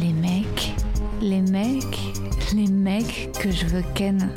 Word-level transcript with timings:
Les 0.00 0.12
mecs, 0.12 0.74
les 1.20 1.40
mecs, 1.40 1.98
les 2.54 2.66
mecs 2.66 3.30
que 3.40 3.50
je 3.50 3.66
veux 3.66 3.84
ken. 3.94 4.32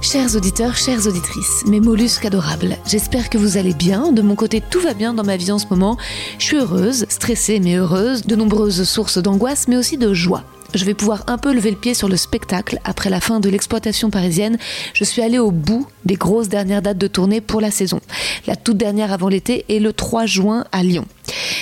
Chers 0.00 0.36
auditeurs, 0.36 0.76
chères 0.76 1.06
auditrices, 1.06 1.64
mes 1.66 1.80
mollusques 1.80 2.24
adorables, 2.24 2.76
j'espère 2.86 3.28
que 3.28 3.36
vous 3.36 3.56
allez 3.58 3.74
bien. 3.74 4.12
De 4.12 4.22
mon 4.22 4.36
côté, 4.36 4.62
tout 4.62 4.80
va 4.80 4.94
bien 4.94 5.12
dans 5.12 5.24
ma 5.24 5.36
vie 5.36 5.52
en 5.52 5.58
ce 5.58 5.66
moment. 5.70 5.98
Je 6.38 6.44
suis 6.44 6.56
heureuse, 6.56 7.04
stressée 7.08 7.60
mais 7.60 7.76
heureuse, 7.76 8.22
de 8.24 8.36
nombreuses 8.36 8.84
sources 8.84 9.18
d'angoisse 9.18 9.68
mais 9.68 9.76
aussi 9.76 9.98
de 9.98 10.14
joie 10.14 10.44
je 10.74 10.84
vais 10.84 10.94
pouvoir 10.94 11.24
un 11.26 11.38
peu 11.38 11.52
lever 11.52 11.70
le 11.70 11.76
pied 11.76 11.94
sur 11.94 12.08
le 12.08 12.16
spectacle. 12.16 12.78
Après 12.84 13.10
la 13.10 13.20
fin 13.20 13.40
de 13.40 13.48
l'exploitation 13.48 14.10
parisienne, 14.10 14.58
je 14.92 15.04
suis 15.04 15.22
allée 15.22 15.38
au 15.38 15.50
bout 15.50 15.86
des 16.08 16.16
grosses 16.16 16.48
dernières 16.48 16.82
dates 16.82 16.98
de 16.98 17.06
tournée 17.06 17.40
pour 17.40 17.60
la 17.60 17.70
saison. 17.70 18.00
La 18.46 18.56
toute 18.56 18.78
dernière 18.78 19.12
avant 19.12 19.28
l'été 19.28 19.64
est 19.68 19.78
le 19.78 19.92
3 19.92 20.26
juin 20.26 20.64
à 20.72 20.82
Lyon. 20.82 21.04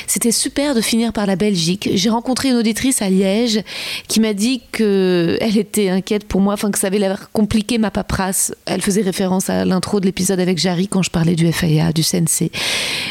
C'était 0.06 0.30
super 0.30 0.74
de 0.74 0.80
finir 0.80 1.12
par 1.12 1.26
la 1.26 1.34
Belgique. 1.34 1.90
J'ai 1.92 2.08
rencontré 2.08 2.50
une 2.50 2.56
auditrice 2.56 3.02
à 3.02 3.10
Liège 3.10 3.62
qui 4.06 4.20
m'a 4.20 4.34
dit 4.34 4.62
qu'elle 4.70 5.58
était 5.58 5.88
inquiète 5.88 6.26
pour 6.28 6.40
moi, 6.40 6.54
enfin 6.54 6.70
que 6.70 6.78
ça 6.78 6.86
avait 6.86 7.00
l'air 7.00 7.28
compliqué 7.32 7.78
ma 7.78 7.90
paperasse. 7.90 8.54
Elle 8.66 8.82
faisait 8.82 9.02
référence 9.02 9.50
à 9.50 9.64
l'intro 9.64 9.98
de 9.98 10.06
l'épisode 10.06 10.38
avec 10.38 10.58
Jarry 10.58 10.86
quand 10.86 11.02
je 11.02 11.10
parlais 11.10 11.34
du 11.34 11.50
FIA, 11.52 11.92
du 11.92 12.02
CNC. 12.02 12.50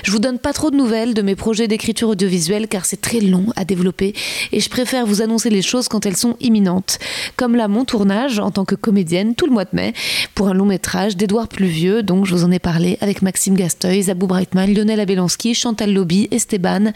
Je 0.03 0.11
vous 0.11 0.19
donne 0.19 0.39
pas 0.39 0.53
trop 0.53 0.71
de 0.71 0.77
nouvelles 0.77 1.13
de 1.13 1.21
mes 1.21 1.35
projets 1.35 1.67
d'écriture 1.67 2.09
audiovisuelle 2.09 2.69
car 2.69 2.85
c'est 2.85 3.01
très 3.01 3.19
long 3.19 3.47
à 3.57 3.65
développer 3.65 4.13
et 4.53 4.61
je 4.61 4.69
préfère 4.69 5.05
vous 5.05 5.21
annoncer 5.21 5.49
les 5.49 5.61
choses 5.61 5.89
quand 5.89 6.05
elles 6.05 6.15
sont 6.15 6.37
imminentes. 6.39 6.97
Comme 7.35 7.55
là, 7.55 7.67
mon 7.67 7.83
tournage 7.83 8.39
en 8.39 8.51
tant 8.51 8.63
que 8.63 8.75
comédienne 8.75 9.35
tout 9.35 9.47
le 9.47 9.51
mois 9.51 9.65
de 9.65 9.71
mai 9.73 9.93
pour 10.33 10.47
un 10.47 10.53
long 10.53 10.65
métrage 10.65 11.17
d'Edouard 11.25 11.47
Pluvieux, 11.47 12.03
dont 12.03 12.23
je 12.23 12.35
vous 12.35 12.43
en 12.43 12.51
ai 12.51 12.59
parlé 12.59 12.99
avec 13.01 13.23
Maxime 13.23 13.55
Gasteuil, 13.55 14.03
Zabou 14.03 14.27
Breitman, 14.27 14.71
Lionel 14.71 14.99
Abelanski, 14.99 15.55
Chantal 15.55 15.91
Lobby, 15.91 16.27
Esteban. 16.29 16.91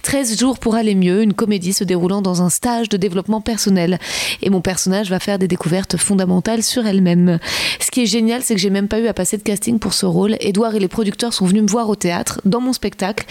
13 0.00 0.38
jours 0.38 0.58
pour 0.58 0.74
aller 0.74 0.94
mieux, 0.94 1.22
une 1.22 1.34
comédie 1.34 1.74
se 1.74 1.84
déroulant 1.84 2.22
dans 2.22 2.40
un 2.40 2.48
stage 2.48 2.88
de 2.88 2.96
développement 2.96 3.42
personnel. 3.42 3.98
Et 4.40 4.48
mon 4.48 4.62
personnage 4.62 5.10
va 5.10 5.20
faire 5.20 5.38
des 5.38 5.48
découvertes 5.48 5.98
fondamentales 5.98 6.62
sur 6.62 6.86
elle-même. 6.86 7.38
Ce 7.78 7.90
qui 7.90 8.04
est 8.04 8.06
génial, 8.06 8.40
c'est 8.42 8.54
que 8.54 8.60
j'ai 8.60 8.70
même 8.70 8.88
pas 8.88 9.00
eu 9.00 9.06
à 9.06 9.12
passer 9.12 9.36
de 9.36 9.42
casting 9.42 9.78
pour 9.78 9.92
ce 9.92 10.06
rôle. 10.06 10.36
Edouard 10.40 10.74
et 10.74 10.80
les 10.80 10.88
producteurs 10.88 11.34
sont 11.34 11.44
venus 11.44 11.64
me 11.64 11.68
voir 11.68 11.90
au 11.90 11.94
théâtre, 11.94 12.40
dans 12.46 12.62
mon 12.62 12.72
spectacle. 12.72 13.26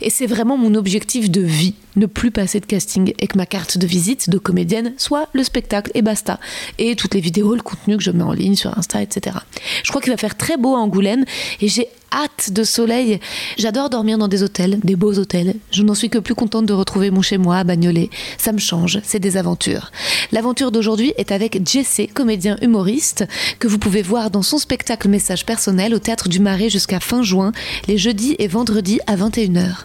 Et 0.00 0.08
c'est 0.08 0.26
vraiment 0.26 0.56
mon 0.56 0.74
objectif 0.74 1.30
de 1.30 1.42
vie, 1.42 1.74
ne 1.98 2.06
plus 2.06 2.30
passer 2.30 2.60
de 2.60 2.66
casting 2.66 3.12
et 3.18 3.26
que 3.26 3.36
ma 3.36 3.46
carte 3.46 3.78
de 3.78 3.86
visite 3.86 4.30
de 4.30 4.38
comédienne 4.38 4.94
soit 4.96 5.28
le 5.32 5.42
spectacle 5.42 5.90
et 5.94 6.02
basta. 6.02 6.40
Et 6.78 6.96
toutes 6.96 7.14
les 7.14 7.20
vidéos, 7.20 7.54
le 7.54 7.62
contenu 7.62 7.96
que 7.96 8.02
je 8.02 8.10
mets 8.10 8.24
en 8.24 8.32
ligne 8.32 8.54
sur 8.54 8.76
Insta, 8.78 9.02
etc. 9.02 9.36
Je 9.82 9.90
crois 9.90 10.00
qu'il 10.00 10.12
va 10.12 10.16
faire 10.16 10.36
très 10.36 10.56
beau 10.56 10.74
à 10.74 10.78
Angoulême 10.78 11.24
et 11.60 11.68
j'ai 11.68 11.88
hâte 12.12 12.52
de 12.52 12.64
soleil. 12.64 13.20
J'adore 13.56 13.90
dormir 13.90 14.18
dans 14.18 14.28
des 14.28 14.42
hôtels, 14.42 14.78
des 14.82 14.96
beaux 14.96 15.18
hôtels. 15.18 15.54
Je 15.70 15.82
n'en 15.82 15.94
suis 15.94 16.10
que 16.10 16.18
plus 16.18 16.34
contente 16.34 16.66
de 16.66 16.72
retrouver 16.72 17.10
mon 17.10 17.22
chez-moi 17.22 17.56
à 17.56 17.64
Bagnolet. 17.64 18.10
Ça 18.36 18.52
me 18.52 18.58
change, 18.58 19.00
c'est 19.02 19.18
des 19.18 19.36
aventures. 19.36 19.90
L'aventure 20.32 20.70
d'aujourd'hui 20.70 21.12
est 21.16 21.32
avec 21.32 21.66
Jesse, 21.66 22.02
comédien 22.14 22.56
humoriste, 22.62 23.26
que 23.58 23.68
vous 23.68 23.78
pouvez 23.78 24.02
voir 24.02 24.30
dans 24.30 24.42
son 24.42 24.58
spectacle 24.58 25.08
Message 25.08 25.46
personnel 25.46 25.94
au 25.94 25.98
Théâtre 25.98 26.28
du 26.28 26.40
Marais 26.40 26.70
jusqu'à 26.70 27.00
fin 27.00 27.22
juin, 27.22 27.52
les 27.86 27.98
jeudis 27.98 28.36
et 28.38 28.48
vendredis 28.48 29.00
à 29.06 29.16
21h. 29.16 29.84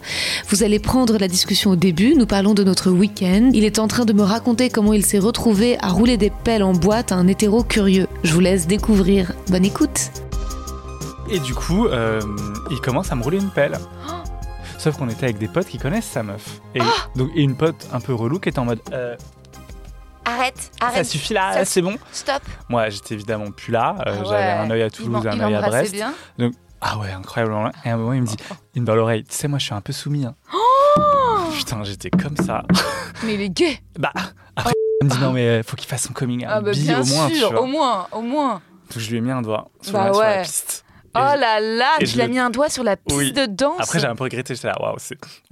Vous 0.49 0.63
allez 0.63 0.79
prendre 0.79 1.17
la 1.17 1.27
discussion 1.27 1.71
au 1.71 1.75
début, 1.75 2.15
nous 2.15 2.25
parlons 2.25 2.53
de 2.53 2.63
notre 2.63 2.91
week-end. 2.91 3.49
Il 3.53 3.63
est 3.63 3.79
en 3.79 3.87
train 3.87 4.05
de 4.05 4.13
me 4.13 4.23
raconter 4.23 4.69
comment 4.69 4.93
il 4.93 5.05
s'est 5.05 5.19
retrouvé 5.19 5.77
à 5.79 5.89
rouler 5.89 6.17
des 6.17 6.31
pelles 6.43 6.63
en 6.63 6.73
boîte 6.73 7.11
à 7.11 7.15
un 7.15 7.27
hétéro 7.27 7.63
curieux. 7.63 8.07
Je 8.23 8.33
vous 8.33 8.39
laisse 8.39 8.67
découvrir. 8.67 9.33
Bonne 9.49 9.65
écoute 9.65 10.11
et 11.33 11.39
du 11.39 11.53
coup, 11.53 11.87
euh, 11.87 12.21
il 12.71 12.79
commence 12.79 13.11
à 13.11 13.15
me 13.15 13.23
rouler 13.23 13.37
une 13.39 13.49
pelle. 13.51 13.77
Sauf 14.77 14.97
qu'on 14.97 15.07
était 15.09 15.23
avec 15.25 15.37
des 15.37 15.47
potes 15.47 15.67
qui 15.67 15.77
connaissent 15.77 16.05
sa 16.09 16.23
meuf. 16.23 16.59
Et, 16.75 16.79
donc, 17.15 17.29
et 17.35 17.41
une 17.41 17.55
pote 17.55 17.87
un 17.93 17.99
peu 18.01 18.13
relou 18.13 18.39
qui 18.39 18.49
était 18.49 18.59
en 18.59 18.65
mode 18.65 18.81
euh, 18.91 19.15
Arrête, 20.25 20.71
arrête. 20.79 20.97
Ça 21.05 21.11
suffit 21.11 21.33
là, 21.33 21.65
c'est 21.65 21.81
bon. 21.81 21.95
Stop. 22.11 22.41
Moi, 22.69 22.89
j'étais 22.89 23.13
évidemment 23.13 23.51
plus 23.51 23.71
là. 23.71 23.95
euh, 23.99 24.03
Ah 24.19 24.23
J'avais 24.23 24.35
ouais. 24.35 24.51
un 24.51 24.71
œil 24.71 24.81
à 24.83 24.89
Toulouse, 24.89 25.25
un 25.27 25.31
il 25.35 25.41
œil 25.43 25.55
à 25.55 25.61
Brest. 25.61 25.91
bien. 25.93 26.13
Donc, 26.37 26.53
ah 26.81 26.97
ouais, 26.97 27.11
incroyable. 27.11 27.71
Et 27.85 27.89
à 27.89 27.93
un 27.93 27.97
moment, 27.97 28.13
il 28.13 28.21
me 28.21 28.27
dit, 28.27 28.35
il 28.75 28.81
me 28.81 28.85
dans 28.87 28.95
l'oreille, 28.95 29.23
tu 29.23 29.33
sais, 29.35 29.47
moi, 29.47 29.59
je 29.59 29.65
suis 29.65 29.73
un 29.73 29.81
peu 29.81 29.93
soumis. 29.93 30.25
hein. 30.25 30.35
Putain, 31.53 31.83
j'étais 31.83 32.09
comme 32.09 32.35
ça. 32.37 32.63
Mais 33.23 33.35
il 33.35 33.41
est 33.41 33.49
gay. 33.49 33.79
Bah, 33.99 34.11
après, 34.55 34.73
il 35.01 35.07
me 35.07 35.11
dit, 35.11 35.19
non, 35.19 35.31
mais 35.33 35.61
faut 35.63 35.75
qu'il 35.75 35.87
fasse 35.89 36.03
son 36.03 36.13
coming 36.13 36.45
Ah 36.47 36.59
out. 36.59 36.65
bah 36.65 36.71
Bi, 36.71 36.81
bien 36.83 37.01
au 37.01 37.05
moins, 37.05 37.29
sûr, 37.29 37.47
tu 37.49 37.53
vois. 37.53 37.61
au 37.61 37.65
moins, 37.67 38.07
au 38.11 38.21
moins. 38.21 38.53
Donc, 38.91 38.97
je 38.97 39.09
lui 39.09 39.17
ai 39.17 39.21
mis 39.21 39.31
un 39.31 39.41
doigt 39.41 39.69
sur, 39.81 39.93
Bah 39.93 40.07
la, 40.07 40.13
sur 40.13 40.21
la 40.21 40.27
ouais. 40.29 40.41
piste. 40.43 40.83
Oh 41.15 41.19
là 41.39 41.59
là, 41.59 41.91
tu 41.99 42.07
je 42.07 42.17
l'as 42.17 42.25
le- 42.25 42.31
mis 42.31 42.39
un 42.39 42.49
doigt 42.49 42.69
sur 42.69 42.83
la 42.83 42.95
piste 42.97 43.17
Oui. 43.17 43.31
de 43.31 43.45
danse. 43.45 43.79
Après, 43.79 43.99
j'ai 43.99 44.07
un 44.07 44.15
peu 44.15 44.23
regretté. 44.23 44.55
J'étais 44.55 44.67
là, 44.67 44.75
waouh, 44.81 44.95
c'est. 44.97 45.17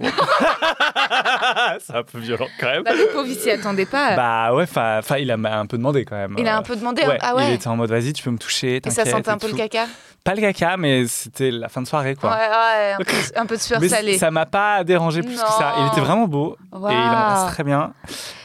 c'est 1.80 1.94
un 1.94 2.02
peu 2.02 2.18
violent 2.18 2.48
quand 2.58 2.66
même. 2.66 2.82
Bah, 2.82 2.94
le 2.94 3.06
pauvre, 3.12 3.26
il 3.28 3.36
s'y 3.36 3.50
attendait 3.50 3.86
pas. 3.86 4.16
Bah 4.16 4.54
ouais, 4.54 4.64
enfin, 4.64 5.00
il 5.18 5.30
a 5.30 5.34
un 5.58 5.66
peu 5.66 5.76
demandé 5.78 6.04
quand 6.04 6.16
même. 6.16 6.34
il 6.38 6.48
a 6.48 6.56
un 6.56 6.62
peu 6.62 6.76
demandé. 6.76 7.02
Ouais, 7.04 7.18
ah 7.20 7.34
ouais. 7.34 7.48
Il 7.48 7.52
était 7.54 7.68
en 7.68 7.76
mode, 7.76 7.90
vas-y, 7.90 8.12
tu 8.12 8.22
peux 8.22 8.30
me 8.30 8.38
toucher. 8.38 8.80
Et 8.84 8.90
ça 8.90 9.04
sentait 9.04 9.30
un 9.30 9.38
peu 9.38 9.48
le 9.48 9.54
caca. 9.56 9.86
Pas 10.24 10.34
le 10.36 10.40
caca, 10.40 10.76
mais 10.76 11.06
c'était 11.08 11.50
la 11.50 11.68
fin 11.68 11.82
de 11.82 11.86
soirée, 11.88 12.14
quoi. 12.14 12.30
Ouais, 12.30 12.36
ouais, 12.36 12.92
un 12.92 12.96
peu, 13.04 13.12
un 13.34 13.46
peu 13.46 13.56
de 13.56 13.60
sueur 13.60 13.80
mais 13.80 13.88
salée. 13.88 14.18
ça 14.18 14.30
m'a 14.30 14.46
pas 14.46 14.84
dérangé 14.84 15.20
plus 15.22 15.34
que 15.34 15.38
ça. 15.40 15.74
Il 15.80 15.86
était 15.88 16.00
vraiment 16.00 16.28
beau 16.28 16.56
et 16.72 16.76
il 16.92 17.08
embrasse 17.08 17.52
très 17.52 17.64
bien. 17.64 17.92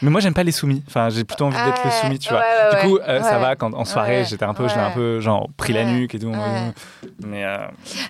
Mais 0.02 0.10
moi, 0.10 0.20
j'aime 0.20 0.34
pas 0.34 0.42
les 0.42 0.50
soumis. 0.52 0.82
Enfin, 0.88 1.08
j'ai 1.08 1.22
plutôt 1.24 1.44
envie 1.46 1.56
d'être 1.56 1.84
le 1.84 1.90
Ouais, 1.90 1.96
soumis, 2.00 2.18
tu 2.18 2.30
vois. 2.30 2.40
ouais, 2.40 2.82
du 2.82 2.88
coup, 2.88 2.98
euh, 2.98 3.22
ça 3.22 3.38
va 3.38 3.54
quand 3.54 3.72
en 3.74 3.84
soirée, 3.84 4.24
j'étais 4.24 4.44
un 4.44 4.54
peu, 4.54 4.66
je 4.66 4.74
l'ai 4.74 4.80
Ouais. 4.80 4.86
un 4.86 4.90
peu 4.90 5.20
genre 5.20 5.48
pris 5.56 5.72
la 5.72 5.84
nuque 5.84 6.14
et 6.14 6.18
tout. 6.18 6.32
Mais 7.24 7.44
euh, 7.44 7.58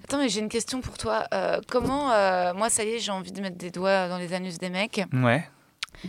Attends, 0.04 0.18
mais 0.18 0.28
j'ai 0.30 0.40
une 0.40 0.48
question 0.48 0.80
pour 0.80 0.96
toi. 0.96 1.24
Euh, 1.34 1.60
comment, 1.68 2.06
moi, 2.54 2.70
ça 2.70 2.84
y 2.84 2.88
est, 2.94 2.98
j'ai 2.98 3.12
envie 3.12 3.32
de 3.32 3.40
mettre 3.42 3.58
des 3.58 3.70
doigts 3.70 4.08
dans 4.08 4.16
les 4.18 4.32
anus 4.32 4.56
des 4.58 4.70
mecs. 4.70 5.02
ouais. 5.12 5.46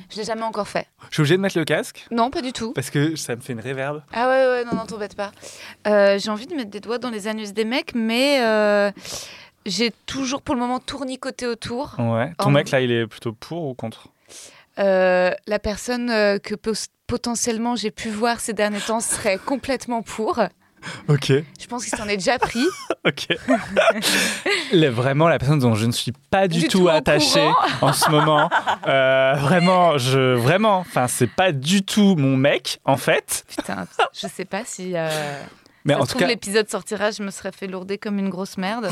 Je 0.10 0.18
l'ai 0.18 0.24
jamais 0.24 0.44
encore 0.44 0.68
fait. 0.68 0.88
Je 1.10 1.16
suis 1.16 1.22
obligé 1.22 1.38
de 1.38 1.42
mettre 1.42 1.58
le 1.58 1.66
casque 1.66 2.06
Non, 2.12 2.30
pas 2.30 2.42
du 2.42 2.52
tout. 2.54 2.74
parce 2.74 2.90
que 2.90 3.16
ça 3.16 3.36
me 3.36 3.42
fait 3.42 3.54
une 3.54 3.60
réverbe. 3.60 4.04
Ah 4.14 4.28
ouais, 4.30 4.46
ouais, 4.48 4.66
non, 4.66 4.76
non, 4.76 4.86
t'embête 4.86 5.16
pas. 5.16 5.32
Euh, 5.88 6.18
j'ai 6.20 6.30
envie 6.30 6.48
de 6.48 6.56
mettre 6.56 6.70
des 6.70 6.80
doigts 6.80 6.98
dans 7.00 7.10
les 7.10 7.28
anus 7.28 7.54
des 7.54 7.66
mecs, 7.66 7.94
mais 7.96 8.42
euh, 8.42 8.92
j'ai 9.66 9.92
toujours 10.06 10.42
pour 10.42 10.56
le 10.56 10.62
moment 10.62 10.80
tournicoté 10.80 11.48
autour. 11.48 11.96
Ouais. 12.00 12.32
Ton 12.38 12.52
mec 12.52 12.72
là, 12.72 12.82
il 12.82 12.92
est 12.92 13.08
plutôt 13.08 13.34
pour 13.34 13.66
ou 13.66 13.74
contre? 13.74 14.08
Euh, 14.80 15.32
la 15.48 15.60
personne 15.60 16.08
que 16.40 16.56
potentiellement 17.08 17.76
j'ai 17.76 17.92
pu 17.92 18.10
voir 18.10 18.40
ces 18.40 18.54
derniers 18.54 18.80
temps 18.80 19.02
serait 19.02 19.38
complètement 19.38 20.02
pour. 20.02 20.40
Ok. 21.08 21.28
Je 21.30 21.68
pense 21.68 21.86
qu'il 21.86 21.98
s'en 21.98 22.08
est 22.08 22.18
déjà 22.18 22.38
pris. 22.40 22.66
Ok. 23.06 23.28
Le- 24.74 24.90
vraiment 24.90 25.28
la 25.28 25.40
personne 25.40 25.60
dont 25.60 25.74
je 25.76 25.86
ne 25.86 25.92
suis 25.92 26.12
pas 26.30 26.48
du, 26.48 26.60
Du 26.60 26.68
tout, 26.68 26.80
tout 26.80 26.84
au 26.86 26.90
attaché 26.90 27.40
courant. 27.40 27.90
en 27.90 27.94
ce 27.94 28.10
moment. 28.10 28.50
Euh, 28.88 29.34
vraiment, 29.38 29.98
je 29.98 30.36
vraiment, 30.36 30.80
enfin 30.80 31.08
c'est 31.08 31.30
pas 31.32 31.52
du 31.52 31.84
tout 31.84 32.16
mon 32.18 32.36
mec 32.38 32.80
en 32.86 32.98
fait. 32.98 33.46
Putain, 33.56 33.88
je 34.14 34.28
sais 34.28 34.46
pas 34.46 34.64
si. 34.66 34.96
euh, 34.96 35.10
Mais 35.86 35.94
ça 35.94 36.02
en 36.02 36.06
tout 36.06 36.18
cas, 36.18 36.28
l'épisode 36.28 36.70
sortira, 36.70 37.12
je 37.12 37.24
me 37.24 37.32
serais 37.32 37.52
fait 37.52 37.68
lourder 37.68 37.98
comme 37.98 38.20
une 38.20 38.30
grosse 38.30 38.58
merde. 38.58 38.90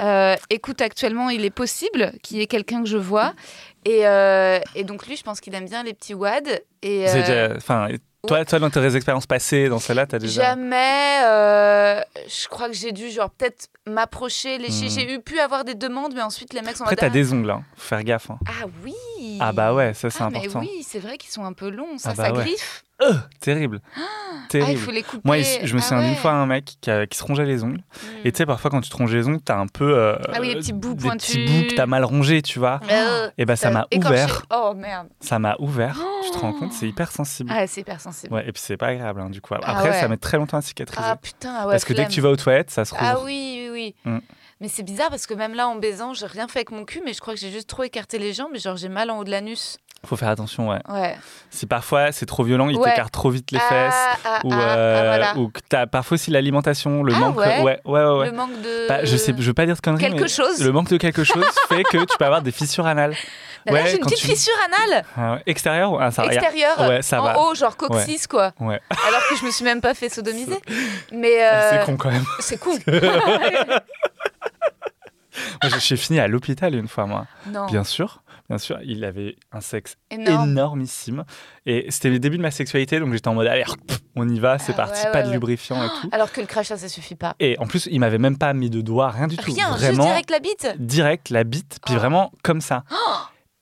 Euh, 0.00 0.34
écoute, 0.50 0.80
actuellement, 0.80 1.30
il 1.30 1.44
est 1.44 1.50
possible 1.50 2.12
qu'il 2.22 2.38
y 2.38 2.42
ait 2.42 2.46
quelqu'un 2.48 2.82
que 2.82 2.88
je 2.88 2.96
vois. 2.98 3.34
Et, 3.84 4.04
euh, 4.06 4.58
et 4.74 4.82
donc, 4.82 5.06
lui, 5.06 5.16
je 5.16 5.22
pense 5.22 5.40
qu'il 5.40 5.54
aime 5.54 5.66
bien 5.66 5.84
les 5.84 5.94
petits 5.94 6.14
wads. 6.14 6.40
Et, 6.82 7.04
vous 7.04 7.10
avez 7.10 7.22
euh, 7.22 7.48
déjà- 7.48 7.56
enfin, 7.56 7.88
Toi, 8.26 8.44
toi, 8.44 8.58
dans 8.58 8.70
tes 8.70 8.94
expériences 8.96 9.26
passées, 9.26 9.68
dans 9.68 9.78
celle-là, 9.78 10.06
t'as 10.06 10.18
déjà. 10.18 10.42
Jamais. 10.42 11.20
euh, 11.24 12.00
je 12.28 12.48
crois 12.48 12.68
que 12.68 12.74
j'ai 12.74 12.92
dû, 12.92 13.10
genre, 13.10 13.30
peut-être 13.30 13.68
m'approcher, 13.88 14.58
lécher. 14.58 14.86
Hmm. 14.86 14.90
J'ai 14.90 15.14
eu 15.14 15.20
pu 15.20 15.38
avoir 15.40 15.64
des 15.64 15.74
demandes, 15.74 16.12
mais 16.14 16.22
ensuite, 16.22 16.52
les 16.52 16.62
mecs 16.62 16.76
sont 16.76 16.84
Après, 16.84 16.96
t'as 16.96 17.06
ah, 17.06 17.10
des 17.10 17.32
ongles, 17.32 17.50
hein. 17.50 17.64
Faut 17.76 17.88
faire 17.88 18.04
gaffe. 18.04 18.30
hein. 18.30 18.38
Ah 18.48 18.66
oui 18.84 18.94
Ah 19.40 19.52
bah 19.52 19.74
ouais, 19.74 19.94
ça 19.94 20.10
c'est 20.10 20.22
Ah, 20.22 20.26
important. 20.26 20.60
Mais 20.60 20.66
oui, 20.76 20.84
c'est 20.86 20.98
vrai 20.98 21.16
qu'ils 21.18 21.30
sont 21.30 21.44
un 21.44 21.52
peu 21.52 21.70
longs, 21.70 21.98
ça, 21.98 22.10
Ah 22.12 22.14
bah 22.16 22.24
ça 22.26 22.32
ouais. 22.32 22.44
griffe. 22.44 22.82
Euh, 23.02 23.12
terrible. 23.40 23.82
Ah, 23.94 24.00
il 24.44 24.48
terrible. 24.48 24.80
faut 24.80 24.90
les 24.90 25.02
couper. 25.02 25.20
Moi, 25.22 25.36
je 25.42 25.74
me 25.74 25.80
Ah 25.80 25.82
souviens 25.82 26.00
d'une 26.00 26.10
ouais. 26.12 26.16
fois 26.16 26.30
un 26.32 26.46
mec 26.46 26.76
qui, 26.80 26.90
a- 26.90 27.06
qui 27.06 27.18
se 27.18 27.22
rongeait 27.24 27.44
les 27.44 27.62
ongles. 27.62 27.80
Hmm. 28.02 28.06
Et 28.26 28.32
tu 28.32 28.38
sais, 28.38 28.46
parfois, 28.46 28.70
quand 28.70 28.80
tu 28.80 28.88
te 28.88 28.96
ronges 28.96 29.14
les 29.14 29.28
ongles, 29.28 29.42
t'as 29.44 29.58
un 29.58 29.66
peu. 29.66 29.94
euh, 29.98 30.16
Ah 30.32 30.38
oui, 30.40 30.48
les 30.48 30.54
petits 30.54 30.72
bouts 30.72 30.94
Des 30.94 31.10
petits 31.10 31.36
pointus. 31.36 31.50
bouts 31.50 31.68
que 31.68 31.74
t'as 31.74 31.84
mal 31.84 32.04
rongés, 32.04 32.40
tu 32.40 32.58
vois. 32.58 32.80
Euh, 32.90 33.28
Et 33.36 33.44
bah, 33.44 33.54
ça 33.56 33.70
m'a 33.70 33.86
ouvert. 33.94 34.46
Oh 34.50 34.72
merde. 34.74 35.08
Ça 35.20 35.38
m'a 35.38 35.56
ouvert. 35.58 36.00
Tu 36.24 36.30
te 36.30 36.38
rends 36.38 36.54
Oh. 36.56 36.58
compte, 36.58 36.72
c'est 36.72 36.88
hyper 36.88 37.12
sensible. 37.12 37.52
Ah, 37.54 37.66
c'est 37.66 37.82
hyper 37.82 38.00
sensible. 38.00 38.32
Ouais, 38.32 38.48
et 38.48 38.52
puis 38.52 38.62
c'est 38.64 38.78
pas 38.78 38.86
agréable, 38.86 39.20
hein, 39.20 39.28
du 39.28 39.42
coup. 39.42 39.52
Ah 39.54 39.60
Après, 39.62 39.90
ouais. 39.90 40.00
ça 40.00 40.08
met 40.08 40.16
très 40.16 40.38
longtemps 40.38 40.56
à 40.56 40.62
cicatriser. 40.62 41.02
Ah 41.04 41.16
putain, 41.16 41.54
ah 41.54 41.66
ouais. 41.66 41.72
parce 41.74 41.84
que 41.84 41.92
dès 41.92 42.06
que 42.06 42.10
tu 42.10 42.22
vas 42.22 42.30
aux 42.30 42.36
toilettes, 42.36 42.70
ça 42.70 42.86
se 42.86 42.94
rouvre. 42.94 43.06
Ah 43.06 43.18
oui, 43.22 43.58
oui, 43.64 43.68
oui. 43.72 43.75
Mm. 44.04 44.18
Mais 44.60 44.68
c'est 44.68 44.82
bizarre 44.82 45.10
parce 45.10 45.26
que 45.26 45.34
même 45.34 45.54
là, 45.54 45.68
en 45.68 45.76
baisant, 45.76 46.14
j'ai 46.14 46.26
rien 46.26 46.48
fait 46.48 46.60
avec 46.60 46.70
mon 46.70 46.84
cul, 46.84 47.02
mais 47.04 47.12
je 47.12 47.20
crois 47.20 47.34
que 47.34 47.40
j'ai 47.40 47.50
juste 47.50 47.68
trop 47.68 47.82
écarté 47.82 48.18
les 48.18 48.32
jambes. 48.32 48.50
et 48.54 48.58
Genre, 48.58 48.76
j'ai 48.76 48.88
mal 48.88 49.10
en 49.10 49.18
haut 49.18 49.24
de 49.24 49.30
l'anus. 49.30 49.78
Faut 50.04 50.16
faire 50.16 50.28
attention, 50.28 50.68
ouais. 50.68 50.78
Ouais. 50.88 51.16
Si 51.50 51.66
parfois 51.66 52.12
c'est 52.12 52.26
trop 52.26 52.44
violent, 52.44 52.68
il 52.68 52.76
Ouais. 52.76 52.90
t'écarte 52.90 53.12
trop 53.12 53.30
vite 53.30 53.50
les 53.50 53.58
Ah, 53.58 53.68
fesses. 53.68 54.18
ah, 54.24 54.40
Ou, 54.44 54.52
ah, 54.52 54.56
ah, 54.58 54.76
euh, 54.76 55.04
voilà. 55.06 55.36
ou 55.38 55.48
que 55.48 55.60
t'as 55.68 55.86
parfois 55.86 56.14
aussi 56.14 56.30
l'alimentation, 56.30 57.02
le 57.02 57.12
manque. 57.14 57.36
ouais 57.38 57.62
ouais, 57.62 57.80
ouais, 57.84 58.04
ouais. 58.04 58.18
ouais. 58.18 58.26
Le 58.30 58.36
manque 58.36 58.60
de. 58.62 58.88
Bah, 58.88 59.04
je 59.04 59.16
sais, 59.16 59.34
je 59.36 59.42
veux 59.42 59.54
pas 59.54 59.66
dire 59.66 59.74
de 59.74 59.80
conneries. 59.80 60.02
Quelque 60.04 60.22
mais 60.22 60.28
chose. 60.28 60.62
Le 60.62 60.70
manque 60.70 60.90
de 60.90 60.96
quelque 60.98 61.24
chose 61.24 61.44
fait 61.68 61.82
que 61.82 61.98
tu 62.04 62.16
peux 62.18 62.24
avoir 62.24 62.42
des 62.42 62.52
fissures 62.52 62.86
anales. 62.86 63.14
Là, 63.66 63.72
Ouais, 63.72 63.86
j'ai 63.86 63.96
une 63.96 64.04
petite 64.04 64.18
tu- 64.18 64.26
fissure 64.28 64.54
anale 64.66 65.04
Ah 65.16 65.32
ouais. 65.34 65.42
Extérieur 65.46 65.92
ou 65.92 65.98
ah, 66.00 66.10
ça, 66.10 66.24
extérieure. 66.26 66.80
Ouais, 66.88 67.02
ça 67.02 67.20
en 67.20 67.24
va. 67.24 67.38
haut, 67.40 67.54
genre 67.54 67.76
coccyx, 67.76 68.26
quoi. 68.26 68.52
Ouais. 68.60 68.80
Alors 69.08 69.20
que 69.28 69.36
je 69.36 69.44
me 69.44 69.50
suis 69.50 69.64
même 69.64 69.80
pas 69.80 69.94
fait 69.94 70.08
sodomiser. 70.08 70.58
Mais. 71.12 71.44
euh, 71.44 71.70
C'est 71.80 71.84
con 71.86 71.96
quand 71.96 72.10
même. 72.10 72.24
C'est 72.40 72.58
con. 72.58 72.70
Moi, 75.62 75.70
je 75.74 75.78
suis 75.78 75.96
fini 75.98 76.18
à 76.18 76.28
l'hôpital 76.28 76.74
une 76.74 76.88
fois, 76.88 77.04
moi. 77.06 77.26
non. 77.52 77.66
Bien 77.66 77.84
sûr, 77.84 78.22
bien 78.48 78.56
sûr. 78.56 78.78
Il 78.84 79.04
avait 79.04 79.36
un 79.52 79.60
sexe 79.60 79.96
Énorme. 80.10 80.50
énormissime. 80.50 81.24
Et 81.66 81.86
c'était 81.90 82.08
le 82.08 82.18
début 82.18 82.38
de 82.38 82.42
ma 82.42 82.50
sexualité, 82.50 82.98
donc 83.00 83.12
j'étais 83.12 83.28
en 83.28 83.34
mode, 83.34 83.46
allez, 83.46 83.64
on 84.14 84.26
y 84.28 84.38
va, 84.40 84.58
c'est 84.58 84.72
Ah 84.72 84.76
parti, 84.76 85.04
ouais, 85.04 85.12
pas 85.12 85.18
ouais, 85.18 85.22
de 85.24 85.28
ouais. 85.28 85.34
lubrifiant 85.34 85.82
et 85.84 85.88
tout. 86.00 86.08
Alors 86.12 86.32
que 86.32 86.40
le 86.40 86.46
crachat, 86.46 86.78
ça 86.78 86.88
suffit 86.88 87.16
pas. 87.16 87.34
Et 87.38 87.58
en 87.58 87.66
plus, 87.66 87.86
il 87.90 88.00
m'avait 88.00 88.16
même 88.18 88.38
pas 88.38 88.54
mis 88.54 88.70
de 88.70 88.80
doigts, 88.80 89.10
rien 89.10 89.26
du 89.26 89.36
tout. 89.36 89.50
Rien, 89.52 89.76
juste 89.76 90.00
direct 90.00 90.30
la 90.30 90.38
bite. 90.38 90.74
direct, 90.78 91.28
la 91.30 91.44
bite, 91.44 91.80
puis 91.84 91.94
Oh. 91.96 91.98
vraiment 91.98 92.32
comme 92.42 92.62
ça. 92.62 92.84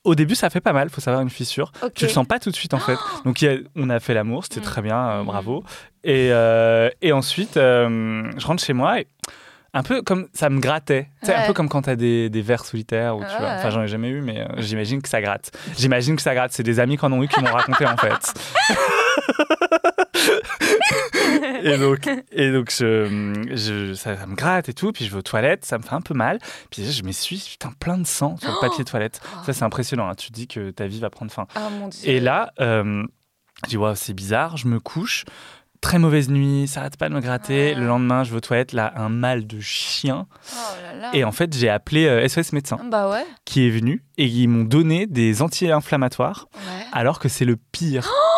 Au 0.05 0.15
début, 0.15 0.35
ça 0.35 0.49
fait 0.49 0.61
pas 0.61 0.71
mal, 0.73 0.89
faut 0.89 1.01
savoir 1.01 1.21
une 1.21 1.29
fissure. 1.29 1.71
Tu 1.95 2.05
le 2.05 2.11
sens 2.11 2.25
pas 2.25 2.39
tout 2.39 2.49
de 2.51 2.55
suite 2.55 2.73
en 2.73 2.79
fait. 2.79 2.97
Donc 3.25 3.41
il 3.41 3.49
a- 3.49 3.57
on 3.75 3.89
a 3.89 3.99
fait 3.99 4.13
l'amour, 4.13 4.43
c'était 4.43 4.61
Mm. 4.61 4.63
très 4.63 4.81
bien, 4.81 4.97
euh, 5.09 5.21
Mm. 5.23 5.25
bravo. 5.25 5.63
Et, 6.03 6.29
euh, 6.31 6.89
et 7.01 7.11
ensuite, 7.11 7.57
euh, 7.57 8.31
je 8.37 8.45
rentre 8.47 8.63
chez 8.63 8.73
moi 8.73 8.99
et 9.01 9.07
un 9.73 9.83
peu 9.83 10.01
comme 10.01 10.27
ça 10.33 10.49
me 10.49 10.59
grattait. 10.61 11.09
Sais, 11.23 11.33
un 11.35 11.47
peu 11.47 11.53
comme 11.53 11.67
quand 11.67 11.81
t'as 11.81 11.95
des, 11.97 12.29
des 12.29 12.41
vers 12.41 12.63
solitaires. 12.63 13.17
Ou, 13.17 13.21
tu 13.21 13.25
Ouais, 13.25 13.39
vois. 13.39 13.49
Enfin, 13.57 13.71
j'en 13.71 13.81
ai 13.83 13.87
jamais 13.87 14.07
eu, 14.09 14.21
mais 14.21 14.47
j'imagine 14.59 15.01
que 15.01 15.09
ça 15.09 15.19
gratte. 15.21 15.51
J'imagine 15.77 16.15
que 16.15 16.21
ça 16.21 16.33
gratte. 16.33 16.53
C'est 16.53 16.63
des 16.63 16.79
amis 16.79 16.97
qui 16.97 17.03
en 17.05 17.11
ont 17.11 17.21
eu 17.23 17.27
qui 17.27 17.41
m'ont 17.41 17.51
raconté 17.51 17.85
en 17.85 17.97
fait. 17.97 18.33
et 21.63 21.77
donc, 21.77 22.09
et 22.31 22.51
donc 22.51 22.71
je, 22.71 23.45
je- 23.51 23.93
ça, 23.93 24.15
ça 24.17 24.25
me 24.25 24.35
gratte 24.35 24.69
et 24.69 24.73
tout. 24.73 24.91
Puis 24.91 25.05
je 25.05 25.11
vais 25.11 25.17
aux 25.17 25.21
toilettes, 25.21 25.65
ça 25.65 25.77
me 25.77 25.83
fait 25.83 25.93
un 25.93 26.01
peu 26.01 26.13
mal. 26.13 26.39
Puis 26.69 26.91
je 26.91 27.03
m'essuie, 27.03 27.43
putain, 27.51 27.71
plein 27.79 27.97
de 27.97 28.05
sang 28.07 28.37
sur 28.37 28.49
le 28.51 28.59
papier 28.59 28.83
de 28.83 28.89
toilette. 28.89 29.21
Ça, 29.45 29.53
c'est 29.53 29.63
impressionnant. 29.63 30.07
hein. 30.09 30.15
Tu 30.15 30.27
te 30.29 30.33
dis 30.33 30.47
que 30.47 30.71
ta 30.71 30.87
vie 30.87 30.99
va 30.99 31.09
prendre 31.09 31.31
fin. 31.31 31.47
Ah 31.55 31.69
mon 31.69 31.87
dieu. 31.87 32.07
Et 32.09 32.19
là, 32.19 32.51
euh, 32.59 33.03
je 33.63 33.69
dis, 33.69 33.77
waouh, 33.77 33.95
c'est 33.95 34.13
bizarre, 34.13 34.57
je 34.57 34.67
me 34.67 34.79
couche. 34.79 35.25
Très 35.81 35.99
mauvaise 35.99 36.29
nuit, 36.29 36.67
ça 36.67 36.79
arrête 36.79 36.97
pas 36.97 37.09
de 37.09 37.13
me 37.13 37.19
gratter. 37.19 37.73
Ah. 37.75 37.79
Le 37.79 37.85
lendemain, 37.85 38.23
je 38.23 38.31
vais 38.31 38.37
aux 38.37 38.41
toilettes, 38.41 38.73
là, 38.73 38.91
un 38.95 39.09
mal 39.09 39.45
de 39.45 39.59
chien. 39.59 40.25
Oh 40.53 40.57
là 40.81 40.93
là. 40.99 41.09
Et 41.13 41.23
en 41.23 41.31
fait, 41.31 41.55
j'ai 41.55 41.69
appelé 41.69 42.05
euh, 42.07 42.27
SOS 42.27 42.53
médecin 42.53 42.79
Bah 42.89 43.09
ouais. 43.11 43.23
qui 43.43 43.67
est 43.67 43.69
venu 43.69 44.03
et 44.17 44.25
ils 44.25 44.47
m'ont 44.47 44.63
donné 44.63 45.05
des 45.05 45.41
anti-inflammatoires 45.43 46.47
Ouais. 46.55 46.85
alors 46.91 47.19
que 47.19 47.29
c'est 47.29 47.45
le 47.45 47.57
pire. 47.71 48.09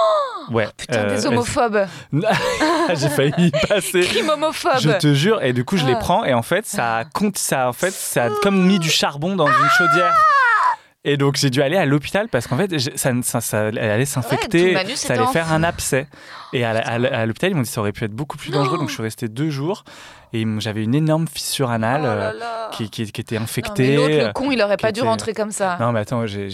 ouais. 0.51 0.67
Putain, 0.77 0.99
euh, 0.99 1.15
des 1.15 1.25
homophobes. 1.25 1.85
j'ai 2.95 3.09
failli 3.09 3.33
y 3.47 3.51
passer. 3.67 4.01
Crime 4.01 4.29
homophobe. 4.29 4.79
Je 4.79 4.91
te 4.91 5.13
jure, 5.13 5.41
et 5.43 5.53
du 5.53 5.63
coup 5.65 5.77
je 5.77 5.85
les 5.85 5.93
Ah. 5.93 5.99
prends 5.99 6.23
et 6.25 6.33
en 6.33 6.41
fait 6.43 6.65
ça 6.65 7.03
compte, 7.13 7.37
ça 7.37 7.67
en 7.69 7.73
fait 7.73 7.91
ça 7.91 8.25
a 8.25 8.29
comme 8.41 8.65
mis 8.65 8.79
du 8.79 8.89
charbon 8.89 9.35
dans 9.35 9.47
une 9.47 9.69
chaudière. 9.77 10.13
Et 11.03 11.15
donc 11.15 11.37
j'ai 11.37 11.49
dû 11.49 11.61
aller 11.61 11.77
à 11.77 11.85
l'hôpital 11.85 12.27
parce 12.27 12.47
qu'en 12.47 12.57
fait 12.57 12.77
ça, 12.97 13.11
ça, 13.21 13.39
ça- 13.41 13.57
elle 13.65 13.77
allait 13.79 14.05
s'infecter, 14.05 14.75
ça 14.95 15.13
allait 15.13 15.27
faire 15.27 15.53
un 15.53 15.63
abcès. 15.63 16.07
Et 16.53 16.65
à, 16.65 17.25
l'hôpital 17.25 17.51
ils 17.51 17.55
m'ont 17.55 17.61
dit 17.61 17.69
ça 17.69 17.79
aurait 17.81 17.93
pu 17.93 18.03
être 18.03 18.11
beaucoup 18.13 18.37
plus 18.37 18.51
dangereux, 18.51 18.77
donc 18.77 18.89
je 18.89 18.93
suis 18.93 19.03
resté 19.03 19.27
deux 19.29 19.49
jours 19.49 19.83
et 20.33 20.45
j'avais 20.59 20.83
une 20.83 20.95
énorme 20.95 21.27
fissure 21.27 21.69
anale 21.71 22.01
Oh 22.01 22.05
là 22.07 22.11
euh, 22.11 22.39
là. 22.39 22.69
qui, 22.73 22.89
qui- 22.89 23.09
qui 23.11 23.21
était 23.21 23.37
infectée. 23.37 23.95
l'autre, 23.95 24.09
le 24.27 24.33
con, 24.33 24.51
il 24.51 24.61
aurait 24.61 24.75
pas 24.75 24.91
dû 24.91 24.99
était- 24.99 25.07
rentrer 25.07 25.33
comme 25.33 25.51
ça. 25.51 25.77
Non 25.79 25.93
mais 25.93 26.01
attends, 26.01 26.25
j'ai- 26.25 26.49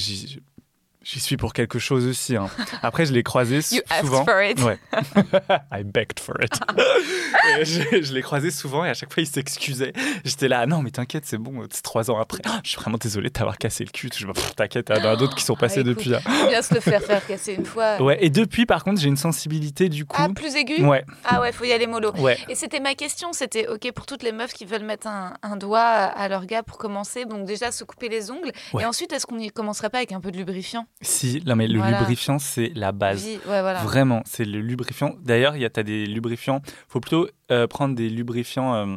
j'y 1.04 1.20
suis 1.20 1.38
pour 1.38 1.54
quelque 1.54 1.80
chose 1.80 2.06
aussi. 2.08 2.36
hein. 2.36 2.48
Après 2.82 3.06
je 3.06 3.14
l'ai 3.14 3.24
croisé 3.24 3.60
You 3.72 3.82
asked 3.90 4.06
souvent. 4.06 4.26
for 4.26 4.42
it. 4.42 4.60
Ouais. 4.62 4.80
I 5.72 5.84
begged 5.84 6.20
for 6.20 6.36
it. 6.42 6.52
Et 7.60 7.66
je 7.66 8.02
je 8.02 8.14
l'ai 8.14 8.22
croisé 8.22 8.52
souvent 8.52 8.86
et 8.86 8.90
à 8.90 8.94
chaque 8.94 9.14
fois 9.14 9.22
il 9.22 9.28
s'excusait. 9.28 9.94
J'étais 10.24 10.48
là, 10.48 10.66
non 10.66 10.82
mais 10.82 10.92
t'inquiète, 10.92 11.26
c'est 11.26 11.38
bon, 11.38 11.66
c'est 11.72 11.82
trois 11.84 12.10
ans 12.10 12.20
après. 12.20 12.42
Ah, 12.46 12.60
je 12.64 12.70
suis 12.72 12.80
vraiment 12.80 12.98
désolé 12.98 13.30
de 13.30 13.34
t'avoir 13.34 13.58
cassé 13.58 13.84
le 13.84 13.92
cul. 13.92 14.10
Je 14.16 14.26
t'inquiète, 14.56 14.90
il 14.96 15.04
y 15.04 15.08
en 15.08 15.12
a 15.12 15.16
d'autres 15.16 15.36
qui 15.36 15.44
sont 15.44 15.56
passés 15.56 15.80
Ah, 15.86 15.90
écoute. 15.90 15.98
depuis. 15.98 16.16
hein. 16.16 16.48
Bien 16.50 16.62
se 16.62 16.74
le 16.74 16.80
faire 16.80 17.02
faire 17.02 17.26
casser 17.26 17.54
une 17.54 17.66
fois. 17.66 18.02
Ouais, 18.02 18.18
et 18.24 18.30
depuis 18.30 18.66
par 18.66 18.84
contre 18.84 19.00
j'ai 19.02 19.10
une 19.10 19.18
sensibilité 19.18 19.90
du 19.90 20.06
coup. 20.06 20.16
Ah, 20.20 20.30
plus 20.34 20.56
aigu 20.56 20.84
Ouais, 20.86 21.04
Ah 21.26 21.42
ouais, 21.42 21.52
faut 21.52 21.66
y 21.66 21.72
aller 21.74 21.88
mollo. 21.88 22.12
ouais. 22.18 22.38
Et 22.50 22.56
c'était 22.56 22.80
ma 22.80 22.96
question, 22.96 23.34
c'était 23.34 23.68
ok 23.68 23.92
pour 23.94 24.06
toutes 24.06 24.24
les 24.24 24.32
meufs 24.32 24.54
qui 24.54 24.66
veulent 24.66 24.84
mettre 24.84 25.08
un, 25.08 25.34
un 25.44 25.58
doigt 25.58 25.82
à 25.82 26.28
leur 26.30 26.46
gars 26.46 26.64
pour 26.64 26.78
commencer, 26.78 27.26
donc 27.26 27.46
déjà 27.46 27.72
se 27.72 27.84
couper 27.84 28.10
les 28.10 28.32
ongles, 28.32 28.52
Ouais. 28.74 28.84
et 28.84 28.86
ensuite 28.86 29.12
est-ce 29.14 29.26
qu'on 29.26 29.40
y 29.40 29.50
commencerait 29.50 29.90
pas 29.90 29.98
avec 30.00 30.12
un 30.12 30.22
peu 30.22 30.32
de 30.32 30.38
lubrifiant? 30.38 30.86
Si, 31.01 31.44
non 31.45 31.56
mais 31.56 31.68
le 31.68 31.80
Voilà. 31.80 32.00
lubrifiant 32.00 32.40
c'est 32.40 32.72
la 32.75 32.92
base. 32.92 33.24
Vie- 33.25 33.36
Ouais, 33.48 33.62
voilà. 33.62 33.80
Vraiment, 33.84 34.22
c'est 34.25 34.45
le 34.45 34.62
lubrifiant. 34.62 35.16
D'ailleurs, 35.22 35.56
il 35.57 35.62
y 35.62 35.66
a 35.66 35.69
t'as 35.69 35.84
des 35.84 36.06
lubrifiants. 36.06 36.62
Faut 36.88 37.00
plutôt 37.01 37.28
euh, 37.51 37.68
prendre 37.68 37.94
des 37.95 38.10
lubrifiants 38.10 38.74
euh, 38.75 38.95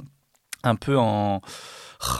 un 0.62 0.76
peu 0.76 0.96
en, 0.98 1.40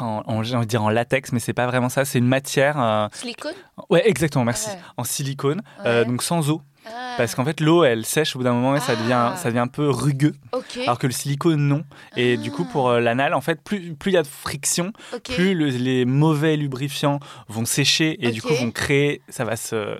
en, 0.00 0.22
en- 0.26 0.42
j'ai 0.42 0.56
envie 0.56 0.66
de 0.66 0.70
dire 0.70 0.82
en 0.82 0.88
latex, 0.90 1.30
mais 1.32 1.38
c'est 1.38 1.52
pas 1.52 1.66
vraiment 1.66 1.88
ça. 1.88 2.04
C'est 2.04 2.18
une 2.18 2.26
matière. 2.26 2.80
euh, 2.80 3.06
Silicone? 3.12 3.54
Ouais, 3.90 4.08
exactement. 4.08 4.44
Merci. 4.44 4.70
Ouais. 4.70 4.78
En 4.96 5.04
silicone, 5.04 5.62
euh, 5.84 6.04
donc 6.04 6.22
sans 6.22 6.50
eau, 6.50 6.62
Ah, 6.64 6.75
parce 7.16 7.34
qu'en 7.34 7.44
fait 7.44 7.60
l'eau 7.60 7.84
elle 7.84 8.04
sèche 8.04 8.34
au 8.36 8.38
bout 8.38 8.44
d'un 8.44 8.52
moment 8.52 8.76
et 8.76 8.80
ça 8.80 8.92
Ah. 8.92 8.96
devient 8.96 9.32
ça 9.36 9.48
devient 9.48 9.60
un 9.60 9.66
peu 9.68 9.88
rugueux. 9.90 10.34
Ok. 10.52 10.78
Alors 10.82 10.98
que 10.98 11.06
le 11.06 11.12
silicone 11.12 11.60
non. 11.60 11.84
Et 12.16 12.36
du 12.36 12.50
coup 12.50 12.64
Ah. 12.68 12.72
pour 12.72 12.88
euh, 12.90 13.00
l'anal, 13.00 13.34
en 13.34 13.40
fait, 13.40 13.62
plus 13.62 13.94
plus 13.94 14.10
il 14.12 14.14
y 14.14 14.18
a 14.18 14.22
de 14.22 14.26
friction, 14.26 14.92
ok. 15.14 15.34
plus 15.34 15.54
le- 15.54 15.66
les 15.68 16.04
mauvais 16.04 16.56
lubrifiants 16.56 17.20
vont 17.48 17.64
sécher 17.64 18.16
et 18.26 18.30
du 18.30 18.40
Ok. 18.40 18.48
coup 18.48 18.54
vont 18.54 18.70
créer, 18.70 19.20
ça 19.28 19.44
va 19.44 19.56
se 19.56 19.98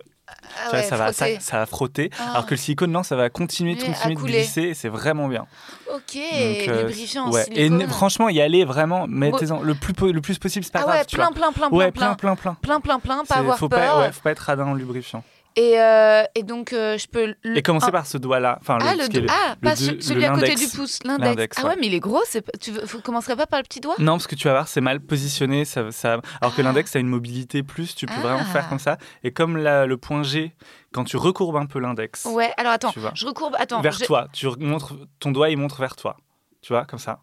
Ah 0.69 0.73
ouais, 0.73 0.83
ça, 0.83 0.97
va, 0.97 1.13
ça, 1.13 1.27
ça 1.41 1.59
va 1.59 1.67
frotter. 1.67 2.11
Ah. 2.19 2.31
Alors 2.33 2.47
que 2.47 2.51
le 2.53 2.57
silicone, 2.57 2.91
non, 2.91 3.03
ça 3.05 3.15
va 3.15 3.31
continuer, 3.31 3.77
continuer 3.77 4.15
de 4.17 4.21
glisser 4.21 4.75
c'est 4.75 4.89
vraiment 4.89 5.29
bien. 5.29 5.47
Ok, 5.95 6.15
Donc, 6.15 6.69
euh, 6.69 6.79
lubrifiant 6.83 7.31
ouais. 7.31 7.45
Et 7.55 7.71
franchement, 7.89 8.29
y 8.29 8.41
aller 8.41 8.65
vraiment, 8.65 9.07
mettez-en 9.07 9.63
le 9.63 9.75
plus, 9.75 9.95
le 10.13 10.21
plus 10.21 10.39
possible, 10.39 10.65
c'est 10.65 10.73
pas 10.73 10.81
ah 10.81 10.87
grave. 10.87 10.97
ouais, 10.99 11.05
tu 11.05 11.17
plein, 11.17 11.27
vois. 11.27 11.35
plein, 11.35 11.53
plein, 11.53 11.69
ouais, 11.71 11.91
plein, 11.93 12.15
plein, 12.15 12.35
plein, 12.35 12.37
plein. 12.37 12.55
plein, 12.61 12.81
plein, 12.81 12.99
plein, 12.99 13.25
pas 13.25 13.37
avoir 13.37 13.59
faut 13.59 13.69
peur. 13.69 13.79
Pas, 13.95 14.01
ouais, 14.01 14.13
faut 14.13 14.21
pas 14.23 14.33
être 14.33 14.41
radin 14.41 14.67
en 14.67 14.75
lubrifiant. 14.75 15.23
Et, 15.59 15.81
euh, 15.81 16.23
et 16.35 16.43
donc, 16.43 16.75
euh, 16.75 16.99
je 16.99 17.07
peux. 17.09 17.35
le- 17.43 17.57
Et 17.57 17.63
commencer 17.63 17.87
Ah, 17.89 17.93
par 17.93 18.07
ce 18.07 18.19
doigt-là. 18.19 18.59
Enfin, 18.61 18.77
Ah, 18.83 18.93
le, 18.95 18.99
le 18.99 19.05
est 19.05 19.21
le- 19.23 19.27
ah, 19.31 19.57
pas 19.63 19.75
deux- 19.75 20.01
celui 20.03 20.25
à 20.27 20.31
côté 20.35 20.55
du 20.55 20.69
pouce, 20.69 20.99
l'index. 21.03 21.57
Ah 21.59 21.67
ouais, 21.69 21.77
mais 21.81 21.87
il 21.87 21.95
est 21.95 22.01
gros. 22.01 22.21
Pas- 22.21 22.59
Tu 22.61 22.73
commencerais 23.03 23.37
pas 23.37 23.47
par 23.47 23.61
le 23.61 23.65
petit 23.65 23.81
doigt? 23.81 23.95
Non, 23.99 24.13
parce 24.13 24.27
que 24.27 24.35
tu 24.35 24.49
vas 24.49 24.53
voir, 24.53 24.69
c'est 24.69 24.83
mal 24.83 25.01
positionné. 25.01 25.65
Ça, 25.65 25.91
ça... 25.93 26.21
Alors 26.43 26.55
que 26.55 26.61
Ah. 26.61 26.65
l'index, 26.65 26.95
a 26.95 26.99
une 26.99 27.09
mobilité 27.09 27.63
plus, 27.63 27.95
tu 27.95 28.05
peux 28.05 28.13
vraiment 28.21 28.41
Ah. 28.43 28.53
faire 28.53 28.69
comme 28.69 28.79
ça. 28.79 28.99
Et 29.25 29.33
comme 29.33 29.57
la- 29.57 29.87
le 29.87 29.97
point 29.97 30.23
G, 30.23 30.55
quand 30.93 31.05
tu 31.05 31.17
recourbes 31.17 31.57
un 31.57 31.67
peu 31.67 31.79
l'index 31.79 32.27
Ouais, 32.27 32.53
alors 32.59 32.73
attends, 32.73 32.93
je 33.15 33.25
recourbe. 33.27 33.57
Attends, 33.59 33.81
vers 33.81 33.93
je- 33.93 34.05
toi, 34.05 34.29
tu 34.35 34.47
montres, 34.61 34.93
ton 35.21 35.31
doigt, 35.33 35.49
il 35.49 35.57
montre 35.57 35.81
vers 35.81 35.97
toi. 35.97 36.19
Tu 36.61 36.75
vois, 36.75 36.85
comme 36.85 36.99
ça. 36.99 37.21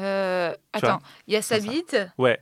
Euh, 0.00 0.52
attends, 0.72 0.98
il 1.26 1.34
y 1.34 1.36
a 1.36 1.42
sa 1.42 1.58
bite. 1.58 1.96
Ouais. 2.18 2.40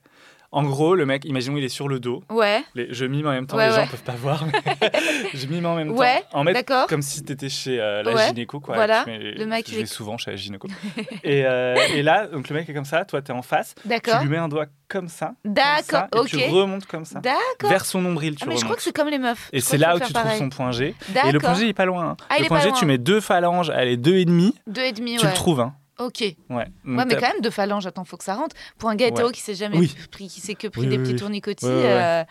En 0.54 0.64
gros, 0.64 0.94
le 0.94 1.06
mec, 1.06 1.24
imaginons, 1.24 1.56
il 1.56 1.64
est 1.64 1.68
sur 1.70 1.88
le 1.88 1.98
dos. 1.98 2.22
Ouais, 2.30 2.62
Les- 2.74 2.92
je 2.92 3.06
mime 3.06 3.26
en 3.26 3.30
même 3.32 3.46
temps, 3.46 3.56
Ouais, 3.56 3.68
les 3.68 3.74
gens 3.74 3.80
ouais. 3.80 3.86
peuvent 3.90 4.02
pas 4.02 4.12
voir. 4.12 4.44
Mais 4.46 4.52
je 5.34 5.46
mime 5.46 5.64
en 5.64 5.74
même 5.76 5.92
Ouais, 5.92 6.20
temps. 6.30 6.40
En 6.40 6.44
mettre 6.44 6.58
d'accord. 6.60 6.86
comme 6.88 7.00
si 7.00 7.22
tu 7.24 7.32
étais 7.32 7.48
chez 7.48 7.80
euh, 7.80 8.02
la 8.02 8.12
Ouais, 8.12 8.26
gynéco. 8.28 8.60
Quoi, 8.60 8.74
voilà. 8.74 9.04
Tu 9.04 9.10
mets- 9.12 9.18
Le 9.32 9.46
mec, 9.46 9.66
je 9.70 9.74
vais 9.76 9.80
est- 9.82 9.86
souvent 9.86 10.18
chez 10.18 10.30
la 10.30 10.36
gynéco. 10.36 10.68
et, 11.24 11.46
euh, 11.46 11.74
et 11.94 12.02
là, 12.02 12.26
donc 12.26 12.50
le 12.50 12.54
mec 12.54 12.68
est 12.68 12.74
comme 12.74 12.84
ça, 12.84 13.04
toi, 13.06 13.22
tu 13.22 13.32
es 13.32 13.34
en 13.34 13.40
face. 13.40 13.74
Tu 13.80 13.88
d'accord. 13.88 14.20
lui 14.22 14.28
mets 14.28 14.36
un 14.36 14.48
doigt 14.48 14.66
comme 14.88 15.08
ça. 15.08 15.32
comme 15.42 15.54
D'accord, 15.54 15.82
ça, 15.90 16.08
et 16.22 16.26
tu 16.26 16.36
remontes 16.50 16.84
comme 16.84 17.06
ça. 17.06 17.20
D'accord. 17.20 17.70
Vers 17.70 17.86
son 17.86 18.02
nombril, 18.02 18.34
tu 18.34 18.42
Ah, 18.44 18.48
mais 18.50 18.58
je 18.58 18.64
crois 18.64 18.76
que 18.76 18.82
c'est 18.82 18.94
comme 18.94 19.08
les 19.08 19.18
meufs. 19.18 19.48
Et 19.54 19.60
c'est 19.60 19.78
là 19.78 19.96
où 19.96 20.00
tu 20.00 20.12
trouves 20.12 20.36
son 20.36 20.50
point 20.50 20.70
G. 20.72 20.94
Et 21.26 21.32
le 21.32 21.38
point 21.38 21.54
G, 21.54 21.64
il 21.64 21.68
est 21.70 21.72
pas 21.72 21.86
loin. 21.86 22.10
hein. 22.10 22.16
Ah, 22.28 22.34
le 22.38 22.46
point 22.46 22.60
G, 22.60 22.70
tu 22.78 22.84
mets 22.84 22.98
deux 22.98 23.20
phalanges, 23.20 23.70
allez, 23.70 23.96
deux 23.96 24.16
et 24.16 24.26
demi, 24.26 24.54
Deux 24.66 24.82
et 24.82 24.92
demi, 24.92 25.16
tu 25.16 25.24
ouais. 25.24 25.30
le 25.30 25.34
trouves. 25.34 25.60
Hein. 25.60 25.72
Ok. 25.98 26.20
Ouais. 26.20 26.34
Ouais, 26.50 26.66
mais 26.84 27.14
quand 27.16 27.28
même, 27.28 27.40
deux 27.42 27.50
phalanges, 27.50 27.86
attends, 27.86 28.04
faut 28.04 28.16
que 28.16 28.24
ça 28.24 28.34
rentre. 28.34 28.56
Pour 28.78 28.88
un 28.88 28.94
gars 28.96 29.08
hétéro 29.08 29.28
Ouais. 29.28 29.32
qui 29.34 29.40
s'est 29.40 29.54
jamais 29.54 29.76
Oui. 29.78 29.94
pris, 30.10 30.28
qui 30.28 30.40
s'est 30.40 30.54
que 30.54 30.66
pris 30.68 30.82
Oui, 30.82 30.86
des 30.88 30.96
oui, 30.96 31.02
petits 31.02 31.16
tournicotis. 31.16 31.66
Euh, 31.66 32.24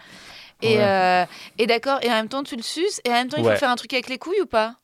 et 0.63 0.77
euh, 0.80 1.25
et 1.58 1.68
d'accord, 1.68 2.00
et 2.01 2.10
en 2.10 2.13
même 2.15 2.27
temps, 2.27 2.44
tu 2.44 2.56
le 2.56 2.63
suces, 2.63 3.01
et 3.06 3.10
en 3.10 3.13
même 3.13 3.27
temps, 3.30 3.38
il 3.38 3.44
faut 3.46 3.56
faire 3.56 3.70
un 3.70 3.75
truc 3.75 3.94
avec 3.94 4.10
les 4.10 4.18
couilles 4.18 4.41
ou 4.41 4.46
pas? 4.48 4.75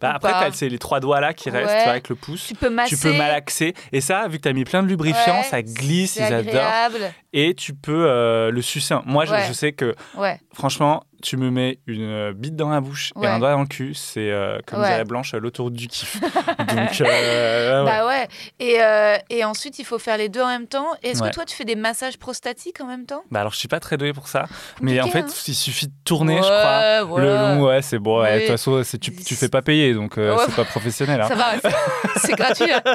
Bah, 0.00 0.12
après, 0.14 0.50
c'est 0.52 0.68
les 0.68 0.78
trois 0.80 0.98
doigts 0.98 1.20
là 1.20 1.32
qui 1.32 1.48
restent 1.48 1.66
Ouais. 1.72 1.82
avec 1.90 2.08
le 2.08 2.16
pouce. 2.16 2.46
Tu 2.48 2.54
peux 2.56 2.70
masser. 2.70 2.96
Tu 2.96 3.00
peux 3.02 3.16
malaxer. 3.16 3.72
Et 3.92 4.00
ça, 4.00 4.26
vu 4.26 4.38
que 4.38 4.42
tu 4.42 4.48
as 4.48 4.52
mis 4.52 4.64
plein 4.64 4.82
de 4.82 4.88
lubrifiants, 4.88 5.36
Ouais, 5.38 5.42
ça 5.44 5.62
glisse, 5.62 6.14
C'est 6.14 6.26
ils 6.28 6.32
adorent. 6.34 7.00
Et 7.36 7.54
tu 7.54 7.74
peux 7.74 8.06
euh, 8.08 8.52
le 8.52 8.62
sucer. 8.62 8.94
Moi, 9.06 9.24
je, 9.24 9.32
Ouais. 9.32 9.44
je 9.48 9.52
sais 9.52 9.72
que, 9.72 9.96
Ouais. 10.16 10.38
franchement, 10.52 11.02
tu 11.20 11.36
me 11.36 11.50
mets 11.50 11.80
une 11.88 12.02
euh, 12.08 12.32
bite 12.32 12.54
dans 12.54 12.68
la 12.68 12.80
bouche 12.80 13.12
et 13.20 13.26
un 13.26 13.40
doigt 13.40 13.50
dans 13.52 13.62
le 13.62 13.66
cul. 13.66 13.92
C'est, 13.94 14.30
euh, 14.30 14.58
comme 14.66 14.80
dirait 14.84 15.04
Blanche, 15.04 15.34
l'autoroute 15.34 15.72
du 15.72 15.88
kiff. 15.88 16.20
Donc, 16.58 17.00
euh. 17.00 17.82
Bah 17.84 18.06
ouais. 18.06 18.28
Et, 18.60 18.76
euh, 18.80 19.16
et 19.30 19.42
ensuite, 19.44 19.80
il 19.80 19.84
faut 19.84 19.98
faire 19.98 20.16
les 20.16 20.28
deux 20.28 20.42
en 20.42 20.46
même 20.48 20.68
temps. 20.68 20.86
Est-ce 21.02 21.22
que 21.22 21.30
toi, 21.30 21.44
tu 21.44 21.56
fais 21.56 21.64
des 21.64 21.74
massages 21.74 22.18
prostatiques 22.18 22.80
en 22.80 22.86
même 22.86 23.04
temps? 23.06 23.24
Bah 23.32 23.40
alors, 23.40 23.52
je 23.52 23.58
suis 23.58 23.68
pas 23.68 23.80
très 23.80 23.96
doué 23.96 24.12
pour 24.12 24.28
ça. 24.28 24.44
Mais 24.80 25.00
en 25.00 25.08
fait, 25.08 25.20
hein. 25.22 25.42
il 25.48 25.54
suffit 25.56 25.88
de 25.88 25.92
tourner, 26.04 26.36
je 26.36 26.42
crois. 26.42 27.02
voilà. 27.04 27.24
Le 27.26 27.56
long, 27.56 27.64
ouais, 27.66 27.82
c'est 27.82 27.98
bon. 27.98 28.20
ouais, 28.22 28.34
De 28.34 28.40
toute 28.40 28.50
façon, 28.50 28.80
tu, 29.00 29.12
tu 29.16 29.34
fais 29.34 29.48
pas 29.48 29.62
payer, 29.62 29.92
donc 29.94 30.18
euh, 30.18 30.36
c'est 30.46 30.54
pas 30.54 30.64
professionnel. 30.64 31.20
hein. 31.20 31.26
Ça 31.28 31.34
va, 31.34 31.46
c'est- 31.60 32.20
c'est 32.28 32.32
gratuit. 32.34 32.70
hein. 32.72 32.82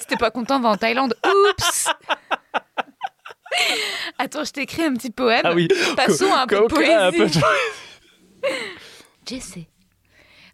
Si 0.00 0.06
t'es 0.08 0.16
pas 0.16 0.30
content, 0.32 0.58
va 0.60 0.70
en 0.70 0.76
Thaïlande. 0.76 1.14
Oups 1.24 1.88
Attends, 4.18 4.44
je 4.44 4.52
t'écris 4.52 4.82
un 4.82 4.94
petit 4.94 5.10
poème. 5.10 5.42
Ah 5.44 5.54
oui. 5.54 5.68
Passons 5.96 6.32
à 6.32 6.42
un 6.42 6.46
peu 6.46 6.56
de 6.56 6.66
poésie. 6.66 7.40
Jesse. 9.26 9.58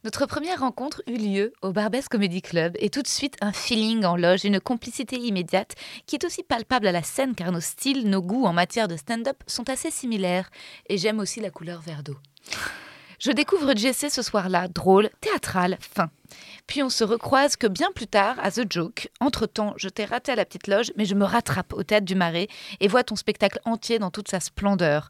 Notre 0.04 0.26
première 0.26 0.60
rencontre 0.60 1.02
eut 1.06 1.16
lieu 1.16 1.54
au 1.62 1.72
Barbès 1.72 2.08
Comedy 2.08 2.42
Club 2.42 2.76
et 2.78 2.90
tout 2.90 3.00
de 3.00 3.08
suite 3.08 3.36
un 3.40 3.52
feeling 3.52 4.04
en 4.04 4.16
loge, 4.16 4.44
une 4.44 4.60
complicité 4.60 5.16
immédiate 5.16 5.74
qui 6.04 6.16
est 6.16 6.24
aussi 6.24 6.42
palpable 6.42 6.86
à 6.86 6.92
la 6.92 7.02
scène 7.02 7.34
car 7.34 7.50
nos 7.52 7.60
styles, 7.60 8.10
nos 8.10 8.20
goûts 8.20 8.44
en 8.44 8.52
matière 8.52 8.86
de 8.86 8.96
stand-up 8.96 9.38
sont 9.46 9.70
assez 9.70 9.90
similaires 9.90 10.50
et 10.90 10.98
j'aime 10.98 11.20
aussi 11.20 11.40
la 11.40 11.50
couleur 11.50 11.80
vert 11.80 12.02
d'eau. 12.02 12.18
Je 13.24 13.32
découvre 13.32 13.74
Jesse 13.74 14.10
ce 14.10 14.20
soir-là, 14.20 14.68
drôle, 14.68 15.08
théâtral, 15.22 15.78
fin. 15.80 16.10
Puis 16.66 16.82
on 16.82 16.90
se 16.90 17.04
recroise 17.04 17.56
que 17.56 17.66
bien 17.66 17.90
plus 17.90 18.06
tard 18.06 18.36
à 18.42 18.50
The 18.50 18.70
Joke. 18.70 19.08
Entre-temps, 19.18 19.72
je 19.78 19.88
t'ai 19.88 20.04
raté 20.04 20.32
à 20.32 20.34
la 20.34 20.44
petite 20.44 20.66
loge, 20.66 20.92
mais 20.98 21.06
je 21.06 21.14
me 21.14 21.24
rattrape 21.24 21.72
au 21.72 21.82
théâtre 21.84 22.04
du 22.04 22.16
Marais 22.16 22.48
et 22.80 22.88
vois 22.88 23.02
ton 23.02 23.16
spectacle 23.16 23.60
entier 23.64 23.98
dans 23.98 24.10
toute 24.10 24.28
sa 24.28 24.40
splendeur. 24.40 25.08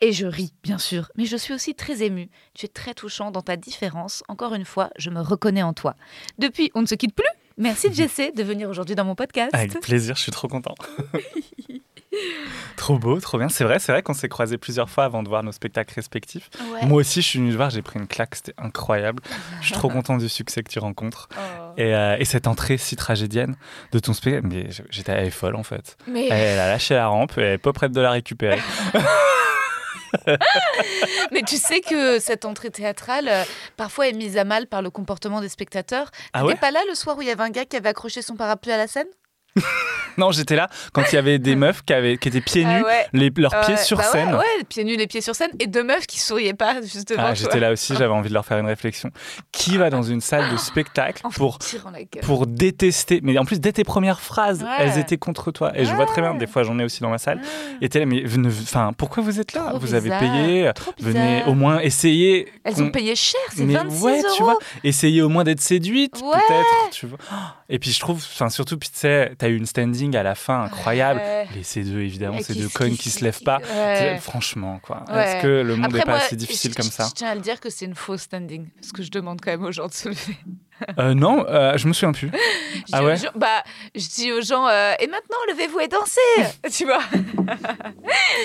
Et 0.00 0.12
je 0.12 0.24
ris, 0.24 0.54
bien 0.62 0.78
sûr, 0.78 1.10
mais 1.18 1.26
je 1.26 1.36
suis 1.36 1.52
aussi 1.52 1.74
très 1.74 2.02
émue. 2.02 2.30
Tu 2.54 2.64
es 2.64 2.70
très 2.70 2.94
touchant 2.94 3.30
dans 3.30 3.42
ta 3.42 3.56
différence. 3.56 4.22
Encore 4.28 4.54
une 4.54 4.64
fois, 4.64 4.88
je 4.96 5.10
me 5.10 5.20
reconnais 5.20 5.62
en 5.62 5.74
toi. 5.74 5.96
Depuis, 6.38 6.70
on 6.74 6.80
ne 6.80 6.86
se 6.86 6.94
quitte 6.94 7.14
plus. 7.14 7.28
Merci 7.60 7.92
Jesse 7.92 8.32
de 8.34 8.42
venir 8.42 8.70
aujourd'hui 8.70 8.94
dans 8.94 9.04
mon 9.04 9.14
podcast. 9.14 9.50
Avec 9.54 9.78
plaisir, 9.80 10.16
je 10.16 10.22
suis 10.22 10.32
trop 10.32 10.48
content. 10.48 10.74
trop 12.78 12.98
beau, 12.98 13.20
trop 13.20 13.36
bien. 13.36 13.50
C'est 13.50 13.64
vrai, 13.64 13.78
c'est 13.78 13.92
vrai 13.92 14.02
qu'on 14.02 14.14
s'est 14.14 14.30
croisés 14.30 14.56
plusieurs 14.56 14.88
fois 14.88 15.04
avant 15.04 15.22
de 15.22 15.28
voir 15.28 15.42
nos 15.42 15.52
spectacles 15.52 15.92
respectifs. 15.94 16.48
Ouais. 16.72 16.86
Moi 16.86 17.00
aussi, 17.00 17.20
je 17.20 17.28
suis 17.28 17.38
venu 17.38 17.50
te 17.50 17.56
voir, 17.56 17.68
j'ai 17.68 17.82
pris 17.82 18.00
une 18.00 18.06
claque, 18.06 18.34
c'était 18.34 18.54
incroyable. 18.56 19.22
Je 19.60 19.66
suis 19.66 19.74
trop 19.74 19.88
content 19.90 20.16
du 20.16 20.30
succès 20.30 20.62
que 20.62 20.70
tu 20.70 20.78
rencontres. 20.78 21.28
Oh. 21.36 21.74
Et, 21.76 21.94
euh, 21.94 22.16
et 22.18 22.24
cette 22.24 22.46
entrée 22.46 22.78
si 22.78 22.96
tragédienne 22.96 23.56
de 23.92 23.98
ton 23.98 24.14
spectacle, 24.14 24.48
j'étais 24.88 25.30
folle 25.30 25.56
en 25.56 25.62
fait. 25.62 25.98
Mais, 26.06 26.28
Elle 26.28 26.58
a 26.58 26.68
lâché 26.68 26.94
la 26.94 27.08
rampe, 27.08 27.32
elle 27.36 27.44
est 27.44 27.58
pas 27.58 27.74
prête 27.74 27.92
de 27.92 28.00
la 28.00 28.12
récupérer. 28.12 28.58
mais 31.32 31.42
tu 31.42 31.56
sais 31.56 31.80
que 31.80 32.18
cette 32.18 32.44
entrée 32.44 32.70
théâtrale, 32.70 33.28
euh, 33.28 33.44
parfois, 33.76 34.08
est 34.08 34.12
mise 34.12 34.36
à 34.36 34.44
mal 34.44 34.66
par 34.66 34.82
le 34.82 34.90
comportement 34.90 35.40
des 35.40 35.48
spectateurs. 35.48 36.10
Ah 36.32 36.40
T'étais 36.40 36.52
ouais? 36.52 36.58
pas 36.58 36.70
là 36.70 36.80
le 36.88 36.94
soir 36.94 37.16
où 37.18 37.22
il 37.22 37.28
y 37.28 37.30
avait 37.30 37.42
un 37.42 37.50
gars 37.50 37.64
qui 37.64 37.76
avait 37.76 37.88
accroché 37.88 38.22
son 38.22 38.36
parapluie 38.36 38.72
à 38.72 38.76
la 38.76 38.86
scène? 38.86 39.06
Non, 40.18 40.32
j'étais 40.32 40.56
là 40.56 40.68
quand 40.92 41.02
il 41.10 41.14
y 41.14 41.18
avait 41.18 41.38
des 41.38 41.54
meufs 41.56 41.82
qui, 41.82 41.92
avaient, 41.94 42.18
qui 42.18 42.28
étaient 42.28 42.40
pieds 42.42 42.64
nus, 42.64 42.82
Ah 42.82 42.84
ouais. 42.84 43.06
les- 43.14 43.30
leurs 43.36 43.58
pieds 43.60 43.74
Ouais, 43.74 43.82
sur 43.82 43.96
bah 43.96 44.04
ouais, 44.06 44.10
scène. 44.12 44.34
Ouais, 44.34 44.44
les 44.58 44.64
pieds 44.64 44.84
nus, 44.84 44.96
les 44.96 45.06
pieds 45.06 45.20
sur 45.20 45.34
scène, 45.34 45.52
et 45.60 45.66
deux 45.66 45.84
meufs 45.84 46.06
qui 46.06 46.20
souriaient 46.20 46.52
pas 46.52 46.82
juste 46.82 47.08
devant. 47.10 47.22
Ah, 47.26 47.34
j'étais 47.34 47.60
là 47.60 47.70
aussi, 47.72 47.94
j'avais 47.96 48.12
envie 48.12 48.28
de 48.28 48.34
leur 48.34 48.44
faire 48.44 48.58
une 48.58 48.66
réflexion. 48.66 49.10
Qui 49.52 49.78
va 49.78 49.88
dans 49.88 50.02
une 50.02 50.20
salle 50.20 50.50
de 50.50 50.56
spectacle 50.58 51.22
En 51.24 51.30
pour 51.30 52.46
détester? 52.46 53.20
Mais 53.22 53.38
en 53.38 53.44
plus, 53.44 53.60
dès 53.60 53.72
tes 53.72 53.84
premières 53.84 54.20
phrases, 54.20 54.62
Ouais. 54.62 54.68
elles 54.80 54.98
étaient 54.98 55.16
contre 55.16 55.52
toi. 55.52 55.72
Et 55.78 55.84
je 55.84 55.94
vois 55.94 56.06
très 56.06 56.20
bien, 56.20 56.34
des 56.34 56.46
fois, 56.48 56.64
j'en 56.64 56.78
ai 56.78 56.84
aussi 56.84 57.00
dans 57.00 57.10
ma 57.10 57.18
salle. 57.18 57.40
Et 57.80 57.88
t'es 57.88 58.00
là, 58.00 58.06
mais 58.06 58.22
enfin, 58.46 58.92
pourquoi 58.96 59.22
vous 59.22 59.40
êtes 59.40 59.54
là? 59.54 59.66
Trop 59.70 59.78
Vous 59.78 59.94
avez 59.94 60.10
payé. 60.10 60.70
trop 60.74 60.92
Venez 60.98 61.44
au 61.46 61.54
moins 61.54 61.78
essayer. 61.80 62.48
Elles 62.64 62.82
ont 62.82 62.90
payé 62.90 63.14
cher, 63.14 63.40
c'est 63.54 63.62
Mais 63.64 63.74
26 63.74 64.02
ouais, 64.02 64.18
euros. 64.20 64.34
tu 64.36 64.42
vois, 64.42 64.58
essayer 64.84 65.22
au 65.22 65.28
moins 65.28 65.44
d'être 65.44 65.60
séduite, 65.60 66.16
Ouais. 66.22 66.38
peut-être. 66.48 66.90
Tu 66.90 67.06
vois. 67.06 67.18
Et 67.68 67.78
puis 67.78 67.92
je 67.92 68.00
trouve, 68.00 68.16
enfin 68.18 68.48
surtout, 68.50 68.76
puis 68.76 68.88
tu 68.90 68.98
sais, 68.98 69.32
t'as 69.40 69.48
eu 69.48 69.56
une 69.56 69.64
standing 69.66 70.14
à 70.16 70.22
la 70.22 70.34
fin 70.34 70.62
incroyable. 70.64 71.18
Ouais. 71.18 71.48
Les 71.56 71.62
C2, 71.62 71.98
évidemment, 72.00 72.38
Et 72.38 72.42
ces 72.42 72.54
deux 72.54 72.68
connes 72.68 72.96
qui 72.96 73.08
se 73.10 73.24
lèvent 73.24 73.42
pas. 73.42 73.58
Ouais. 73.74 74.18
Franchement, 74.20 74.78
quoi. 74.82 75.04
Ouais. 75.08 75.24
Est-ce 75.36 75.42
que 75.42 75.62
le 75.62 75.76
monde 75.76 75.92
n'est 75.94 76.00
pas 76.00 76.12
moi, 76.12 76.16
assez 76.20 76.36
difficile 76.36 76.72
je- 76.72 76.76
comme 76.76 76.90
ça 76.90 77.06
Je 77.08 77.14
tiens 77.14 77.30
à 77.30 77.34
le 77.34 77.40
dire 77.40 77.58
que 77.58 77.70
c'est 77.70 77.86
une 77.86 77.94
fausse 77.94 78.22
standing, 78.22 78.68
parce 78.78 78.92
que 78.92 79.02
je 79.02 79.10
demande 79.10 79.40
quand 79.40 79.50
même 79.50 79.64
aux 79.64 79.72
gens 79.72 79.86
de 79.86 79.92
se 79.92 80.10
lever. 80.10 80.36
Euh, 80.98 81.14
Non, 81.14 81.44
euh, 81.48 81.76
je 81.76 81.86
me 81.86 81.92
souviens 81.92 82.12
plus. 82.12 82.30
Je 82.74 82.82
Ah 82.92 82.98
dis 83.00 83.04
aux 83.04 83.08
ouais 83.08 83.16
gens- 83.16 83.30
Bah, 83.34 83.62
je 83.94 84.08
dis 84.08 84.32
aux 84.32 84.40
gens, 84.40 84.66
euh, 84.66 84.92
et 85.00 85.06
maintenant, 85.06 85.36
levez-vous 85.50 85.80
et 85.80 85.88
dansez, 85.88 86.20
tu 86.72 86.84
vois. 86.86 87.00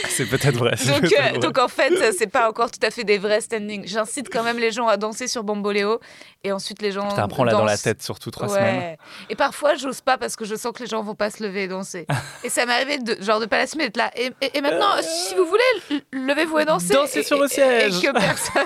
C'est 0.09 0.25
peut-être 0.25 0.57
vrai. 0.57 0.71
Donc, 0.85 1.05
vrai. 1.05 1.37
donc 1.39 1.57
en 1.57 1.67
fait, 1.67 2.11
c'est 2.13 2.27
pas 2.27 2.49
encore 2.49 2.69
tout 2.71 2.79
à 2.85 2.91
fait 2.91 3.03
des 3.03 3.17
vrais 3.17 3.41
standings. 3.41 3.87
J'incite 3.87 4.29
quand 4.31 4.43
même 4.43 4.57
les 4.57 4.71
gens 4.71 4.87
à 4.87 4.97
danser 4.97 5.27
sur 5.27 5.43
Bamboléo, 5.43 5.99
et 6.43 6.51
ensuite 6.51 6.81
les 6.81 6.91
gens. 6.91 7.07
Putain, 7.07 7.27
prends-la 7.27 7.53
dans 7.53 7.63
la 7.65 7.77
tête 7.77 8.01
surtout 8.03 8.31
trois 8.31 8.47
Ouais. 8.47 8.55
semaines. 8.59 8.97
Et 9.29 9.35
parfois, 9.35 9.75
j'ose 9.75 10.01
pas 10.01 10.17
parce 10.17 10.35
que 10.35 10.43
je 10.45 10.55
sens 10.55 10.73
que 10.73 10.83
les 10.83 10.89
gens 10.89 11.01
vont 11.01 11.15
pas 11.15 11.29
se 11.29 11.41
lever 11.43 11.63
et 11.63 11.67
danser. 11.67 12.05
et 12.43 12.49
ça 12.49 12.65
m'est 12.65 12.73
arrivé 12.73 12.97
de 12.97 13.21
genre 13.23 13.39
de 13.39 13.45
pas 13.45 13.57
l'assumer, 13.57 13.85
d'être 13.85 13.97
là. 13.97 14.11
Et, 14.15 14.31
et- 14.41 14.57
et 14.57 14.61
maintenant, 14.61 14.89
si 15.01 15.33
vous 15.35 15.45
voulez, 15.45 16.01
levez-vous 16.11 16.59
et 16.59 16.65
dansez. 16.65 16.93
Dansez 16.93 17.19
Et- 17.19 17.23
sur 17.23 17.39
le 17.39 17.47
siège. 17.47 17.97
Et, 17.97 18.01
que 18.07 18.11
personne. 18.11 18.65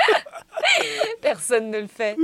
personne 1.22 1.70
ne 1.70 1.78
le 1.78 1.86
fait. 1.86 2.16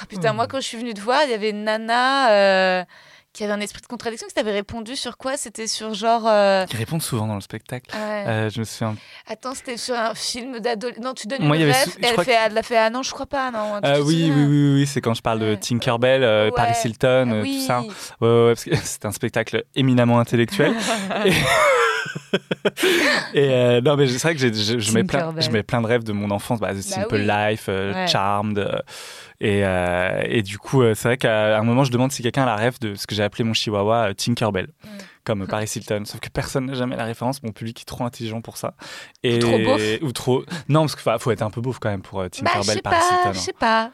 Ah, 0.00 0.06
putain, 0.08 0.32
moi, 0.32 0.46
quand 0.46 0.60
je 0.60 0.66
suis 0.66 0.78
venue 0.78 0.94
te 0.94 1.00
voir, 1.00 1.20
il 1.24 1.30
y 1.30 1.34
avait 1.34 1.50
une 1.50 1.64
nana. 1.64 2.30
euh, 2.32 2.84
qui 3.32 3.44
avait 3.44 3.52
un 3.52 3.60
esprit 3.60 3.80
de 3.80 3.86
contradiction, 3.86 4.26
qui 4.26 4.34
t'avait 4.34 4.50
répondu 4.50 4.96
sur 4.96 5.16
quoi? 5.16 5.36
C'était 5.36 5.68
sur 5.68 5.94
genre. 5.94 6.26
euh, 6.26 6.64
Ils 6.72 6.76
répondent 6.76 7.00
souvent 7.00 7.28
dans 7.28 7.36
le 7.36 7.40
spectacle. 7.40 7.88
ouais. 7.94 8.24
Euh, 8.26 8.50
je 8.50 8.58
me 8.58 8.64
souviens. 8.64 8.96
Attends, 9.28 9.54
c'était 9.54 9.76
sur 9.76 9.94
un 9.94 10.16
film 10.16 10.58
d'adolescent. 10.58 11.00
Non, 11.00 11.14
tu 11.14 11.28
donnes 11.28 11.44
Moi, 11.46 11.56
une 11.58 11.72
sou- 11.72 11.90
et 11.90 12.02
je 12.02 12.08
elle, 12.18 12.24
fait, 12.24 12.36
elle 12.44 12.54
l'a 12.54 12.62
fait 12.64 12.76
ah 12.76 12.90
non, 12.90 13.04
je 13.04 13.12
crois 13.12 13.26
pas, 13.26 13.52
non. 13.52 13.76
Euh, 13.76 13.80
te 13.80 13.86
oui, 14.00 14.02
oui, 14.02 14.26
souviens 14.30 14.46
oui, 14.48 14.74
oui, 14.80 14.86
c'est 14.88 15.00
quand 15.00 15.14
je 15.14 15.22
parle 15.22 15.38
de. 15.38 15.54
Tinkerbell, 15.54 16.22
Ouais. 16.22 16.50
Paris 16.56 16.74
Hilton, 16.84 17.40
oui. 17.44 17.60
tout 17.60 17.66
ça. 17.68 17.82
Ouais, 17.82 17.86
ouais, 18.20 18.46
ouais, 18.46 18.54
parce 18.54 18.64
que 18.64 18.74
c'est 18.82 19.04
un 19.04 19.12
spectacle 19.12 19.62
éminemment 19.76 20.18
intellectuel. 20.18 20.74
et 21.24 21.30
et, 23.34 23.48
euh, 23.50 23.80
non, 23.80 23.96
mais 23.96 24.06
c'est 24.06 24.22
vrai 24.22 24.34
que 24.34 24.40
je, 24.40 24.78
je 24.78 24.92
mets 24.92 25.04
plein, 25.04 25.34
je 25.38 25.50
mets 25.50 25.62
plein 25.62 25.80
de 25.80 25.86
rêves 25.86 26.04
de 26.04 26.12
mon 26.12 26.30
enfance, 26.30 26.60
bah, 26.60 26.74
The 26.74 26.80
Simple 26.82 27.16
oui. 27.16 27.26
Life, 27.26 27.66
euh, 27.68 27.92
Ouais. 27.94 28.06
Charmed. 28.06 28.58
euh, 28.58 28.78
et, 29.40 29.64
euh, 29.64 30.22
et 30.26 30.42
du 30.42 30.58
coup, 30.58 30.82
c'est 30.94 31.08
vrai 31.08 31.16
qu'à 31.16 31.58
un 31.58 31.62
moment, 31.62 31.84
je 31.84 31.90
demande 31.90 32.12
si 32.12 32.22
quelqu'un 32.22 32.42
a 32.42 32.46
la 32.46 32.56
rêve 32.56 32.78
de 32.80 32.94
ce 32.94 33.06
que 33.06 33.14
j'ai 33.14 33.22
appelé 33.22 33.42
mon 33.44 33.54
chihuahua 33.54 34.12
Tinkerbell, 34.14 34.68
Mm. 34.84 34.88
comme 35.24 35.46
Paris 35.46 35.70
Hilton. 35.74 36.02
Sauf 36.04 36.20
que 36.20 36.28
personne 36.28 36.66
n'a 36.66 36.74
jamais 36.74 36.96
la 36.96 37.04
référence. 37.04 37.42
Mon 37.42 37.52
public 37.52 37.80
est 37.80 37.84
trop 37.86 38.04
intelligent 38.04 38.42
pour 38.42 38.56
ça. 38.58 38.74
Et, 39.22 39.38
trop 39.38 39.58
beauf. 39.58 39.80
Ou 40.02 40.12
trop. 40.12 40.44
Non, 40.68 40.80
parce 40.82 40.94
qu'il 40.96 41.10
faut 41.18 41.30
être 41.30 41.42
un 41.42 41.50
peu 41.50 41.60
beauf 41.62 41.78
quand 41.78 41.88
même 41.90 42.02
pour 42.02 42.18
Bah, 42.20 42.26
je 42.34 42.40
Tinkerbell, 42.40 42.64
sais 42.76 42.82
Paris 42.82 42.96
Hilton. 42.96 43.32
je 43.32 43.38
hein. 43.38 43.42
sais 43.42 43.52
pas. 43.54 43.90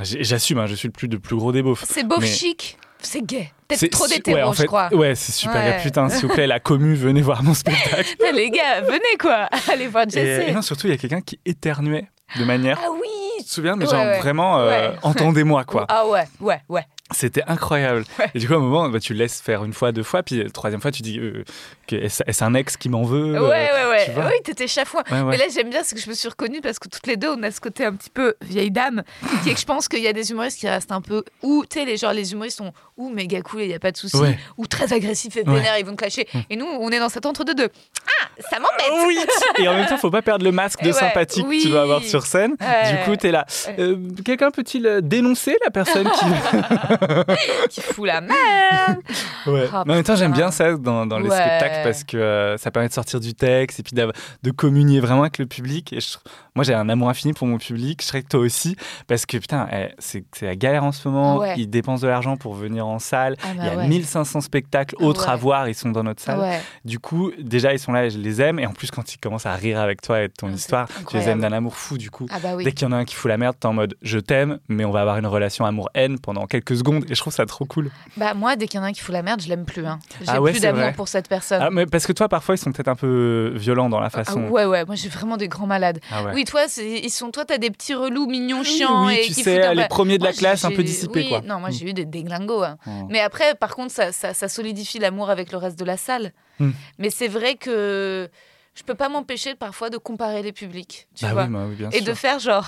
J'assume, 0.00 0.58
hein, 0.58 0.66
je 0.66 0.74
suis 0.74 0.88
le 0.88 0.92
plus 0.92 1.06
de 1.08 1.16
plus 1.18 1.36
gros 1.36 1.52
des 1.52 1.62
beaufs. 1.62 1.84
C'est 1.86 2.02
beau 2.04 2.18
Mais- 2.18 2.26
chic. 2.26 2.76
C'est 3.02 3.22
gay. 3.22 3.50
Peut-être 3.68 3.90
trop 3.90 4.06
ouais, 4.06 4.42
en 4.42 4.52
fait, 4.52 4.62
je 4.62 4.66
crois. 4.66 4.92
Ouais, 4.94 5.14
c'est 5.14 5.32
super. 5.32 5.56
Ouais. 5.56 5.80
Putain, 5.82 6.08
s'il 6.08 6.26
vous 6.26 6.34
plaît, 6.34 6.46
la 6.46 6.60
commu, 6.60 6.94
venez 6.96 7.22
voir 7.22 7.42
mon 7.42 7.54
spectacle. 7.54 8.04
Les 8.34 8.50
gars, 8.50 8.80
venez 8.82 9.00
quoi. 9.20 9.48
Allez 9.72 9.86
voir 9.88 10.04
Et, 10.06 10.10
Jesse. 10.10 10.48
et 10.48 10.52
non, 10.52 10.62
surtout, 10.62 10.86
il 10.86 10.90
y 10.90 10.94
a 10.94 10.98
quelqu'un 10.98 11.20
qui 11.20 11.40
éternuait 11.46 12.08
de 12.38 12.44
manière. 12.44 12.78
Ah 12.82 12.88
oui. 12.92 13.08
Tu 13.38 13.44
te 13.44 13.50
souviens, 13.50 13.76
mais 13.76 13.86
Ouais, 13.86 13.90
genre 13.90 14.04
ouais. 14.04 14.18
vraiment, 14.18 14.58
euh, 14.58 14.90
Ouais. 14.90 14.96
entendez-moi 15.02 15.64
quoi. 15.64 15.86
Ah 15.88 16.06
ouais, 16.06 16.24
ouais, 16.40 16.60
ouais. 16.68 16.84
C'était 17.14 17.42
incroyable. 17.46 18.04
Ouais. 18.18 18.30
Et 18.34 18.38
du 18.38 18.46
coup, 18.46 18.54
à 18.54 18.56
un 18.56 18.60
moment, 18.60 18.88
bah, 18.88 19.00
tu 19.00 19.14
laisses 19.14 19.40
faire 19.40 19.64
une 19.64 19.72
fois, 19.72 19.92
deux 19.92 20.02
fois, 20.02 20.22
puis 20.22 20.42
la 20.42 20.50
troisième 20.50 20.80
fois, 20.80 20.90
tu 20.90 21.02
dis 21.02 21.18
euh, 21.18 21.44
est-ce 21.90 22.44
un 22.44 22.54
ex 22.54 22.76
qui 22.76 22.88
m'en 22.88 23.02
veut 23.02 23.32
Ouais, 23.32 23.38
euh, 23.72 23.84
ouais, 23.84 23.90
ouais. 23.90 24.04
tu 24.06 24.10
vois. 24.12 24.26
Oui, 24.26 24.32
t'étais 24.44 24.66
chafouin. 24.66 25.02
Ouais, 25.10 25.20
ouais. 25.20 25.30
Mais 25.30 25.36
là, 25.36 25.44
j'aime 25.54 25.70
bien, 25.70 25.80
c'est 25.82 25.94
que 25.94 26.00
je 26.00 26.08
me 26.08 26.14
suis 26.14 26.28
reconnue 26.28 26.60
parce 26.60 26.78
que 26.78 26.88
toutes 26.88 27.06
les 27.06 27.16
deux, 27.16 27.28
on 27.28 27.42
a 27.42 27.50
ce 27.50 27.60
côté 27.60 27.84
un 27.84 27.92
petit 27.94 28.10
peu 28.10 28.34
vieille 28.40 28.70
dame, 28.70 29.02
qui 29.42 29.50
est 29.50 29.54
que 29.54 29.60
je 29.60 29.66
pense 29.66 29.88
qu'il 29.88 30.00
y 30.00 30.08
a 30.08 30.12
des 30.12 30.30
humoristes 30.30 30.58
qui 30.58 30.68
restent 30.68 30.92
un 30.92 31.00
peu 31.02 31.24
ou, 31.42 31.64
tu 31.68 31.78
sais, 31.78 31.84
les 31.84 31.96
genre 31.96 32.12
les 32.12 32.32
humoristes 32.32 32.58
sont 32.58 32.72
ou 32.96 33.10
méga 33.10 33.40
cool 33.42 33.60
et 33.62 33.64
il 33.64 33.70
y 33.70 33.74
a 33.74 33.78
pas 33.78 33.90
de 33.92 33.96
souci, 33.96 34.16
Ouais. 34.16 34.38
ou 34.58 34.66
très 34.66 34.92
agressifs 34.92 35.36
et 35.36 35.42
Ouais. 35.42 35.54
Vénères, 35.56 35.78
ils 35.78 35.84
vont 35.84 35.92
te 35.92 35.96
clasher. 35.96 36.26
Et 36.50 36.56
nous, 36.56 36.66
on 36.66 36.90
est 36.90 36.98
dans 36.98 37.08
cet 37.08 37.26
entre 37.26 37.44
deux. 37.44 37.68
Ah, 38.06 38.28
ça 38.50 38.58
m'embête. 38.58 39.06
Oui 39.06 39.18
Et 39.58 39.68
en 39.68 39.74
même 39.74 39.86
temps, 39.86 39.96
faut 39.98 40.10
pas 40.10 40.22
perdre 40.22 40.44
le 40.44 40.52
masque 40.52 40.80
de 40.82 40.86
Ouais, 40.88 40.92
sympathie 40.92 41.42
que 41.42 41.62
tu 41.62 41.68
dois 41.68 41.82
avoir 41.82 42.02
sur 42.02 42.24
scène. 42.26 42.54
Ouais. 42.60 42.92
Du 42.92 42.98
coup, 43.04 43.16
t'es 43.16 43.30
là. 43.30 43.44
Ouais. 43.68 43.74
Euh, 43.78 43.96
Quelqu'un 44.24 44.50
peut-il 44.50 44.86
euh, 44.86 45.00
dénoncer 45.00 45.56
la 45.64 45.70
personne 45.70 46.08
qui. 46.10 46.24
qui 47.70 47.80
fout 47.80 48.06
la 48.06 48.20
merde. 48.20 48.98
Ouais. 49.46 49.66
Oh, 49.72 49.82
mais 49.86 49.92
en 49.92 49.96
même 49.96 50.02
temps, 50.04 50.16
j'aime 50.16 50.32
bien 50.32 50.50
ça 50.50 50.76
dans, 50.76 51.06
dans 51.06 51.18
les 51.18 51.28
Ouais. 51.28 51.36
spectacles 51.36 51.80
parce 51.84 52.04
que 52.04 52.16
euh, 52.16 52.56
ça 52.58 52.70
permet 52.70 52.88
de 52.88 52.92
sortir 52.92 53.20
du 53.20 53.34
texte 53.34 53.80
et 53.80 53.82
puis 53.82 53.94
de 53.94 54.50
communier 54.50 55.00
vraiment 55.00 55.22
avec 55.22 55.38
le 55.38 55.46
public. 55.46 55.92
Et 55.92 56.00
je- 56.00 56.16
moi, 56.54 56.64
j'ai 56.64 56.74
un 56.74 56.88
amour 56.88 57.08
infini 57.08 57.32
pour 57.32 57.46
mon 57.46 57.58
public. 57.58 58.00
Je 58.02 58.06
serais 58.06 58.22
que 58.22 58.28
toi 58.28 58.40
aussi 58.40 58.76
parce 59.06 59.24
que 59.26 59.38
putain, 59.38 59.66
eh, 59.72 59.88
c'est 59.98 60.24
la 60.42 60.54
galère 60.56 60.84
en 60.84 60.92
ce 60.92 61.08
moment. 61.08 61.38
Ouais. 61.38 61.54
Ils 61.56 61.68
dépensent 61.68 62.02
de 62.02 62.08
l'argent 62.08 62.36
pour 62.36 62.54
venir 62.54 62.86
en 62.86 62.98
salle. 62.98 63.36
Ah 63.42 63.48
bah 63.56 63.62
Il 63.62 63.66
y 63.66 63.70
a 63.70 63.76
ouais. 63.76 63.88
1500 63.88 64.40
spectacles 64.42 64.94
autres 65.00 65.28
à 65.28 65.36
voir. 65.36 65.68
Ils 65.68 65.74
sont 65.74 65.90
dans 65.90 66.02
notre 66.02 66.22
salle. 66.22 66.38
Ouais. 66.40 66.60
Du 66.84 66.98
coup, 66.98 67.32
déjà, 67.40 67.72
ils 67.72 67.78
sont 67.78 67.92
là 67.92 68.04
et 68.06 68.10
je 68.10 68.18
les 68.18 68.40
aime. 68.42 68.58
Et 68.58 68.66
en 68.66 68.72
plus, 68.72 68.90
quand 68.90 69.12
ils 69.14 69.18
commencent 69.18 69.46
à 69.46 69.54
rire 69.54 69.80
avec 69.80 70.02
toi 70.02 70.20
et 70.22 70.28
de 70.28 70.32
ton 70.32 70.48
Ah, 70.48 70.54
histoire, 70.54 70.88
tu 71.08 71.16
les 71.16 71.28
aimes 71.28 71.40
d'un 71.40 71.52
amour 71.52 71.74
fou. 71.76 71.96
Du 71.98 72.10
coup, 72.10 72.26
Ah 72.30 72.38
bah 72.42 72.50
oui. 72.54 72.64
dès 72.64 72.72
qu'il 72.72 72.86
y 72.86 72.90
en 72.90 72.92
a 72.92 72.96
un 72.96 73.04
qui 73.04 73.14
fout 73.14 73.28
la 73.28 73.38
merde, 73.38 73.56
t'es 73.58 73.66
en 73.66 73.72
mode 73.72 73.94
je 74.02 74.18
t'aime, 74.18 74.58
mais 74.68 74.84
on 74.84 74.90
va 74.90 75.00
avoir 75.00 75.16
une 75.18 75.26
relation 75.26 75.64
amour-haine 75.64 76.18
pendant 76.18 76.46
quelques 76.46 76.76
secondes. 76.76 76.91
Et 77.08 77.14
je 77.14 77.20
trouve 77.20 77.32
ça 77.32 77.46
trop 77.46 77.64
cool. 77.64 77.90
Bah 78.16 78.34
moi, 78.34 78.56
dès 78.56 78.66
qu'il 78.68 78.78
y 78.78 78.80
en 78.82 78.84
a 78.84 78.88
un 78.88 78.92
qui 78.92 79.00
fout 79.00 79.12
la 79.12 79.22
merde, 79.22 79.40
je 79.40 79.48
l'aime 79.48 79.64
plus. 79.64 79.86
Hein. 79.86 79.98
J'ai 80.20 80.26
Ah 80.28 80.40
ouais, 80.42 80.50
plus 80.52 80.60
d'amour 80.60 80.92
pour 80.94 81.08
cette 81.08 81.28
personne. 81.28 81.60
Ah, 81.62 81.70
mais 81.70 81.86
parce 81.86 82.06
que 82.06 82.12
toi, 82.12 82.28
parfois, 82.28 82.54
ils 82.54 82.58
sont 82.58 82.72
peut-être 82.72 82.88
un 82.88 82.96
peu 82.96 83.52
violents 83.56 83.88
dans 83.88 84.00
la 84.00 84.06
Ah 84.06 84.24
façon. 84.24 84.42
ouais, 84.48 84.64
ouais, 84.64 84.84
moi 84.84 84.94
j'ai 84.94 85.08
vraiment 85.08 85.36
des 85.36 85.48
grands 85.48 85.66
malades. 85.66 86.00
Ouais. 86.24 86.32
Oui, 86.34 86.44
toi, 86.44 86.62
ils 86.78 87.10
sont, 87.10 87.30
toi, 87.30 87.44
t'as 87.44 87.58
des 87.58 87.70
petits 87.70 87.94
relous 87.94 88.26
mignons, 88.26 88.62
chiants 88.62 89.06
oui, 89.06 89.14
et 89.14 89.20
tu 89.22 89.34
qui 89.34 89.42
sais, 89.42 89.62
foutent 89.68 89.76
les 89.76 89.88
premiers 89.88 90.18
de 90.18 90.24
la 90.24 90.30
Moi, 90.30 90.38
classe 90.38 90.64
un 90.64 90.70
peu 90.70 90.82
dissipés, 90.82 91.20
oui, 91.22 91.28
quoi. 91.28 91.40
Non, 91.42 91.60
moi 91.60 91.70
Mm. 91.70 91.72
j'ai 91.72 91.90
eu 91.90 91.92
des 91.94 92.04
déglingos. 92.04 92.62
hein. 92.62 92.76
Oh. 92.86 92.90
Mais 93.10 93.20
après, 93.20 93.54
par 93.54 93.74
contre, 93.74 93.92
ça, 93.92 94.12
ça, 94.12 94.34
ça 94.34 94.48
solidifie 94.48 94.98
l'amour 94.98 95.30
avec 95.30 95.52
le 95.52 95.58
reste 95.58 95.78
de 95.78 95.84
la 95.84 95.96
salle. 95.96 96.32
Mm. 96.58 96.70
Mais 96.98 97.10
c'est 97.10 97.28
vrai 97.28 97.54
que 97.54 98.28
je 98.74 98.82
peux 98.84 98.94
pas 98.94 99.08
m'empêcher 99.10 99.54
parfois 99.54 99.90
de 99.90 99.98
comparer 99.98 100.42
les 100.42 100.52
publics, 100.52 101.06
tu 101.14 101.24
Bah 101.26 101.32
vois. 101.34 101.44
oui, 101.44 101.48
bah 101.50 101.64
oui, 101.68 101.74
bien 101.74 101.90
et 101.90 101.96
sûr. 101.98 102.04
de 102.06 102.14
faire 102.14 102.38
genre 102.38 102.66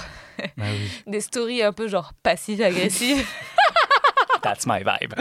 Bah 0.57 0.65
oui. 0.71 0.91
des 1.07 1.21
stories 1.21 1.63
un 1.63 1.73
peu 1.73 1.89
genre 1.89 2.13
passives-agressives, 2.23 3.27
That's 4.45 4.67
my 4.67 4.81
vibe. 4.81 5.15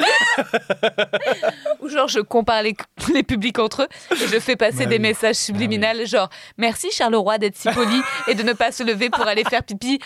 où 1.80 1.88
genre 1.90 2.08
je 2.10 2.20
compare 2.20 2.62
les, 2.62 2.76
les 3.14 3.24
publics 3.24 3.58
entre 3.58 3.84
eux 3.84 3.88
et 4.12 4.28
je 4.28 4.40
fais 4.40 4.56
passer 4.58 4.80
Bah 4.80 4.86
des 4.88 4.96
oui. 4.98 5.02
messages 5.02 5.38
subliminales 5.38 6.06
genre 6.06 6.30
merci 6.58 6.92
Charleroi 6.92 7.38
d'être 7.38 7.56
si 7.56 7.70
poli 7.72 8.02
et 8.28 8.36
de 8.36 8.44
ne 8.44 8.54
pas 8.54 8.72
se 8.74 8.84
lever 8.84 9.10
pour 9.10 9.26
aller 9.28 9.44
faire 9.46 9.64
pipi. 9.64 10.00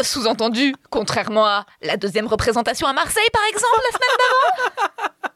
Sous-entendu, 0.00 0.74
contrairement 0.90 1.44
à 1.46 1.66
la 1.82 1.96
deuxième 1.96 2.26
représentation 2.26 2.86
à 2.86 2.92
Marseille 2.92 3.28
par 3.32 3.42
exemple, 3.50 3.80
la 3.92 3.98
semaine 3.98 5.32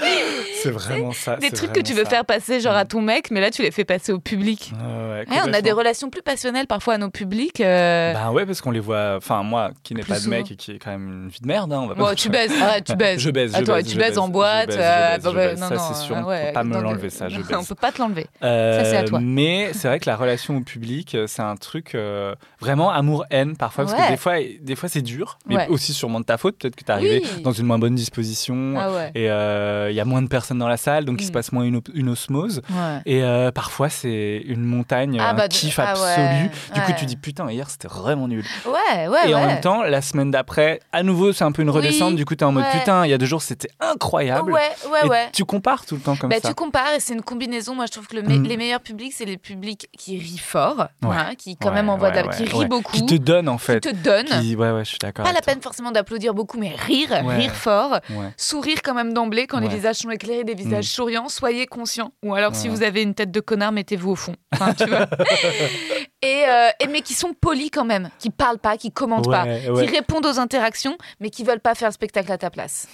C'est 0.62 0.70
vraiment 0.70 1.12
ça. 1.12 1.36
des 1.36 1.50
trucs 1.50 1.72
que 1.72 1.80
tu 1.80 1.92
veux 1.94 2.04
ça. 2.04 2.10
faire 2.10 2.24
passer 2.24 2.60
genre 2.60 2.74
à 2.74 2.84
ton 2.84 3.00
mec, 3.00 3.30
mais 3.30 3.40
là 3.40 3.50
tu 3.50 3.62
les 3.62 3.70
fais 3.70 3.84
passer 3.84 4.12
au 4.12 4.18
public. 4.18 4.72
Ouais, 4.74 4.84
ouais, 4.84 5.24
Ouais, 5.30 5.42
on 5.46 5.52
a 5.52 5.60
des 5.62 5.72
relations 5.72 6.10
plus 6.10 6.22
passionnelles 6.22 6.66
parfois 6.66 6.94
à 6.94 6.98
nos 6.98 7.10
publics. 7.10 7.60
euh, 7.60 8.12
Bah 8.12 8.30
ouais, 8.32 8.44
parce 8.46 8.60
qu'on 8.60 8.70
les 8.70 8.80
voit. 8.80 9.14
Enfin, 9.16 9.42
moi, 9.42 9.70
qui 9.82 9.94
n'ai 9.94 10.02
pas 10.02 10.18
de 10.20 10.28
mec 10.28 10.50
et 10.50 10.56
qui 10.56 10.72
est 10.72 10.78
quand 10.78 10.90
même 10.90 11.08
une 11.24 11.28
vie 11.28 11.40
de 11.40 11.46
merde, 11.46 11.72
hein, 11.72 11.80
on 11.82 11.86
va 11.86 11.94
pas. 11.94 12.02
Bon, 12.10 12.14
tu 12.14 12.28
baises, 12.28 12.50
arrête, 12.60 12.84
tu 12.84 12.96
baises. 12.96 13.20
Je 13.20 13.30
baise, 13.30 13.52
je 13.52 13.58
Attends, 13.58 13.74
baise, 13.74 13.84
tu 13.86 13.92
je 13.94 13.98
baises 13.98 14.08
baise, 14.10 14.18
en 14.18 14.28
boîte. 14.28 14.70
euh, 14.70 15.18
bah, 15.18 15.32
bah, 15.32 15.56
Ça, 15.56 15.78
c'est 15.78 16.04
sûr, 16.06 16.16
euh, 16.16 16.20
on 16.20 16.22
peut 16.24 16.28
ouais, 16.30 16.52
pas 16.52 16.64
me 16.64 16.80
l'enlever, 16.80 17.10
ça, 17.10 17.28
je. 17.28 17.38
On 17.58 17.64
peut 17.64 17.74
pas 17.74 17.92
te 17.92 18.00
l'enlever. 18.00 18.26
Euh, 18.42 18.78
Ça, 18.82 18.84
c'est 18.90 18.96
à 18.96 19.04
toi. 19.04 19.20
Mais 19.22 19.70
c'est 19.74 19.88
vrai 19.88 19.98
que 20.00 20.08
la 20.08 20.16
relation 20.16 20.56
au 20.56 20.60
public, 20.60 21.14
euh, 21.14 21.26
c'est 21.26 21.42
un 21.42 21.56
truc 21.56 21.94
euh, 21.94 22.34
vraiment 22.60 22.90
amour-haine 22.90 23.56
parfois, 23.56 23.84
parce 23.84 23.96
que 24.00 24.10
des 24.10 24.16
fois, 24.16 24.34
des 24.60 24.76
fois 24.76 24.88
c'est 24.88 25.02
dur, 25.02 25.38
mais 25.46 25.66
aussi 25.68 25.92
sûrement 25.92 26.20
de 26.20 26.24
ta 26.24 26.36
faute. 26.38 26.56
Peut-être 26.58 26.76
que 26.76 26.84
tu 26.84 26.90
es 26.90 26.94
arrivé 26.94 27.22
dans 27.42 27.52
une 27.52 27.66
moins 27.66 27.78
bonne 27.78 27.94
disposition 27.94 28.74
Ah 28.78 28.90
ouais. 28.92 29.10
et 29.14 29.30
euh, 29.30 29.87
il 29.90 29.94
y 29.94 30.00
a 30.00 30.04
moins 30.04 30.22
de 30.22 30.28
personnes 30.28 30.58
dans 30.58 30.68
la 30.68 30.76
salle, 30.76 31.04
donc 31.04 31.20
il 31.20 31.24
se 31.24 31.30
Mm. 31.30 31.32
passe 31.34 31.52
moins 31.52 31.64
une, 31.64 32.08
osmose. 32.08 32.62
Ouais. 32.70 33.00
Et 33.06 33.22
euh, 33.22 33.50
parfois, 33.50 33.88
c'est 33.88 34.42
une 34.46 34.64
montagne, 34.64 35.18
Ah 35.20 35.30
un 35.30 35.34
bah, 35.34 35.48
de- 35.48 35.52
kiff 35.54 35.78
ah 35.78 35.90
absolu. 35.90 36.50
Du 36.74 36.80
coup, 36.82 36.92
tu 36.98 37.06
dis 37.06 37.16
putain, 37.16 37.50
hier 37.50 37.68
c'était 37.70 37.88
vraiment 37.88 38.28
nul. 38.28 38.44
Ouais, 38.66 39.08
ouais, 39.08 39.30
et 39.30 39.34
en 39.34 39.46
même 39.46 39.60
temps, 39.60 39.82
la 39.82 40.02
semaine 40.02 40.30
d'après, 40.30 40.80
à 40.92 41.02
nouveau, 41.02 41.32
c'est 41.32 41.44
un 41.44 41.52
peu 41.52 41.62
une 41.62 41.70
redescente. 41.70 42.10
Oui, 42.10 42.16
du 42.16 42.24
coup, 42.24 42.34
tu 42.34 42.44
es 42.44 42.46
en 42.46 42.52
mode 42.52 42.64
putain, 42.72 43.04
il 43.06 43.10
y 43.10 43.14
a 43.14 43.18
deux 43.18 43.26
jours, 43.26 43.42
c'était 43.42 43.70
incroyable. 43.80 44.52
Ouais, 44.52 44.60
ouais, 44.92 44.98
Et 45.04 45.08
ouais. 45.08 45.28
tu 45.32 45.44
compares 45.44 45.84
tout 45.86 45.94
le 45.96 46.00
temps 46.00 46.16
comme 46.16 46.30
Bah, 46.30 46.36
ça. 46.42 46.48
tu 46.48 46.54
compares 46.54 46.94
et 46.96 47.00
c'est 47.00 47.14
une 47.14 47.22
combinaison. 47.22 47.74
Moi, 47.74 47.86
je 47.86 47.92
trouve 47.92 48.06
que 48.06 48.16
le 48.16 48.22
me- 48.22 48.38
Mm. 48.38 48.42
les 48.44 48.56
meilleurs 48.56 48.80
publics, 48.80 49.12
c'est 49.14 49.24
les 49.24 49.36
publics 49.38 49.88
qui 49.96 50.18
rient 50.18 50.38
fort, 50.38 50.88
Ouais. 51.02 51.16
hein, 51.16 51.32
qui 51.36 51.56
quand 51.56 51.68
Ouais, 51.68 51.74
même 51.74 51.88
envoient, 51.88 52.10
ouais, 52.10 52.28
qui 52.36 52.44
rient 52.44 52.66
beaucoup, 52.66 52.92
Qui 52.92 53.04
te 53.06 53.14
donnent 53.16 53.48
en 53.48 53.58
fait. 53.58 53.80
qui 53.80 53.90
te 53.92 53.96
donnent. 53.96 54.26
Qui- 54.26 54.56
Ouais, 54.56 54.70
ouais, 54.72 54.84
je 54.84 54.90
suis 54.90 54.98
d'accord. 54.98 55.24
Pas 55.24 55.32
la 55.32 55.40
toi. 55.40 55.52
peine 55.52 55.62
forcément 55.62 55.90
d'applaudir 55.92 56.34
beaucoup, 56.34 56.58
mais 56.58 56.74
rire, 56.76 57.10
rire 57.26 57.54
fort, 57.54 57.98
sourire 58.36 58.78
quand 58.82 58.94
même 58.94 59.12
d'emblée 59.12 59.46
quand 59.46 59.60
les. 59.60 59.77
Visages 59.78 59.96
sont 59.96 60.10
éclairés, 60.10 60.44
des 60.44 60.54
visages 60.54 60.84
Mm. 60.84 60.88
souriants. 60.88 61.28
Soyez 61.28 61.66
conscients. 61.66 62.12
Ou 62.24 62.34
alors, 62.34 62.54
si 62.54 62.68
vous 62.68 62.82
avez 62.82 63.02
une 63.02 63.14
tête 63.14 63.30
de 63.30 63.40
connard, 63.40 63.72
mettez-vous 63.72 64.10
au 64.10 64.16
fond. 64.16 64.34
Enfin, 64.52 64.74
tu 64.74 64.84
vois. 64.86 65.06
et, 66.22 66.44
euh, 66.48 66.68
et 66.80 66.86
mais 66.88 67.00
qui 67.02 67.14
sont 67.14 67.32
polis 67.32 67.70
quand 67.72 67.84
même, 67.84 68.10
qui 68.18 68.30
parlent 68.30 68.58
pas, 68.58 68.76
qui 68.76 68.90
commentent 68.92 69.30
pas, 69.30 69.44
Ouais, 69.44 69.62
qui 69.86 69.86
répondent 69.96 70.26
aux 70.26 70.38
interactions, 70.38 70.96
mais 71.20 71.30
qui 71.30 71.44
veulent 71.44 71.60
pas 71.60 71.74
faire 71.74 71.88
le 71.88 71.92
spectacle 71.94 72.30
à 72.32 72.38
ta 72.38 72.50
place. 72.50 72.88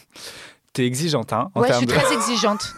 T'es 0.72 0.84
exigeante, 0.86 1.32
hein, 1.32 1.50
en 1.54 1.60
ouais, 1.60 1.68
je 1.68 1.74
suis 1.74 1.86
de- 1.86 1.92
très 1.92 2.12
exigeante. 2.14 2.74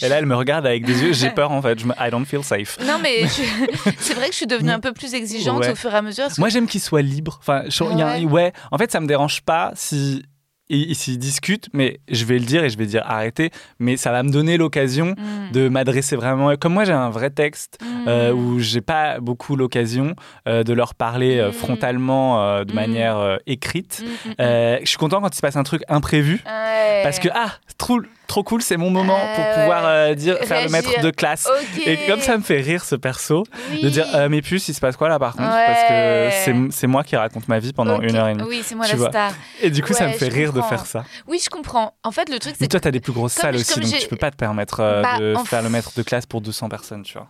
Et 0.00 0.08
là, 0.08 0.16
elle 0.18 0.24
me 0.24 0.34
regarde 0.34 0.64
avec 0.66 0.86
des 0.86 1.02
yeux, 1.02 1.12
j'ai 1.12 1.28
peur 1.28 1.50
en 1.52 1.60
fait. 1.60 1.78
Je 1.78 1.84
me... 1.86 1.92
I 2.00 2.10
don't 2.10 2.24
feel 2.24 2.42
safe. 2.42 2.78
Non, 2.80 2.98
mais 3.02 3.22
je- 3.28 3.90
c'est 3.98 4.14
vrai 4.14 4.26
que 4.28 4.32
je 4.32 4.36
suis 4.38 4.46
devenue 4.46 4.70
un 4.70 4.80
peu 4.80 4.92
plus 4.92 5.12
exigeante 5.14 5.60
Ouais. 5.60 5.72
au 5.72 5.74
fur 5.74 5.92
et 5.92 5.96
à 5.96 6.00
mesure. 6.00 6.28
que- 6.28 6.40
Moi, 6.40 6.48
j'aime 6.48 6.66
qu'il 6.66 6.80
soit 6.80 7.02
libre. 7.02 7.36
Enfin, 7.40 7.64
je- 7.68 7.84
y 7.84 8.00
a 8.02 8.08
un- 8.12 8.24
ouais. 8.24 8.54
En 8.72 8.78
fait, 8.78 8.90
ça 8.90 9.00
me 9.00 9.06
dérange 9.06 9.42
pas 9.42 9.72
si 9.74 10.24
ils 10.70 10.94
s'ils 10.94 11.18
discutent, 11.18 11.68
mais 11.72 12.00
je 12.10 12.24
vais 12.24 12.38
le 12.38 12.44
dire 12.44 12.64
et 12.64 12.70
je 12.70 12.76
vais 12.78 12.86
dire 12.86 13.02
arrêtez. 13.06 13.50
Mais 13.78 13.96
ça 13.96 14.10
va 14.12 14.22
me 14.22 14.30
donner 14.30 14.56
l'occasion 14.56 15.14
Mm. 15.16 15.52
de 15.52 15.68
m'adresser 15.68 16.16
vraiment. 16.16 16.54
Comme 16.56 16.74
moi, 16.74 16.84
j'ai 16.84 16.92
un 16.92 17.10
vrai 17.10 17.30
texte 17.30 17.78
Mm. 17.82 18.08
euh, 18.08 18.32
où 18.32 18.58
j'ai 18.58 18.80
pas 18.80 19.20
beaucoup 19.20 19.56
l'occasion 19.56 20.14
euh, 20.46 20.62
de 20.64 20.72
leur 20.72 20.94
parler 20.94 21.38
euh, 21.38 21.48
Mm. 21.48 21.52
frontalement 21.52 22.42
euh, 22.42 22.64
de 22.64 22.72
Mm. 22.72 22.76
manière 22.76 23.38
écrite. 23.46 24.04
Je 24.38 24.78
suis 24.84 24.98
content 24.98 25.20
quand 25.20 25.28
il 25.32 25.36
se 25.36 25.40
passe 25.40 25.56
un 25.56 25.62
truc 25.64 25.82
imprévu. 25.88 26.42
Ouais. 26.46 27.00
Parce 27.02 27.18
que, 27.18 27.28
ah, 27.34 27.52
trop, 27.78 28.00
trop 28.28 28.44
cool, 28.44 28.62
c'est 28.62 28.76
mon 28.76 28.90
moment 28.90 29.18
pour 29.34 29.44
Euh, 29.44 29.54
pouvoir 29.60 29.82
euh, 29.86 30.14
dire, 30.14 30.38
faire 30.44 30.62
le 30.64 30.70
maître 30.70 31.00
de 31.02 31.10
classe. 31.10 31.48
Et 31.84 31.96
comme 32.06 32.20
ça 32.20 32.36
me 32.38 32.42
fait 32.44 32.60
rire 32.60 32.84
ce 32.84 32.94
perso, 32.94 33.42
de 33.82 33.88
dire 33.88 34.06
euh, 34.14 34.28
mais 34.28 34.40
plus 34.42 34.68
il 34.68 34.74
se 34.74 34.80
passe 34.80 34.96
quoi 34.96 35.08
là 35.08 35.18
par 35.18 35.32
contre? 35.34 35.48
Ouais. 35.50 35.64
parce 35.66 36.44
que 36.46 36.68
c'est- 36.70 36.86
moi 36.86 37.02
qui 37.02 37.16
raconte 37.16 37.48
ma 37.48 37.58
vie 37.58 37.72
pendant 37.72 38.00
une 38.00 38.14
heure 38.14 38.28
et 38.28 38.34
demie. 38.34 38.44
Oui, 38.48 38.62
c'est 38.64 38.74
moi 38.76 38.84
Tu 38.86 38.92
la 38.92 38.98
vois. 38.98 39.08
star. 39.10 39.32
Et 39.62 39.70
du 39.70 39.82
coup 39.82 39.92
ça 39.94 40.06
me 40.06 40.12
fait 40.12 40.28
rire 40.28 40.52
de 40.52 40.62
faire 40.62 40.86
ça. 40.86 41.04
Oui, 41.26 41.40
je 41.42 41.50
comprends. 41.50 41.94
En 42.04 42.12
fait, 42.12 42.28
le 42.30 42.38
truc, 42.38 42.52
Mais 42.60 42.64
c'est 42.64 42.68
toi 42.68 42.80
t'as 42.80 42.90
des 42.90 43.00
plus 43.00 43.12
grosses 43.12 43.34
Comme- 43.34 43.42
salles 43.42 43.56
aussi 43.56 43.80
donc 43.80 43.98
tu 43.98 44.06
peux 44.08 44.16
pas 44.16 44.30
te 44.30 44.36
permettre 44.36 44.80
euh, 44.80 45.02
Bah, 45.02 45.18
de 45.18 45.34
faire 45.46 45.62
le 45.62 45.70
maître 45.70 45.90
de 45.96 46.02
classe 46.02 46.26
pour 46.26 46.40
200 46.40 46.68
personnes 46.68 47.02
tu 47.02 47.14
vois. 47.14 47.26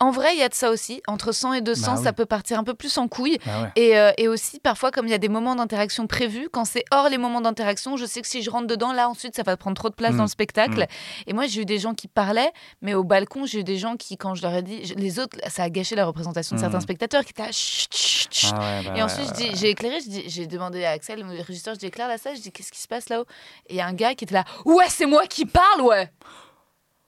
En 0.00 0.10
vrai, 0.10 0.34
il 0.34 0.38
y 0.38 0.42
a 0.42 0.48
de 0.48 0.54
ça 0.54 0.70
aussi. 0.70 1.02
Entre 1.06 1.30
100 1.32 1.52
et 1.52 1.60
200, 1.60 1.92
Bah 1.92 1.98
oui. 1.98 2.04
ça 2.04 2.12
peut 2.12 2.26
partir 2.26 2.58
un 2.58 2.64
peu 2.64 2.74
plus 2.74 2.96
en 2.98 3.06
couille. 3.06 3.38
Ah 3.46 3.62
ouais. 3.62 3.68
Et, 3.76 3.98
euh, 3.98 4.10
et 4.16 4.28
aussi, 4.28 4.58
parfois, 4.58 4.90
comme 4.90 5.06
il 5.06 5.10
y 5.10 5.14
a 5.14 5.18
des 5.18 5.28
moments 5.28 5.54
d'interaction 5.54 6.06
prévus, 6.06 6.48
quand 6.50 6.64
c'est 6.64 6.84
hors 6.90 7.08
les 7.08 7.18
moments 7.18 7.40
d'interaction, 7.40 7.96
je 7.96 8.06
sais 8.06 8.22
que 8.22 8.26
si 8.28 8.42
je 8.42 8.50
rentre 8.50 8.66
dedans, 8.66 8.92
là, 8.92 9.08
ensuite, 9.08 9.36
ça 9.36 9.42
va 9.42 9.56
prendre 9.56 9.76
trop 9.76 9.90
de 9.90 9.94
place 9.94 10.14
Mm. 10.14 10.16
dans 10.16 10.22
le 10.24 10.28
spectacle. 10.30 10.80
Mm. 10.80 10.86
Et 11.28 11.32
moi, 11.34 11.46
j'ai 11.46 11.62
eu 11.62 11.64
des 11.66 11.78
gens 11.78 11.94
qui 11.94 12.08
parlaient, 12.08 12.50
mais 12.82 12.94
au 12.94 13.04
balcon, 13.04 13.44
j'ai 13.46 13.60
eu 13.60 13.64
des 13.64 13.76
gens 13.76 13.96
qui, 13.96 14.16
quand 14.16 14.34
je 14.34 14.42
leur 14.42 14.54
ai 14.54 14.62
dit, 14.62 14.84
je- 14.86 14.94
les 14.94 15.18
autres, 15.18 15.36
ça 15.48 15.64
a 15.64 15.70
gâché 15.70 15.94
la 15.96 16.06
représentation 16.06 16.56
de 16.56 16.60
Mm. 16.60 16.64
certains 16.64 16.80
spectateurs 16.80 17.24
qui 17.24 17.30
étaient 17.30 17.42
là, 17.42 17.52
chut, 17.52 17.94
chut, 17.94 18.28
chut. 18.32 18.50
Ah 18.54 18.58
ouais, 18.60 18.82
bah 18.88 18.92
Et 18.96 19.02
ensuite, 19.02 19.30
ouais, 19.38 19.50
j'ai 19.54 19.68
éclairé, 19.70 19.98
j'ai 20.26 20.46
demandé 20.46 20.84
à 20.84 20.90
Axel, 20.92 21.20
le 21.20 21.42
régisseur, 21.42 21.74
je 21.74 21.78
dis 21.80 21.86
éclaire 21.86 22.08
la 22.08 22.16
salle, 22.18 22.36
je 22.36 22.40
dis 22.40 22.50
qu'est-ce 22.52 22.72
qui 22.72 22.80
se 22.80 22.88
passe 22.88 23.08
là-haut? 23.10 23.26
Et 23.68 23.74
il 23.74 23.76
y 23.76 23.80
a 23.80 23.86
un 23.86 23.92
gars 23.92 24.14
qui 24.14 24.24
était 24.24 24.34
là, 24.34 24.44
ouais, 24.64 24.86
c'est 24.88 25.06
moi 25.06 25.26
qui 25.26 25.44
parle, 25.46 25.82
ouais 25.82 26.10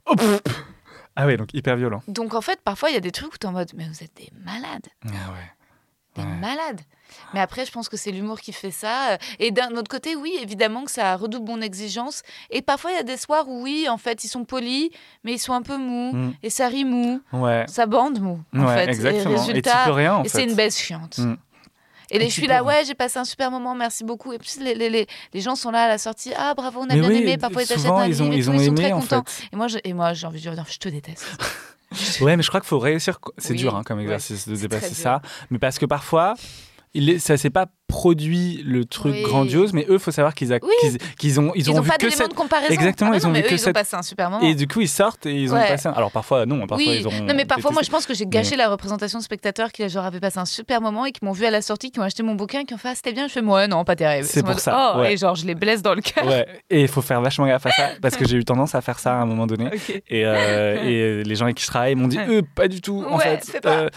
Oh. 0.06 0.14
Ah 1.16 1.26
ouais 1.26 1.36
donc 1.36 1.52
hyper 1.54 1.76
violent. 1.76 2.02
Donc 2.08 2.34
en 2.34 2.40
fait, 2.40 2.60
parfois, 2.62 2.90
il 2.90 2.94
y 2.94 2.96
a 2.96 3.00
des 3.00 3.12
trucs 3.12 3.34
où 3.34 3.38
t'es 3.38 3.46
en 3.46 3.52
mode, 3.52 3.70
mais 3.76 3.86
vous 3.86 4.02
êtes 4.02 4.16
des 4.16 4.30
malades, 4.44 4.86
Ah 5.06 5.08
ouais. 5.32 5.50
des 6.16 6.22
Ouais. 6.22 6.36
malades. 6.40 6.80
Mais 7.34 7.40
après, 7.40 7.66
je 7.66 7.72
pense 7.72 7.90
que 7.90 7.98
c'est 7.98 8.10
l'humour 8.10 8.40
qui 8.40 8.52
fait 8.54 8.70
ça. 8.70 9.18
Et 9.38 9.50
d'un 9.50 9.70
autre 9.76 9.90
côté, 9.90 10.16
oui, 10.16 10.32
évidemment 10.40 10.84
que 10.84 10.90
ça 10.90 11.14
redouble 11.16 11.46
mon 11.50 11.60
exigence. 11.60 12.22
Et 12.50 12.62
parfois, 12.62 12.90
il 12.92 12.94
y 12.96 13.00
a 13.00 13.02
des 13.02 13.18
soirs 13.18 13.46
où, 13.48 13.62
oui, 13.62 13.86
en 13.90 13.98
fait, 13.98 14.24
ils 14.24 14.28
sont 14.28 14.44
polis, 14.46 14.88
mais 15.22 15.32
ils 15.34 15.38
sont 15.38 15.52
un 15.52 15.60
peu 15.60 15.76
mous. 15.76 16.12
Mm. 16.14 16.34
Et 16.42 16.48
ça 16.48 16.68
rit 16.68 16.86
mou. 16.86 17.20
Ouais. 17.34 17.66
Ça 17.68 17.84
bande 17.84 18.18
mou, 18.20 18.40
en 18.54 18.60
Ouais, 18.66 18.74
fait. 18.86 18.88
exactement. 18.90 19.30
Et 19.30 19.34
Et 19.34 19.36
tu 19.36 19.48
résultat, 19.48 19.84
peux 19.84 19.90
rien 19.92 20.14
en 20.16 20.20
et 20.24 20.28
fait. 20.28 20.38
c'est 20.38 20.44
une 20.44 20.54
baisse 20.54 20.78
chiante. 20.78 21.18
Mm. 21.18 21.36
Et 22.14 22.18
les, 22.18 22.26
je 22.28 22.32
suis 22.34 22.46
là, 22.46 22.62
ouais, 22.62 22.84
j'ai 22.86 22.94
passé 22.94 23.18
un 23.18 23.24
super 23.24 23.50
moment, 23.50 23.74
merci 23.74 24.04
beaucoup. 24.04 24.32
Et 24.32 24.38
puis 24.38 24.50
les, 24.60 24.74
les, 24.74 24.90
les, 24.90 25.06
les 25.32 25.40
gens 25.40 25.56
sont 25.56 25.70
là 25.70 25.84
à 25.84 25.88
la 25.88 25.98
sortie, 25.98 26.32
ah 26.36 26.52
bravo, 26.54 26.80
on 26.80 26.84
a 26.84 26.94
Mais 26.94 27.00
bien 27.00 27.08
oui, 27.08 27.16
aimé. 27.22 27.38
Parfois 27.38 27.62
ils 27.62 27.68
t'achètent 27.68 27.86
un 27.86 28.06
ils 28.06 28.22
ont 28.22 28.30
et 28.30 28.36
ils 28.36 28.44
tout, 28.44 28.50
ont 28.50 28.54
ils 28.54 28.60
sont 28.60 28.62
aimé 28.76 28.82
très 28.82 28.92
en 28.92 29.00
contents. 29.00 29.24
fait. 29.26 29.48
Et 29.52 29.56
moi, 29.56 29.66
je, 29.68 29.78
et 29.82 29.92
moi, 29.94 30.12
j'ai 30.12 30.26
envie 30.26 30.40
de 30.42 30.50
dire, 30.50 30.64
je 30.68 30.78
te 30.78 30.88
déteste. 30.88 31.26
Ouais, 32.22 32.38
mais 32.38 32.42
je 32.42 32.48
crois 32.48 32.60
qu'il 32.60 32.68
faut 32.68 32.78
réussir. 32.78 33.18
C'est 33.36 33.50
Oui, 33.52 33.58
dur 33.58 33.76
hein, 33.76 33.82
comme 33.84 33.98
ouais, 33.98 34.04
exercice 34.04 34.48
de 34.48 34.54
c'est 34.54 34.62
dépasser 34.62 34.94
ça. 34.94 35.20
Mais 35.50 35.58
parce 35.58 35.78
que 35.78 35.84
parfois, 35.84 36.32
il 36.94 37.10
est, 37.10 37.18
ça 37.18 37.36
s'est 37.36 37.50
pas 37.50 37.66
produit 37.92 38.62
le 38.64 38.86
truc 38.86 39.12
Oui. 39.12 39.22
grandiose, 39.22 39.74
mais 39.74 39.84
eux, 39.90 39.98
faut 39.98 40.10
savoir 40.10 40.34
qu'ils 40.34 40.50
Oui. 40.52 40.58
qu'ils 40.80 40.98
qu'ils 41.18 41.38
ont, 41.40 41.52
ils 41.54 41.60
Ils 41.60 41.70
ont, 41.70 41.80
vu 41.82 41.88
pas 41.90 41.98
que 41.98 42.08
cette. 42.10 42.30
de 42.30 42.34
comparaison. 42.34 42.72
Exactement, 42.72 43.10
Ah 43.12 43.16
ils 43.18 43.22
non, 43.22 43.28
ont 43.28 43.32
mais 43.32 43.40
vu 43.40 43.44
eux, 43.44 43.48
que 43.50 43.54
ils 43.54 43.60
ont 43.60 43.64
cette- 43.64 43.74
passé 43.74 43.94
un 43.96 44.02
super 44.02 44.30
moment. 44.30 44.42
Et 44.42 44.54
du 44.54 44.66
coup, 44.66 44.80
ils 44.80 44.88
sortent 44.88 45.26
et 45.26 45.34
ils 45.34 45.52
ont 45.52 45.56
Ouais. 45.56 45.68
passé. 45.68 45.88
un- 45.88 45.92
Alors 45.92 46.10
parfois, 46.10 46.46
non, 46.46 46.66
parfois 46.66 46.76
oui, 46.78 46.96
ils 47.00 47.06
ont. 47.06 47.12
non 47.24 47.34
mais 47.34 47.44
parfois 47.44 47.70
moi 47.70 47.82
je 47.84 47.90
pense 47.90 48.06
que 48.06 48.14
j'ai 48.14 48.26
gâché 48.26 48.56
la 48.56 48.68
représentation 48.70 49.18
de 49.18 49.24
spectateurs 49.24 49.70
qui 49.72 49.86
genre 49.88 50.04
avaient 50.06 50.20
passé 50.20 50.38
un 50.38 50.44
super 50.46 50.80
moment 50.80 51.04
et 51.04 51.12
qui 51.12 51.22
m'ont 51.24 51.32
vu 51.32 51.44
à 51.44 51.50
la 51.50 51.60
sortie, 51.60 51.90
qui 51.90 52.00
ont 52.00 52.02
acheté 52.02 52.22
mon 52.22 52.34
bouquin, 52.34 52.64
qui 52.64 52.72
ont 52.74 52.78
fait 52.78 52.88
ah, 52.88 52.94
c'était 52.94 53.12
bien, 53.12 53.28
je 53.28 53.32
fais 53.32 53.42
moi 53.42 53.66
non 53.68 53.84
pas 53.84 53.94
terrible. 53.96 54.26
C'est 54.26 54.42
pour 54.42 54.58
ça, 54.58 54.94
Oh, 54.96 55.00
ouais. 55.00 55.12
et 55.12 55.16
genre 55.18 55.34
je 55.34 55.44
les 55.46 55.54
blesse 55.54 55.82
dans 55.82 55.94
le 55.94 56.00
cœur. 56.00 56.26
Ouais, 56.26 56.46
et 56.70 56.80
il 56.82 56.88
faut 56.88 57.02
faire 57.02 57.20
vachement 57.20 57.46
gaffe 57.46 57.66
à 57.66 57.70
ça 57.72 57.88
parce 58.02 58.16
que 58.16 58.26
j'ai 58.26 58.36
eu 58.38 58.44
tendance 58.44 58.74
à 58.74 58.80
faire 58.80 58.98
ça 58.98 59.12
à 59.18 59.22
un 59.22 59.26
moment 59.26 59.46
donné. 59.46 59.68
Et, 60.08 60.24
euh, 60.24 60.82
et 61.20 61.24
les 61.24 61.34
gens 61.34 61.44
avec 61.44 61.56
qui 61.56 61.62
je 61.64 61.68
travaille 61.68 61.94
m'ont 61.94 62.08
dit 62.08 62.18
euh, 62.18 62.40
pas 62.54 62.68
du 62.68 62.80
tout 62.80 63.04
en 63.08 63.18
fait. 63.18 63.60
Euh, 63.66 63.88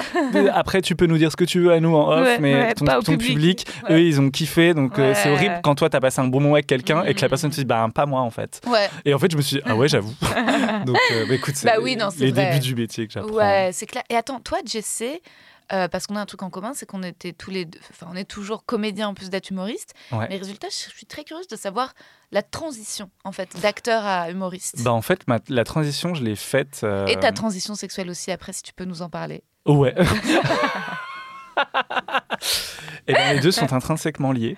après 0.54 0.82
tu 0.82 0.96
peux 0.96 1.06
nous 1.06 1.18
dire 1.18 1.32
ce 1.32 1.38
que 1.38 1.46
tu 1.46 1.60
veux 1.62 1.72
à 1.72 1.80
nous 1.80 1.96
en 1.96 2.12
off, 2.22 2.38
mais 2.40 2.74
ton 2.76 3.18
public. 3.18 3.66
eux, 3.90 4.02
ils 4.02 4.20
ont 4.22 4.30
kiffé. 4.30 4.74
Donc, 4.74 5.00
euh, 5.00 5.14
c'est 5.16 5.30
horrible 5.32 5.60
quand 5.64 5.76
toi, 5.76 5.90
t'as 5.90 6.00
passé 6.00 6.20
un 6.22 6.28
bon 6.28 6.40
moment 6.40 6.56
avec 6.56 6.68
quelqu'un 6.68 7.04
et 7.04 7.14
que 7.14 7.22
la 7.22 7.28
Mm. 7.28 7.30
personne 7.30 7.50
te 7.52 7.56
dit, 7.56 7.66
bah, 7.66 7.88
pas 7.94 8.06
moi, 8.06 8.22
en 8.22 8.30
fait. 8.32 8.62
Ouais. 8.68 8.90
Et 9.06 9.14
en 9.14 9.20
fait, 9.20 9.32
je 9.32 9.38
me 9.38 9.42
suis 9.42 9.58
dit, 9.58 9.62
ah 9.66 9.76
ouais, 9.76 9.88
j'avoue. 9.88 10.14
donc, 10.86 10.98
euh, 11.12 11.26
bah, 11.28 11.34
écoute, 11.36 11.56
c'est 11.56 11.66
Bah 11.68 11.76
oui, 11.82 11.98
les 12.18 12.32
vrai. 12.32 12.48
débuts 12.52 12.60
du 12.60 12.76
métier 12.76 13.08
que 13.08 13.14
j'apprends. 13.14 13.34
Ouais, 13.34 13.70
c'est 13.74 13.86
clair. 13.86 14.04
Et 14.10 14.16
attends, 14.16 14.40
toi, 14.40 14.60
Jesse, 14.66 15.04
euh, 15.74 15.88
parce 15.88 16.06
qu'on 16.06 16.16
a 16.16 16.22
un 16.22 16.26
truc 16.28 16.44
en 16.44 16.52
commun, 16.52 16.74
c'est 16.76 16.86
qu'on 16.86 17.02
était 17.02 17.34
tous 17.34 17.50
les 17.50 17.66
deux, 17.66 17.80
enfin, 17.90 18.06
on 18.12 18.16
est 18.16 18.24
toujours 18.30 18.66
comédien 18.66 19.08
en 19.08 19.14
plus 19.16 19.32
d'être 19.32 19.50
humoriste. 19.50 19.94
Ouais. 20.12 20.28
Mais 20.30 20.38
résultat, 20.38 20.68
je 20.70 20.76
suis 20.76 21.08
très 21.08 21.24
curieuse 21.24 21.48
de 21.48 21.56
savoir 21.56 21.94
la 22.32 22.44
transition, 22.44 23.10
en 23.24 23.32
fait, 23.32 23.50
d'acteur 23.62 24.06
à 24.06 24.30
humoriste. 24.30 24.84
Bah, 24.84 24.94
en 24.94 25.02
fait, 25.02 25.28
ma- 25.28 25.40
la 25.50 25.64
transition, 25.64 26.14
je 26.14 26.24
l'ai 26.24 26.36
faite. 26.36 26.82
euh, 26.84 27.08
Et 27.08 27.18
ta 27.20 27.32
transition 27.32 27.74
sexuelle 27.74 28.10
aussi, 28.12 28.30
après, 28.32 28.54
si 28.54 28.62
tu 28.62 28.74
peux 28.74 28.86
nous 28.86 29.02
en 29.02 29.10
parler. 29.10 29.42
Ouais. 29.66 29.96
Et 33.08 33.14
bien, 33.14 33.34
les 33.34 33.40
deux 33.40 33.52
sont 33.52 33.72
intrinsèquement 33.72 34.32
liés. 34.32 34.58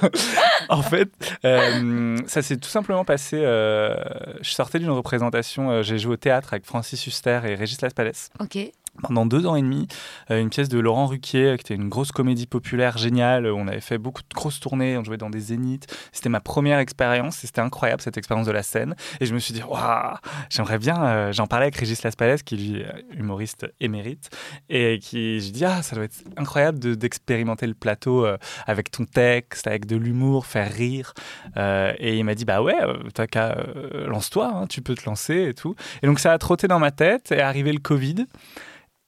en 0.68 0.82
fait, 0.82 1.08
euh, 1.44 2.16
ça 2.26 2.42
s'est 2.42 2.58
tout 2.58 2.68
simplement 2.68 3.04
passé. 3.04 3.40
euh, 3.42 3.94
je 4.42 4.50
sortais 4.50 4.78
d'une 4.78 4.90
représentation, 4.90 5.70
euh, 5.70 5.82
j'ai 5.82 5.98
joué 5.98 6.14
au 6.14 6.16
théâtre 6.16 6.52
avec 6.52 6.66
Francis 6.66 7.06
Huster 7.06 7.40
et 7.46 7.54
Régis 7.54 7.80
Laspalès 7.80 8.30
Ok. 8.38 8.58
Pendant 9.02 9.24
deux 9.26 9.46
ans 9.46 9.56
et 9.56 9.62
demi. 9.62 9.86
euh, 10.30 10.40
une 10.40 10.50
pièce 10.50 10.68
de 10.68 10.78
Laurent 10.78 11.06
Ruquier, 11.06 11.46
euh, 11.52 11.56
qui 11.56 11.62
était 11.62 11.74
une 11.74 11.88
grosse 11.88 12.12
comédie 12.12 12.46
populaire 12.46 12.98
géniale. 12.98 13.46
où 13.46 13.56
On 13.56 13.66
avait 13.68 13.80
fait 13.80 13.98
beaucoup 13.98 14.22
de 14.22 14.34
grosses 14.34 14.60
tournées, 14.60 14.98
on 14.98 15.04
jouait 15.04 15.16
dans 15.16 15.30
des 15.30 15.40
zéniths. 15.40 15.86
C'était 16.12 16.28
ma 16.28 16.40
première 16.40 16.78
expérience 16.78 17.42
et 17.44 17.46
c'était 17.46 17.60
incroyable 17.60 18.02
cette 18.02 18.18
expérience 18.18 18.46
de 18.46 18.52
la 18.52 18.62
scène. 18.62 18.94
Et 19.20 19.26
je 19.26 19.34
me 19.34 19.38
suis 19.38 19.54
dit, 19.54 19.62
waouh, 19.62 20.14
j'aimerais 20.50 20.78
bien. 20.78 21.02
euh, 21.04 21.32
J'en 21.32 21.46
parlais 21.46 21.64
avec 21.64 21.76
Régis 21.76 22.02
Laspalès, 22.02 22.42
qui 22.42 22.76
est 22.76 22.86
humoriste 23.16 23.66
émérite, 23.80 24.30
et 24.68 24.98
qui, 24.98 25.40
je 25.40 25.50
dis, 25.50 25.64
ah, 25.64 25.82
ça 25.82 25.96
doit 25.96 26.04
être 26.04 26.22
incroyable 26.36 26.78
de- 26.78 26.94
d'expérimenter 26.94 27.66
le 27.66 27.74
plateau 27.74 28.26
euh, 28.26 28.36
avec 28.66 28.90
ton 28.90 29.04
texte, 29.06 29.66
avec 29.66 29.86
de 29.86 29.96
l'humour, 29.96 30.46
faire 30.46 30.70
rire. 30.70 31.14
Euh, 31.56 31.92
et 31.98 32.18
il 32.18 32.24
m'a 32.24 32.34
dit, 32.34 32.44
bah 32.44 32.62
ouais, 32.62 32.76
euh, 32.82 32.98
t'as 33.14 33.26
qu'à, 33.26 33.52
euh, 33.58 34.06
lance-toi, 34.06 34.50
hein, 34.54 34.66
tu 34.66 34.82
peux 34.82 34.94
te 34.94 35.04
lancer 35.06 35.48
et 35.48 35.54
tout. 35.54 35.74
Et 36.02 36.06
donc 36.06 36.18
ça 36.20 36.32
a 36.32 36.38
trotté 36.38 36.68
dans 36.68 36.78
ma 36.78 36.90
tête, 36.90 37.32
et 37.32 37.40
arrivé 37.40 37.72
le 37.72 37.78
Covid. 37.80 38.26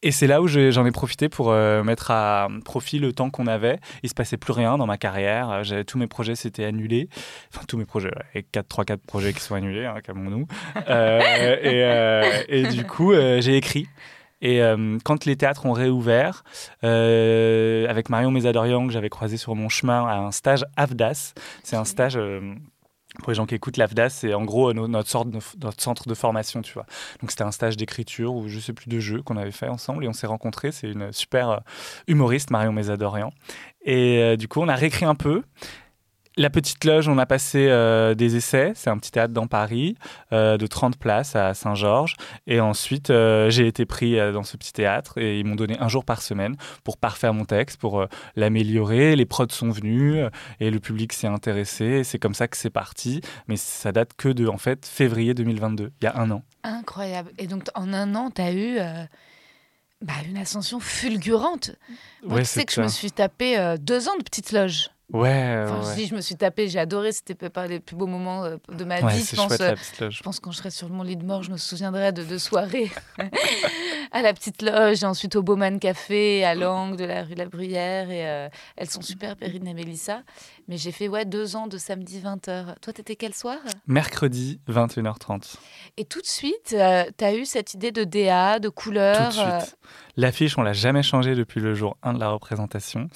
Et 0.03 0.11
c'est 0.11 0.27
là 0.27 0.43
où 0.43 0.49
j'en 0.49 0.85
ai 0.85 0.91
profité 0.91 1.29
pour 1.29 1.51
euh, 1.53 1.85
mettre 1.85 2.11
à 2.11 2.49
profit 2.65 2.99
le 2.99 3.12
temps 3.12 3.31
qu'on 3.31 3.47
avait. 3.47 3.79
Il 4.03 4.09
se 4.09 4.15
passait 4.15 4.37
plus 4.37 4.53
rien 4.53 4.77
dans 4.77 4.87
ma 4.87 4.99
carrière. 4.99 5.62
Euh, 5.71 5.85
tous 5.85 5.97
mes 5.99 6.09
projets 6.09 6.35
s'étaient 6.35 6.65
annulés. 6.65 7.09
Enfin, 7.55 7.65
tous 7.69 7.77
mes 7.79 7.85
projets. 7.85 8.11
Et 8.35 8.43
4, 8.43 8.67
3, 8.67 8.85
4 8.85 9.01
projets 9.03 9.33
qui 9.33 9.41
sont 9.41 9.55
annulés, 9.55 9.87
hein, 9.87 9.95
calmons-nous. 10.03 10.47
Euh, 10.88 12.41
et, 12.49 12.61
et 12.61 12.67
du 12.69 12.85
coup, 12.85 13.12
j'ai 13.15 13.57
écrit. 13.57 13.87
Et 14.43 14.61
euh, 14.61 14.99
quand 15.05 15.25
les 15.25 15.37
théâtres 15.37 15.67
ont 15.67 15.73
réouvert, 15.73 16.43
euh, 16.83 17.87
avec 17.88 18.11
Marion 18.11 18.33
Mésadorian, 18.33 18.88
que 18.88 18.93
j'avais 18.93 19.09
croisé 19.09 19.37
sur 19.37 19.55
mon 19.55 19.69
chemin 19.69 20.05
à 20.05 20.17
un 20.17 20.33
stage 20.33 20.67
AFDAS, 20.77 21.33
c'est 21.62 21.77
un 21.77 21.85
stage. 21.85 22.17
euh, 22.17 22.55
pour 23.18 23.31
les 23.31 23.35
gens 23.35 23.46
qui 23.46 23.55
écoutent, 23.55 23.77
l'AFDAS, 23.77 24.11
c'est 24.11 24.35
en 24.35 24.44
gros 24.44 24.70
euh, 24.70 24.72
no- 24.72 24.88
notre, 24.88 25.25
notre 25.61 25.83
centre 25.83 26.09
de 26.09 26.14
formation, 26.14 26.62
tu 26.62 26.72
vois. 26.72 26.87
Donc 27.20 27.31
c'était 27.31 27.44
un 27.44 27.51
stage 27.53 27.77
d'écriture 27.77 28.35
ou 28.35 28.48
je 28.48 28.59
sais 28.59 28.72
plus 28.72 28.88
de 28.88 28.98
jeu 29.01 29.22
qu'on 29.22 29.37
avait 29.37 29.53
fait 29.53 29.68
ensemble 29.68 30.05
et 30.05 30.09
on 30.09 30.12
s'est 30.12 30.27
rencontrés. 30.27 30.72
C'est 30.72 30.90
une 30.90 31.12
super 31.12 31.51
euh, 31.51 31.57
humoriste, 32.09 32.51
Marion 32.51 32.72
Mésadorian. 32.72 33.33
Et 33.85 34.18
euh, 34.18 34.37
du 34.37 34.48
coup, 34.48 34.61
on 34.61 34.68
a 34.68 34.75
réécrit 34.75 35.05
un 35.05 35.14
peu. 35.14 35.42
La 36.38 36.49
petite 36.49 36.83
loge, 36.87 37.09
on 37.09 37.18
a 37.18 37.27
passé 37.27 37.68
euh, 37.68 38.14
des 38.14 38.37
essais. 38.37 38.73
C'est 38.75 38.88
un 38.88 38.97
petit 38.97 39.11
théâtre 39.11 39.35
dans 39.35 39.47
Paris 39.47 39.97
euh, 40.33 40.57
de 40.57 40.66
30 40.66 40.97
places 40.97 41.37
à 41.37 41.53
Saint-Georges. 41.53 42.16
Et 42.47 42.59
ensuite, 42.59 43.11
euh, 43.11 43.51
j'ai 43.51 43.66
été 43.66 43.85
pris 43.85 44.16
dans 44.33 44.42
ce 44.42 44.57
petit 44.57 44.73
théâtre 44.73 45.18
et 45.18 45.38
ils 45.38 45.45
m'ont 45.45 45.57
donné 45.57 45.79
un 45.79 45.88
jour 45.88 46.07
par 46.07 46.23
semaine 46.23 46.57
pour 46.85 46.97
parfaire 46.97 47.35
mon 47.35 47.45
texte, 47.45 47.79
pour 47.79 48.07
l'améliorer. 48.35 49.14
Les 49.14 49.27
prods 49.27 49.51
sont 49.51 49.71
venus 49.71 50.25
et 50.59 50.71
le 50.71 50.81
public 50.81 51.12
s'est 51.12 51.27
intéressé. 51.27 52.03
C'est 52.03 52.18
comme 52.18 52.35
ça 52.35 52.49
que 52.49 52.57
c'est 52.57 52.71
parti. 52.71 53.21
Mais 53.47 53.57
ça 53.57 53.92
date 53.92 54.12
que 54.16 54.31
de 54.31 54.47
en 54.47 54.59
fait 54.59 54.87
février 54.87 55.35
2022, 55.35 55.92
il 56.01 56.05
y 56.05 56.09
a 56.09 56.16
un 56.16 56.31
an. 56.31 56.42
Incroyable. 56.62 57.31
Et 57.37 57.47
donc, 57.47 57.64
en 57.75 57.92
un 57.92 58.14
an, 58.14 58.31
tu 58.31 58.40
as 58.40 58.55
eu 58.55 58.79
bah, 60.01 60.14
une 60.27 60.38
ascension 60.38 60.81
fulgurante. 60.81 61.73
Moi, 62.25 62.38
tu 62.38 62.47
sais 62.47 62.64
que 62.64 62.73
je 62.73 62.81
me 62.81 62.88
suis 62.88 63.12
tapé 63.12 63.77
deux 63.79 64.09
ans 64.09 64.16
de 64.16 64.25
petite 64.25 64.53
loge. 64.53 64.91
Ouais, 65.12 65.65
Enfin, 65.65 65.81
ouais. 65.81 65.91
je 65.95 66.01
dis, 66.01 66.07
je 66.07 66.15
me 66.15 66.21
suis 66.23 66.37
tapé, 66.37 66.69
j'ai 66.69 66.79
adoré, 66.79 67.12
c'était 67.12 67.35
pas 67.51 67.67
les 67.67 67.81
plus 67.81 67.97
beaux 67.97 68.07
moments 68.07 68.45
euh, 68.45 68.57
de 68.73 68.85
ma 68.85 69.01
Ouais, 69.01 69.12
vie. 69.12 69.25
Je 69.25 69.37
pense, 69.37 69.49
chouette 69.49 69.61
euh, 69.61 69.69
la 69.71 69.75
petite 69.77 70.01
loge. 70.01 70.17
je 70.17 70.23
pense 70.23 70.41
quand 70.41 70.51
je 70.53 70.57
serai 70.57 70.71
sur 70.71 70.88
mon 70.88 71.03
lit 71.03 71.17
de 71.19 71.25
mort, 71.25 71.43
je 71.43 71.51
me 71.51 71.59
souviendrai 71.59 72.12
de 72.12 72.23
deux 72.25 72.38
soirées 72.38 72.91
à 74.12 74.23
la 74.23 74.33
petite 74.33 74.62
loge, 74.62 75.03
et 75.03 75.07
ensuite 75.07 75.37
au 75.37 75.43
Bauman 75.43 75.79
Café, 75.79 76.45
à 76.45 76.55
l'angle 76.55 76.97
de 76.97 77.05
la 77.05 77.25
rue 77.25 77.35
La 77.35 77.47
Bruyère. 77.47 78.11
Et, 78.11 78.27
euh, 78.27 78.49
elles 78.77 78.88
sont 78.88 79.03
super, 79.03 79.37
Perrine 79.37 79.67
et 79.67 79.75
Mélissa. 79.75 80.23
Mais 80.69 80.77
j'ai 80.79 80.93
fait 80.93 81.09
ouais, 81.09 81.25
deux 81.25 81.57
ans 81.57 81.67
de 81.67 81.77
samedi 81.77 82.21
20h. 82.21 82.77
Toi, 82.81 82.93
t'étais 82.95 83.17
quel 83.17 83.35
soir? 83.35 83.59
Mercredi 83.87 84.61
21h30. 84.69 85.57
Et 85.99 86.05
tout 86.05 86.21
de 86.21 86.27
suite, 86.27 86.69
tu 86.69 87.25
as 87.25 87.35
eu 87.35 87.45
cette 87.45 87.75
idée 87.75 87.93
de 87.93 88.05
DA, 88.05 88.59
de 88.61 88.69
couleur. 88.71 89.31
Tout 89.31 89.37
de 89.37 89.43
euh, 89.43 89.61
suite. 89.61 89.77
L'affiche, 90.17 90.57
on 90.57 90.62
l'a 90.62 90.73
jamais 90.73 91.03
changée 91.03 91.35
depuis 91.35 91.61
le 91.61 91.75
jour 91.75 91.97
1 92.03 92.15
de 92.15 92.21
la 92.21 92.29
représentation. 92.31 93.09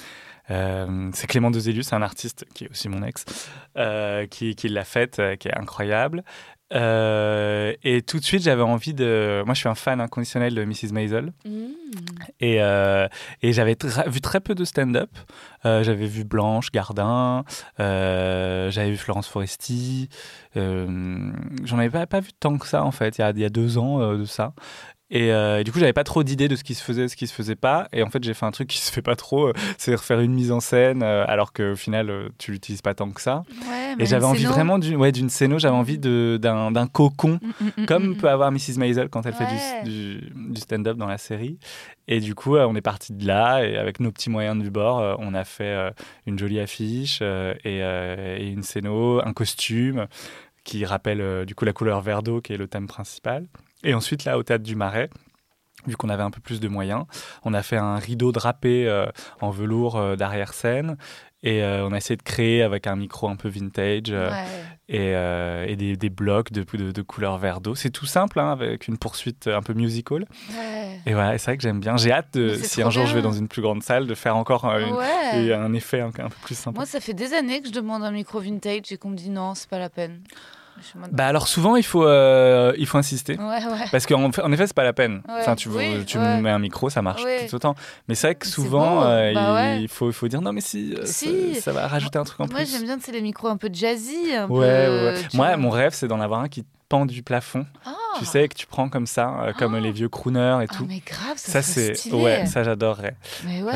Euh, 0.51 1.11
c'est 1.13 1.27
Clément 1.27 1.51
Dezelius, 1.51 1.93
un 1.93 2.03
artiste 2.03 2.45
qui 2.55 2.65
est 2.65 2.71
aussi 2.71 2.89
mon 2.89 3.03
ex, 3.03 3.25
euh, 3.77 4.27
qui, 4.27 4.55
qui 4.55 4.69
l'a 4.69 4.85
faite, 4.85 5.19
euh, 5.19 5.37
qui 5.37 5.49
est 5.49 5.57
incroyable. 5.57 6.23
Euh, 6.73 7.75
et 7.85 8.03
tout 8.03 8.19
de 8.19 8.25
suite, 8.25 8.43
j'avais 8.43 8.63
envie 8.63 8.93
de. 8.93 9.43
Moi, 9.47 9.55
je 9.55 9.61
suis 9.61 9.69
un 9.69 9.77
fan 9.77 10.01
inconditionnel 10.01 10.55
de 10.55 10.65
Mrs. 10.65 10.93
Maisel. 10.93 11.33
hmm. 11.45 11.67
Et, 12.41 12.61
euh, 12.61 13.07
et 13.43 13.53
j'avais 13.53 13.77
vu 14.09 14.21
très 14.21 14.41
peu 14.41 14.55
de 14.55 14.65
stand-up. 14.65 15.11
Euh, 15.65 15.85
j'avais 15.85 16.07
vu 16.07 16.25
Blanche 16.25 16.73
Gardin, 16.73 17.45
j'avais 17.79 18.91
vu 18.91 18.97
Florence 18.97 19.29
Foresti. 19.29 20.09
J'en 20.55 21.79
avais 21.79 21.91
pas, 21.91 22.07
pas 22.07 22.21
vu 22.21 22.33
tant 22.33 22.59
que 22.59 22.67
ça, 22.67 22.85
en 22.85 22.91
fait, 22.91 23.19
il 23.19 23.21
y 23.21 23.25
a, 23.25 23.31
il 23.31 23.39
y 23.39 23.45
a 23.45 23.49
deux 23.49 23.79
ans 23.79 24.15
de 24.17 24.25
ça. 24.25 24.53
Et, 25.09 25.31
euh, 25.33 25.61
et 25.61 25.65
du 25.65 25.71
coup, 25.71 25.79
j'avais 25.79 25.93
pas 25.93 26.03
trop 26.03 26.25
d'idées 26.25 26.49
de 26.49 26.57
ce 26.57 26.65
qui 26.65 26.75
se 26.75 26.83
faisait, 26.83 27.07
ce 27.07 27.15
qui 27.15 27.29
se 27.29 27.33
faisait 27.33 27.55
pas. 27.55 27.87
Et 27.93 28.03
en 28.03 28.11
fait, 28.11 28.25
j'ai 28.25 28.35
fait 28.35 28.45
un 28.45 28.51
truc 28.51 28.67
qui 28.69 28.79
se 28.79 28.91
fait 28.91 29.03
pas 29.03 29.15
trop, 29.15 29.49
euh, 29.49 29.53
c'est 29.79 29.95
refaire 29.95 30.19
une 30.21 30.33
mise 30.33 30.51
en 30.51 30.59
scène, 30.59 31.05
euh, 31.05 31.25
alors 31.29 31.53
qu'au 31.53 31.77
final, 31.77 32.11
euh, 32.11 32.29
tu 32.39 32.51
l'utilises 32.51 32.83
pas 32.83 32.93
tant 32.95 33.11
que 33.11 33.21
ça. 33.21 33.45
Ouais, 33.69 33.95
Et 34.01 34.07
j'avais 34.07 34.25
envie 34.25 34.41
scéno. 34.41 34.53
vraiment 34.53 34.79
d'une 34.81 34.97
ouais, 34.97 35.13
scéno, 35.29 35.61
j'avais 35.61 35.77
envie 35.77 35.99
d'un 35.99 36.87
cocon 36.93 37.39
Mm, 37.41 37.47
mm, 37.61 37.83
mm, 37.83 37.87
comme 37.87 38.09
mm, 38.09 38.17
peut 38.17 38.29
avoir 38.29 38.51
Mrs. 38.51 38.79
Maisel 38.79 39.09
quand 39.09 39.25
elle 39.27 39.35
Ouais. 39.35 39.47
fait 39.47 39.85
du, 39.85 40.19
du, 40.21 40.33
du 40.55 40.61
stand-up 40.61 40.97
dans 40.97 41.07
la 41.07 41.19
série. 41.19 41.59
Et 42.09 42.19
du 42.21 42.35
coup, 42.35 42.57
euh, 42.57 42.67
on 42.67 42.75
est 42.75 42.81
parti 42.81 43.13
de 43.13 43.27
là 43.27 43.65
et 43.65 43.77
avec 43.77 44.01
nos 44.01 44.11
petits 44.11 44.31
moyens 44.31 44.61
du 44.61 44.71
bord, 44.71 45.17
on 45.21 45.35
a 45.35 45.45
fait 45.45 45.93
une 46.27 46.37
jolie 46.39 46.59
affiche 46.61 47.21
et, 47.23 47.79
et 47.79 48.49
une 48.49 48.63
scéno, 48.65 49.21
un 49.25 49.33
costume 49.33 50.07
qui 50.65 50.85
rappelle 50.85 51.45
du 51.47 51.55
coup 51.55 51.65
la 51.65 51.73
couleur 51.73 52.01
vert 52.01 52.23
d'eau 52.25 52.41
qui 52.41 52.53
est 52.53 52.57
le 52.57 52.67
thème 52.67 52.87
principal. 52.89 53.47
Et 53.87 53.95
ensuite, 53.95 54.25
là, 54.25 54.37
au 54.37 54.43
théâtre 54.43 54.65
du 54.65 54.77
Marais, 54.77 55.09
vu 55.87 55.97
qu'on 55.97 56.09
avait 56.09 56.23
un 56.25 56.31
peu 56.33 56.41
plus 56.41 56.59
de 56.61 56.69
moyens, 56.69 57.05
on 57.45 57.55
a 57.55 57.63
fait 57.63 57.77
un 57.77 57.97
rideau 57.97 58.33
drapé 58.33 58.87
euh, 58.89 59.07
en 59.41 59.51
velours 59.51 59.97
euh, 59.97 60.17
d'arrière-scène. 60.17 60.97
Et 61.43 61.63
euh, 61.63 61.87
on 61.87 61.93
a 61.93 61.99
essayé 61.99 62.17
de 62.17 62.23
créer 62.25 62.63
avec 62.63 62.89
un 62.89 62.97
micro 62.97 63.29
un 63.29 63.37
peu 63.37 63.49
vintage 63.49 64.11
Ouais. 64.11 64.45
et, 64.89 65.13
et 65.71 65.77
des, 65.77 65.97
des 65.97 66.11
blocs 66.11 66.51
de, 66.51 66.65
de, 66.77 66.91
de 66.91 67.03
couleur 67.03 67.39
vert 67.39 67.61
d'eau. 67.61 67.77
C'est 67.77 67.91
tout 67.91 68.07
simple, 68.07 68.41
hein, 68.41 68.51
avec 68.51 68.89
une 68.89 68.99
poursuite 68.99 69.47
un 69.47 69.63
peu 69.63 69.73
musical. 69.75 70.27
Ouais. 70.51 71.01
Et 71.07 71.13
voilà, 71.15 71.39
c'est 71.39 71.51
vrai 71.53 71.57
que 71.57 71.63
j'aime 71.63 71.79
bien. 71.79 71.97
J'ai 71.97 72.11
hâte, 72.11 72.35
de, 72.35 72.55
si 72.55 72.83
un 72.83 72.91
jour 72.91 73.07
je 73.07 73.15
vais 73.15 73.23
dans 73.23 73.33
une 73.33 73.47
plus 73.47 73.63
grande 73.63 73.83
salle, 73.85 74.09
de 74.09 74.15
faire 74.17 74.35
encore 74.37 74.65
une- 74.65 74.95
Ouais. 74.95 75.45
et 75.45 75.53
un 75.55 75.73
effet 75.75 76.01
un, 76.01 76.09
un 76.09 76.29
peu 76.31 76.37
plus 76.43 76.59
sympa. 76.59 76.79
Moi, 76.79 76.87
ça 76.87 76.99
fait 77.01 77.15
des 77.15 77.33
années 77.33 77.61
que 77.61 77.69
je 77.69 77.73
demande 77.73 78.03
un 78.03 78.11
micro 78.11 78.41
vintage 78.41 78.91
et 78.91 78.97
qu'on 78.97 79.11
me 79.11 79.17
dit 79.17 79.31
non, 79.31 79.55
c'est 79.55 79.69
pas 79.71 79.79
la 79.79 79.91
peine. 79.91 80.23
Bah 81.13 81.27
alors 81.27 81.49
souvent, 81.49 81.77
il 81.77 81.83
faut, 81.83 82.05
euh, 82.07 82.73
il 82.79 82.87
faut 82.87 82.99
insister. 82.99 83.37
Ouais, 83.39 83.45
ouais. 83.65 83.85
Parce 83.91 84.07
qu'en 84.07 84.25
en 84.25 84.53
effet, 84.53 84.67
c'est 84.67 84.75
pas 84.75 84.85
la 84.85 84.93
peine. 84.93 85.23
Ouais. 85.29 85.35
Enfin, 85.41 85.55
tu, 85.57 85.69
Oui, 85.69 86.05
mets 86.17 86.51
un 86.51 86.59
micro, 86.59 86.91
ça 86.91 87.03
marche 87.03 87.23
tout 87.49 87.55
autant. 87.55 87.75
Mais 88.09 88.15
c'est 88.15 88.29
vrai 88.29 88.35
que 88.35 88.47
souvent, 88.47 89.05
euh, 89.05 89.33
Bah 89.35 89.75
il, 89.77 89.89
faut, 89.89 90.09
il 90.11 90.13
faut 90.13 90.29
dire 90.29 90.41
non, 90.41 90.53
mais 90.53 90.61
si, 90.61 90.95
euh, 90.95 91.03
Si. 91.05 91.55
Ça, 91.57 91.61
ça 91.61 91.73
va 91.73 91.87
rajouter 91.89 92.19
un 92.19 92.25
truc 92.25 92.41
en 92.41 92.47
Moi, 92.47 92.57
plus. 92.61 92.71
j'aime 92.71 92.85
bien, 92.85 92.99
c'est 93.01 93.13
les 93.13 93.23
micros 93.23 93.49
un 93.49 93.57
peu 93.57 93.69
jazzy. 93.73 94.35
Un 94.35 94.47
Ouais, 94.49 94.59
ouais, 94.59 94.87
peu, 94.87 95.05
ouais. 95.07 95.23
tu 95.31 95.37
Moi, 95.37 95.47
vois. 95.49 95.57
mon 95.57 95.71
rêve, 95.71 95.93
c'est 95.95 96.09
d'en 96.09 96.21
avoir 96.21 96.41
un 96.41 96.49
qui 96.49 96.65
pend 96.89 97.07
du 97.07 97.23
plafond. 97.23 97.67
Ah. 97.85 97.93
Tu 98.19 98.25
sais, 98.25 98.49
que 98.49 98.55
tu 98.55 98.67
prends 98.67 98.89
comme 98.89 99.07
ça, 99.07 99.35
euh, 99.43 99.53
comme 99.53 99.75
Ah. 99.75 99.81
les 99.81 99.91
vieux 99.93 100.09
crooners 100.09 100.61
et 100.63 100.67
Ah, 100.71 100.75
tout. 100.75 100.87
mais 100.89 101.03
grave, 101.05 101.37
Ça, 101.37 101.61
ça, 101.61 101.63
c'est. 101.63 102.13
Ouais, 102.15 102.47
ça, 102.47 102.63
j'adorerais. 102.63 103.15
Mais 103.45 103.63
ouais. 103.63 103.73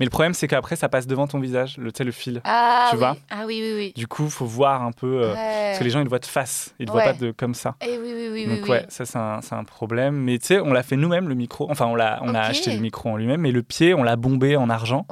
Mais 0.00 0.06
le 0.06 0.10
problème, 0.10 0.34
c'est 0.34 0.48
qu'après, 0.48 0.74
ça 0.74 0.88
passe 0.88 1.06
devant 1.06 1.28
ton 1.28 1.38
visage, 1.38 1.76
le, 1.78 1.92
tu 1.92 1.98
sais, 1.98 2.04
le 2.04 2.10
fil. 2.10 2.40
Ah, 2.44 2.88
Tu 2.90 2.96
oui. 2.96 2.98
vois 3.00 3.16
Ah 3.30 3.44
oui, 3.46 3.60
oui, 3.62 3.72
oui. 3.76 3.92
Du 3.94 4.08
coup, 4.08 4.28
faut 4.28 4.44
voir 4.46 4.82
un 4.82 4.90
peu. 4.92 5.22
euh, 5.22 5.32
Ouais. 5.34 5.66
Parce 5.68 5.78
que 5.78 5.84
les 5.84 5.90
gens, 5.90 6.00
ils 6.00 6.04
te 6.04 6.08
voient 6.08 6.18
de 6.18 6.26
face. 6.26 6.74
Ils 6.80 6.86
te 6.86 6.90
Ouais. 6.92 7.02
voient 7.04 7.12
pas 7.12 7.18
de, 7.18 7.30
comme 7.30 7.54
ça. 7.54 7.76
Eh 7.80 7.96
oui, 7.98 8.12
oui, 8.12 8.28
oui, 8.32 8.46
Donc, 8.46 8.64
oui, 8.64 8.70
ouais, 8.70 8.80
oui. 8.80 8.86
ça, 8.88 9.04
c'est 9.04 9.18
un, 9.18 9.40
c'est 9.40 9.54
un 9.54 9.62
problème. 9.64 10.16
Mais 10.16 10.38
tu 10.38 10.46
sais, 10.46 10.60
on 10.60 10.72
l'a 10.72 10.82
fait 10.82 10.96
nous-mêmes, 10.96 11.28
le 11.28 11.34
micro. 11.36 11.70
Enfin, 11.70 11.86
on, 11.86 11.94
l'a, 11.94 12.18
on 12.22 12.34
a 12.34 12.40
acheté 12.40 12.72
le 12.72 12.80
micro 12.80 13.10
en 13.10 13.16
lui-même, 13.16 13.40
mais 13.42 13.52
le 13.52 13.62
pied, 13.62 13.94
on 13.94 14.02
l'a 14.02 14.16
bombé 14.16 14.56
en 14.56 14.68
argent 14.68 15.06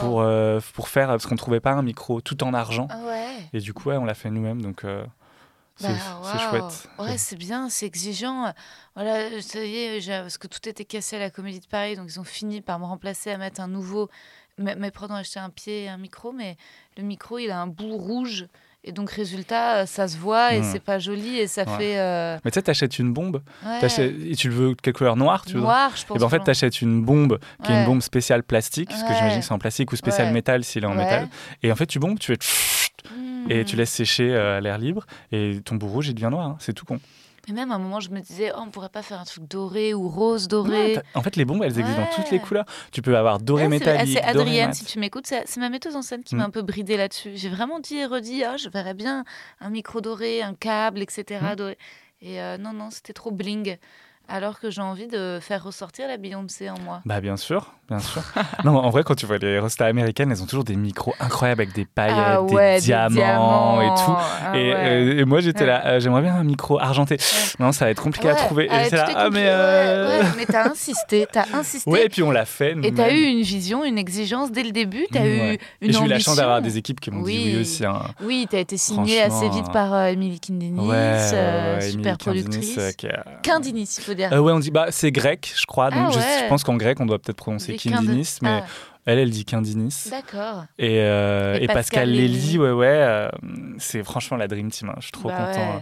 pour, 0.00 0.22
euh, 0.22 0.58
pour 0.74 0.88
faire. 0.88 1.08
Parce 1.08 1.26
qu'on 1.26 1.36
trouvait 1.36 1.60
pas 1.60 1.70
un 1.72 1.82
micro 1.82 2.20
tout 2.20 2.42
en 2.42 2.52
argent. 2.54 2.88
Ah 2.90 2.98
ouais. 3.06 3.24
Et 3.52 3.60
du 3.60 3.72
coup, 3.72 3.90
on 3.90 4.04
l'a 4.04 4.14
fait 4.14 4.30
nous-mêmes. 4.30 4.60
Donc, 4.62 4.84
c'est, 5.76 5.88
Bah, 5.88 6.20
c'est 6.32 6.38
chouette. 6.38 6.88
Ouais, 6.98 7.18
c'est 7.18 7.36
bien, 7.36 7.68
c'est 7.68 7.86
exigeant. 7.86 8.52
Voilà, 8.94 9.40
ça 9.42 9.64
y 9.64 9.76
est, 9.76 10.06
parce 10.08 10.38
que 10.38 10.46
tout 10.46 10.68
était 10.68 10.84
cassé 10.84 11.16
à 11.16 11.18
la 11.18 11.30
Comédie 11.30 11.60
de 11.60 11.66
Paris, 11.66 11.96
donc 11.96 12.06
ils 12.08 12.20
ont 12.20 12.24
fini 12.24 12.60
par 12.60 12.78
me 12.78 12.84
remplacer 12.84 13.30
à 13.30 13.38
mettre 13.38 13.60
un 13.60 13.68
nouveau 13.68 14.08
mes, 14.56 14.76
mes 14.76 14.90
prods 14.92 15.08
ont 15.10 15.14
acheté 15.14 15.40
un 15.40 15.50
pied 15.50 15.84
et 15.84 15.88
un 15.88 15.96
micro, 15.96 16.30
mais 16.32 16.56
le 16.96 17.02
micro, 17.02 17.38
il 17.38 17.50
a 17.50 17.60
un 17.60 17.66
bout 17.66 17.96
rouge. 17.96 18.46
Et 18.86 18.92
donc, 18.92 19.10
résultat, 19.10 19.86
ça 19.86 20.06
se 20.06 20.16
voit 20.18 20.54
et 20.54 20.60
Mm. 20.60 20.62
c'est 20.64 20.78
pas 20.78 20.98
joli 20.98 21.38
et 21.38 21.46
ça 21.48 21.64
Ouais. 21.64 21.76
fait. 21.78 21.98
euh, 21.98 22.38
Mais 22.44 22.50
tu 22.50 22.56
sais, 22.56 22.62
t'achètes 22.62 22.98
une 22.98 23.12
bombe, 23.14 23.42
ouais, 23.64 23.80
et 24.30 24.36
tu 24.36 24.50
le 24.50 24.54
veux 24.54 24.74
quelle 24.74 24.92
couleur? 24.92 25.16
Noire, 25.16 25.44
tu 25.46 25.54
veux 25.54 25.60
noir, 25.62 25.90
je 25.96 26.04
pense. 26.04 26.16
Et 26.16 26.18
ben 26.20 26.26
en 26.26 26.28
fait, 26.28 26.40
t'achètes 26.40 26.82
une 26.82 27.02
bombe 27.02 27.40
qui 27.64 27.72
est 27.72 27.74
une 27.74 27.84
bombe 27.86 28.02
spéciale 28.02 28.42
plastique, 28.44 28.90
parce 28.90 29.02
que 29.02 29.14
j'imagine 29.14 29.40
que 29.40 29.46
c'est 29.46 29.52
en 29.52 29.58
plastique, 29.58 29.90
ou 29.90 29.96
spéciale 29.96 30.26
Ouais. 30.28 30.34
métal 30.34 30.62
s'il 30.64 30.84
est 30.84 30.86
en 30.86 30.94
métal. 30.94 31.28
Et 31.62 31.72
en 31.72 31.76
fait, 31.76 31.86
tu 31.86 31.98
bombes, 31.98 32.18
tu 32.18 32.32
fais 32.36 32.38
Et 33.50 33.64
tu 33.64 33.76
laisses 33.76 33.90
sécher 33.92 34.34
euh, 34.34 34.58
à 34.58 34.60
l'air 34.60 34.78
libre, 34.78 35.04
et 35.32 35.60
ton 35.64 35.74
bout 35.74 35.88
rouge, 35.88 36.08
il 36.08 36.14
devient 36.14 36.30
noir. 36.30 36.46
hein. 36.46 36.56
C'est 36.60 36.72
tout 36.72 36.84
con. 36.86 36.98
Et 37.46 37.52
même 37.52 37.70
à 37.70 37.74
un 37.74 37.78
moment, 37.78 38.00
je 38.00 38.08
me 38.08 38.20
disais, 38.20 38.52
oh, 38.56 38.60
on 38.66 38.70
pourrait 38.70 38.88
pas 38.88 39.02
faire 39.02 39.20
un 39.20 39.24
truc 39.24 39.44
doré 39.46 39.92
ou 39.92 40.08
rose 40.08 40.48
doré. 40.48 40.98
en 41.14 41.20
fait, 41.22 41.36
les 41.36 41.44
bombes, 41.44 41.62
elles 41.62 41.78
existent 41.78 42.00
dans 42.00 42.08
toutes 42.16 42.30
les 42.30 42.38
couleurs. 42.38 42.64
Tu 42.90 43.02
peux 43.02 43.14
avoir 43.18 43.38
doré 43.38 43.64
Ah, 43.64 43.66
c'est- 43.66 43.68
métallique, 43.70 44.18
C'est 44.18 44.32
doré 44.32 44.46
Adrienne, 44.46 44.72
si 44.72 44.86
tu 44.86 44.98
m'écoutes, 44.98 45.26
c'est 45.26 45.42
c'est 45.46 45.60
ma 45.60 45.68
metteuse 45.68 45.94
en 45.94 46.00
scène 46.00 46.22
qui 46.24 46.34
Mm. 46.34 46.38
m'a 46.38 46.44
un 46.46 46.50
peu 46.50 46.62
bridée 46.62 46.96
là-dessus. 46.96 47.32
J'ai 47.34 47.50
vraiment 47.50 47.80
dit 47.80 47.96
et 47.96 48.06
redit, 48.06 48.44
ah, 48.44 48.56
je 48.56 48.70
verrais 48.70 48.94
bien 48.94 49.24
un 49.60 49.68
micro 49.68 50.00
doré, 50.00 50.40
un 50.40 50.54
câble, 50.54 51.02
etc. 51.02 51.40
Mm. 51.52 51.56
doré. 51.56 51.78
Et 52.22 52.40
euh, 52.40 52.56
non, 52.56 52.72
non, 52.72 52.88
c'était 52.90 53.12
trop 53.12 53.30
bling. 53.30 53.76
Alors 54.28 54.58
que 54.58 54.70
j'ai 54.70 54.80
envie 54.80 55.06
de 55.06 55.38
faire 55.40 55.62
ressortir 55.64 56.08
la 56.08 56.16
Beyoncé 56.16 56.70
en 56.70 56.78
moi. 56.80 57.00
Bah 57.04 57.20
bien 57.20 57.36
sûr, 57.36 57.74
bien 57.88 57.98
sûr. 57.98 58.22
non, 58.64 58.76
en 58.78 58.88
vrai, 58.88 59.02
quand 59.04 59.14
tu 59.14 59.26
vois 59.26 59.36
les 59.38 59.58
rostas 59.58 59.86
américaines, 59.86 60.30
elles 60.32 60.42
ont 60.42 60.46
toujours 60.46 60.64
des 60.64 60.76
micros 60.76 61.14
incroyables 61.20 61.60
avec 61.62 61.74
des 61.74 61.84
paillettes, 61.84 62.16
ah 62.18 62.42
ouais, 62.42 62.76
des, 62.76 62.80
diamants 62.86 63.80
et 63.82 63.88
tout. 63.88 64.16
Ah 64.16 64.56
et, 64.56 64.72
ouais. 64.72 64.74
euh, 64.76 65.18
et 65.20 65.24
moi 65.26 65.40
j'étais 65.40 65.60
Ouais. 65.60 65.66
là, 65.66 65.86
euh, 65.86 66.00
j'aimerais 66.00 66.22
bien 66.22 66.34
un 66.34 66.44
micro 66.44 66.80
argenté. 66.80 67.18
Non, 67.60 67.72
ça 67.72 67.84
va 67.84 67.90
être 67.90 68.02
compliqué 68.02 68.28
à 68.30 68.34
trouver. 68.34 68.66
ah, 68.70 68.86
et 68.86 68.90
là, 68.90 69.08
ah 69.14 69.30
mais 69.30 69.44
euh, 69.44 70.22
t'as 70.50 70.70
insisté, 70.70 71.26
t'as 71.30 71.44
insisté. 71.52 71.90
ouais, 71.90 72.06
et 72.06 72.08
puis 72.08 72.22
on 72.22 72.30
l'a 72.30 72.44
fait. 72.46 72.74
et 72.82 72.92
t'as 72.92 73.12
eu 73.12 73.24
une 73.24 73.42
vision, 73.42 73.84
une 73.84 73.98
exigence 73.98 74.50
dès 74.50 74.62
le 74.62 74.70
début. 74.72 75.06
T'as 75.12 75.26
eu 75.26 75.58
une 75.82 75.92
j'ai 75.92 76.00
eu 76.00 76.08
la 76.08 76.18
chance 76.18 76.36
d'avoir 76.36 76.62
des 76.62 76.78
équipes 76.78 77.00
qui 77.00 77.10
m'ont 77.10 77.22
dit 77.22 77.52
Oui. 77.54 77.60
aussi. 77.60 77.84
hein. 77.84 78.02
Oui, 78.22 78.46
t'as 78.50 78.58
été 78.60 78.76
signée 78.78 79.20
assez 79.20 79.48
vite 79.50 79.70
par 79.72 79.92
euh, 79.92 80.14
euh, 80.14 81.76
ouais, 81.76 81.80
super 81.90 82.16
Kindinis, 82.18 82.42
productrice. 82.44 82.96
Kindinis, 83.42 83.98
dire. 84.14 84.32
Euh, 84.32 84.38
ouais, 84.38 84.52
on 84.52 84.58
dit 84.58 84.70
bah 84.70 84.86
c'est 84.90 85.12
grec, 85.12 85.52
je 85.56 85.66
crois. 85.66 85.90
Donc 85.90 86.06
Ah 86.08 86.10
je, 86.12 86.18
ouais. 86.18 86.40
je 86.44 86.48
pense 86.48 86.64
qu'en 86.64 86.76
grec 86.76 86.98
on 87.00 87.06
doit 87.06 87.18
peut-être 87.18 87.36
prononcer 87.36 87.76
Kindinis, 87.76 88.38
mais 88.42 88.60
Ah, 88.62 88.66
elle 89.06 89.18
elle 89.18 89.30
dit 89.30 89.44
Kindinis. 89.44 90.06
D'accord. 90.10 90.64
Et, 90.78 91.00
euh, 91.00 91.58
Et 91.60 91.64
et 91.64 91.66
Pascal. 91.66 92.10
Lély, 92.10 92.58
ouais 92.58 92.70
ouais, 92.72 92.86
euh, 92.88 93.28
c'est 93.78 94.02
franchement 94.04 94.36
la 94.36 94.48
dream 94.48 94.70
team. 94.70 94.88
hein. 94.90 94.94
Je 94.98 95.02
suis 95.04 95.12
trop 95.12 95.28
Bah 95.28 95.36
content. 95.46 95.74
ouais. 95.76 95.80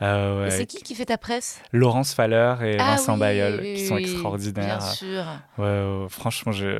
Euh, 0.00 0.40
ouais. 0.42 0.48
Et 0.48 0.50
c'est 0.50 0.66
qui 0.66 0.82
qui 0.82 0.94
fait 0.96 1.04
ta 1.04 1.16
presse? 1.18 1.60
Laurence 1.70 2.12
Faller 2.14 2.54
et 2.62 2.76
Ah 2.78 2.92
Vincent 2.96 3.14
oui, 3.14 3.20
Bayeul, 3.20 3.60
oui, 3.62 3.74
qui 3.74 3.86
sont 3.86 3.94
oui, 3.94 4.02
extraordinaires. 4.02 4.78
Bien 4.78 4.80
sûr. 4.80 5.24
Ouais, 5.58 5.64
ouais, 5.64 6.06
franchement, 6.08 6.50
je 6.50 6.78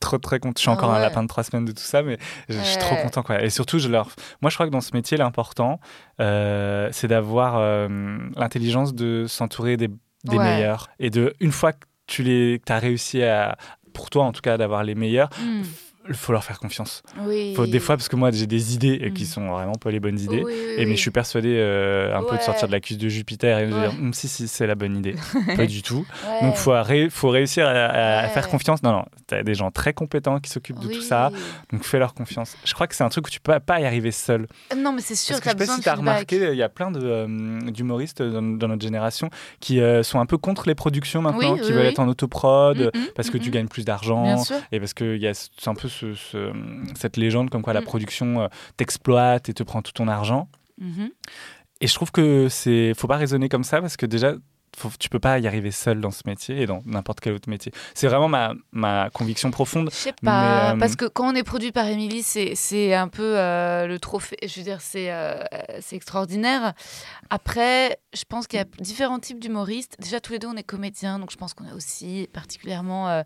trop 0.00 0.18
très 0.18 0.40
content. 0.40 0.54
Je 0.56 0.62
suis 0.62 0.70
Ah 0.70 0.74
encore 0.74 0.90
un 0.90 0.94
ouais. 0.94 1.00
lapin 1.02 1.22
de 1.22 1.28
trois 1.28 1.44
semaines 1.44 1.64
de 1.66 1.72
tout 1.72 1.82
ça, 1.82 2.02
mais 2.02 2.18
je, 2.48 2.54
je 2.58 2.62
suis 2.64 2.78
trop 2.78 2.96
content. 2.96 3.22
Quoi. 3.22 3.42
Et 3.42 3.50
surtout, 3.50 3.78
je 3.78 3.88
leur... 3.88 4.08
moi, 4.42 4.50
je 4.50 4.56
crois 4.56 4.66
que 4.66 4.72
dans 4.72 4.80
ce 4.80 4.90
métier, 4.94 5.16
l'important, 5.16 5.78
euh, 6.20 6.88
c'est 6.92 7.06
d'avoir 7.08 7.56
euh, 7.58 8.18
l'intelligence 8.36 8.94
de 8.94 9.26
s'entourer 9.28 9.76
des, 9.76 9.88
des 9.88 10.36
Ouais. 10.36 10.38
meilleurs. 10.38 10.88
Et 10.98 11.10
de, 11.10 11.34
une 11.40 11.52
fois 11.52 11.72
que 11.72 11.86
tu 12.06 12.22
les, 12.22 12.60
as 12.68 12.78
réussi 12.78 13.22
à, 13.22 13.56
pour 13.92 14.10
toi 14.10 14.24
en 14.24 14.32
tout 14.32 14.40
cas, 14.40 14.56
d'avoir 14.56 14.82
les 14.82 14.94
meilleurs, 14.94 15.30
Hmm. 15.40 15.62
Il 16.10 16.16
faut 16.16 16.32
leur 16.32 16.44
faire 16.44 16.58
confiance. 16.58 17.02
Oui. 17.26 17.54
Faut, 17.54 17.66
des 17.66 17.80
fois, 17.80 17.96
parce 17.96 18.08
que 18.08 18.16
moi, 18.16 18.30
j'ai 18.32 18.46
des 18.46 18.74
idées 18.74 19.10
qui 19.14 19.22
Mm. 19.22 19.26
sont 19.26 19.48
vraiment 19.48 19.72
pas 19.74 19.90
les 19.90 20.00
bonnes 20.00 20.18
idées. 20.18 20.42
Oui, 20.44 20.52
oui, 20.54 20.74
Et 20.76 20.84
mais 20.86 20.96
je 20.96 21.00
suis 21.00 21.10
persuadé 21.10 21.54
euh, 21.56 22.14
un 22.16 22.22
peu 22.24 22.36
de 22.36 22.42
sortir 22.42 22.66
de 22.68 22.72
la 22.72 22.80
cuisse 22.80 22.98
de 22.98 23.08
Jupiter 23.08 23.58
et 23.60 23.66
de 23.68 23.72
Ouais. 23.72 23.80
dire 23.80 23.90
Hum, 23.98 24.12
si 24.12 24.28
si 24.28 24.48
c'est 24.48 24.66
la 24.66 24.74
bonne 24.74 24.96
idée 24.96 25.14
pas 25.56 25.66
du 25.66 25.82
tout 25.82 26.04
Ouais. 26.28 26.46
donc 26.46 26.56
faut 26.56 26.72
ré- 26.82 27.08
faut 27.10 27.28
réussir 27.30 27.66
à, 27.68 28.28
faire 28.28 28.48
confiance 28.48 28.82
non 28.82 28.92
non 28.92 29.04
t'as 29.26 29.42
des 29.42 29.54
gens 29.54 29.70
très 29.70 29.92
compétents 29.92 30.38
qui 30.40 30.50
s'occupent 30.50 30.78
de 30.80 30.88
tout 30.88 31.00
ça 31.02 31.30
donc 31.72 31.84
fais 31.84 31.98
leur 31.98 32.14
confiance 32.14 32.56
je 32.64 32.74
crois 32.74 32.86
que 32.86 32.94
c'est 32.94 33.04
un 33.04 33.08
truc 33.08 33.26
où 33.26 33.30
tu 33.30 33.40
peux 33.40 33.58
pas 33.60 33.80
y 33.80 33.84
arriver 33.86 34.10
seul 34.10 34.46
Non, 34.76 34.92
mais 34.92 35.00
c'est 35.02 35.14
sûr 35.14 35.36
parce 35.36 35.40
que 35.40 35.50
que 35.50 35.58
t'as 35.58 35.64
je 35.64 35.64
sais 35.64 35.66
pas 35.70 35.76
si 35.76 35.82
t'as 35.82 35.90
feedback. 35.96 35.98
remarqué 35.98 36.36
il 36.52 36.58
y 36.58 36.62
a 36.62 36.68
plein 36.68 36.92
euh, 36.94 37.60
d'humoristes 37.70 38.22
dans, 38.22 38.42
dans 38.42 38.68
notre 38.68 38.82
génération 38.82 39.30
qui 39.60 39.80
euh, 39.80 40.02
sont 40.02 40.18
un 40.20 40.26
peu 40.26 40.38
contre 40.38 40.66
les 40.66 40.74
productions 40.74 41.22
maintenant 41.22 41.56
qui 41.56 41.72
veulent 41.72 41.86
être 41.86 42.00
en 42.00 42.08
autoprod 42.08 42.90
Mm, 42.94 42.98
mm, 42.98 43.06
parce 43.14 43.30
que 43.30 43.36
mm, 43.38 43.40
tu 43.40 43.48
mm. 43.48 43.52
gagnes 43.52 43.68
plus 43.68 43.84
d'argent 43.84 44.42
et 44.72 44.80
parce 44.80 44.92
a 45.00 45.32
c'est 45.34 45.68
un 45.68 45.74
peu 45.74 45.88
ce- 45.88 45.99
ce- 46.14 46.52
cette 46.94 47.16
légende 47.16 47.50
comme 47.50 47.62
quoi 47.62 47.72
la 47.72 47.80
Mm. 47.80 47.84
production 47.84 48.40
euh, 48.42 48.48
t'exploite 48.76 49.48
et 49.48 49.54
te 49.54 49.62
prend 49.62 49.82
tout 49.82 49.92
ton 49.92 50.08
argent 50.08 50.48
Mhm. 50.78 51.10
et 51.80 51.86
je 51.86 51.94
trouve 51.94 52.10
que 52.10 52.48
c'est 52.48 52.92
faut 52.96 53.06
pas 53.08 53.16
raisonner 53.18 53.48
comme 53.48 53.64
ça 53.64 53.80
parce 53.80 53.96
que 53.96 54.06
déjà 54.06 54.34
faut, 54.76 54.90
tu 54.98 55.08
peux 55.08 55.18
pas 55.18 55.38
y 55.38 55.46
arriver 55.46 55.70
seul 55.70 56.00
dans 56.00 56.10
ce 56.10 56.22
métier 56.26 56.62
et 56.62 56.66
dans 56.66 56.82
n'importe 56.86 57.20
quel 57.20 57.32
autre 57.34 57.48
métier. 57.50 57.72
C'est 57.94 58.06
vraiment 58.08 58.28
ma, 58.28 58.54
ma 58.72 59.10
conviction 59.10 59.50
profonde. 59.50 59.90
Je 59.90 59.96
sais 59.96 60.12
pas, 60.12 60.40
Mais, 60.70 60.74
euh, 60.74 60.76
parce 60.78 60.96
que 60.96 61.04
quand 61.06 61.30
on 61.32 61.34
est 61.34 61.42
produit 61.42 61.72
par 61.72 61.86
Émilie, 61.86 62.22
c'est 62.22 62.54
c'est 62.54 62.94
un 62.94 63.08
peu 63.08 63.38
euh, 63.38 63.86
le 63.86 63.98
trophée. 63.98 64.36
Je 64.46 64.54
veux 64.60 64.64
dire, 64.64 64.80
c'est 64.80 65.10
euh, 65.12 65.42
c'est 65.80 65.96
extraordinaire. 65.96 66.72
Après, 67.30 67.98
je 68.12 68.24
pense 68.28 68.46
qu'il 68.46 68.58
y 68.58 68.62
a 68.62 68.66
différents 68.80 69.18
types 69.20 69.38
d'humoristes. 69.38 69.96
Déjà, 70.00 70.20
tous 70.20 70.32
les 70.32 70.38
deux, 70.38 70.48
on 70.48 70.56
est 70.56 70.62
comédiens, 70.64 71.18
donc 71.18 71.30
je 71.30 71.36
pense 71.36 71.54
qu'on 71.54 71.64
est 71.66 71.72
aussi 71.72 72.28
particulièrement 72.32 73.08
euh, 73.08 73.22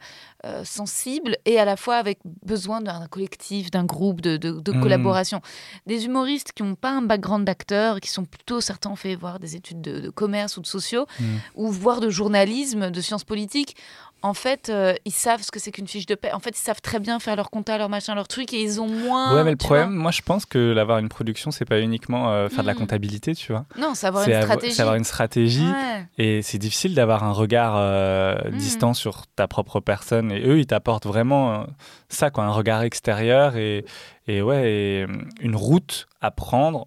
sensibles 0.64 1.36
et 1.46 1.58
à 1.58 1.64
la 1.64 1.76
fois 1.76 1.96
avec 1.96 2.18
besoin 2.44 2.80
d'un 2.80 3.06
collectif, 3.06 3.70
d'un 3.70 3.84
groupe, 3.84 4.20
de, 4.20 4.36
de- 4.36 4.60
de 4.60 4.72
Mhm. 4.72 4.80
collaboration. 4.80 5.40
Des 5.86 6.04
humoristes 6.04 6.52
qui 6.52 6.62
n'ont 6.62 6.74
pas 6.74 6.90
un 6.90 7.02
background 7.02 7.44
d'acteur, 7.46 8.00
qui 8.00 8.10
sont 8.10 8.24
plutôt, 8.24 8.60
certains 8.60 8.90
ont 8.90 8.96
fait 8.96 9.14
voir 9.14 9.38
des 9.38 9.56
études 9.56 9.80
de, 9.80 10.00
de 10.00 10.10
commerce 10.10 10.56
ou 10.56 10.60
de 10.60 10.66
sociaux, 10.66 11.06
Mhm. 11.20 11.33
Ou 11.54 11.70
voire 11.70 12.00
de 12.00 12.10
journalisme, 12.10 12.90
de 12.90 13.00
sciences 13.00 13.24
politiques 13.24 13.76
en 14.22 14.32
fait, 14.32 14.70
euh, 14.70 14.94
ils 15.04 15.12
savent 15.12 15.42
ce 15.42 15.50
que 15.50 15.60
c'est 15.60 15.70
qu'une 15.70 15.86
fiche 15.86 16.06
de 16.06 16.14
paie. 16.14 16.32
En 16.32 16.40
fait, 16.40 16.56
ils 16.56 16.62
savent 16.62 16.80
très 16.80 16.98
bien 16.98 17.18
faire 17.20 17.36
leur 17.36 17.50
compta, 17.50 17.76
leur 17.76 17.90
machin, 17.90 18.14
leur 18.14 18.26
truc, 18.26 18.54
et 18.54 18.62
ils 18.62 18.80
ont 18.80 18.88
moins. 18.88 19.34
ouais, 19.36 19.44
mais 19.44 19.50
le 19.50 19.58
problème, 19.58 19.90
moi 19.90 20.12
je 20.12 20.22
pense 20.22 20.46
que 20.46 20.72
l'avoir 20.72 20.96
une 20.96 21.10
production, 21.10 21.50
c'est 21.50 21.66
pas 21.66 21.78
uniquement 21.78 22.30
euh, 22.32 22.48
faire 22.48 22.62
de 22.62 22.66
la 22.66 22.72
Mm. 22.72 22.78
comptabilité, 22.78 23.34
tu 23.34 23.52
vois. 23.52 23.66
Non, 23.78 23.92
c'est 23.94 24.06
avoir 24.06 24.26
une 24.26 24.32
stratégie. 24.42 24.74
c'est 24.74 24.80
avoir 24.80 24.96
une 24.96 25.04
stratégie. 25.04 25.70
Ouais. 25.70 26.06
Et 26.16 26.40
c'est 26.40 26.56
difficile 26.56 26.94
d'avoir 26.94 27.22
un 27.22 27.32
regard 27.32 27.74
euh, 27.76 28.34
Mm. 28.50 28.56
distant 28.56 28.94
sur 28.94 29.26
ta 29.36 29.46
propre 29.46 29.80
personne. 29.80 30.32
Et 30.32 30.40
eux, 30.48 30.58
ils 30.58 30.66
t'apportent 30.66 31.04
vraiment 31.06 31.66
ça, 32.08 32.30
quoi, 32.30 32.44
un 32.44 32.50
regard 32.52 32.80
extérieur 32.80 33.56
et, 33.58 33.84
et 34.26 34.40
ouais, 34.40 34.70
et, 34.72 35.02
euh, 35.02 35.06
une 35.40 35.54
route 35.54 36.06
à 36.22 36.30
prendre 36.30 36.86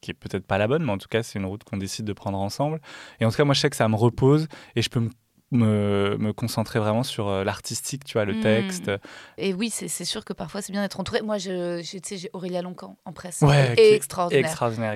qui 0.00 0.10
est 0.10 0.14
peut-être 0.14 0.46
pas 0.46 0.58
la 0.58 0.68
bonne, 0.68 0.84
mais 0.84 0.92
en 0.92 0.98
tout 0.98 1.08
cas, 1.08 1.22
c'est 1.22 1.38
une 1.38 1.46
route 1.46 1.64
qu'on 1.64 1.76
décide 1.76 2.04
de 2.04 2.12
prendre 2.12 2.38
ensemble. 2.38 2.80
Et 3.20 3.24
en 3.24 3.30
tout 3.30 3.36
cas, 3.36 3.44
moi, 3.44 3.54
je 3.54 3.60
sais 3.60 3.70
que 3.70 3.76
ça 3.76 3.88
me 3.88 3.96
repose 3.96 4.48
et 4.76 4.82
je 4.82 4.90
peux 4.90 5.00
me, 5.00 5.10
me, 5.52 6.16
me 6.18 6.32
concentrer 6.32 6.78
vraiment 6.78 7.02
sur 7.02 7.28
euh, 7.28 7.42
l'artistique, 7.44 8.04
tu 8.04 8.12
vois, 8.14 8.24
le 8.24 8.34
Mm. 8.34 8.40
texte. 8.40 8.90
Et 9.36 9.52
oui, 9.52 9.70
c'est 9.70 9.88
sûr 10.04 10.24
que 10.24 10.32
parfois 10.32 10.62
c'est 10.62 10.70
bien 10.72 10.82
d'être 10.82 11.00
entouré. 11.00 11.22
Moi, 11.22 11.38
je, 11.38 11.82
je- 11.82 11.98
tu 11.98 12.00
sais, 12.04 12.16
j'ai 12.18 12.30
Aurélia 12.32 12.62
Loncan 12.62 12.96
en 13.04 13.12
presse. 13.12 13.40
Ouais, 13.42 13.74
Et 13.76 13.94
extraordinaire. 13.94 14.44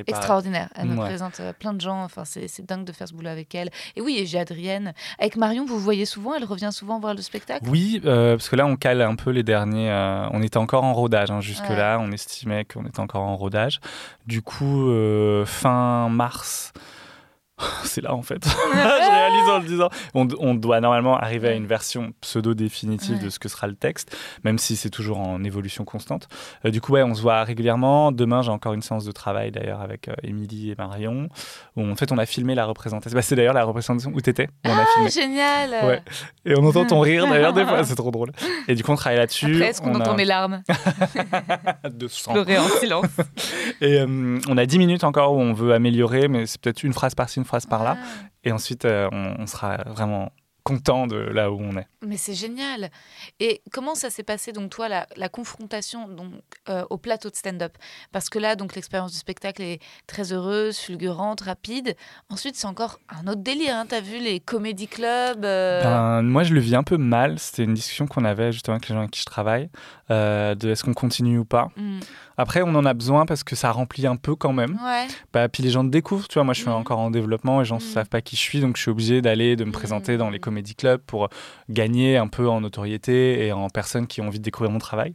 Extraordinaire. 0.06 0.68
Elle 0.76 0.86
me 0.88 0.96
Ouais. 0.96 1.04
présente 1.06 1.40
euh, 1.40 1.52
plein 1.52 1.72
de 1.72 1.80
gens. 1.80 2.02
Enfin, 2.04 2.24
c'est 2.24 2.46
c'est 2.48 2.64
dingue 2.64 2.84
de 2.84 2.92
faire 2.92 3.08
ce 3.08 3.14
boulot 3.14 3.30
avec 3.30 3.54
elle. 3.54 3.70
Et 3.96 4.00
oui, 4.00 4.16
et 4.18 4.26
j'ai 4.26 4.38
Adrienne. 4.38 4.92
Avec 5.18 5.36
Marion, 5.36 5.64
vous 5.64 5.78
voyez 5.78 6.04
souvent. 6.04 6.34
Elle 6.34 6.44
revient 6.44 6.70
souvent 6.72 7.00
voir 7.00 7.14
le 7.14 7.22
spectacle? 7.22 7.68
Oui, 7.68 8.00
euh, 8.04 8.36
parce 8.36 8.48
que 8.48 8.56
là, 8.56 8.66
on 8.66 8.76
cale 8.76 9.02
un 9.02 9.16
peu 9.16 9.30
les 9.30 9.42
derniers. 9.42 9.90
euh, 9.90 10.28
on 10.30 10.40
était 10.42 10.56
encore 10.58 10.84
en 10.84 10.92
rodage. 10.94 11.30
hein, 11.30 11.40
Jusque-là, 11.40 11.98
on 12.00 12.12
estimait 12.12 12.64
qu'on 12.64 12.84
était 12.86 13.00
encore 13.00 13.22
en 13.22 13.36
rodage. 13.36 13.80
Du 14.26 14.40
coup, 14.42 14.88
euh, 14.88 15.44
fin 15.44 16.08
mars. 16.08 16.72
C'est 17.84 18.00
là 18.00 18.14
en 18.14 18.22
fait. 18.22 18.44
je 18.72 19.10
réalise 19.10 19.48
en 19.50 19.58
le 19.60 19.64
disant. 19.66 19.88
On, 20.14 20.26
on 20.40 20.54
doit 20.54 20.80
normalement 20.80 21.16
arriver 21.16 21.48
à 21.48 21.52
une 21.52 21.66
version 21.66 22.12
pseudo-définitive 22.20 23.16
Ouais. 23.18 23.24
de 23.24 23.30
ce 23.30 23.38
que 23.38 23.48
sera 23.48 23.66
le 23.66 23.74
texte, 23.74 24.16
même 24.44 24.58
si 24.58 24.76
c'est 24.76 24.90
toujours 24.90 25.18
en 25.20 25.44
évolution 25.44 25.84
constante. 25.84 26.28
Euh, 26.64 26.70
du 26.70 26.80
coup, 26.80 26.92
ouais, 26.92 27.02
on 27.02 27.14
se 27.14 27.22
voit 27.22 27.44
régulièrement. 27.44 28.10
Demain, 28.12 28.42
j'ai 28.42 28.50
encore 28.50 28.72
une 28.72 28.82
séance 28.82 29.04
de 29.04 29.12
travail 29.12 29.50
d'ailleurs 29.52 29.80
avec 29.80 30.08
euh, 30.08 30.14
Émilie 30.22 30.70
et 30.70 30.74
Marion. 30.76 31.28
Où 31.76 31.88
en 31.88 31.94
fait, 31.96 32.10
on 32.12 32.18
a 32.18 32.26
filmé 32.26 32.54
la 32.54 32.64
représentation. 32.66 33.14
Bah, 33.16 33.22
c'est 33.22 33.36
d'ailleurs 33.36 33.54
la 33.54 33.64
représentation 33.64 34.10
où 34.14 34.20
t'étais. 34.20 34.48
on 34.64 34.70
a 34.70 34.80
Ah, 34.82 34.86
filmé. 34.94 35.10
génial. 35.10 35.70
Ouais. 35.86 36.02
Et 36.44 36.54
on 36.58 36.64
entend 36.66 36.84
ton 36.86 37.00
rire 37.00 37.26
d'ailleurs 37.28 37.52
des 37.52 37.64
fois, 37.64 37.84
c'est 37.84 37.94
trop 37.94 38.10
drôle. 38.10 38.32
Et 38.68 38.74
du 38.74 38.82
coup, 38.82 38.92
on 38.92 38.96
travaille 38.96 39.18
là-dessus. 39.18 39.54
Après, 39.54 39.68
est-ce 39.68 39.80
qu'on 39.80 39.92
On 39.94 40.00
entend 40.00 40.12
a 40.12 40.16
mes 40.16 40.24
larmes 40.24 40.62
de 41.90 42.08
sang. 42.08 42.32
pleurer 42.32 42.58
en 42.58 42.68
silence 42.80 43.06
Et 43.80 44.00
euh, 44.00 44.38
on 44.48 44.56
a 44.58 44.66
10 44.66 44.78
minutes 44.78 45.04
encore 45.04 45.34
où 45.34 45.38
on 45.40 45.52
veut 45.52 45.72
améliorer, 45.72 46.28
mais 46.28 46.46
c'est 46.46 46.60
peut-être 46.60 46.82
une 46.82 46.92
phrase 46.92 47.14
par-ci, 47.14 47.38
une 47.44 47.46
phrase 47.46 47.66
par-là. 47.66 47.96
Ah. 47.98 48.06
Et 48.44 48.52
ensuite, 48.52 48.84
euh, 48.84 49.08
on, 49.12 49.36
on 49.38 49.46
sera 49.46 49.76
vraiment 49.86 50.32
content 50.64 51.06
de 51.06 51.16
là 51.16 51.52
où 51.52 51.60
on 51.60 51.76
est. 51.76 51.86
Mais 52.00 52.16
c'est 52.16 52.32
génial. 52.34 52.90
Et 53.38 53.60
comment 53.70 53.94
ça 53.94 54.08
s'est 54.08 54.22
passé, 54.22 54.52
donc 54.52 54.70
toi, 54.70 54.88
la, 54.88 55.06
la 55.16 55.28
confrontation 55.28 56.08
donc, 56.08 56.32
euh, 56.70 56.84
au 56.88 56.96
plateau 56.96 57.28
de 57.28 57.36
stand-up? 57.36 57.76
Parce 58.12 58.30
que 58.30 58.38
là, 58.38 58.56
donc 58.56 58.74
l'expérience 58.74 59.12
du 59.12 59.18
spectacle 59.18 59.60
est 59.60 59.78
très 60.06 60.32
heureuse, 60.32 60.78
fulgurante, 60.78 61.42
rapide. 61.42 61.94
Ensuite, 62.30 62.56
c'est 62.56 62.66
encore 62.66 62.98
un 63.10 63.26
autre 63.26 63.42
délire. 63.42 63.76
Hein. 63.76 63.84
T'as 63.86 64.00
vu 64.00 64.18
les 64.18 64.40
comédie 64.40 64.88
clubs 64.88 65.44
euh, 65.44 65.82
Ben, 65.82 66.22
moi, 66.22 66.44
je 66.44 66.54
le 66.54 66.60
vis 66.60 66.76
un 66.76 66.82
peu 66.82 66.96
mal. 66.96 67.38
C'était 67.38 67.64
une 67.64 67.74
discussion 67.74 68.06
qu'on 68.06 68.24
avait 68.24 68.50
justement 68.50 68.76
avec 68.76 68.88
les 68.88 68.94
gens 68.94 69.00
avec 69.00 69.10
qui 69.10 69.20
je 69.20 69.26
travaille, 69.26 69.68
de 70.08 70.70
est-ce 70.70 70.82
qu'on 70.82 70.94
continue 70.94 71.38
ou 71.38 71.44
pas? 71.44 71.68
hmm, 71.76 72.00
Après, 72.36 72.62
on 72.62 72.74
en 72.74 72.84
a 72.84 72.94
besoin 72.94 73.26
parce 73.26 73.44
que 73.44 73.54
ça 73.56 73.70
remplit 73.70 74.06
un 74.06 74.16
peu 74.16 74.34
quand 74.34 74.52
même. 74.52 74.72
Ouais. 74.84 75.06
Bah, 75.32 75.48
puis 75.48 75.62
les 75.62 75.70
gens 75.70 75.84
te 75.84 75.90
découvrent, 75.90 76.26
tu 76.28 76.34
vois. 76.34 76.44
Moi, 76.44 76.54
je 76.54 76.60
suis 76.60 76.68
Mhm. 76.70 76.76
encore 76.76 76.98
en 76.98 77.10
développement, 77.10 77.60
les 77.60 77.64
gens 77.64 77.76
ne 77.78 77.80
Mhm. 77.82 77.88
savent 77.88 78.08
pas 78.08 78.20
qui 78.20 78.36
je 78.36 78.40
suis, 78.40 78.60
donc 78.60 78.76
je 78.76 78.82
suis 78.82 78.90
obligé 78.90 79.22
d'aller, 79.22 79.56
de 79.56 79.64
me 79.64 79.68
Mhm. 79.68 79.72
présenter 79.72 80.16
dans 80.16 80.30
les 80.30 80.40
comédie 80.40 80.74
club 80.74 81.00
pour 81.06 81.28
gagner 81.68 82.16
un 82.16 82.26
peu 82.28 82.48
en 82.48 82.60
notoriété 82.60 83.46
et 83.46 83.52
en 83.52 83.68
personnes 83.70 84.06
qui 84.06 84.20
ont 84.20 84.26
envie 84.28 84.38
de 84.38 84.44
découvrir 84.44 84.70
mon 84.72 84.78
travail. 84.78 85.14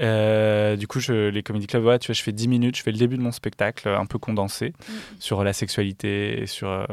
Euh, 0.00 0.76
du 0.76 0.86
coup, 0.88 0.98
je, 1.00 1.28
les 1.28 1.42
comédie 1.42 1.66
clubs, 1.68 1.84
ouais, 1.84 1.98
tu 1.98 2.08
vois, 2.08 2.14
je 2.14 2.22
fais 2.22 2.32
10 2.32 2.48
minutes, 2.48 2.76
je 2.76 2.82
fais 2.82 2.90
le 2.92 2.98
début 2.98 3.16
de 3.16 3.22
mon 3.22 3.30
spectacle, 3.32 3.88
un 3.88 4.06
peu 4.06 4.18
condensé, 4.18 4.72
sur 5.20 5.44
la 5.44 5.52
sexualité 5.52 6.42
et 6.42 6.46
sur, 6.46 6.68
euh, 6.68 6.84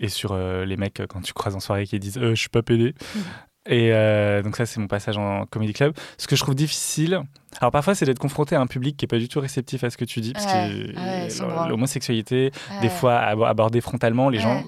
et 0.00 0.08
sur 0.08 0.32
euh, 0.32 0.64
les 0.64 0.76
mecs 0.76 1.02
quand 1.08 1.20
tu 1.20 1.32
croises 1.34 1.54
en 1.54 1.60
soirée 1.60 1.86
qui 1.86 1.98
disent 1.98 2.18
Je 2.20 2.34
suis 2.34 2.48
pas 2.48 2.62
pédé. 2.62 2.94
Et 3.68 3.90
donc, 4.42 4.56
ça, 4.56 4.66
c'est 4.66 4.80
mon 4.80 4.86
passage 4.86 5.18
en 5.18 5.46
comédie 5.46 5.72
club. 5.72 5.92
Ce 6.18 6.26
que 6.26 6.36
je 6.36 6.42
trouve 6.42 6.54
difficile, 6.54 7.20
alors 7.60 7.70
parfois, 7.70 7.94
c'est 7.94 8.04
d'être 8.04 8.18
confronté 8.18 8.54
à 8.54 8.60
un 8.60 8.66
public 8.66 8.96
qui 8.96 9.04
est 9.06 9.08
pas 9.08 9.18
du 9.18 9.28
tout 9.28 9.40
réceptif 9.40 9.82
à 9.84 9.90
ce 9.90 9.96
que 9.96 10.04
tu 10.04 10.20
dis, 10.20 10.32
parce 10.32 10.46
que 10.46 11.68
l'homosexualité, 11.68 12.52
des 12.82 12.88
fois 12.88 13.16
abordée 13.16 13.80
frontalement, 13.80 14.28
les 14.28 14.38
gens 14.38 14.62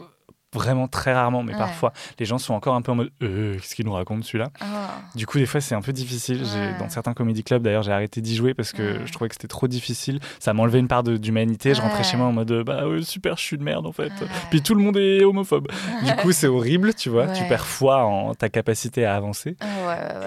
vraiment 0.54 0.88
très 0.88 1.12
rarement, 1.12 1.42
mais 1.42 1.52
parfois 1.52 1.92
les 2.18 2.24
gens 2.24 2.38
sont 2.38 2.54
encore 2.54 2.74
un 2.74 2.82
peu 2.82 2.92
en 2.92 2.94
mode 2.94 3.10
euh, 3.22 3.56
qu'est-ce 3.56 3.74
qu'il 3.74 3.86
nous 3.86 3.92
raconte 3.92 4.24
celui-là? 4.24 4.48
Ah. 4.60 5.00
Du 5.14 5.26
coup, 5.26 5.38
des 5.38 5.46
fois, 5.46 5.60
c'est 5.60 5.74
un 5.74 5.82
peu 5.82 5.92
difficile. 5.92 6.42
Dans 6.78 6.88
certains 6.88 7.14
comédie 7.14 7.44
clubs, 7.44 7.62
d'ailleurs, 7.62 7.82
j'ai 7.82 7.92
arrêté 7.92 8.20
d'y 8.20 8.34
jouer 8.34 8.54
parce 8.54 8.72
que 8.72 9.04
je 9.04 9.12
trouvais 9.12 9.28
que 9.28 9.34
c'était 9.34 9.48
trop 9.48 9.68
difficile. 9.68 10.20
Ça 10.38 10.54
m'enlevait 10.54 10.78
une 10.78 10.88
part 10.88 11.02
d'humanité. 11.02 11.74
Je 11.74 11.80
rentrais 11.80 12.04
chez 12.04 12.16
moi 12.16 12.26
en 12.26 12.32
mode 12.32 12.64
bah 12.64 12.84
super, 13.02 13.36
je 13.36 13.42
suis 13.42 13.58
de 13.58 13.62
merde 13.62 13.86
en 13.86 13.92
fait. 13.92 14.12
Puis 14.50 14.62
tout 14.62 14.74
le 14.74 14.82
monde 14.82 14.96
est 14.96 15.24
homophobe. 15.24 15.68
du 16.04 16.12
coup, 16.16 16.32
c'est 16.32 16.46
horrible, 16.46 16.94
tu 16.94 17.10
vois. 17.10 17.28
Tu 17.28 17.44
perds 17.44 17.66
foi 17.66 18.04
en 18.04 18.34
ta 18.34 18.48
capacité 18.48 19.04
à 19.04 19.16
avancer. 19.16 19.56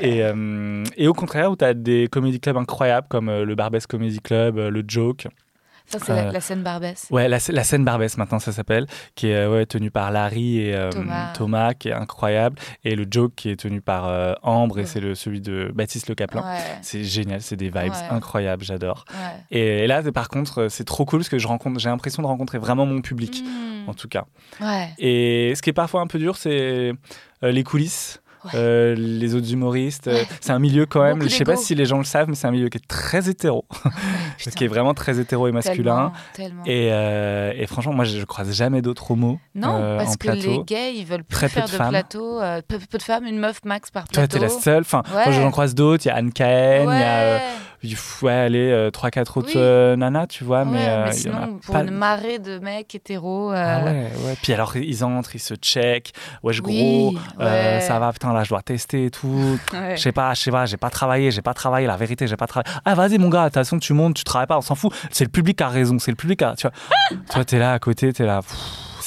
Et, 0.01 0.23
euh, 0.23 0.83
et, 0.97 1.07
au 1.07 1.13
contraire, 1.13 1.51
où 1.51 1.55
tu 1.55 1.65
as 1.65 1.73
des 1.73 2.07
comédie 2.07 2.39
clubs 2.39 2.57
incroyables 2.57 3.07
comme 3.09 3.29
euh, 3.29 3.45
le 3.45 3.55
Barbès 3.55 3.85
Comedy 3.85 4.19
Club, 4.19 4.57
le 4.57 4.83
Joke. 4.87 5.27
Ça, 5.91 5.99
c'est 5.99 6.31
la, 6.31 6.41
scène 6.41 6.63
Barbès. 6.63 7.07
Ouais, 7.09 7.27
la, 7.27 7.39
scène 7.39 7.83
Barbès, 7.83 8.17
maintenant, 8.17 8.39
ça 8.39 8.51
s'appelle, 8.51 8.87
qui 9.15 9.27
est 9.27 9.45
ouais, 9.45 9.65
tenue 9.65 9.91
par 9.91 10.11
Larry 10.11 10.59
et 10.59 10.75
euh, 10.75 10.89
Thomas. 11.33 11.73
qui 11.73 11.89
est 11.89 11.93
incroyable, 11.93 12.57
et 12.83 12.95
le 12.95 13.05
joke 13.09 13.33
qui 13.35 13.49
est 13.49 13.57
tenu 13.57 13.81
par 13.81 14.07
euh, 14.07 14.33
Ambre, 14.41 14.79
et 14.79 14.85
c'est 14.85 14.99
le, 14.99 15.15
celui 15.15 15.41
de 15.41 15.71
Baptiste 15.73 16.07
Le 16.09 16.15
Caplin. 16.15 16.43
C'est 16.81 17.03
génial, 17.03 17.41
c'est 17.41 17.57
des 17.57 17.69
vibes 17.69 17.93
incroyables, 18.09 18.63
j'adore. 18.63 19.05
Et, 19.49 19.87
là, 19.87 20.01
par 20.11 20.29
contre, 20.29 20.67
c'est 20.69 20.85
trop 20.85 21.05
cool 21.05 21.19
parce 21.19 21.29
que 21.29 21.39
je 21.39 21.47
rencontre, 21.47 21.79
j'ai 21.79 21.89
l'impression 21.89 22.21
de 22.23 22.27
rencontrer 22.27 22.57
vraiment 22.57 22.85
mon 22.85 23.01
public, 23.01 23.43
hmm. 23.43 23.89
en 23.89 23.93
tout 23.93 24.07
cas. 24.07 24.25
Et 24.97 25.53
ce 25.55 25.61
qui 25.61 25.69
est 25.69 25.73
parfois 25.73 26.01
un 26.01 26.07
peu 26.07 26.19
dur, 26.19 26.37
c'est 26.37 26.93
euh, 27.43 27.51
les 27.51 27.63
coulisses. 27.63 28.21
Euh, 28.53 28.95
les 28.95 29.35
autres 29.35 29.51
humoristes. 29.51 30.07
Euh, 30.07 30.23
c'est 30.39 30.51
un 30.51 30.59
milieu 30.59 30.85
quand 30.85 31.03
même, 31.03 31.21
je 31.21 31.27
sais 31.27 31.43
pas 31.43 31.55
si 31.55 31.75
les 31.75 31.85
gens 31.85 31.97
le 31.97 32.03
savent, 32.03 32.27
mais 32.27 32.35
c'est 32.35 32.47
un 32.47 32.51
milieu 32.51 32.69
qui 32.69 32.77
est 32.77 32.87
très 32.87 33.29
hétéro, 33.29 33.65
qui 34.55 34.63
est 34.63 34.67
vraiment 34.67 34.93
très 34.93 35.19
hétéro 35.19 35.47
et 35.47 35.51
masculin. 35.51 36.11
Euh, 36.67 37.53
et, 37.55 37.67
franchement, 37.67 37.93
moi, 37.93 38.05
je, 38.05 38.23
croise 38.25 38.51
jamais 38.51 38.81
d'autres 38.81 39.11
homos. 39.11 39.39
Non, 39.55 39.97
parce 39.97 40.17
que 40.17 40.31
les 40.31 40.63
gays, 40.63 40.95
ils 40.95 41.05
veulent 41.05 41.23
plus 41.23 41.35
très 41.35 41.49
faire 41.49 41.65
de, 41.65 41.71
de 41.71 41.89
plateau. 41.89 42.39
Peu, 42.67 42.79
peu, 42.79 42.97
de 42.97 43.03
femmes, 43.03 43.25
une 43.25 43.39
meuf 43.39 43.63
max 43.65 43.91
par 43.91 44.03
plateau. 44.07 44.27
Toi, 44.27 44.27
t'es 44.27 44.39
la 44.39 44.49
seule. 44.49 44.81
Enfin, 44.81 45.03
moi, 45.11 45.31
j'en 45.31 45.51
croise 45.51 45.75
d'autres. 45.75 46.05
Il 46.05 46.09
y 46.09 46.11
a 46.11 46.15
Anne 46.15 46.31
Cahen, 46.31 46.89
il 46.89 46.99
y 46.99 47.03
a 47.03 47.39
il 47.83 47.95
faut 47.95 48.27
aller 48.27 48.71
euh, 48.71 48.91
3-4 48.91 49.39
autres 49.39 49.51
euh, 49.55 49.95
nanas, 49.95 50.27
tu 50.27 50.43
vois. 50.43 50.65
mais, 50.65 50.87
euh, 50.87 51.11
sinon, 51.11 51.59
pour 51.65 51.75
une 51.75 51.91
marée 51.91 52.39
de 52.39 52.59
mecs 52.59 52.93
hétéros. 52.93 53.51
Ah 53.51 53.83
ouais, 53.83 54.11
ouais. 54.25 54.35
Puis 54.41 54.53
alors, 54.53 54.75
ils 54.75 55.03
entrent, 55.03 55.35
ils 55.35 55.39
se 55.39 55.55
checkent. 55.55 56.13
Wesh, 56.43 56.61
gros, 56.61 57.15
ça 57.39 57.99
va, 57.99 58.13
putain, 58.13 58.33
là, 58.33 58.43
je 58.43 58.49
dois 58.49 58.61
tester 58.61 59.05
et 59.05 59.11
tout. 59.11 59.59
Je 59.95 60.01
sais 60.01 60.11
pas, 60.11 60.33
je 60.33 60.41
sais 60.41 60.51
pas, 60.51 60.65
j'ai 60.65 60.77
pas 60.77 60.89
travaillé, 60.89 61.31
j'ai 61.31 61.41
pas 61.41 61.53
travaillé, 61.53 61.87
la 61.87 61.97
vérité, 61.97 62.27
j'ai 62.27 62.37
pas 62.37 62.47
travaillé. 62.47 62.73
Ah, 62.85 62.95
vas-y, 62.95 63.17
mon 63.17 63.29
gars, 63.29 63.41
de 63.41 63.45
toute 63.45 63.55
façon, 63.55 63.79
tu 63.79 63.93
montes, 63.93 64.15
tu 64.15 64.23
travailles 64.23 64.47
pas, 64.47 64.57
on 64.57 64.61
s'en 64.61 64.75
fout. 64.75 64.93
C'est 65.11 65.23
le 65.23 65.29
public 65.29 65.57
qui 65.57 65.63
a 65.63 65.69
raison, 65.69 65.97
c'est 65.99 66.11
le 66.11 66.15
public 66.15 66.39
qui 66.39 66.45
a. 66.45 66.55
Tu 66.55 66.67
vois, 66.67 67.17
toi, 67.31 67.45
t'es 67.45 67.59
là 67.59 67.73
à 67.73 67.79
côté, 67.79 68.13
t'es 68.13 68.25
là. 68.25 68.41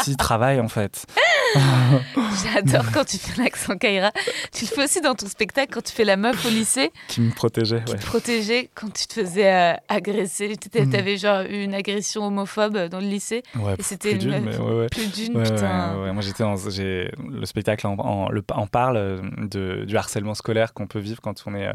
si, 0.03 0.17
travaille 0.17 0.61
en 0.61 0.69
fait. 0.69 1.07
J'adore 2.45 2.91
quand 2.93 3.05
tu 3.05 3.17
fais 3.17 3.43
l'accent 3.43 3.77
Kaira. 3.77 4.13
Tu 4.53 4.65
le 4.65 4.71
fais 4.71 4.85
aussi 4.85 5.01
dans 5.01 5.15
ton 5.15 5.27
spectacle 5.27 5.73
quand 5.73 5.83
tu 5.85 5.93
fais 5.93 6.05
la 6.05 6.17
meuf 6.17 6.45
au 6.45 6.49
lycée. 6.49 6.93
Qui 7.09 7.21
me 7.21 7.31
protégeait, 7.31 7.77
ouais. 7.77 7.85
Qui 7.85 7.95
te 7.95 8.07
protégeait 8.07 8.71
quand 8.75 8.93
tu 8.93 9.07
te 9.07 9.15
faisais 9.15 9.53
euh, 9.53 9.75
agresser. 9.89 10.57
Tu 10.57 10.83
mm. 10.83 10.95
avais 10.95 11.17
genre 11.17 11.43
eu 11.43 11.63
une 11.63 11.75
agression 11.75 12.27
homophobe 12.27 12.89
dans 12.89 13.01
le 13.01 13.07
lycée. 13.07 13.43
Ouais, 13.57 13.75
et 13.79 13.83
c'était 13.83 14.11
plus 14.11 14.19
d'une, 14.19 14.49
ouais, 14.49 14.59
ouais. 14.59 14.87
Plus 14.89 15.13
d'une, 15.13 15.43
putain. 15.43 16.13
Moi, 16.13 16.23
j'étais 16.23 16.43
dans, 16.43 16.57
j'ai, 16.57 17.11
le 17.29 17.47
spectacle 17.47 17.87
en, 17.87 17.97
en, 17.99 18.67
parle 18.67 18.97
euh, 18.97 19.21
de, 19.39 19.85
du 19.85 19.97
harcèlement 19.97 20.35
scolaire 20.35 20.75
qu'on 20.75 20.87
peut 20.87 20.99
vivre 20.99 21.21
quand 21.21 21.45
on 21.47 21.55
est, 21.55 21.69
euh, 21.69 21.73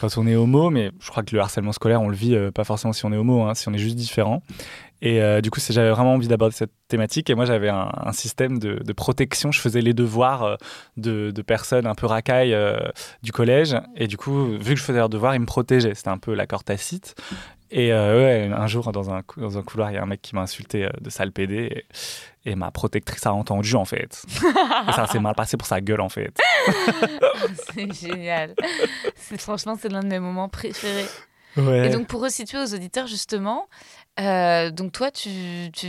quand 0.00 0.16
on 0.16 0.26
est 0.26 0.36
homo, 0.36 0.70
mais 0.70 0.90
je 1.00 1.10
crois 1.10 1.22
que 1.22 1.34
le 1.34 1.40
harcèlement 1.40 1.72
scolaire, 1.72 2.00
on 2.00 2.08
le 2.08 2.16
vit 2.16 2.36
pas 2.54 2.64
forcément 2.64 2.92
si 2.92 3.04
on 3.04 3.12
est 3.12 3.16
homo, 3.16 3.42
hein, 3.42 3.54
si 3.54 3.68
on 3.68 3.72
est 3.72 3.78
juste 3.78 3.96
différent. 3.96 4.42
Et 5.02 5.22
euh, 5.22 5.40
du 5.40 5.50
coup, 5.50 5.60
j'avais 5.66 5.90
vraiment 5.90 6.14
envie 6.14 6.28
d'aborder 6.28 6.54
cette 6.54 6.72
thématique. 6.88 7.30
Et 7.30 7.34
moi, 7.34 7.46
j'avais 7.46 7.70
un, 7.70 8.12
système 8.12 8.58
de, 8.58 8.92
protection. 8.92 9.50
Je 9.50 9.60
faisais 9.60 9.80
les 9.80 9.94
devoirs 9.94 10.42
euh, 10.42 10.56
de, 10.96 11.42
personnes 11.42 11.86
un 11.86 11.94
peu 11.94 12.06
racailles 12.06 12.52
euh, 12.52 12.78
du 13.22 13.32
collège. 13.32 13.76
Et 13.96 14.06
du 14.06 14.16
coup, 14.16 14.58
vu 14.58 14.74
que 14.74 14.80
je 14.80 14.84
faisais 14.84 14.98
leurs 14.98 15.08
devoirs, 15.08 15.34
ils 15.34 15.40
me 15.40 15.46
protégeaient. 15.46 15.94
C'était 15.94 16.10
un 16.10 16.18
peu 16.18 16.34
l'accord 16.34 16.64
tacite. 16.64 17.14
Et 17.72 17.92
ouais, 17.92 18.50
un 18.52 18.66
jour, 18.66 18.90
dans 18.90 19.12
un, 19.12 19.22
dans 19.36 19.56
un 19.56 19.62
couloir, 19.62 19.92
il 19.92 19.94
y 19.94 19.96
a 19.96 20.02
un 20.02 20.06
mec 20.06 20.20
qui 20.20 20.34
m'a 20.34 20.42
insulté 20.42 20.88
de 21.00 21.08
sale 21.08 21.30
PD. 21.30 21.84
Et, 22.44 22.56
ma 22.56 22.72
protectrice 22.72 23.24
a 23.26 23.32
entendu, 23.32 23.76
en 23.76 23.84
fait. 23.84 24.24
et 24.88 24.92
ça 24.92 25.06
s'est 25.06 25.20
mal 25.20 25.36
passé 25.36 25.56
pour 25.56 25.68
sa 25.68 25.80
gueule, 25.80 26.00
en 26.00 26.08
fait. 26.08 26.36
c'est 27.74 27.92
génial. 27.92 28.54
Franchement, 29.38 29.76
c'est 29.80 29.88
l'un 29.88 30.00
de 30.00 30.08
mes 30.08 30.18
moments 30.18 30.48
préférés. 30.48 31.06
Ouais. 31.56 31.86
Et 31.86 31.90
donc, 31.90 32.06
pour 32.06 32.22
resituer 32.22 32.58
aux 32.58 32.74
auditeurs, 32.74 33.06
justement, 33.06 33.68
euh, 34.18 34.70
donc 34.70 34.92
toi, 34.92 35.10
tu, 35.10 35.30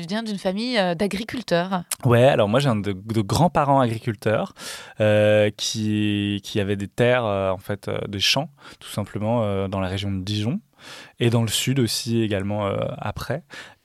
viens 0.08 0.24
d'une 0.24 0.38
famille 0.38 0.78
euh, 0.78 0.96
d'agriculteurs. 0.96 1.84
Ouais, 2.06 2.24
alors 2.24 2.48
moi 2.48 2.60
j'ai 2.60 2.70
un 2.70 2.76
de, 2.76 2.94
grands-parents 2.94 3.82
agriculteurs 3.82 4.54
euh, 5.00 5.50
qui, 5.58 6.40
qui 6.44 6.60
avaient 6.60 6.76
des 6.76 6.88
terres, 6.88 7.26
en 7.26 7.58
fait, 7.58 7.90
des 8.08 8.20
champs, 8.20 8.50
tout 8.80 8.90
simplement, 8.90 9.68
dans 9.68 9.80
la 9.80 9.88
région 9.88 10.12
de 10.12 10.24
Dijon 10.24 10.60
et 11.20 11.30
dans 11.30 11.42
le 11.42 11.48
sud 11.48 11.80
aussi 11.80 12.22
également 12.22 12.68
après. 12.98 13.44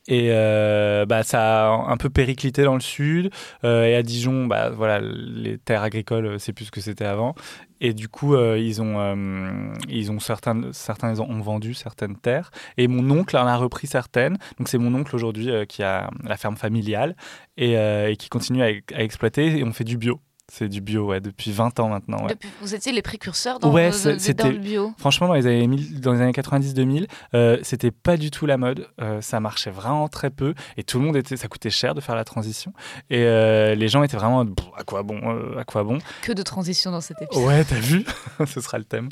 Et 0.09 0.29
bah, 0.29 1.23
ça 1.23 1.69
a 1.69 1.91
un 1.91 1.97
peu 1.97 2.11
périclité 2.11 2.63
dans 2.63 2.75
le 2.75 2.81
sud. 2.81 3.31
et 3.65 3.95
à 3.95 4.03
Dijon, 4.03 4.47
bah, 4.47 4.71
voilà, 4.71 5.01
les 5.01 5.59
terres 5.59 5.83
agricoles, 5.83 6.39
c'est 6.39 6.53
plus 6.53 6.67
ce 6.67 6.71
que 6.71 6.81
c'était 6.81 7.05
avant. 7.05 7.35
Et 7.81 7.93
du 7.93 8.09
coup, 8.09 8.35
euh, 8.35 8.59
ils 8.59 8.81
ont, 8.81 8.99
euh, 8.99 9.75
ils 9.89 10.11
ont 10.11 10.19
certains, 10.19 10.73
certains 10.73 11.21
ont 11.21 11.41
vendu 11.41 11.75
certaines 11.75 12.17
terres. 12.17 12.51
Et 12.77 12.89
mon 12.89 13.11
oncle 13.11 13.37
en 13.37 13.47
a 13.47 13.57
repris 13.57 13.87
certaines. 13.87 14.39
Donc 14.59 14.69
c'est 14.69 14.79
mon 14.79 14.95
oncle 14.95 15.15
aujourd'hui 15.15 15.51
euh, 15.51 15.65
qui 15.65 15.83
a 15.83 16.11
la 16.25 16.37
ferme 16.37 16.57
familiale 16.57 17.17
et, 17.57 18.17
qui 18.19 18.29
continue 18.29 18.63
à, 18.63 18.67
à, 18.95 19.03
exploiter. 19.03 19.59
Et 19.59 19.65
on 19.65 19.73
fait 19.73 19.85
du 19.85 19.99
bio. 19.99 20.21
C'est 20.53 20.69
du 20.69 20.81
bio, 20.81 21.07
ouais, 21.07 21.21
depuis 21.21 21.51
20 21.51 21.81
ans 21.81 21.89
maintenant. 21.89 22.25
vous 22.61 22.75
étiez 22.75 22.93
les 22.93 23.03
précurseurs 23.03 23.59
dans, 23.59 23.73
ouais, 23.73 23.91
le 23.91 24.59
bio 24.59 24.95
Franchement, 24.97 25.27
dans 25.27 25.35
les 25.35 25.47
années, 25.47 25.77
dans 25.99 26.13
les 26.13 26.21
années 26.21 26.31
90-2000, 26.31 27.09
euh, 27.35 27.59
c'était 27.63 27.91
pas 27.91 28.17
du 28.17 28.31
tout 28.31 28.47
la 28.47 28.57
mode. 28.57 28.87
Euh, 29.01 29.21
ça 29.21 29.41
marchait 29.41 29.73
vraiment 29.73 30.07
très 30.09 30.31
peu. 30.31 30.55
Et 30.77 30.85
tout 30.85 31.01
le 31.01 31.05
monde 31.05 31.17
était. 31.17 31.37
Ça 31.37 31.49
coûtait 31.49 31.71
cher 31.71 31.97
de 31.97 32.01
faire 32.01 32.15
la 32.15 32.23
transition. 32.23 32.73
Et 33.11 33.25
euh, 33.25 33.75
les 33.75 33.89
gens 33.89 34.05
étaient 34.05 34.17
vraiment. 34.17 34.43
À 34.77 34.85
quoi 34.85 35.03
bon 35.03 35.21
À 35.59 35.65
quoi 35.65 35.83
bon? 35.83 35.99
Que 36.23 36.33
de 36.33 36.43
transition 36.43 36.93
dans 36.93 37.01
cet 37.01 37.21
épisode. 37.23 37.45
Ouais, 37.45 37.65
t'as 37.65 37.81
vu? 37.81 38.05
Ce 38.47 38.61
sera 38.61 38.79
le 38.79 38.85
thème. 38.85 39.09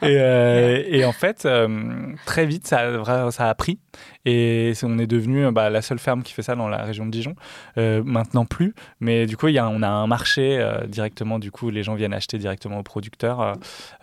et, 0.00 0.14
et, 0.98 1.04
en 1.04 1.12
fait, 1.12 1.46
très 2.24 2.46
vite, 2.46 2.66
ça 2.66 2.78
a, 2.78 3.30
ça 3.30 3.50
a 3.50 3.54
pris. 3.54 3.78
Et 4.28 4.72
on 4.82 4.98
est 4.98 5.06
devenu 5.06 5.50
bah, 5.52 5.70
la 5.70 5.82
seule 5.82 5.98
ferme 5.98 6.22
qui 6.22 6.32
fait 6.32 6.42
ça 6.42 6.54
dans 6.54 6.68
la 6.68 6.82
région 6.82 7.06
de 7.06 7.10
Dijon. 7.10 7.34
maintenant, 7.76 8.44
plus. 8.44 8.74
Mais 9.00 9.26
du 9.26 9.36
coup, 9.36 9.46
on 9.46 9.82
a 9.82 9.88
un 9.88 10.06
marché 10.06 10.58
euh, 10.58 10.86
directement, 10.86 11.38
du 11.38 11.50
coup, 11.50 11.70
les 11.70 11.82
gens 11.82 11.94
viennent 11.94 12.14
acheter 12.14 12.38
directement 12.38 12.78
aux 12.78 12.82
producteurs 12.82 13.40
euh, 13.40 13.54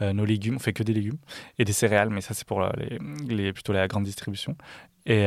euh, 0.02 0.14
nos 0.14 0.26
légumes. 0.26 0.56
On 0.56 0.60
fait 0.60 0.74
que 0.74 0.84
des 0.84 0.94
légumes 0.94 1.18
et 1.60 1.66
des 1.66 1.74
céréales, 1.74 2.10
mais 2.10 2.22
ça, 2.22 2.34
c'est 2.34 2.48
pour 2.48 2.64
plutôt 3.54 3.74
la 3.74 3.88
grande 3.88 4.04
distribution. 4.04 4.56
Et, 5.08 5.26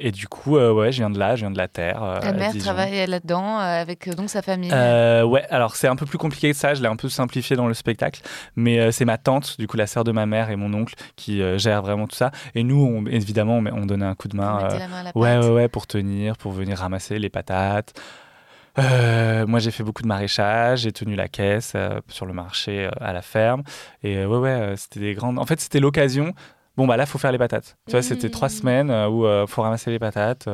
et, 0.00 0.10
du 0.10 0.26
coup, 0.26 0.56
ouais, 0.56 0.90
je 0.90 0.98
viens 0.98 1.10
de 1.10 1.18
là, 1.18 1.36
je 1.36 1.42
viens 1.42 1.50
de 1.50 1.56
la 1.58 1.68
terre. 1.68 2.18
Ta 2.20 2.32
mère 2.32 2.56
travaille 2.58 3.06
là-dedans 3.06 3.58
avec 3.58 4.08
donc 4.16 4.28
sa 4.28 4.42
famille. 4.42 4.72
ouais, 4.72 5.46
alors 5.50 5.76
c'est 5.76 5.86
un 5.88 5.96
peu 5.96 6.06
plus 6.06 6.18
compliqué 6.18 6.50
que 6.50 6.56
ça. 6.56 6.74
Je 6.74 6.82
l'ai 6.82 6.88
un 6.88 6.96
peu 6.96 7.08
simplifié 7.08 7.54
dans 7.54 7.68
le 7.68 7.74
spectacle, 7.74 8.22
mais 8.56 8.90
c'est 8.90 9.04
ma 9.04 9.18
tante, 9.18 9.56
du 9.58 9.66
coup 9.66 9.76
la 9.76 9.86
sœur 9.86 10.04
de 10.04 10.10
ma 10.10 10.26
mère 10.26 10.50
et 10.50 10.56
mon 10.56 10.74
oncle 10.74 10.94
qui 11.16 11.40
gèrent 11.58 11.82
vraiment 11.82 12.06
tout 12.08 12.16
ça. 12.16 12.32
Et 12.54 12.64
nous, 12.64 12.84
on, 12.84 13.06
évidemment, 13.06 13.58
on, 13.58 13.66
on, 13.66 13.86
donnait 13.86 14.06
un 14.06 14.14
coup 14.14 14.28
de 14.28 14.36
main. 14.36 14.68
ouais, 15.14 15.38
ouais, 15.38 15.48
ouais, 15.48 15.68
pour 15.68 15.86
tenir, 15.86 16.36
pour 16.36 16.52
venir 16.52 16.78
ramasser 16.78 17.18
les 17.18 17.28
patates. 17.28 17.94
Euh, 18.78 19.46
moi, 19.46 19.58
j'ai 19.58 19.70
fait 19.70 19.82
beaucoup 19.82 20.02
de 20.02 20.08
maraîchage, 20.08 20.80
j'ai 20.80 20.92
tenu 20.92 21.16
la 21.16 21.28
caisse 21.28 21.72
euh, 21.74 22.00
sur 22.08 22.26
le 22.26 22.32
marché 22.32 22.86
euh, 22.86 22.90
à 23.00 23.12
la 23.12 23.22
ferme. 23.22 23.62
Et 24.02 24.24
ouais, 24.24 24.38
ouais, 24.38 24.74
c'était 24.76 25.00
des 25.00 25.14
grandes. 25.14 25.38
En 25.38 25.46
fait, 25.46 25.60
c'était 25.60 25.80
l'occasion. 25.80 26.34
Bon, 26.78 26.86
bah 26.86 26.96
là, 26.96 27.04
faut 27.04 27.18
faire 27.18 27.32
les 27.32 27.38
patates. 27.38 27.76
Tu 27.86 27.92
vois, 27.92 28.02
c'était 28.02 28.30
trois 28.30 28.48
mmh. 28.48 28.52
semaines 28.52 28.90
où 28.90 29.26
il 29.26 29.44
faut 29.46 29.60
ramasser 29.62 29.90
les 29.90 29.98
patates. 29.98 30.48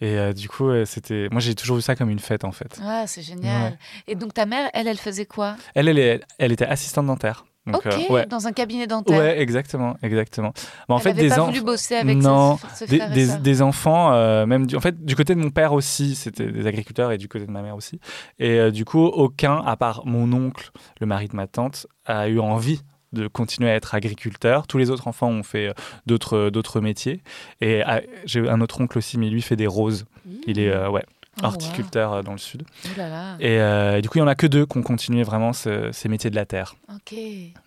et 0.00 0.34
du 0.34 0.48
coup, 0.48 0.70
c'était. 0.86 1.28
Moi, 1.30 1.40
j'ai 1.40 1.54
toujours 1.54 1.76
vu 1.76 1.82
ça 1.82 1.94
comme 1.94 2.10
une 2.10 2.18
fête, 2.18 2.44
en 2.44 2.52
fait. 2.52 2.80
Ah, 2.84 3.04
c'est 3.06 3.22
génial. 3.22 3.78
Et 4.08 4.14
donc, 4.16 4.34
ta 4.34 4.46
mère, 4.46 4.68
elle, 4.74 4.88
elle 4.88 4.98
faisait 4.98 5.26
quoi? 5.26 5.56
Elle, 5.74 5.88
elle, 5.88 6.24
elle 6.38 6.52
était 6.52 6.66
assistante 6.66 7.06
dentaire. 7.06 7.44
Donc, 7.66 7.84
ok, 7.84 7.92
euh, 7.92 8.12
ouais. 8.14 8.26
dans 8.26 8.46
un 8.46 8.52
cabinet 8.52 8.86
dentaire. 8.86 9.18
Ouais, 9.18 9.38
exactement, 9.38 9.94
exactement. 10.02 10.52
Bah, 10.88 10.94
en 10.94 10.96
Elle 10.96 11.02
fait, 11.02 11.10
avait 11.10 11.22
des 11.22 11.28
pas 11.28 11.34
enfants. 11.42 11.46
voulu 11.50 11.60
bosser 11.62 11.94
avec 11.96 12.16
non, 12.16 12.58
ses, 12.74 12.86
ses 12.86 12.98
des, 12.98 13.26
des- 13.26 13.36
des 13.36 13.62
enfants, 13.62 14.12
euh, 14.14 14.46
même 14.46 14.66
du, 14.66 14.76
en 14.76 14.80
fait, 14.80 15.04
du 15.04 15.14
côté 15.14 15.34
de 15.34 15.40
mon 15.40 15.50
père 15.50 15.74
aussi, 15.74 16.14
c'était 16.14 16.50
des 16.50 16.66
agriculteurs 16.66 17.12
et 17.12 17.18
du 17.18 17.28
côté 17.28 17.44
de 17.46 17.50
ma 17.50 17.60
mère 17.60 17.76
aussi. 17.76 18.00
Et 18.38 18.58
euh, 18.58 18.70
du 18.70 18.86
coup, 18.86 19.04
aucun, 19.04 19.56
à 19.58 19.76
part 19.76 20.02
mon 20.06 20.32
oncle, 20.32 20.70
le 21.00 21.06
mari 21.06 21.28
de 21.28 21.36
ma 21.36 21.46
tante, 21.46 21.86
a 22.06 22.28
eu 22.28 22.40
envie 22.40 22.80
de 23.12 23.26
continuer 23.28 23.70
à 23.70 23.74
être 23.74 23.94
agriculteur. 23.94 24.66
Tous 24.66 24.78
les 24.78 24.90
autres 24.90 25.08
enfants 25.08 25.28
ont 25.28 25.42
fait 25.42 25.68
euh, 25.68 25.72
d'autres 26.06 26.50
d'autres 26.50 26.80
métiers. 26.80 27.20
Et 27.60 27.82
ah, 27.82 28.00
j'ai 28.24 28.48
un 28.48 28.60
autre 28.60 28.80
oncle 28.80 28.98
aussi, 28.98 29.18
mais 29.18 29.28
lui 29.30 29.42
fait 29.42 29.56
des 29.56 29.66
roses. 29.66 30.04
Il 30.46 30.58
est 30.58 30.70
euh, 30.70 30.88
ouais, 30.90 31.04
Oh, 31.42 31.46
horticulteur 31.46 32.12
euh, 32.12 32.22
dans 32.22 32.32
le 32.32 32.38
sud. 32.38 32.64
Là 32.96 33.08
là. 33.08 33.36
Et 33.40 33.58
euh, 33.60 34.00
du 34.00 34.08
coup, 34.08 34.18
il 34.18 34.20
y 34.20 34.24
en 34.24 34.28
a 34.28 34.34
que 34.34 34.46
deux 34.48 34.66
qui 34.66 34.76
ont 34.78 34.82
continué 34.82 35.22
vraiment 35.22 35.52
ce- 35.52 35.90
ces 35.92 36.08
métiers 36.08 36.28
de 36.28 36.34
la 36.36 36.44
terre. 36.44 36.74
Ok. 36.92 37.16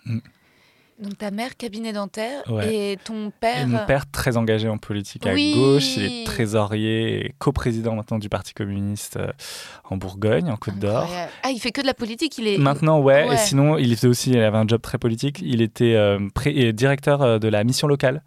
Mm. 0.05 0.19
Donc 1.03 1.17
ta 1.17 1.31
mère, 1.31 1.57
cabinet 1.57 1.91
dentaire, 1.93 2.41
Ouais. 2.49 2.73
et 2.93 2.97
ton 3.03 3.31
père. 3.39 3.61
Et 3.63 3.65
mon 3.65 3.85
père, 3.85 4.09
très 4.09 4.37
engagé 4.37 4.69
en 4.69 4.77
politique 4.77 5.27
à 5.27 5.33
Oui. 5.33 5.53
gauche, 5.55 5.97
il 5.97 6.03
est 6.05 6.23
trésorier 6.25 7.25
et 7.25 7.35
coprésident 7.39 7.95
maintenant 7.95 8.19
du 8.19 8.29
Parti 8.29 8.53
communiste 8.53 9.17
euh, 9.17 9.27
en 9.89 9.97
Bourgogne, 9.97 10.49
en 10.49 10.55
Côte 10.57 10.79
d'Or. 10.79 11.09
Ah, 11.43 11.51
il 11.51 11.59
fait 11.59 11.71
que 11.71 11.81
de 11.81 11.85
la 11.87 11.93
politique, 11.93 12.37
il 12.37 12.47
est. 12.47 12.57
Maintenant, 12.57 12.99
ouais, 13.01 13.27
Ouais. 13.27 13.33
Et 13.35 13.37
sinon, 13.37 13.77
il 13.77 13.95
faisait 13.95 14.07
aussi, 14.07 14.31
il 14.31 14.39
avait 14.39 14.57
un 14.57 14.67
job 14.67 14.81
très 14.81 14.97
politique. 14.97 15.39
Il 15.41 15.61
était 15.61 15.95
euh, 15.95 16.19
pré- 16.33 16.73
directeur 16.73 17.21
euh, 17.21 17.37
de 17.39 17.47
la 17.47 17.63
mission 17.63 17.87
locale. 17.87 18.23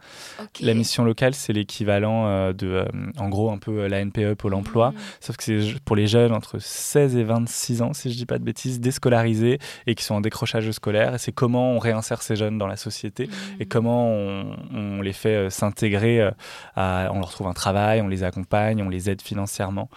La 0.61 0.74
mission 0.74 1.05
locale, 1.05 1.35
c'est 1.35 1.53
l'équivalent 1.53 2.27
euh, 2.27 2.53
de, 2.53 2.66
euh, 2.68 2.85
en 3.18 3.29
gros, 3.29 3.51
un 3.51 3.59
peu 3.59 3.87
la 3.87 4.01
NPE, 4.05 4.35
Pôle 4.35 4.55
emploi. 4.55 4.91
Mm. 4.91 4.95
Sauf 5.20 5.37
que 5.37 5.45
c'est 5.45 5.81
pour 5.85 5.97
les 5.97 6.07
jeunes 6.07 6.33
entre 6.33 6.59
16 6.59 7.16
et 7.16 7.24
26 7.24 7.83
ans, 7.83 7.93
si 7.95 8.11
je 8.12 8.16
dis 8.16 8.27
pas 8.27 8.39
de 8.39 8.45
bêtises, 8.45 8.81
déscolarisés 8.81 9.59
et 9.87 9.95
qui 9.95 10.05
sont 10.05 10.14
en 10.14 10.20
décrochage 10.20 10.70
scolaire. 10.72 11.14
Et 11.14 11.18
c'est 11.18 11.33
comment 11.33 11.72
on 11.72 11.79
réinsère 11.79 12.22
ces 12.22 12.37
jeunes 12.37 12.59
dans 12.59 12.66
la 12.69 12.77
société 12.77 13.29
et 13.61 13.67
comment 13.67 14.09
on, 14.09 14.57
on 14.73 15.01
les 15.03 15.12
fait 15.12 15.35
euh, 15.37 15.51
s'intégrer, 15.51 16.21
euh, 16.21 16.31
on 16.77 17.19
leur 17.21 17.31
trouve 17.31 17.47
un 17.47 17.53
travail, 17.55 18.01
on 18.03 18.09
les 18.09 18.23
accompagne, 18.25 18.83
on 18.83 18.89
les 18.89 19.11
aide 19.11 19.23
financièrement. 19.23 19.89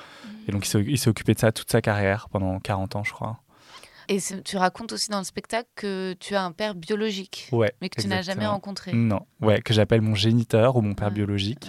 Et 0.47 0.51
donc 0.51 0.65
il 0.67 0.97
s'est- 0.97 1.09
occupé 1.09 1.33
de 1.33 1.39
ça 1.39 1.51
toute 1.51 1.71
sa 1.71 1.81
carrière, 1.81 2.27
pendant 2.29 2.59
40 2.59 2.95
ans 2.95 3.03
je 3.03 3.11
crois. 3.13 3.39
Et 4.11 4.17
tu 4.43 4.57
racontes 4.57 4.91
aussi 4.91 5.11
dans 5.11 5.19
le 5.19 5.23
spectacle 5.23 5.69
que 5.75 6.13
tu 6.19 6.33
as 6.33 6.41
un 6.43 6.51
père 6.51 6.73
biologique, 6.73 7.47
Ouais. 7.51 7.71
mais 7.79 7.89
que 7.89 8.01
tu 8.01 8.07
n'as 8.07 8.23
jamais 8.23 8.47
rencontré. 8.47 8.91
Non, 8.91 9.19
ouais, 9.39 9.61
que 9.61 9.71
j'appelle 9.71 10.01
mon 10.01 10.15
géniteur 10.15 10.75
ou 10.77 10.81
mon 10.81 10.95
père 10.95 11.09
Ouais. 11.09 11.13
biologique. 11.13 11.65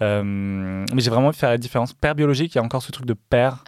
Ouais. 0.00 0.06
Euh, 0.08 0.84
mais 0.92 1.00
j'ai 1.00 1.10
vraiment 1.10 1.30
faire 1.30 1.50
la 1.50 1.58
différence. 1.58 1.92
Père 1.92 2.16
biologique, 2.16 2.52
il 2.56 2.58
y 2.58 2.60
a 2.60 2.64
encore 2.64 2.82
ce 2.82 2.90
truc 2.90 3.06
de 3.06 3.14
père. 3.14 3.62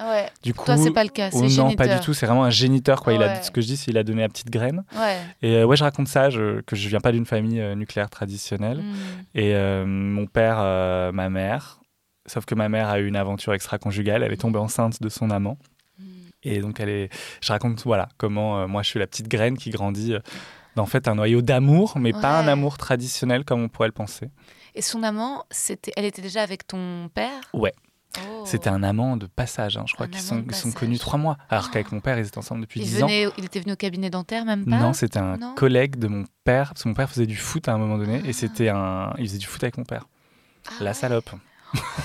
Ouais. 0.47 0.53
Du 0.53 0.55
coup, 0.55 0.65
Toi, 0.65 0.77
c'est 0.77 0.91
pas 0.93 1.03
le 1.05 1.11
cas, 1.11 1.29
oh 1.33 1.37
c'est 1.37 1.43
non, 1.43 1.49
géniteur. 1.49 1.77
pas 1.77 1.95
du 1.99 2.01
tout. 2.05 2.15
C'est 2.15 2.27
vraiment 2.27 2.45
un 2.45 2.51
géniteur. 2.51 3.03
Quoi. 3.03 3.15
Il 3.15 3.23
a, 3.23 3.43
ce 3.43 3.51
que 3.51 3.61
je 3.61 3.67
dis, 3.67 3.77
c'est 3.77 3.87
qu'il 3.87 3.99
a 3.99 4.05
donné 4.05 4.23
la 4.23 4.29
petite 4.29 4.51
graine. 4.51 4.85
Ouais. 4.97 5.19
Et 5.43 5.57
euh, 5.57 5.65
ouais, 5.67 5.77
je 5.77 5.83
raconte 5.85 6.09
ça, 6.09 6.31
je- 6.31 6.61
que 6.61 6.77
je 6.77 6.89
viens 6.89 7.01
pas 7.01 7.11
d'une 7.13 7.27
famille 7.27 7.61
euh, 7.61 7.75
nucléaire 7.75 8.11
traditionnelle. 8.11 8.79
Mm. 8.79 8.95
Et 9.35 9.55
euh, 9.55 9.85
mon 9.87 10.27
père, 10.27 10.59
euh, 10.61 11.11
ma 11.13 11.29
mère, 11.31 11.81
sauf 12.27 12.45
que 12.45 12.55
ma 12.55 12.69
mère 12.69 12.89
a 12.89 13.01
eu 13.01 13.07
une 13.07 13.17
aventure 13.17 13.55
extra-conjugale, 13.55 14.23
elle 14.23 14.33
est 14.33 14.37
tombée 14.37 14.59
enceinte 14.59 15.03
de 15.03 15.09
son 15.09 15.31
amant. 15.31 15.59
Mm. 15.99 16.05
Et 16.45 16.61
donc, 16.61 16.79
elle 16.81 16.89
est... 16.91 17.09
je 17.41 17.53
raconte 17.53 17.83
voilà, 17.85 18.09
comment 18.19 18.69
moi 18.69 18.83
je 18.83 18.89
suis 18.89 18.99
la 19.01 19.07
petite 19.07 19.29
graine 19.29 19.57
qui 19.59 19.71
grandit 19.71 20.15
dans 20.77 20.83
en 20.83 20.87
fait, 20.87 21.09
un 21.09 21.15
noyau 21.15 21.41
d'amour, 21.41 21.95
mais 21.99 22.13
pas 22.13 22.39
un 22.39 22.47
amour 22.49 22.77
traditionnel 22.77 23.45
comme 23.45 23.63
on 23.63 23.69
pourrait 23.69 23.89
le 23.89 23.93
penser. 23.93 24.29
Et 24.75 24.83
son 24.83 25.03
amant, 25.03 25.45
c'était, 25.51 25.91
elle 25.97 26.05
était 26.05 26.21
déjà 26.21 26.43
avec 26.43 26.67
ton 26.67 27.09
père? 27.15 27.41
Ouais. 27.55 27.73
Oh. 28.31 28.43
C'était 28.45 28.69
un 28.71 28.83
amant 28.83 29.17
de 29.17 29.27
passage, 29.27 29.77
hein, 29.77 29.85
je 29.87 29.95
crois 29.95 30.07
qu'ils 30.09 30.21
sont, 30.21 30.45
ils 30.47 30.55
sont 30.55 30.73
connus 30.73 30.99
trois 30.99 31.19
mois, 31.19 31.37
alors 31.51 31.67
Oh. 31.69 31.71
qu'avec 31.73 31.91
mon 31.93 32.01
père, 32.01 32.19
ils 32.19 32.27
étaient 32.27 32.39
ensemble 32.39 32.61
depuis 32.63 32.81
dix 32.81 33.03
ans. 33.03 33.09
il 33.09 33.45
était 33.45 33.61
venu 33.61 33.73
au 33.73 33.77
cabinet 33.77 34.11
dentaire, 34.11 34.45
même 34.45 34.65
pas 34.65 34.79
Non, 34.79 34.93
c'était 34.93 35.19
un 35.19 35.37
Non 35.37 35.55
collègue 35.55 35.97
de 35.97 36.09
mon 36.09 36.25
père, 36.45 36.69
parce 36.71 36.83
que 36.85 36.89
mon 36.89 36.95
père 36.95 37.11
faisait 37.11 37.27
du 37.27 37.37
foot 37.37 37.69
à 37.69 37.73
un 37.75 37.79
moment 37.79 37.99
donné, 37.99 38.21
Ah. 38.25 38.29
et 38.29 38.33
c'était 38.33 38.69
un... 38.69 39.13
il 39.19 39.27
faisait 39.27 39.39
du 39.39 39.47
foot 39.47 39.63
avec 39.65 39.77
mon 39.79 39.85
père. 39.85 40.07
Ah 40.69 40.73
La 40.85 40.93
ouais. 40.93 41.39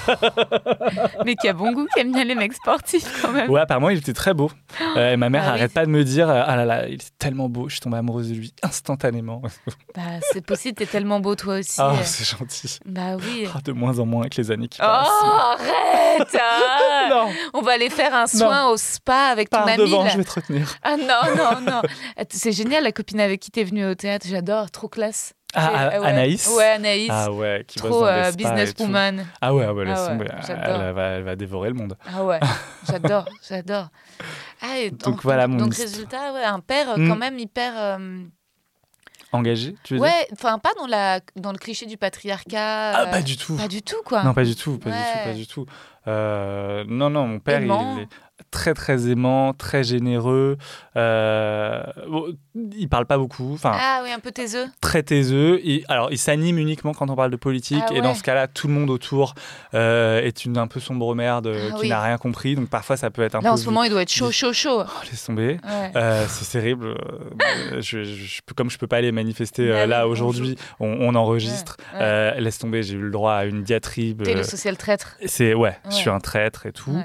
Mais 1.26 1.36
qui 1.36 1.48
a 1.48 1.54
bon 1.54 1.72
goût, 1.72 1.86
qui 1.94 2.00
aime 2.02 2.12
bien 2.12 2.24
les 2.24 2.36
mecs 2.36 2.54
sportifs 2.54 3.22
quand 3.22 3.32
même. 3.32 3.50
Ouais, 3.50 3.62
apparemment, 3.62 3.90
il 3.90 3.98
était 3.98 4.14
très 4.14 4.34
beau. 4.34 4.52
Euh, 4.98 5.14
et 5.14 5.18
ma 5.18 5.30
mère 5.30 5.44
Ah 5.46 5.52
oui. 5.54 5.60
arrête 5.60 5.74
pas 5.74 5.86
de 5.86 5.92
me 5.92 6.04
dire 6.04 6.30
euh, 6.30 6.44
Ah 6.46 6.56
là 6.56 6.66
là, 6.66 6.88
il 6.88 6.96
est 6.96 7.12
tellement 7.20 7.50
beau, 7.50 7.68
je 7.70 7.74
suis 7.76 7.80
tombée 7.82 7.98
amoureuse 7.98 8.30
de 8.30 8.36
lui 8.36 8.54
instantanément. 8.64 9.42
Bah, 9.94 10.02
c'est 10.32 10.46
possible, 10.46 10.76
t'es 10.78 10.86
tellement 10.86 11.20
beau 11.20 11.36
toi 11.36 11.56
aussi. 11.60 11.76
Ah, 11.78 11.94
c'est 12.04 12.24
gentil. 12.24 12.80
bah 12.86 13.18
oui. 13.18 13.46
Ah, 13.54 13.60
de 13.64 13.74
moins 13.74 14.00
en 14.00 14.06
moins 14.06 14.22
avec 14.22 14.36
les 14.38 14.50
années 14.52 14.70
qui 14.70 14.80
Oh, 14.82 14.86
passent. 14.86 15.10
arrête 15.60 16.36
hein. 16.42 17.08
non, 17.10 17.28
On 17.54 17.62
va 17.62 17.74
aller 17.74 17.90
faire 17.90 18.16
un 18.16 18.26
soin 18.26 18.68
au 18.70 18.78
spa 18.78 19.26
avec 19.32 19.50
ton 19.50 19.58
par 19.58 19.68
ami. 19.68 19.78
devant, 19.78 20.04
là. 20.06 20.10
je 20.12 20.18
vais 20.18 20.24
te 20.24 20.32
retenir. 20.34 20.74
Ah 20.82 20.96
non, 20.96 21.36
non, 21.36 21.62
non. 21.62 21.82
C'est 22.30 22.54
génial, 22.54 22.84
la 22.86 22.94
copine 22.94 23.20
avec 23.20 23.42
qui 23.42 23.52
t'es 23.52 23.66
venue 23.66 23.86
au 23.86 23.96
théâtre. 23.96 24.26
J'adore, 24.30 24.72
trop 24.72 24.88
classe. 24.88 25.34
Ah, 25.54 25.90
ah, 25.94 26.00
ouais. 26.00 26.08
Anaïs 26.08 26.48
Ouais, 26.56 26.66
Anaïs. 26.72 27.10
Ah 27.12 27.32
ouais, 27.32 27.66
qui 27.68 27.80
bosse 27.80 27.90
trop 27.92 28.06
euh, 28.06 28.32
businesswoman. 28.32 29.26
Ah 29.42 29.54
ouais, 29.54 29.66
ah 29.68 29.74
ouais, 29.74 29.86
Ah 29.88 30.16
ouais, 30.16 30.28
j'adore. 30.48 30.82
Elle 30.82 30.94
va, 30.94 31.04
elle 31.08 31.24
va 31.24 31.36
dévorer 31.36 31.70
le 31.70 31.76
monde. 31.76 31.98
Ah 32.08 32.24
ouais, 32.24 32.40
j'adore, 32.90 33.26
j'adore. 33.48 33.90
Ah, 34.62 34.76
Donc 34.92 35.22
voilà 35.24 35.48
mon 35.48 35.58
Donc 35.58 35.74
histoire. 35.74 35.90
résultat, 35.90 36.34
ouais, 36.34 36.44
un 36.44 36.60
père 36.62 36.92
euh, 36.92 36.98
Mm. 36.98 37.08
quand 37.10 37.16
même 37.18 37.38
hyper. 37.40 37.74
euh, 37.78 38.24
Engagé, 39.34 39.76
tu 39.84 39.94
veux 39.94 40.00
dire? 40.02 40.10
Ouais, 40.10 40.28
enfin 40.34 40.60
pas 40.60 40.72
dans 40.78 40.88
la 40.88 41.22
dans 41.38 41.54
le 41.54 41.58
cliché 41.58 41.86
du 41.86 41.96
patriarcat. 41.96 42.92
Ah, 42.94 43.02
euh, 43.04 43.12
pas 43.12 43.22
du 43.22 43.38
tout. 43.38 43.56
Pas 43.56 43.70
du 43.70 43.82
tout 43.82 44.02
quoi. 44.04 44.24
Non, 44.24 44.34
pas 44.34 44.44
du 44.44 44.56
tout, 44.58 44.78
pas 44.78 44.90
du 44.90 44.96
tout, 44.98 45.02
Ouais. 45.20 45.24
pas 45.24 45.34
du 45.34 45.48
tout. 45.48 45.66
Euh, 46.08 46.84
non, 46.86 47.10
non, 47.10 47.28
mon 47.28 47.40
père, 47.40 47.62
Aimant. 47.62 47.96
il 47.98 48.02
est 48.04 48.08
très, 48.52 48.74
très 48.74 49.10
aimant, 49.10 49.54
très 49.54 49.84
généreux. 49.84 50.58
Euh, 50.98 51.82
bon, 52.10 52.26
il 52.78 52.88
parle 52.90 53.06
pas 53.06 53.18
beaucoup, 53.18 53.54
enfin, 53.54 53.72
Ah 53.74 54.02
oui, 54.04 54.12
un 54.12 54.20
peu 54.20 54.32
taiseux. 54.32 54.66
très 54.82 55.04
taiseux. 55.04 55.60
Il, 55.64 55.84
alors, 55.88 56.12
il 56.12 56.18
s'anime 56.18 56.58
uniquement 56.58 56.94
quand 56.94 57.10
on 57.10 57.16
parle 57.16 57.32
de 57.32 57.38
politique. 57.38 57.84
Ah 57.90 57.94
Et 57.94 58.02
dans 58.02 58.14
ce 58.14 58.24
cas-là, 58.24 58.48
tout 58.48 58.68
le 58.68 58.74
monde 58.74 58.90
autour 58.90 59.34
euh, 59.74 60.22
est 60.22 60.46
une 60.46 60.58
un 60.58 60.68
peu 60.68 60.80
sombre 60.80 61.16
merde 61.16 61.48
euh, 61.48 61.70
Ah 61.72 61.76
qui 61.76 61.82
oui. 61.84 61.90
n'a 61.90 62.02
rien 62.02 62.18
compris. 62.18 62.56
Donc, 62.56 62.70
parfois, 62.70 62.98
ça 62.98 63.10
peut 63.10 63.22
être 63.22 63.36
un 63.36 63.40
Là 63.42 63.50
peu. 63.50 63.54
en 63.54 63.58
ce 63.58 63.66
moment, 63.66 63.84
il 63.84 63.90
doit 63.90 64.02
être 64.02 64.12
chaud, 64.12 64.32
chaud, 64.32 64.54
chaud. 64.54 64.84
Oh, 64.86 65.06
laisse 65.10 65.24
tomber. 65.26 65.58
Ouais. 65.64 65.92
Euh, 65.96 66.26
c'est 66.28 66.52
terrible. 66.60 66.96
Je, 67.80 68.04
je- 68.04 68.42
comme 68.56 68.70
je 68.70 68.78
peux 68.78 68.88
pas 68.88 68.98
aller 68.98 69.12
manifester 69.12 69.64
Mais 69.70 69.88
là 69.88 70.08
aujourd'hui, 70.08 70.58
on, 70.80 70.88
on 71.02 71.16
enregistre. 71.16 71.78
Laisse 72.38 72.58
tomber, 72.60 72.84
j'ai 72.84 72.96
eu 72.96 73.00
le 73.02 73.12
droit 73.12 73.34
à 73.34 73.46
une 73.46 73.64
diatribe. 73.64 74.24
T'es 74.24 74.34
le 74.34 74.44
social 74.44 74.76
traître. 74.78 75.16
c'est 75.26 75.54
ouais, 75.54 75.78
je 75.90 75.96
suis 75.96 76.10
un 76.10 76.20
traître 76.20 76.66
et 76.66 76.72
tout. 76.74 76.98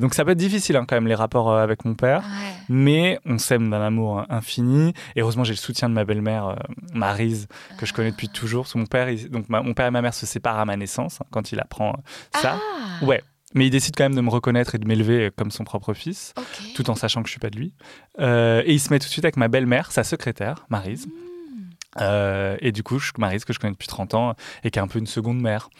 Donc 0.00 0.14
ça 0.14 0.24
peut 0.24 0.30
être 0.30 0.38
difficile 0.48 0.76
hein, 0.76 0.84
quand 0.88 0.96
même 0.96 1.06
les 1.06 1.14
rapports 1.14 1.50
euh, 1.50 1.62
avec 1.62 1.84
mon 1.84 1.94
père, 1.94 2.20
Ouais. 2.20 2.54
mais 2.68 3.18
on 3.24 3.38
s'aime 3.38 3.70
d'un 3.70 3.80
amour 3.82 4.20
euh, 4.20 4.22
infini. 4.30 4.92
Et 5.14 5.20
heureusement 5.22 5.44
j'ai 5.44 5.52
le 5.52 5.58
soutien 5.58 5.88
de 5.88 5.94
ma 5.94 6.04
belle-mère 6.04 6.46
euh, 6.48 6.54
Maryse 6.94 7.48
que 7.78 7.86
je 7.86 7.92
connais 7.92 8.10
depuis 8.10 8.28
toujours. 8.28 8.64
Parce 8.64 8.72
que 8.74 8.78
mon 8.78 8.86
père, 8.86 9.08
il- 9.10 9.30
donc 9.30 9.48
ma- 9.48 9.62
mon 9.62 9.74
père 9.74 9.86
et 9.86 9.90
ma 9.90 10.02
mère 10.02 10.14
se 10.14 10.26
séparent 10.26 10.58
à 10.58 10.64
ma 10.64 10.76
naissance 10.76 11.20
hein, 11.20 11.26
quand 11.30 11.52
il 11.52 11.60
apprend 11.60 11.90
euh, 11.90 12.38
ça. 12.40 12.58
Ah, 12.60 13.04
Ouais, 13.04 13.22
mais 13.54 13.66
il 13.66 13.70
décide 13.70 13.94
quand 13.96 14.04
même 14.04 14.14
de 14.14 14.20
me 14.20 14.30
reconnaître 14.30 14.74
et 14.74 14.78
de 14.78 14.86
m'élever 14.86 15.26
euh, 15.26 15.30
comme 15.34 15.50
son 15.50 15.64
propre 15.64 15.92
fils, 15.94 16.34
tout 16.74 16.88
en 16.90 16.94
sachant 16.94 17.22
que 17.22 17.28
je 17.28 17.32
suis 17.32 17.40
pas 17.40 17.50
de 17.50 17.56
lui. 17.58 17.74
Euh, 18.20 18.62
et 18.64 18.72
il 18.74 18.80
se 18.80 18.90
met 18.92 18.98
tout 18.98 19.06
de 19.06 19.10
suite 19.12 19.24
avec 19.24 19.36
ma 19.36 19.48
belle-mère, 19.48 19.92
sa 19.92 20.04
secrétaire, 20.04 20.66
Maryse. 20.70 21.06
Hmm. 21.06 22.56
Et 22.60 22.72
du 22.72 22.82
coup, 22.82 22.98
je, 22.98 23.12
Maryse, 23.18 23.44
que 23.44 23.52
je 23.52 23.58
connais 23.58 23.72
depuis 23.72 23.88
30 23.88 24.14
ans, 24.14 24.34
et 24.64 24.70
qui 24.70 24.78
est 24.78 24.82
un 24.82 24.88
peu 24.88 24.98
une 24.98 25.06
seconde 25.06 25.40
mère. 25.40 25.70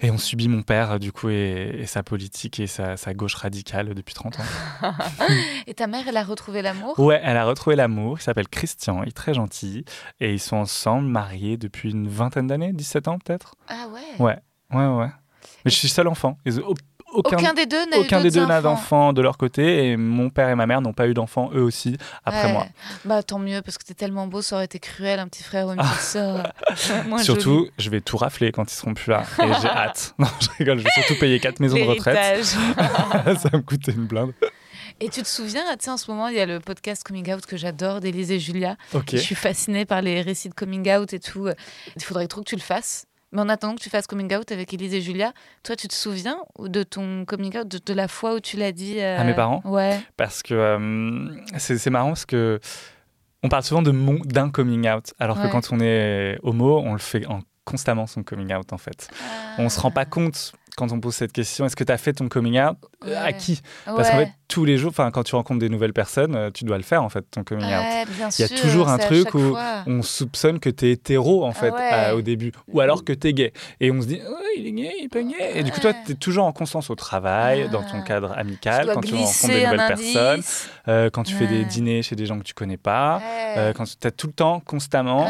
Et 0.00 0.10
on 0.10 0.18
subit 0.18 0.48
mon 0.48 0.62
père, 0.62 0.98
du 0.98 1.10
coup, 1.12 1.30
et, 1.30 1.78
et 1.80 1.86
sa 1.86 2.02
politique 2.02 2.60
et 2.60 2.66
sa, 2.66 2.96
sa 2.96 3.14
gauche 3.14 3.34
radicale 3.34 3.94
depuis 3.94 4.14
30 4.14 4.38
ans. 4.38 4.44
Et 5.66 5.74
ta 5.74 5.86
mère, 5.86 6.06
elle 6.06 6.16
a 6.16 6.22
retrouvé 6.22 6.62
l'amour? 6.62 6.98
Ouais, 6.98 7.20
elle 7.22 7.36
a 7.36 7.44
retrouvé 7.44 7.76
l'amour. 7.76 8.18
Il 8.18 8.22
s'appelle 8.22 8.48
Christian, 8.48 9.02
il 9.02 9.08
est 9.08 9.12
très 9.12 9.34
gentil. 9.34 9.84
Et 10.20 10.32
ils 10.34 10.40
sont 10.40 10.56
ensemble, 10.56 11.08
mariés 11.08 11.56
depuis 11.56 11.90
une 11.90 12.08
vingtaine 12.08 12.46
d'années, 12.46 12.72
17 12.72 13.08
ans 13.08 13.18
peut-être? 13.18 13.54
Ah 13.68 13.86
ouais? 13.88 14.22
Ouais, 14.24 14.38
ouais, 14.72 14.86
ouais. 14.86 15.08
Mais 15.64 15.70
je 15.70 15.76
suis 15.76 15.88
seul 15.88 16.08
enfant. 16.08 16.38
Ils 16.44 16.60
aucun, 17.16 17.36
Aucun, 17.38 17.54
des 17.54 17.66
deux 17.66 17.84
n'a 17.90 17.98
aucun 17.98 18.20
des 18.20 18.30
deux 18.30 18.40
d'autres 18.40 18.48
n'a 18.48 18.58
enfants. 18.58 18.70
d'enfant 18.70 19.12
de 19.12 19.22
leur 19.22 19.36
côté. 19.38 19.88
Et 19.90 19.96
mon 19.96 20.30
père 20.30 20.48
et 20.48 20.54
ma 20.54 20.66
mère 20.66 20.80
n'ont 20.80 20.92
pas 20.92 21.06
eu 21.08 21.14
d'enfants, 21.14 21.50
eux 21.54 21.62
aussi, 21.62 21.96
après 22.24 22.46
Ouais. 22.46 22.52
moi. 22.52 22.66
Bah 23.04 23.22
tant 23.22 23.38
mieux 23.38 23.62
parce 23.62 23.78
que 23.78 23.84
t'es 23.84 23.94
tellement 23.94 24.26
beau, 24.26 24.42
ça 24.42 24.56
aurait 24.56 24.64
été 24.66 24.78
cruel 24.78 25.18
un 25.18 25.28
petit 25.28 25.42
frère 25.42 25.66
ou 25.66 25.70
une 25.72 25.78
petite 25.78 26.00
sœur. 26.00 26.52
Surtout, 27.18 27.68
je 27.78 27.90
vais 27.90 28.00
tout 28.00 28.16
rafler 28.16 28.52
quand 28.52 28.70
ils 28.70 28.74
seront 28.76 28.94
plus 28.94 29.10
là. 29.10 29.22
Et 29.42 29.52
j'ai 29.60 29.68
hâte. 29.68 30.14
Non, 30.18 30.28
je 30.40 30.48
rigole, 30.58 30.78
je 30.78 30.84
vais 30.84 30.90
surtout 30.90 31.18
payer 31.18 31.40
quatre 31.40 31.60
maisons 31.60 31.76
de 31.76 31.82
retraite. 31.84 32.44
Ça 32.44 33.48
va 33.50 33.58
me 33.58 33.62
coûter 33.62 33.92
une 33.92 34.06
blinde. 34.06 34.32
Et 35.00 35.10
tu 35.10 35.20
te 35.22 35.28
souviens, 35.28 35.62
tu 35.78 35.84
sais, 35.84 35.90
en 35.90 35.98
ce 35.98 36.10
moment, 36.10 36.28
il 36.28 36.36
y 36.36 36.40
a 36.40 36.46
le 36.46 36.58
podcast 36.58 37.02
Coming 37.04 37.30
Out 37.34 37.44
que 37.44 37.56
j'adore 37.58 38.00
d'Élise 38.00 38.30
et 38.30 38.38
Julia. 38.40 38.76
Ok. 38.94 39.08
Je 39.12 39.16
suis 39.18 39.34
fascinée 39.34 39.84
par 39.84 40.00
les 40.00 40.22
récits 40.22 40.48
de 40.48 40.54
coming 40.54 40.90
out 40.90 41.12
et 41.12 41.20
tout. 41.20 41.48
Il 41.96 42.02
faudrait 42.02 42.26
trop 42.28 42.40
que 42.40 42.48
tu 42.48 42.56
le 42.56 42.62
fasses. 42.62 43.06
Mais 43.36 43.42
en 43.42 43.48
attendant 43.50 43.74
que 43.74 43.82
tu 43.82 43.90
fasses 43.90 44.06
coming 44.06 44.34
out 44.34 44.50
avec 44.50 44.72
Élise 44.72 44.94
et 44.94 45.02
Julia, 45.02 45.32
toi, 45.62 45.76
tu 45.76 45.88
te 45.88 45.94
souviens 45.94 46.38
de 46.58 46.82
ton 46.82 47.26
coming 47.26 47.54
out, 47.58 47.68
de, 47.68 47.78
de 47.84 47.92
la 47.92 48.08
fois 48.08 48.34
où 48.34 48.40
tu 48.40 48.56
l'as 48.56 48.72
dit 48.72 48.98
euh, 48.98 49.20
À 49.20 49.24
mes 49.24 49.34
parents 49.34 49.60
Ouais. 49.66 50.00
Parce 50.16 50.42
que 50.42 50.54
euh, 50.54 51.28
c'est 51.58 51.90
marrant 51.90 52.08
parce 52.08 52.24
que 52.24 52.58
on 53.42 53.50
parle 53.50 53.62
souvent 53.62 53.82
d'un 53.82 54.48
coming 54.50 54.88
out, 54.88 55.12
alors 55.18 55.36
Ouais. 55.36 55.48
que 55.48 55.52
quand 55.52 55.70
on 55.70 55.80
est 55.80 56.38
homo, 56.42 56.78
on 56.78 56.94
le 56.94 56.98
fait 56.98 57.26
en 57.26 57.40
constamment 57.66 58.06
son 58.06 58.22
coming 58.22 58.54
out 58.54 58.72
en 58.72 58.78
fait. 58.78 59.08
On 59.58 59.68
se 59.68 59.78
rend 59.80 59.90
pas 59.90 60.06
compte 60.06 60.52
quand 60.76 60.92
on 60.92 61.00
pose 61.00 61.14
cette 61.14 61.32
question, 61.32 61.64
est-ce 61.66 61.74
que 61.74 61.84
tu 61.84 61.90
as 61.92 61.96
fait 61.98 62.12
ton 62.12 62.28
coming 62.28 62.60
out 62.60 62.76
À 63.04 63.24
Ouais. 63.26 63.34
qui? 63.36 63.60
Parce 63.84 64.10
qu'en 64.10 64.18
fait, 64.18 64.28
tous 64.48 64.64
les 64.64 64.76
jours, 64.78 64.92
quand 64.94 65.22
tu 65.24 65.34
rencontres 65.34 65.58
des 65.60 65.68
nouvelles 65.68 65.92
personnes, 65.92 66.36
euh, 66.36 66.50
tu 66.52 66.64
dois 66.64 66.76
le 66.76 66.82
faire, 66.84 67.02
en 67.02 67.08
fait, 67.08 67.22
ton 67.30 67.42
coming 67.44 67.64
out. 67.64 67.70
Ouais, 67.70 68.04
Il 68.38 68.42
y 68.42 68.44
a 68.44 68.48
sûr, 68.48 68.60
toujours 68.60 68.88
un 68.88 68.94
à 68.94 68.98
truc 68.98 69.34
où 69.34 69.38
fois. 69.50 69.82
on 69.86 70.02
soupçonne 70.02 70.60
que 70.60 70.70
tu 70.70 70.86
es 70.86 70.92
hétéro, 70.92 71.44
en 71.44 71.52
fait, 71.52 71.70
ouais. 71.70 71.80
à- 71.90 72.14
au 72.14 72.20
début. 72.20 72.52
Ou 72.68 72.80
alors 72.80 73.04
que 73.04 73.12
tu 73.12 73.28
es 73.28 73.32
gay. 73.32 73.52
Et 73.80 73.90
on 73.90 74.00
se 74.02 74.06
dit, 74.06 74.20
Oh, 74.28 74.34
il 74.56 74.66
est 74.66 74.72
gay, 74.72 74.92
il 75.00 75.04
est 75.06 75.08
pas 75.08 75.22
gay. 75.22 75.52
Et 75.58 75.62
du 75.62 75.72
coup, 75.72 75.80
toi, 75.80 75.92
tu 76.04 76.12
es 76.12 76.14
toujours 76.14 76.44
en 76.44 76.52
constance 76.52 76.90
au 76.90 76.94
travail, 76.94 77.64
Ah. 77.66 77.68
dans 77.68 77.82
ton 77.82 78.02
cadre 78.02 78.32
Tu 78.34 78.38
amical, 78.40 78.90
quand 78.94 79.00
tu 79.00 79.14
rencontres 79.14 79.46
des 79.48 79.64
nouvelles 79.64 79.86
personnes, 79.88 80.42
euh, 80.88 81.10
quand 81.10 81.22
tu 81.24 81.34
fais 81.34 81.46
des 81.46 81.64
dîners 81.64 82.02
chez 82.02 82.16
des 82.16 82.26
gens 82.26 82.38
que 82.38 82.44
tu 82.44 82.54
connais 82.54 82.76
pas. 82.76 83.20
Euh, 83.56 83.72
quand 83.72 83.84
tu 83.84 84.06
es 84.06 84.10
tout 84.10 84.26
le 84.26 84.32
temps, 84.34 84.60
constamment. 84.60 85.26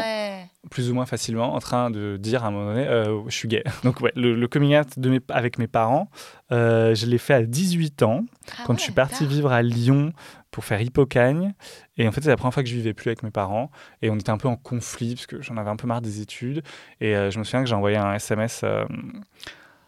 Plus 0.69 0.89
ou 0.89 0.93
moins 0.93 1.05
facilement, 1.05 1.53
en 1.53 1.59
train 1.59 1.89
de 1.89 2.17
dire 2.17 2.43
à 2.43 2.47
un 2.47 2.51
moment 2.51 2.73
donné, 2.73 2.87
euh, 2.87 3.21
je 3.27 3.35
suis 3.35 3.47
gay. 3.47 3.63
Donc, 3.83 4.01
ouais, 4.01 4.11
le, 4.15 4.35
le 4.35 4.47
coming 4.47 4.75
out 4.77 4.99
de 4.99 5.09
mes, 5.09 5.19
avec 5.29 5.57
mes 5.59 5.67
parents, 5.67 6.09
euh, 6.51 6.93
je 6.95 7.05
l'ai 7.05 7.17
fait 7.17 7.33
à 7.33 7.43
18 7.43 8.03
ans, 8.03 8.25
Ah 8.49 8.63
quand 8.65 8.73
ouais, 8.73 8.79
je 8.79 8.83
suis 8.83 8.91
parti 8.91 9.25
vivre 9.25 9.51
à 9.51 9.61
Lyon 9.61 10.11
pour 10.51 10.65
faire 10.65 10.81
Hippocagne. 10.81 11.53
Et 11.97 12.07
en 12.07 12.11
fait, 12.11 12.21
c'est 12.21 12.29
la 12.29 12.37
première 12.37 12.53
fois 12.53 12.63
que 12.63 12.69
je 12.69 12.75
vivais 12.75 12.93
plus 12.93 13.09
avec 13.09 13.23
mes 13.23 13.31
parents. 13.31 13.71
Et 14.01 14.09
on 14.09 14.15
était 14.15 14.29
un 14.29 14.37
peu 14.37 14.47
en 14.47 14.57
conflit, 14.57 15.15
parce 15.15 15.27
que 15.27 15.41
j'en 15.41 15.57
avais 15.57 15.69
un 15.69 15.75
peu 15.75 15.87
marre 15.87 16.01
des 16.01 16.21
études. 16.21 16.63
Et 16.99 17.15
euh, 17.15 17.31
je 17.31 17.39
me 17.39 17.43
souviens 17.43 17.61
que 17.63 17.69
j'ai 17.69 17.75
envoyé 17.75 17.97
un 17.97 18.13
SMS 18.13 18.63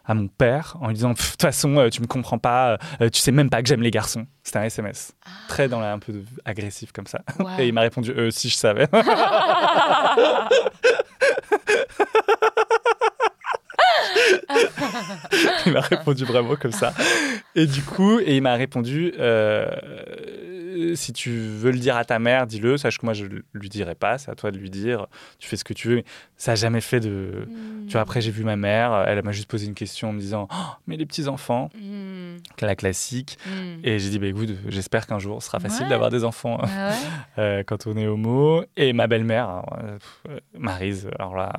à 0.09 0.15
mon 0.15 0.27
père 0.27 0.75
en 0.81 0.87
lui 0.87 0.95
disant, 0.95 1.11
de 1.11 1.17
toute 1.17 1.39
façon, 1.39 1.77
euh, 1.77 1.89
tu 1.89 2.01
me 2.01 2.07
comprends 2.07 2.39
pas, 2.39 2.79
euh, 2.99 3.09
tu 3.09 3.21
sais 3.21 3.31
même 3.31 3.49
pas 3.51 3.61
que 3.61 3.67
j'aime 3.69 3.83
les 3.83 3.91
garçons. 3.91 4.25
C'était 4.41 4.57
un 4.57 4.63
SMS. 4.63 5.13
Très 5.47 5.69
dans 5.69 5.79
la, 5.79 5.93
un 5.93 5.99
peu 5.99 6.11
de- 6.11 6.25
agressif 6.45 6.91
comme 6.91 7.05
ça. 7.05 7.21
Ah. 7.27 7.33
Wow. 7.43 7.49
Et 7.59 7.67
il 7.67 7.73
m'a 7.73 7.81
répondu, 7.81 8.11
Euh, 8.11 8.31
si 8.31 8.49
je 8.49 8.55
savais. 8.55 8.87
il 15.65 15.73
m'a 15.73 15.81
répondu 15.81 16.25
vraiment 16.25 16.55
comme 16.55 16.71
ça. 16.71 16.93
Et 17.55 17.65
du 17.65 17.81
coup, 17.83 18.19
et 18.19 18.37
il 18.37 18.41
m'a 18.41 18.55
répondu 18.55 19.13
euh, 19.19 19.67
si 20.95 21.13
tu 21.13 21.29
veux 21.31 21.71
le 21.71 21.79
dire 21.79 21.95
à 21.97 22.05
ta 22.05 22.19
mère, 22.19 22.47
dis-le. 22.47 22.77
Sache 22.77 22.97
que 22.97 23.05
moi, 23.05 23.13
je 23.13 23.25
lui 23.53 23.69
dirai 23.69 23.95
pas. 23.95 24.17
C'est 24.17 24.31
à 24.31 24.35
toi 24.35 24.51
de 24.51 24.57
lui 24.57 24.69
dire. 24.69 25.07
Tu 25.39 25.47
fais 25.47 25.55
ce 25.57 25.63
que 25.63 25.73
tu 25.73 25.87
veux. 25.89 25.95
Mais 25.97 26.03
ça 26.37 26.51
n'a 26.51 26.55
jamais 26.55 26.81
fait 26.81 26.99
de. 26.99 27.47
Tu 27.87 27.93
vois, 27.93 28.01
après, 28.01 28.21
j'ai 28.21 28.31
vu 28.31 28.43
ma 28.43 28.55
mère. 28.55 29.05
Elle 29.07 29.23
m'a 29.23 29.31
juste 29.31 29.49
posé 29.49 29.65
une 29.67 29.73
question 29.75 30.09
en 30.09 30.13
me 30.13 30.19
disant 30.19 30.47
Oh, 30.51 30.55
Mais 30.87 30.97
les 30.97 31.05
petits-enfants, 31.05 31.69
Hmm, 31.75 32.37
la 32.61 32.75
classique. 32.75 33.37
hmm. 33.45 33.79
Et 33.83 33.99
j'ai 33.99 34.09
dit 34.09 34.19
bah, 34.19 34.27
écoute, 34.27 34.49
j'espère 34.67 35.07
qu'un 35.07 35.19
jour, 35.19 35.41
ce 35.41 35.47
sera 35.47 35.59
facile 35.59 35.83
Ouais. 35.83 35.89
d'avoir 35.89 36.09
des 36.09 36.23
enfants 36.23 36.59
Ah 36.61 36.89
ouais 36.89 36.95
euh, 37.39 37.63
quand 37.65 37.87
on 37.87 37.95
est 37.97 38.07
homo. 38.07 38.63
Et 38.77 38.93
ma 38.93 39.07
belle-mère, 39.07 39.63
euh, 39.83 39.97
euh, 40.29 40.39
Maryse, 40.57 41.09
alors 41.17 41.35
là, 41.35 41.51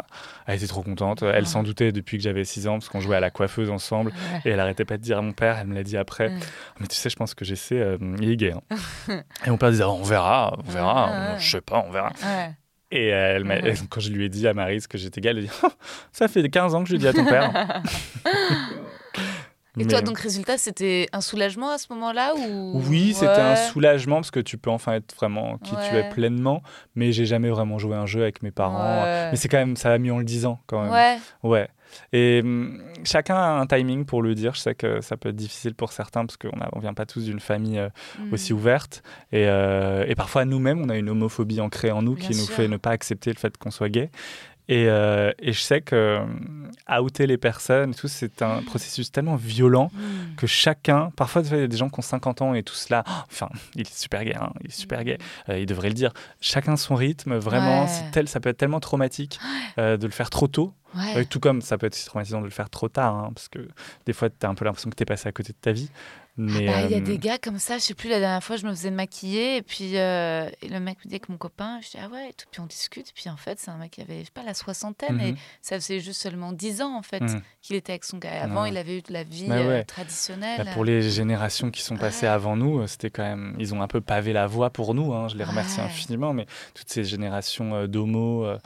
elle 0.47 0.57
était 0.57 0.67
trop 0.67 0.83
contente. 0.83 1.23
Elle 1.23 1.45
Ah. 1.45 1.47
s'en 1.47 1.63
doutait 1.63 1.93
depuis 1.93 2.17
que 2.19 2.23
j'avais 2.23 2.45
6 2.45 2.69
ans 2.69 2.75
parce 2.75 2.89
qu'on 2.89 3.01
jouait 3.01 3.17
à 3.17 3.21
la 3.21 3.31
coiffeuse 3.31 3.71
ensemble. 3.71 4.11
Ouais. 4.35 4.41
Et 4.45 4.51
elle 4.51 4.61
arrêtait 4.61 4.85
pas 4.85 4.97
de 4.99 5.03
dire 5.03 5.19
à 5.19 5.23
mon 5.23 5.33
père, 5.33 5.57
elle 5.59 5.67
me 5.67 5.75
l'a 5.75 5.83
dit 5.83 5.97
après. 5.97 6.31
Mais 6.81 6.87
tu 6.87 6.97
sais, 6.97 7.11
je 7.11 7.17
pense 7.17 7.35
que 7.35 7.45
j'essaie, 7.45 7.81
euh, 7.81 7.99
il 8.21 8.31
est 8.31 8.37
gay. 8.37 8.53
hein. 8.53 8.63
et 9.47 9.51
mon 9.51 9.57
père 9.57 9.71
disait, 9.71 9.85
on 9.85 10.03
verra, 10.03 10.57
on 10.67 10.71
verra, 10.71 11.11
Ah, 11.13 11.39
je 11.39 11.51
sais 11.51 11.61
pas, 11.61 11.85
on 11.87 11.91
verra. 11.91 12.13
Et 12.91 13.09
elle 13.09 13.45
quand 13.91 14.01
je 14.01 14.11
lui 14.11 14.25
ai 14.25 14.29
dit 14.29 14.47
à 14.49 14.55
Maryse 14.55 14.87
que 14.87 14.99
j'étais 14.99 15.21
gay, 15.21 15.31
elle 15.31 15.39
a 15.39 15.43
dit, 15.43 15.51
ça 16.13 16.29
fait 16.29 16.49
15 16.49 16.75
ans 16.75 16.83
que 16.83 16.89
je 16.89 16.95
le 16.95 16.99
dis 16.99 17.09
à 17.09 17.13
ton 17.13 17.25
père. 17.25 17.83
Et 19.79 19.87
toi, 19.87 20.01
Mais- 20.01 20.05
donc, 20.07 20.19
résultat, 20.19 20.59
c'était 20.59 21.07
un 21.13 21.21
soulagement 21.21 21.71
à 21.71 21.79
ce 21.79 21.87
moment-là 21.93 22.35
ou... 22.35 22.83
Oui, 22.89 23.13
c'était 23.15 23.29
un 23.41 23.55
soulagement 23.57 24.17
parce 24.17 24.31
que 24.33 24.41
tu 24.41 24.59
peux 24.59 24.71
enfin 24.71 24.95
être 24.95 25.15
vraiment 25.15 25.59
qui 25.59 25.71
tu 25.89 25.97
es 25.97 26.09
pleinement, 26.09 26.63
mais 26.97 27.13
j'ai 27.13 27.27
jamais 27.27 27.51
vraiment 27.51 27.79
joué 27.79 27.95
un 27.97 28.07
jeu 28.07 28.23
avec 28.23 28.43
mes 28.43 28.51
parents. 28.51 29.03
Ouais. 29.03 29.31
Mais 29.31 29.37
c'est 29.37 29.49
quand 29.49 29.59
même, 29.59 29.77
ça 29.77 29.93
a 29.93 29.99
mis 29.99 30.11
en 30.11 30.19
le 30.19 30.25
disant 30.25 30.59
quand 30.67 30.83
même. 30.83 30.91
Ouais. 30.93 31.19
Ouais. 31.45 31.69
Et 32.13 32.41
hum, 32.45 32.81
chacun 33.05 33.35
a 33.35 33.49
un 33.61 33.67
timing 33.67 34.05
pour 34.05 34.23
le 34.23 34.35
dire. 34.37 34.55
Je 34.55 34.61
sais 34.61 34.75
que 34.77 35.01
ça 35.01 35.17
peut 35.17 35.31
être 35.31 35.37
difficile 35.37 35.75
pour 35.75 35.93
certains 35.93 36.25
parce 36.25 36.37
qu'on 36.37 36.49
ne 36.57 36.81
vient 36.81 36.95
pas 36.95 37.05
tous 37.07 37.25
d'une 37.25 37.41
famille 37.41 37.79
euh, 37.81 37.89
Hmm. 38.19 38.33
aussi 38.33 38.53
ouverte. 38.53 39.03
Et, 39.33 39.47
euh, 39.47 40.05
et 40.07 40.15
parfois, 40.15 40.45
nous-mêmes, 40.45 40.81
on 40.83 40.89
a 40.89 40.97
une 40.97 41.09
homophobie 41.11 41.61
ancrée 41.61 41.91
en 41.91 42.03
nous 42.03 42.15
Bien 42.15 42.29
qui 42.29 42.37
nous 42.37 42.47
fait 42.47 42.69
ne 42.69 42.77
pas 42.77 42.91
accepter 42.91 43.33
le 43.33 43.39
fait 43.39 43.57
qu'on 43.57 43.71
soit 43.73 43.89
gay. 43.89 44.11
Et, 44.69 44.89
euh, 44.89 45.33
et 45.41 45.53
je 45.53 45.61
sais 45.61 45.81
que 45.81 46.21
euh, 46.91 47.01
outer 47.01 47.27
les 47.27 47.39
personnes, 47.39 47.95
tout, 47.95 48.07
c'est 48.09 48.43
un 48.43 48.63
processus 48.63 49.11
tellement 49.11 49.37
violent 49.37 49.91
Hmm. 49.93 50.35
que 50.37 50.47
chacun, 50.47 51.11
parfois 51.17 51.43
il 51.43 51.59
y 51.59 51.63
a 51.63 51.67
des 51.67 51.77
gens 51.77 51.89
qui 51.89 51.99
ont 51.99 52.03
50 52.03 52.43
ans 52.43 52.55
et 52.55 52.63
tout 52.63 52.75
cela, 52.75 53.03
oh, 53.09 53.13
enfin, 53.31 53.49
il 53.75 53.81
est 53.83 53.93
super 53.93 54.25
gay, 54.25 54.35
hein, 54.37 54.53
il 54.61 54.69
est 54.69 54.73
super 54.75 55.03
gay, 55.05 55.19
euh, 55.49 55.59
il 55.59 55.67
devrait 55.67 55.89
le 55.89 55.95
dire. 55.95 56.13
Chacun 56.41 56.77
son 56.77 56.95
rythme, 56.95 57.37
vraiment, 57.37 57.83
Ouais. 57.83 57.89
c'est 57.89 58.11
tel, 58.13 58.29
ça 58.29 58.39
peut 58.41 58.49
être 58.51 58.59
tellement 58.59 58.81
traumatique 58.81 59.41
euh, 59.79 59.97
de 59.97 60.07
le 60.07 60.13
faire 60.13 60.31
trop 60.31 60.47
tôt, 60.47 60.73
Ouais. 60.97 61.25
Tout 61.25 61.39
comme 61.39 61.63
ça 61.63 61.79
peut 61.79 61.87
être 61.87 62.05
traumatisant 62.05 62.41
de 62.41 62.47
le 62.47 62.51
faire 62.51 62.69
trop 62.69 62.89
tard, 62.89 63.15
hein, 63.15 63.31
parce 63.33 63.49
que 63.49 63.61
des 64.07 64.13
fois, 64.13 64.29
tu 64.29 64.45
as 64.45 64.49
un 64.49 64.57
peu 64.57 64.65
l'impression 64.65 64.91
que 64.91 64.97
tu 64.97 65.05
es 65.05 65.07
passé 65.07 65.29
à 65.29 65.33
côté 65.33 65.53
de 65.53 65.59
ta 65.61 65.71
vie. 65.71 65.89
Bah, 66.37 66.83
Il 66.85 66.91
y 66.91 66.95
a 66.95 66.99
euh, 66.99 67.01
des 67.01 67.19
gars 67.19 67.39
comme 67.39 67.59
ça, 67.59 67.77
je 67.79 67.83
sais 67.83 67.95
plus, 67.95 68.09
la 68.09 68.19
dernière 68.21 68.43
fois, 68.43 68.57
je 68.57 68.65
me 68.67 68.71
faisais 68.71 68.91
maquiller 68.91 69.57
et 69.57 69.63
puis 69.63 69.99
euh, 69.99 70.49
et 70.63 70.69
le 70.69 70.81
mec 70.81 70.99
me 70.99 71.05
disait 71.05 71.19
que 71.21 71.31
mon 71.31 71.37
copain, 71.39 71.81
je 71.83 71.91
dis 71.91 71.97
ah 72.03 72.09
ouais, 72.09 72.31
et 72.31 72.33
tout, 72.33 72.47
puis 72.51 72.61
on 72.61 72.67
discute, 72.67 73.09
et 73.09 73.13
puis 73.15 73.29
en 73.29 73.37
fait, 73.37 73.59
c'est 73.59 73.71
un 73.71 73.77
mec 73.77 73.91
qui 73.91 74.01
avait, 74.01 74.21
je 74.21 74.25
sais 74.27 74.31
pas, 74.33 74.43
la 74.43 74.55
soixantaine 74.55 75.21
et 75.21 75.33
mhm, 75.33 75.37
ça 75.61 75.77
faisait 75.79 76.01
juste 76.01 76.23
seulement 76.23 76.53
10 76.53 76.81
ans 76.83 76.97
en 76.97 77.03
fait 77.03 77.21
mhm. 77.21 77.41
qu'il 77.63 77.77
était 77.77 77.93
avec 77.93 78.05
son 78.05 78.19
gars. 78.19 78.43
Avant, 78.43 78.65
il 78.65 78.77
avait 78.77 78.99
eu 78.99 79.03
de 79.03 79.13
la 79.13 79.23
vie 79.25 79.47
Bah 79.49 79.57
euh, 79.57 79.83
traditionnelle. 79.85 80.65
Bah, 80.65 80.71
pour 80.73 80.85
les 80.85 81.03
générations 81.11 81.71
qui 81.71 81.83
sont 81.83 81.97
passées 81.97 82.27
Ouais. 82.27 82.33
avant 82.33 82.57
nous, 82.57 82.81
euh, 82.81 82.87
c'était 82.87 83.11
quand 83.11 83.23
même, 83.23 83.57
ils 83.59 83.75
ont 83.75 83.83
un 83.83 83.89
peu 83.89 84.01
pavé 84.01 84.33
la 84.33 84.47
voie 84.47 84.71
pour 84.71 84.95
nous. 84.95 85.13
hein, 85.13 85.29
je 85.29 85.37
les 85.37 85.45
remercie 85.45 85.79
Ouais. 85.81 85.87
infiniment, 85.87 86.33
mais 86.33 86.47
toutes 86.75 86.89
ces 86.91 87.05
générations 87.05 87.75
euh, 87.75 87.87
d'homos 87.87 88.45
euh, 88.47 88.57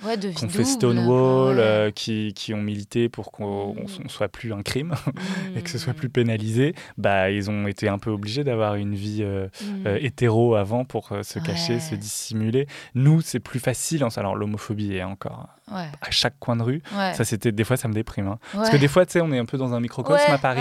ont 0.43 0.49
fait 0.49 0.65
Stonewall, 0.65 1.59
euh, 1.59 1.91
qui, 1.91 2.33
qui 2.35 2.55
ont 2.55 2.61
milité 2.63 3.09
pour 3.09 3.33
qu'on 3.33 3.75
Mm. 3.75 4.09
soit 4.09 4.29
plus 4.29 4.53
un 4.53 4.63
crime 4.63 4.95
et 5.57 5.63
que 5.63 5.71
ce 5.71 5.79
soit 5.79 5.93
Mm. 5.93 5.97
plus 5.97 6.09
pénalisé, 6.11 6.75
bah, 6.99 7.31
ils 7.31 7.51
ont 7.51 7.54
été 7.67 7.89
un 7.89 7.99
peu 7.99 8.11
obligés 8.11 8.45
d'avoir 8.45 8.75
une 8.77 8.95
vie 8.95 9.21
euh, 9.23 9.47
Mm. 9.63 9.87
euh, 9.87 9.99
hétéro 10.01 10.55
avant 10.55 10.85
pour 10.85 11.13
euh, 11.13 11.23
se 11.23 11.39
cacher, 11.39 11.75
Ouais. 11.75 11.81
se 11.81 11.95
dissimuler. 11.95 12.67
Nous, 12.95 13.21
c'est 13.21 13.41
plus 13.41 13.61
facile. 13.61 14.03
hein. 14.03 14.09
Alors, 14.17 14.37
l'homophobie 14.37 14.95
est 14.95 15.03
encore 15.05 15.49
ouais. 15.73 15.87
à 16.01 16.11
chaque 16.11 16.39
coin 16.39 16.57
de 16.57 16.63
rue. 16.63 16.83
Ouais. 16.97 17.15
Ça, 17.15 17.25
c'était 17.25 17.53
des 17.53 17.65
fois, 17.65 17.77
ça 17.77 17.89
me 17.89 17.95
déprime. 17.95 18.29
hein. 18.29 18.39
Parce 18.53 18.71
que 18.71 18.77
des 18.77 18.89
fois, 18.89 19.07
tu 19.07 19.13
sais, 19.13 19.21
on 19.21 19.33
est 19.33 19.39
un 19.39 19.45
peu 19.47 19.59
dans 19.59 19.75
un 19.75 19.81
microcosme 19.81 20.31
à 20.31 20.39
Paris 20.39 20.61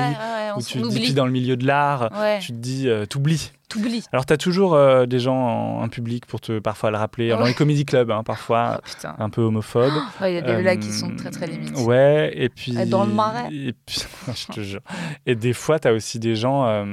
on 0.56 0.60
où 0.60 0.62
tu 0.64 0.82
te 0.82 0.88
dis, 0.88 1.14
dans 1.14 1.26
le 1.26 1.32
milieu 1.32 1.56
de 1.58 1.66
l'art, 1.66 2.10
tu 2.42 2.52
te 2.54 2.58
dis, 2.58 2.88
euh, 2.88 3.06
t'oublies. 3.06 3.52
T'oublies. 3.74 4.04
Alors, 4.12 4.26
tu 4.26 4.34
as 4.34 4.38
toujours 4.38 4.74
euh, 4.76 5.06
des 5.06 5.20
gens 5.20 5.80
en, 5.82 5.90
public 5.90 6.26
pour 6.26 6.40
te 6.42 6.60
parfois 6.60 6.92
le 6.92 6.98
rappeler. 6.98 7.30
Dans 7.30 7.42
Ouais. 7.42 7.50
les 7.50 7.54
comédie 7.54 7.86
clubs, 7.86 8.10
hein, 8.12 8.24
parfois, 8.24 8.80
Oh, 9.04 9.08
un 9.20 9.30
peu 9.30 9.42
homophobes. 9.42 9.92
Ouais, 10.22 10.34
Il 10.34 10.36
y 10.36 10.38
a 10.38 10.42
des 10.42 10.52
Euh, 10.52 10.62
blagues 10.62 10.80
qui 10.80 10.92
sont 10.92 11.16
très 11.16 11.32
très 11.32 11.48
limites. 11.48 11.78
Ouais, 11.80 12.32
et 12.36 12.50
puis. 12.50 12.74
Dans 12.88 13.06
le 13.06 13.14
marais. 13.14 13.50
Et 13.52 13.74
puis, 13.86 14.02
je 14.36 14.54
te 14.54 14.62
jure. 14.62 14.82
Et 15.26 15.36
des 15.36 15.54
fois, 15.54 15.80
tu 15.80 15.88
as 15.88 15.94
aussi 15.94 16.20
des 16.20 16.36
gens 16.36 16.66
euh, 16.68 16.86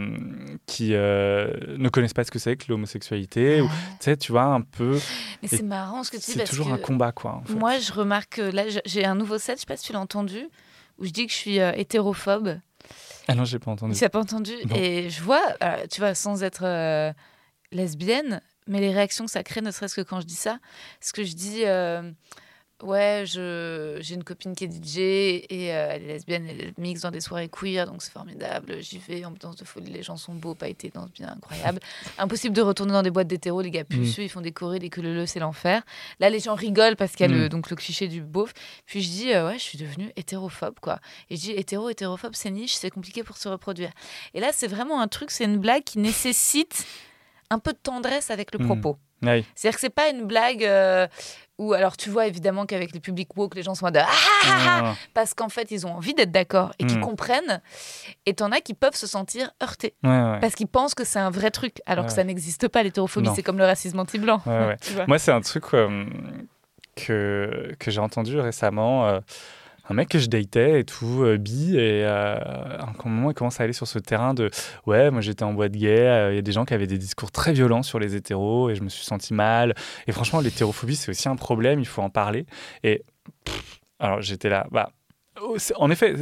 qui 0.67 0.91
euh, 0.95 1.53
ne 1.79 1.89
connaissent 1.89 2.15
pas 2.15 2.25
ce 2.25 2.31
que 2.31 2.39
c'est 2.39 2.57
que 2.57 2.65
l'homosexualité. 2.69 3.61
Ouais. 3.61 3.69
Tu 3.69 3.97
sais, 4.01 4.17
tu 4.17 4.33
vois, 4.33 4.45
un 4.45 4.63
peu. 4.63 4.99
Mais 5.43 5.49
c'est 5.49 5.63
marrant 5.63 6.03
ce 6.03 6.11
que 6.11 6.17
tu 6.17 6.25
dis 6.33 6.33
C'est 6.39 6.45
toujours 6.45 6.69
que 6.69 6.73
un 6.73 6.79
combat, 6.79 7.13
quoi. 7.13 7.33
en 7.37 7.43
fait. 7.45 7.55
moi 7.55 7.79
je 7.79 7.93
remarque 7.93 8.37
que 8.37 8.43
là 8.43 8.63
j'ai 8.87 9.05
un 9.05 9.15
nouveau 9.15 9.39
set, 9.39 9.57
je 9.57 9.61
sais 9.61 9.67
pas 9.67 9.77
si 9.77 9.87
tu 9.87 9.93
l'as 9.93 10.01
entendu, 10.01 10.39
où 10.99 11.05
je 11.05 11.11
dis 11.11 11.27
que 11.27 11.33
je 11.33 11.37
suis 11.39 11.61
euh, 11.61 11.73
hétérophobe. 11.75 12.57
Ah 13.31 13.35
non, 13.35 13.45
j'ai 13.45 13.59
pas 13.59 13.71
entendu. 13.71 13.95
Tu 13.95 14.01
l'as 14.03 14.11
pas 14.11 14.21
entendu 14.21 14.53
Non. 14.69 14.77
Et 14.77 15.09
je 15.11 15.23
vois, 15.23 15.43
euh, 15.63 15.87
tu 15.91 16.01
vois, 16.01 16.15
sans 16.15 16.43
être 16.43 16.65
euh, 16.65 17.13
lesbienne, 17.73 18.41
mais 18.67 18.81
les 18.81 18.93
réactions 18.93 19.25
que 19.25 19.31
ça 19.31 19.43
crée, 19.43 19.61
ne 19.61 19.71
serait-ce 19.71 19.95
que 19.95 20.01
quand 20.01 20.21
je 20.21 20.27
dis 20.27 20.35
ça, 20.35 20.59
parce 20.99 21.13
que 21.13 21.25
je 21.25 21.35
dis, 21.35 21.65
euh, 21.65 22.11
ouais, 22.83 23.25
je, 23.27 23.99
j'ai 24.01 24.15
une 24.15 24.25
copine 24.25 24.55
qui 24.55 24.65
est 24.65 24.69
DJ 24.73 24.99
et 24.99 25.75
euh, 25.75 25.89
elle 25.93 26.03
est 26.05 26.07
lesbienne, 26.15 26.47
elle 26.49 26.73
mixe 26.79 27.03
dans 27.03 27.11
des 27.11 27.21
soirées 27.21 27.49
queer, 27.49 27.87
donc 27.87 28.03
c'est 28.03 28.13
formidable. 28.13 28.81
J'y 28.81 28.99
vais, 28.99 29.25
ambiance 29.25 29.57
de 29.57 29.65
folie, 29.65 29.91
les 29.93 30.03
gens 30.03 30.17
sont 30.17 30.35
beaux, 30.35 30.55
pas 30.55 30.69
été 30.69 30.91
danse 30.91 31.11
bien, 31.13 31.29
incroyable. 31.29 31.81
Impossible 32.19 32.55
de 32.55 32.63
retourner 32.63 32.93
dans 32.93 33.03
des 33.03 33.11
boîtes 33.11 33.29
d'hétéro, 33.29 33.61
les 33.61 33.71
gars 33.71 33.85
puceux, 33.85 34.23
ils 34.23 34.29
font 34.29 34.41
des 34.41 34.53
chorés, 34.53 34.79
des 34.79 34.89
queues 34.91 35.27
c'est 35.27 35.41
l'enfer. 35.41 35.83
Là, 36.19 36.31
les 36.31 36.41
gens 36.41 36.55
rigolent 36.55 36.97
parce 36.97 37.13
qu'il 37.13 37.27
y 37.27 37.29
a 37.29 37.33
le, 37.33 37.45
Mm. 37.47 37.49
donc 37.49 37.71
le 37.71 37.77
cliché 37.77 38.07
du 38.09 38.23
beauf. 38.23 38.53
Puis 38.87 39.03
je 39.03 39.09
dis, 39.09 39.33
euh, 39.33 39.47
ouais, 39.49 39.55
je 39.59 39.63
suis 39.63 39.79
devenue 39.79 40.11
hétérophobe, 40.17 40.79
quoi. 40.81 41.01
Et 41.31 41.37
je 41.37 41.41
dis, 41.41 41.51
hétéro, 41.53 41.89
hétérophobe, 41.89 42.33
c'est 42.35 42.51
niche, 42.51 42.75
c'est 42.75 42.91
compliqué 42.91 43.23
pour 43.23 43.37
se 43.37 43.49
reproduire. 43.49 43.91
Et 44.35 44.41
là, 44.41 44.51
c'est 44.53 44.67
vraiment 44.69 45.01
un 45.01 45.09
truc, 45.09 45.31
c'est 45.31 45.45
une 45.45 45.59
blague 45.59 45.85
qui 45.85 45.99
nécessite 45.99 46.87
un 47.51 47.59
peu 47.59 47.73
de 47.73 47.79
tendresse 47.83 48.31
avec 48.31 48.53
le 48.53 48.59
Mm. 48.63 48.67
propos. 48.67 48.97
C'est-à-dire 49.23 49.75
que 49.75 49.81
c'est 49.81 49.91
pas 49.91 50.09
une 50.09 50.25
blague 50.25 50.65
euh, 50.65 51.07
où, 51.61 51.73
alors 51.75 51.97
tu 51.97 52.11
vois 52.11 52.27
évidemment 52.27 52.65
qu'avec 52.67 52.93
les 52.93 53.01
publics 53.01 53.37
woke, 53.37 53.55
les 53.55 53.63
gens 53.63 53.75
sont 53.75 53.85
en 53.85 53.89
mode 53.89 53.99
ah, 53.99 54.07
ah, 54.09 54.47
ah 54.49 54.81
Ah, 54.83 54.95
parce 55.15 55.35
qu'en 55.35 55.49
fait 55.49 55.71
ils 55.71 55.87
ont 55.87 55.95
envie 55.95 56.15
d'être 56.15 56.33
d'accord 56.33 56.73
et 56.79 56.85
qu'ils 56.87 56.99
Mm. 56.99 57.03
comprennent. 57.03 57.61
Et 58.27 58.35
t'en 58.35 58.51
as 58.51 58.61
qui 58.61 58.75
peuvent 58.75 58.95
se 58.97 59.07
sentir 59.07 59.51
heurtés 59.63 59.95
ouais, 60.03 60.09
ouais. 60.11 60.41
parce 60.41 60.55
qu'ils 60.55 60.67
pensent 60.69 60.95
que 60.95 61.05
c'est 61.05 61.19
un 61.19 61.31
vrai 61.31 61.51
truc, 61.51 61.77
alors 61.87 62.07
que 62.07 62.13
ça 62.13 62.25
n'existe 62.25 62.67
pas 62.69 62.83
l'hétérophobie, 62.83 63.29
c'est 63.37 63.43
comme 63.43 63.59
le 63.59 63.65
racisme 63.67 63.99
anti-blanc. 64.01 64.41
Moi, 65.07 65.19
c'est 65.19 65.33
un 65.33 65.41
truc 65.43 65.65
euh, 65.75 66.07
que, 66.97 67.75
que 67.79 67.91
j'ai 67.91 68.01
entendu 68.01 68.39
récemment. 68.41 69.07
euh, 69.07 69.21
un 69.91 69.95
mec 69.95 70.09
que 70.09 70.21
je 70.21 70.29
datais 70.29 70.81
et 70.81 70.85
tout, 70.85 71.25
euh, 71.25 71.37
bi, 71.37 71.77
et 71.77 72.05
euh, 72.05 72.37
à 72.39 72.85
un 72.85 73.09
moment, 73.09 73.31
il 73.31 73.35
commence 73.35 73.61
à 73.61 73.65
aller 73.65 73.73
sur 73.73 73.89
ce 73.89 73.99
terrain 73.99 74.35
de 74.35 74.49
Ouais, 74.87 75.11
moi 75.11 75.21
j'étais 75.21 75.43
en 75.43 75.53
boîte 75.53 75.73
gay, 75.73 76.07
euh, 76.07 76.33
il 76.33 76.37
y 76.37 76.39
a 76.39 76.43
des 76.43 76.53
gens 76.53 76.65
qui 76.65 76.75
avaient 76.75 76.87
des 76.87 76.97
discours 76.97 77.33
très 77.33 77.53
violents 77.53 77.83
sur 77.83 77.99
les 77.99 78.15
hétéros, 78.15 78.71
et 78.71 78.77
je 78.77 78.83
me 78.83 78.89
suis 78.89 79.05
senti 79.05 79.35
mal. 79.35 79.75
Et 80.07 80.13
franchement, 80.13 80.41
l'hétérophobie, 80.41 80.95
c'est 80.95 81.11
aussi 81.11 81.29
un 81.29 81.35
problème, 81.35 81.81
il 81.81 81.87
faut 81.87 82.03
en 82.03 82.11
parler. 82.11 82.47
Et 82.85 83.03
alors, 83.99 84.23
j'étais 84.23 84.49
là, 84.49 84.69
bah, 84.71 84.91
oh, 85.43 85.57
en 85.77 85.91
effet, 85.91 86.15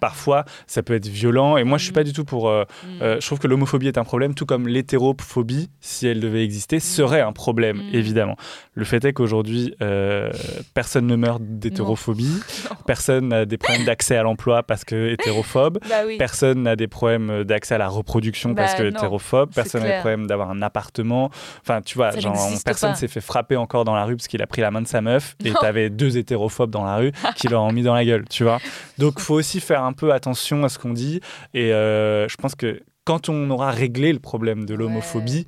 parfois 0.00 0.44
ça 0.66 0.82
peut 0.82 0.94
être 0.94 1.06
violent. 1.08 1.56
Et 1.56 1.64
moi, 1.64 1.78
je 1.78 1.84
suis 1.84 1.92
Mm. 1.92 1.94
pas 1.94 2.04
du 2.04 2.12
tout 2.12 2.24
pour. 2.24 2.48
euh, 2.48 2.64
Mm. 2.84 3.02
euh, 3.02 3.16
je 3.20 3.26
trouve 3.26 3.38
que 3.38 3.46
l'homophobie 3.46 3.88
est 3.88 3.98
un 3.98 4.04
problème, 4.04 4.34
tout 4.34 4.46
comme 4.46 4.66
l'hétérophobie, 4.68 5.70
si 5.80 6.06
elle 6.06 6.20
devait 6.20 6.44
exister, 6.44 6.80
serait 6.80 7.20
un 7.20 7.32
problème, 7.32 7.78
Mm. 7.78 7.94
évidemment. 7.94 8.36
Le 8.74 8.84
fait 8.84 9.04
est 9.04 9.12
qu'aujourd'hui, 9.12 9.74
euh, 9.82 10.30
personne 10.74 11.06
ne 11.06 11.16
meurt 11.16 11.40
d'hétérophobie, 11.42 12.40
personne 12.86 13.28
n'a 13.28 13.44
des 13.44 13.56
problèmes 13.58 13.84
d'accès 13.84 14.16
à 14.16 14.22
l'emploi 14.22 14.62
parce 14.62 14.84
que 14.84 15.10
hétérophobe. 15.12 15.78
Bah 15.88 15.96
oui. 16.06 16.16
Personne 16.18 16.62
n'a 16.62 16.76
des 16.76 16.88
problèmes 16.88 17.44
d'accès 17.44 17.74
à 17.76 17.78
la 17.78 17.88
reproduction 17.88 18.54
parce 18.54 18.72
Bah 18.72 18.78
que 18.78 18.82
non, 18.84 18.88
hétérophobe. 18.90 19.50
Personne 19.54 19.82
n'a 19.82 19.88
des 19.88 19.98
problèmes 20.00 20.26
d'avoir 20.26 20.50
un 20.50 20.62
appartement. 20.62 21.30
Enfin, 21.62 21.80
tu 21.82 21.96
vois, 21.96 22.12
Ça 22.12 22.20
genre, 22.20 22.36
personne 22.64 22.94
s'est 22.94 23.08
fait 23.08 23.20
frapper 23.20 23.56
encore 23.56 23.84
dans 23.84 23.94
la 23.94 24.04
rue 24.04 24.16
parce 24.16 24.26
qu'il 24.28 24.42
a 24.42 24.46
pris 24.46 24.60
la 24.62 24.70
main 24.70 24.82
de 24.82 24.88
sa 24.88 25.00
meuf 25.00 25.36
et 25.44 25.52
t'avais 25.52 25.90
deux 25.90 26.16
hétérophobes 26.18 26.70
dans 26.70 26.84
la 26.84 26.96
rue 26.96 27.12
qui 27.36 27.48
leur 27.48 27.62
ont 27.62 27.72
mis 27.72 27.82
dans 27.82 27.94
la 27.94 28.04
gueule, 28.04 28.24
tu 28.28 28.42
vois. 28.44 28.58
Donc, 28.98 29.20
faut 29.20 29.34
aussi 29.34 29.60
faire 29.60 29.83
un 29.84 29.92
peu 29.92 30.12
attention 30.12 30.64
à 30.64 30.68
ce 30.68 30.78
qu'on 30.78 30.92
dit. 30.92 31.20
Et 31.54 31.72
euh, 31.72 32.28
je 32.28 32.36
pense 32.36 32.54
que 32.54 32.82
quand 33.04 33.28
on 33.28 33.50
aura 33.50 33.70
réglé 33.70 34.12
le 34.12 34.18
problème 34.18 34.64
de 34.64 34.74
l'homophobie, 34.74 35.46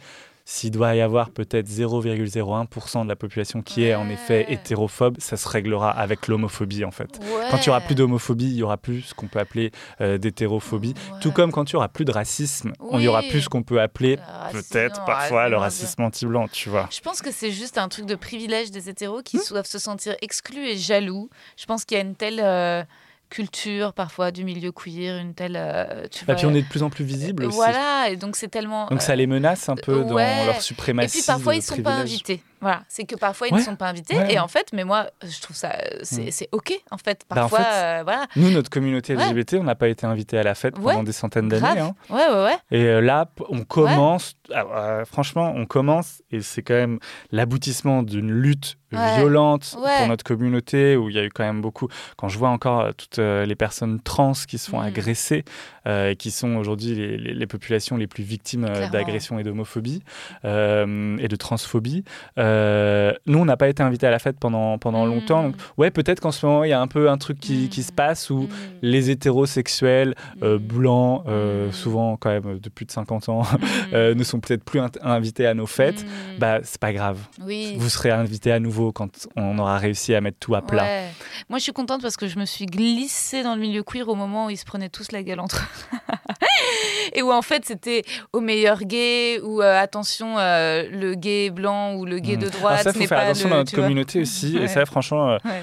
s'il 0.49 0.70
doit 0.70 0.95
y 0.95 1.01
avoir 1.01 1.30
peut-être 1.30 1.66
0,01% 1.68 3.03
de 3.03 3.09
la 3.09 3.16
population 3.16 3.62
qui 3.62 3.84
est 3.84 3.97
en 3.97 4.09
effet 4.09 4.47
hétérophobe, 4.49 5.16
ça 5.18 5.37
se 5.37 5.49
réglera 5.49 5.91
avec 5.91 6.28
l'homophobie 6.28 6.84
en 6.84 6.93
fait. 6.93 7.18
Ouais. 7.20 7.49
Quand 7.51 7.59
il 7.59 7.66
y 7.66 7.70
aura 7.70 7.80
plus 7.80 7.97
d'homophobie, 7.97 8.47
il 8.47 8.55
y 8.57 8.62
aura 8.62 8.76
plus 8.76 9.03
ce 9.03 9.14
qu'on 9.14 9.26
peut 9.26 9.41
appeler 9.41 9.72
euh, 10.01 10.18
d'hétérophobie. 10.18 10.95
Tout 11.20 11.32
comme 11.32 11.51
quand 11.51 11.68
il 11.70 11.72
y 11.72 11.76
aura 11.76 11.89
plus 11.89 12.05
de 12.05 12.12
racisme, 12.12 12.72
on 12.78 13.01
y 13.01 13.09
aura 13.09 13.20
Oui. 13.22 13.28
plus 13.30 13.43
ce 13.43 13.49
qu'on 13.49 13.64
peut 13.64 13.80
appeler 13.80 14.18
peut-être 14.53 15.05
parfois 15.05 15.49
le 15.49 15.57
racisme 15.57 16.03
anti-blanc, 16.03 16.47
tu 16.49 16.68
vois. 16.68 16.89
Je 16.93 17.01
pense 17.01 17.22
que 17.22 17.32
c'est 17.32 17.51
juste 17.51 17.76
un 17.78 17.89
truc 17.89 18.07
de 18.07 18.14
privilège 18.14 18.70
des 18.70 18.89
hétéros 18.89 19.18
Hmm. 19.20 19.22
qui 19.24 19.39
doivent 19.51 19.66
se 19.66 19.78
sentir 19.78 20.14
exclus 20.22 20.66
et 20.68 20.76
jaloux. 20.76 21.28
Je 21.57 21.66
pense 21.66 21.84
qu'il 21.84 21.97
y 21.97 22.01
a 22.01 22.05
une 22.05 22.14
telle 22.14 22.41
euh, 22.43 22.84
culture 23.28 23.92
parfois 23.92 24.30
du 24.30 24.44
milieu 24.44 24.72
queer, 24.72 25.18
une 25.18 25.34
telle. 25.34 25.56
euh, 25.56 26.06
tu 26.10 26.22
Et 26.22 26.26
vois, 26.26 26.34
puis 26.36 26.46
on 26.46 26.54
est 26.54 26.62
de 26.62 26.68
plus 26.68 26.82
en 26.82 26.90
plus 26.90 27.04
visible 27.04 27.44
aussi. 27.44 27.56
Voilà, 27.56 28.08
et 28.10 28.16
donc 28.16 28.36
c'est 28.36 28.48
tellement. 28.48 28.86
Donc 28.86 29.02
ça 29.02 29.12
euh, 29.12 29.16
les 29.16 29.26
menace 29.26 29.68
un 29.68 29.76
peu 29.76 30.04
dans 30.04 30.14
ouais. 30.14 30.46
leur 30.46 30.56
Et 30.56 30.60
suprématie. 30.60 31.18
puis 31.18 31.26
parfois 31.26 31.54
ils 31.56 31.62
sont 31.62 31.82
pas 31.82 31.94
invités. 31.94 32.42
Voilà, 32.61 32.82
c'est 32.88 33.04
que 33.04 33.16
parfois 33.16 33.48
ils 33.48 33.52
Ouais. 33.54 33.61
ne 33.61 33.64
sont 33.64 33.76
pas 33.76 33.88
invités. 33.88 34.16
Ouais, 34.16 34.32
Et 34.34 34.38
en 34.38 34.48
fait, 34.48 34.68
mais 34.72 34.84
moi, 34.84 35.07
je 35.22 35.40
trouve 35.40 35.54
ça, 35.57 35.72
euh, 35.72 35.98
c'est 36.02 36.26
Mm. 36.26 36.30
c'est 36.30 36.48
ok 36.52 36.72
en 36.90 36.96
fait. 36.98 37.22
Bah, 37.28 37.36
en 37.36 37.40
Parfois, 37.48 37.59
fait, 37.61 38.00
euh, 38.00 38.02
voilà. 38.04 38.26
Nous, 38.36 38.50
notre 38.50 38.70
communauté 38.70 39.14
Ouais. 39.14 39.22
LGBT, 39.28 39.54
on 39.61 39.64
n'a 39.64 39.74
pas 39.74 39.88
été 39.88 40.07
invité 40.07 40.38
à 40.38 40.42
la 40.42 40.54
fête 40.54 40.74
pendant 40.74 41.02
des 41.02 41.12
centaines 41.12 41.48
d'années. 41.48 41.80
hein. 41.80 41.94
Ouais, 42.11 42.26
ouais, 42.28 42.44
ouais. 42.44 42.57
Et 42.70 42.84
euh, 42.84 43.00
là, 43.00 43.30
on 43.50 43.62
commence, 43.64 44.34
ah, 44.54 44.64
euh, 44.74 45.04
franchement, 45.04 45.52
on 45.54 45.66
commence, 45.66 46.22
et 46.30 46.40
c'est 46.40 46.62
quand 46.62 46.74
même 46.74 46.98
l'aboutissement 47.30 48.02
d'une 48.02 48.30
lutte 48.32 48.76
violente 48.92 49.76
pour 49.76 50.07
notre 50.09 50.24
communauté, 50.24 50.96
où 50.96 51.11
il 51.11 51.16
y 51.16 51.18
a 51.18 51.24
eu 51.24 51.28
quand 51.28 51.42
même 51.44 51.61
beaucoup, 51.61 51.88
quand 52.16 52.28
je 52.28 52.38
vois 52.38 52.48
encore 52.48 52.94
toutes 52.94 53.18
les 53.18 53.54
personnes 53.57 54.00
trans 54.00 54.32
qui 54.48 54.57
se 54.59 54.70
font 54.70 54.80
Mm. 54.80 54.84
agresser, 54.86 55.44
euh, 55.86 56.11
et 56.11 56.16
qui 56.16 56.30
sont 56.30 56.57
aujourd'hui 56.57 56.94
les, 56.94 57.18
les- 57.18 57.34
les 57.34 57.46
populations 57.46 57.96
les 57.96 58.07
plus 58.07 58.24
victimes 58.24 58.64
euh, 58.64 58.68
Clairement. 58.68 58.90
d'agression 58.92 59.38
et 59.38 59.42
d'homophobie, 59.42 60.02
et 60.44 61.28
de 61.28 61.36
transphobie, 61.36 62.04
euh, 62.47 63.12
nous, 63.26 63.38
on 63.38 63.44
n'a 63.44 63.57
pas 63.57 63.68
été 63.68 63.82
invités 63.82 64.07
à 64.07 64.11
la 64.11 64.18
fête 64.18 64.38
pendant, 64.38 64.78
pendant 64.78 65.05
Mm. 65.05 65.09
longtemps. 65.09 65.42
Donc, 65.44 65.57
ouais, 65.76 65.90
peut-être 65.90 66.20
qu'en 66.20 66.30
ce 66.32 66.47
moment, 66.47 66.64
il 66.64 66.70
y 66.70 66.72
a 66.72 66.80
un 66.80 66.86
peu 66.86 67.11
un 67.11 67.18
truc 67.18 67.38
qui, 67.40 67.64
Mm. 67.64 67.68
qui 67.68 67.82
se 67.82 67.92
passe 67.92 68.30
où 68.30 68.42
Mm. 68.42 68.49
les 68.82 69.11
hétérosexuels 69.11 70.14
euh, 70.42 70.59
blancs, 70.59 71.24
euh, 71.28 71.72
souvent 71.72 72.16
quand 72.16 72.30
même 72.30 72.59
de 72.59 72.68
plus 72.68 72.84
de 72.86 72.90
50 72.92 73.28
ans, 73.28 73.42
ne 73.92 74.22
sont 74.24 74.40
peut-être 74.40 74.64
plus 74.64 74.80
invités 75.03 75.47
à 75.47 75.55
nos 75.55 75.66
fêtes, 75.66 76.05
bah 76.38 76.59
c'est 76.62 76.80
pas 76.80 76.92
grave. 76.92 77.18
oui. 77.44 77.74
Vous 77.78 77.88
serez 77.88 78.11
invités 78.11 78.53
à 78.53 78.61
nouveau 78.61 78.92
quand 78.92 79.28
on 79.36 79.59
aura 79.59 79.78
réussi 79.78 80.14
à 80.14 80.20
mettre 80.20 80.38
tout 80.38 80.55
à 80.55 80.62
plat. 80.62 80.82
Ouais. 80.84 81.05
Moi, 81.49 81.59
je 81.59 81.64
suis 81.64 81.72
contente 81.72 82.03
parce 82.03 82.16
que 82.16 82.26
je 82.28 82.38
me 82.38 82.44
suis 82.44 82.66
glissée 82.66 83.42
dans 83.42 83.55
le 83.55 83.61
milieu 83.61 83.82
queer 83.82 84.09
au 84.09 84.14
moment 84.14 84.47
où 84.47 84.51
ils 84.51 84.57
se 84.57 84.64
prenaient 84.64 84.88
tous 84.88 85.12
la 85.12 85.22
gueule 85.22 85.40
entre 85.40 85.57
eux. 85.92 85.99
Et 87.14 87.22
où 87.22 87.30
en 87.32 87.42
fait 87.42 87.64
c'était 87.64 88.03
au 88.32 88.40
meilleur 88.40 88.80
gay 88.82 89.40
ou 89.42 89.61
attention 89.61 90.36
le 90.36 91.14
gay 91.14 91.51
blanc 91.51 91.94
ou 91.94 92.05
le 92.05 92.18
gay 92.18 92.36
Mm. 92.37 92.41
de 92.41 92.47
Alors 92.47 92.59
droite 92.61 92.82
ça, 92.82 92.93
faut 92.93 92.99
faire 93.01 93.09
pas 93.09 93.18
attention 93.24 93.49
le, 93.49 93.51
dans 93.51 93.59
notre 93.59 93.74
communauté 93.74 94.20
aussi. 94.20 94.57
Et 94.59 94.68
ça, 94.68 94.84
franchement, 94.87 95.30
euh, 95.32 95.39
Ouais. 95.45 95.62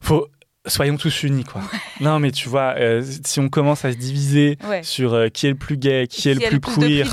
faut 0.00 0.26
soyons 0.66 0.98
tous 0.98 1.22
unis 1.22 1.44
quoi. 1.44 1.62
Non 2.00 2.18
mais 2.18 2.30
tu 2.32 2.50
vois, 2.50 2.74
euh, 2.76 3.02
si 3.24 3.40
on 3.40 3.48
commence 3.48 3.86
à 3.86 3.92
se 3.92 3.96
diviser 3.96 4.58
Ouais. 4.68 4.82
sur 4.82 5.14
euh, 5.14 5.28
qui 5.28 5.46
est 5.46 5.50
le 5.50 5.56
plus 5.56 5.78
gay, 5.78 6.06
qui 6.06 6.28
est 6.28 6.34
le 6.34 6.40
plus 6.40 6.60
queer, 6.60 7.06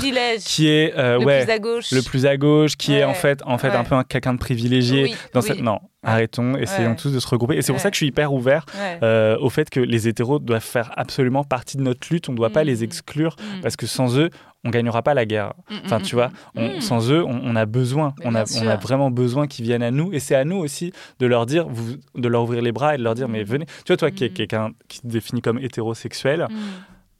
qui 0.44 0.68
est 0.68 0.92
euh, 0.98 1.18
le 1.18 1.24
ouais 1.24 1.44
plus 1.44 1.52
à 1.52 1.58
gauche, 1.58 1.90
le 1.92 2.02
plus 2.02 2.26
à 2.26 2.36
gauche, 2.36 2.76
qui 2.76 2.92
est 2.92 3.04
en 3.04 3.14
fait 3.14 3.40
en 3.46 3.56
fait 3.56 3.70
un 3.70 3.84
peu 3.84 3.94
un 3.94 4.04
quelqu'un 4.04 4.34
de 4.34 4.38
privilégié 4.38 5.04
Oui, 5.04 5.16
dans 5.32 5.40
oui. 5.40 5.46
cette 5.48 5.62
non. 5.62 5.78
Arrêtons, 6.04 6.56
essayons 6.56 6.94
tous 6.94 7.10
de 7.10 7.18
se 7.18 7.26
regrouper. 7.26 7.56
Et 7.56 7.62
c'est 7.62 7.72
pour 7.72 7.80
ça 7.80 7.90
que 7.90 7.94
je 7.94 7.98
suis 7.98 8.06
hyper 8.06 8.32
ouvert 8.32 8.64
au 9.02 9.48
fait 9.50 9.68
que 9.70 9.80
les 9.80 10.08
hétéros 10.08 10.38
doivent 10.38 10.62
faire 10.62 10.92
absolument 10.96 11.42
partie 11.42 11.76
de 11.78 11.82
notre 11.82 12.06
lutte. 12.10 12.28
On 12.28 12.32
ne 12.32 12.36
doit 12.36 12.50
pas 12.50 12.62
Mm. 12.64 12.66
les 12.66 12.84
exclure 12.84 13.36
Mm. 13.38 13.60
parce 13.62 13.76
que 13.76 13.86
sans 13.86 14.18
eux, 14.18 14.28
on 14.64 14.70
gagnera 14.70 15.02
pas 15.02 15.14
la 15.14 15.24
guerre. 15.24 15.54
Mm, 15.70 15.74
Enfin, 15.84 15.98
mm, 15.98 16.02
tu 16.02 16.14
mm, 16.14 16.18
vois, 16.18 16.28
mm. 16.28 16.32
on- 16.56 16.76
Mm. 16.76 16.80
sans 16.80 17.10
eux, 17.12 17.24
on, 17.24 17.40
on 17.44 17.56
a 17.56 17.64
besoin. 17.66 18.14
On 18.24 18.34
a, 18.34 18.44
on 18.62 18.66
a 18.66 18.76
vraiment 18.76 19.10
besoin 19.10 19.46
qu'ils 19.46 19.64
viennent 19.64 19.82
à 19.82 19.90
nous. 19.90 20.12
Et 20.12 20.18
c'est 20.20 20.34
à 20.34 20.44
nous 20.44 20.56
aussi 20.56 20.92
de 21.20 21.26
leur 21.26 21.46
dire, 21.46 21.68
vous, 21.68 21.94
de 22.16 22.28
leur 22.28 22.42
ouvrir 22.42 22.60
les 22.62 22.72
bras 22.72 22.94
et 22.94 22.98
de 22.98 23.02
leur 23.04 23.14
dire, 23.14 23.28
Mm. 23.28 23.32
mais 23.32 23.44
venez. 23.44 23.66
Tu 23.66 23.72
vois, 23.88 23.96
toi 23.96 24.10
qui 24.10 24.24
es 24.24 24.28
Mm. 24.30 24.32
quelqu'un 24.34 24.70
qui 24.88 25.00
te 25.00 25.06
définit 25.06 25.40
comme 25.42 25.58
hétérosexuel, 25.58 26.46
Mm. 26.50 26.54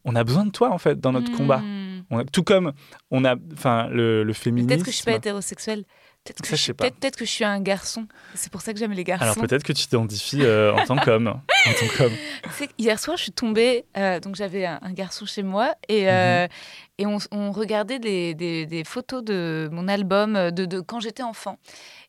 on 0.05 0.16
a 0.16 0.24
besoin 0.24 0.47
de 0.47 0.51
toi 0.51 0.70
en 0.72 0.78
fait 0.78 0.99
dans 1.01 1.12
notre 1.12 1.30
Mm. 1.32 1.36
combat. 1.36 1.62
On 2.11 2.18
a- 2.18 2.24
tout 2.24 2.43
comme 2.43 2.72
on 3.11 3.24
a, 3.24 3.34
enfin, 3.53 3.89
le, 3.91 4.24
le 4.24 4.32
féminisme. 4.32 4.68
Peut-être 4.68 4.84
que 4.84 4.91
je 4.91 4.97
suis 4.97 5.05
pas 5.05 5.12
hétérosexuelle. 5.12 5.84
Peut-être 6.35 6.43
que, 6.43 6.57
je 6.57 7.12
que 7.18 7.24
suis 7.24 7.45
un 7.45 7.61
garçon. 7.61 8.07
C'est 8.35 8.51
pour 8.53 8.61
ça 8.61 8.72
que 8.72 8.79
j'aime 8.79 8.93
les 8.93 9.05
garçons. 9.05 9.24
Alors 9.24 9.37
peut-être 9.37 9.62
que 9.64 9.72
tu 9.72 9.87
t'identifies 9.87 10.43
euh, 10.45 10.72
en 10.74 10.85
tant 10.85 10.97
qu'homme. 10.97 11.41
Hier 12.79 12.99
soir, 12.99 13.16
je 13.16 13.22
suis 13.24 13.33
tombée. 13.33 13.85
euh, 13.97 14.20
donc, 14.20 14.35
j'avais 14.37 14.66
un, 14.66 14.79
un 14.83 14.93
garçon 14.93 15.26
chez 15.26 15.43
moi 15.43 15.74
et, 15.89 16.09
euh, 16.11 16.45
Mhm. 16.45 16.49
et 16.99 17.07
on, 17.07 17.18
on 17.31 17.53
regardait 17.53 17.99
des, 17.99 18.35
des- 18.35 18.66
des 18.66 18.85
photos 18.85 19.22
de 19.24 19.68
mon 19.72 19.89
album 19.89 20.37
euh, 20.37 20.51
de, 20.51 20.64
de 20.64 20.81
quand 20.81 21.01
j'étais 21.01 21.22
enfant. 21.22 21.59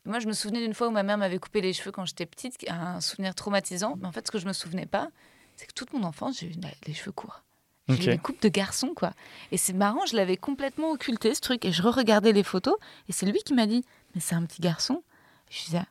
Et 0.06 0.10
moi, 0.10 0.20
je 0.20 0.28
me 0.28 0.34
souvenais 0.34 0.60
d'une 0.62 0.74
fois 0.74 0.88
où 0.88 0.92
ma 0.92 1.04
mère 1.04 1.18
m'avait 1.18 1.40
coupé 1.40 1.62
les 1.62 1.74
cheveux 1.74 1.92
quand 1.92 2.06
j'étais 2.06 2.26
petite, 2.26 2.56
un 2.70 3.02
souvenir 3.02 3.36
traumatisant. 3.36 3.96
Mais 4.02 4.08
en 4.08 4.12
fait, 4.12 4.26
ce 4.28 4.32
que 4.32 4.40
je 4.40 4.46
me 4.48 4.54
souvenais 4.54 4.86
pas, 4.86 5.10
c'est 5.56 5.66
que 5.68 5.74
toute 5.74 5.94
mon 5.94 6.04
enfance, 6.04 6.40
j'ai 6.40 6.48
eu 6.48 6.54
les 6.88 6.94
cheveux 6.94 7.12
courts. 7.12 7.44
J'ai 7.90 7.96
Ok. 7.96 8.02
eu 8.04 8.06
des 8.12 8.18
coupes 8.20 8.42
de 8.42 8.50
garçon, 8.50 8.94
quoi. 8.96 9.12
Et 9.52 9.58
c'est 9.58 9.74
marrant, 9.74 10.06
je 10.06 10.16
l'avais 10.16 10.38
complètement 10.38 10.92
occulté, 10.92 11.34
ce 11.34 11.42
truc. 11.42 11.66
Et 11.66 11.72
je 11.72 11.82
re-regardais 11.82 12.32
les 12.34 12.44
photos. 12.44 12.76
Et 13.10 13.12
c'est 13.12 13.26
lui 13.26 13.40
qui 13.44 13.54
m'a 13.56 13.66
dit 13.66 13.84
Mais 14.14 14.22
c'est 14.22 14.36
un 14.36 14.46
petit 14.46 14.62
garçon. 14.62 15.04
Je 15.50 15.66
disais 15.66 15.84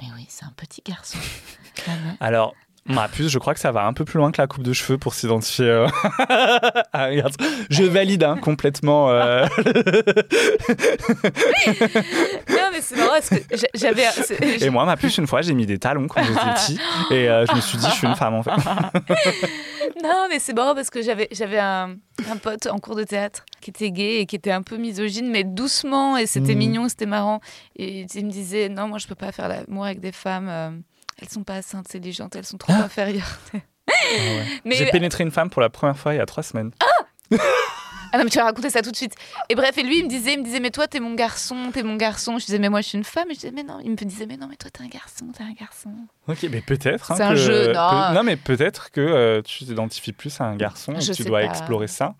Mais 0.00 0.08
oui, 0.14 0.26
c'est 0.28 0.44
un 0.44 0.52
petit 0.56 0.82
garçon. 0.84 1.18
Alors, 2.20 2.54
ma 2.86 3.08
puce, 3.08 3.28
je 3.28 3.38
crois 3.38 3.54
que 3.54 3.60
ça 3.60 3.72
va 3.72 3.84
un 3.86 3.92
peu 3.92 4.04
plus 4.04 4.18
loin 4.18 4.30
que 4.32 4.40
la 4.40 4.46
coupe 4.46 4.62
de 4.62 4.72
cheveux 4.72 4.98
pour 4.98 5.14
s'identifier 5.14 5.66
euh, 5.68 5.86
garçon. 6.94 7.36
Je 7.70 7.84
valide 7.84 8.24
hein, 8.24 8.36
complètement. 8.40 9.10
euh, 9.10 9.46
non, 12.50 12.68
mais 12.72 12.80
c'est 12.80 12.96
marrant 12.96 13.12
parce 13.14 13.30
que 13.30 13.36
j'a- 13.56 13.66
j'avais. 13.74 14.04
c'est- 14.10 14.62
Et 14.62 14.70
moi, 14.70 14.84
ma 14.84 14.96
puce, 14.96 15.18
une 15.18 15.26
fois, 15.26 15.42
j'ai 15.42 15.54
mis 15.54 15.66
des 15.66 15.78
talons 15.78 16.06
quand 16.08 16.22
j'étais 16.22 16.40
petit. 16.54 16.80
Et 17.10 17.28
euh, 17.28 17.44
je 17.46 17.54
me 17.54 17.60
suis 17.60 17.78
dit, 17.78 17.86
je 17.88 17.94
suis 17.94 18.06
une 18.06 18.16
femme 18.16 18.34
en 18.34 18.42
fait. 18.42 18.50
Non, 20.02 20.26
mais 20.30 20.38
c'est 20.38 20.54
marrant 20.54 20.74
parce 20.74 20.88
que 20.90 21.02
j'avais 21.02 21.28
j'avais 21.30 21.58
un, 21.58 21.96
un 22.30 22.36
pote 22.38 22.66
en 22.66 22.78
cours 22.78 22.96
de 22.96 23.04
théâtre 23.04 23.44
qui 23.60 23.68
était 23.70 23.90
gay 23.90 24.20
et 24.20 24.26
qui 24.26 24.34
était 24.34 24.50
un 24.50 24.62
peu 24.62 24.76
misogyne, 24.78 25.30
mais 25.30 25.44
doucement, 25.44 26.16
et 26.16 26.26
c'était 26.26 26.52
Mhm. 26.52 26.58
mignon, 26.58 26.88
c'était 26.88 27.06
marrant. 27.06 27.40
Et 27.76 28.06
il 28.14 28.26
me 28.26 28.30
disait 28.30 28.68
Non, 28.70 28.88
moi, 28.88 28.98
je 28.98 29.06
peux 29.06 29.14
pas 29.14 29.30
faire 29.30 29.46
l'amour 29.48 29.84
avec 29.84 30.00
des 30.00 30.12
femmes. 30.12 30.82
Elles 31.20 31.28
sont 31.28 31.44
pas 31.44 31.54
assez 31.56 31.76
intelligentes, 31.76 32.36
elles 32.36 32.44
sont 32.46 32.58
trop 32.58 32.72
Ah. 32.76 32.84
inférieures. 32.84 33.38
Ah 33.54 33.58
ouais. 33.88 34.60
J'ai 34.76 34.86
pénétré 34.90 35.24
une 35.24 35.30
femme 35.30 35.50
pour 35.50 35.62
la 35.62 35.70
première 35.70 35.96
fois 35.96 36.14
il 36.14 36.18
y 36.18 36.20
a 36.20 36.26
trois 36.26 36.42
semaines. 36.42 36.70
Ah 38.12 38.18
non, 38.18 38.24
mais 38.24 38.30
tu 38.30 38.38
vas 38.38 38.44
raconter 38.44 38.70
ça 38.70 38.80
tout 38.80 38.92
de 38.92 38.96
suite. 38.96 39.14
Et 39.48 39.56
bref, 39.56 39.76
et 39.76 39.82
lui, 39.82 39.98
il 39.98 40.04
me 40.04 40.08
disait, 40.08 40.34
il 40.34 40.38
me 40.38 40.44
disait, 40.44 40.60
mais 40.60 40.70
toi, 40.70 40.86
t'es 40.86 41.00
mon 41.00 41.14
garçon, 41.14 41.70
t'es 41.72 41.82
mon 41.82 41.96
garçon. 41.96 42.38
Je 42.38 42.44
disais, 42.46 42.60
mais 42.60 42.68
moi, 42.68 42.80
je 42.80 42.86
suis 42.90 42.98
une 42.98 43.02
femme. 43.02 43.28
Et 43.32 43.34
je 43.34 43.40
disais, 43.40 43.50
mais 43.52 43.64
non. 43.64 43.80
Il 43.82 43.90
me 43.90 43.96
disait, 43.96 44.26
mais 44.26 44.36
non, 44.36 44.46
mais 44.48 44.54
toi, 44.54 44.70
t'es 44.70 44.84
un 44.84 44.86
garçon, 44.86 45.26
t'es 45.36 45.42
un 45.42 45.52
garçon. 45.52 45.90
Ok, 46.28 46.46
mais 46.48 46.60
peut-être. 46.60 47.10
hein, 47.10 47.14
C'est 47.16 47.24
un 47.24 47.30
que- 47.30 47.34
jeu, 47.36 47.72
non. 47.72 47.90
peut- 47.90 48.14
non, 48.14 48.22
mais 48.22 48.36
peut-être 48.36 48.92
que 48.92 49.00
euh, 49.00 49.42
tu 49.42 49.64
t'identifies 49.64 50.12
plus 50.12 50.40
à 50.40 50.44
un 50.44 50.54
garçon 50.54 50.92
et 50.92 50.98
que 51.04 51.12
tu 51.12 51.24
dois 51.24 51.40
pas. 51.40 51.46
explorer 51.46 51.88
ça. 51.88 52.14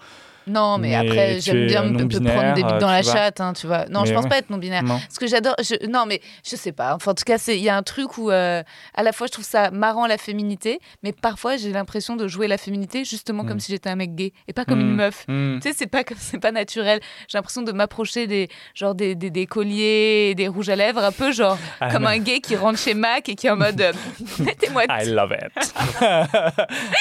Non, 0.46 0.78
mais, 0.78 0.88
Mais 0.90 0.94
après, 0.96 1.40
j'aime 1.40 1.66
bien 1.66 1.82
me, 1.84 1.96
prendre 2.08 2.54
des 2.54 2.62
bites 2.62 2.78
dans 2.78 2.90
la 2.90 3.00
vois. 3.02 3.12
chatte, 3.12 3.40
hein, 3.40 3.52
tu 3.54 3.66
vois. 3.66 3.86
Non, 3.90 4.04
je 4.04 4.12
pense 4.12 4.24
ouais. 4.24 4.28
pas 4.30 4.38
être 4.38 4.50
non-binaire. 4.50 4.82
Non. 4.82 4.98
Parce 4.98 5.18
que 5.18 5.26
j'adore. 5.26 5.54
je- 5.60 5.86
Non, 5.88 6.04
mais 6.06 6.20
je 6.48 6.56
sais 6.56 6.72
pas. 6.72 6.94
Enfin, 6.94 7.12
en 7.12 7.14
tout 7.14 7.24
cas, 7.24 7.38
c'est- 7.38 7.56
il 7.56 7.62
y 7.62 7.68
a 7.68 7.76
un 7.76 7.82
truc 7.82 8.18
où, 8.18 8.30
euh, 8.30 8.62
à 8.94 9.02
la 9.02 9.12
fois, 9.12 9.26
je 9.26 9.32
trouve 9.32 9.44
ça 9.44 9.70
marrant 9.70 10.06
la 10.06 10.18
féminité, 10.18 10.80
mais 11.02 11.12
parfois, 11.12 11.56
j'ai 11.56 11.72
l'impression 11.72 12.16
de 12.16 12.28
jouer 12.28 12.46
la 12.48 12.58
féminité 12.58 13.04
justement 13.04 13.44
comme 13.44 13.56
Mm. 13.56 13.60
si 13.60 13.72
j'étais 13.72 13.88
un 13.90 13.96
mec 13.96 14.14
gay 14.14 14.32
et 14.48 14.52
pas 14.52 14.64
comme 14.64 14.78
Mm. 14.80 14.88
une 14.88 14.94
meuf. 14.96 15.24
Hmm. 15.28 15.58
Tu 15.62 15.68
sais, 15.68 15.74
c'est 15.76 15.86
pas 15.86 16.02
c'est 16.18 16.38
pas 16.40 16.52
naturel. 16.52 17.00
J'ai 17.28 17.38
l'impression 17.38 17.62
de 17.62 17.72
m'approcher 17.72 18.26
des 18.26 18.48
genre 18.74 18.94
des, 18.94 19.14
des, 19.14 19.30
des 19.30 19.46
colliers, 19.46 20.34
des 20.34 20.48
rouges 20.48 20.68
à 20.68 20.76
lèvres, 20.76 21.02
un 21.02 21.12
peu 21.12 21.32
genre 21.32 21.56
Ah, 21.80 21.90
comme 21.90 22.02
non. 22.02 22.08
un 22.08 22.18
gay 22.18 22.40
qui 22.40 22.56
rentre 22.56 22.78
chez 22.78 22.94
Mac 22.94 23.28
et 23.28 23.34
qui 23.34 23.46
est 23.46 23.50
en 23.50 23.56
mode 23.56 23.80
euh, 23.80 23.92
mettez-moi. 24.40 24.84
I 24.90 25.06
love 25.06 25.32
it. 25.32 25.72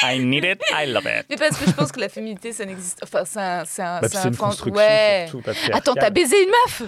I 0.04 0.20
need 0.20 0.44
it. 0.46 0.62
I 0.72 0.86
love 0.91 1.06
it. 1.06 1.26
Mais 1.30 1.36
parce 1.38 1.58
que 1.58 1.66
je 1.66 1.72
pense 1.72 1.91
que 1.91 2.00
la 2.00 2.10
féminité, 2.10 2.52
ça 2.52 2.66
n'existe. 2.66 3.00
Enfin, 3.04 3.24
c'est 3.34 3.40
un, 3.40 3.64
c'est 3.66 3.82
un, 3.82 4.00
Bah, 4.02 4.08
puis 4.08 4.10
c'est 4.12 4.18
c'est 4.22 4.28
un 4.28 4.30
une 4.30 4.36
fan- 4.36 4.48
construction 4.50 4.76
Ouais. 4.82 5.26
surtout 5.30 5.44
patriarcale. 5.44 5.78
Attends, 5.78 5.94
t'as 5.96 6.10
baisé 6.10 6.36
une 6.44 6.50
meuf 6.50 6.84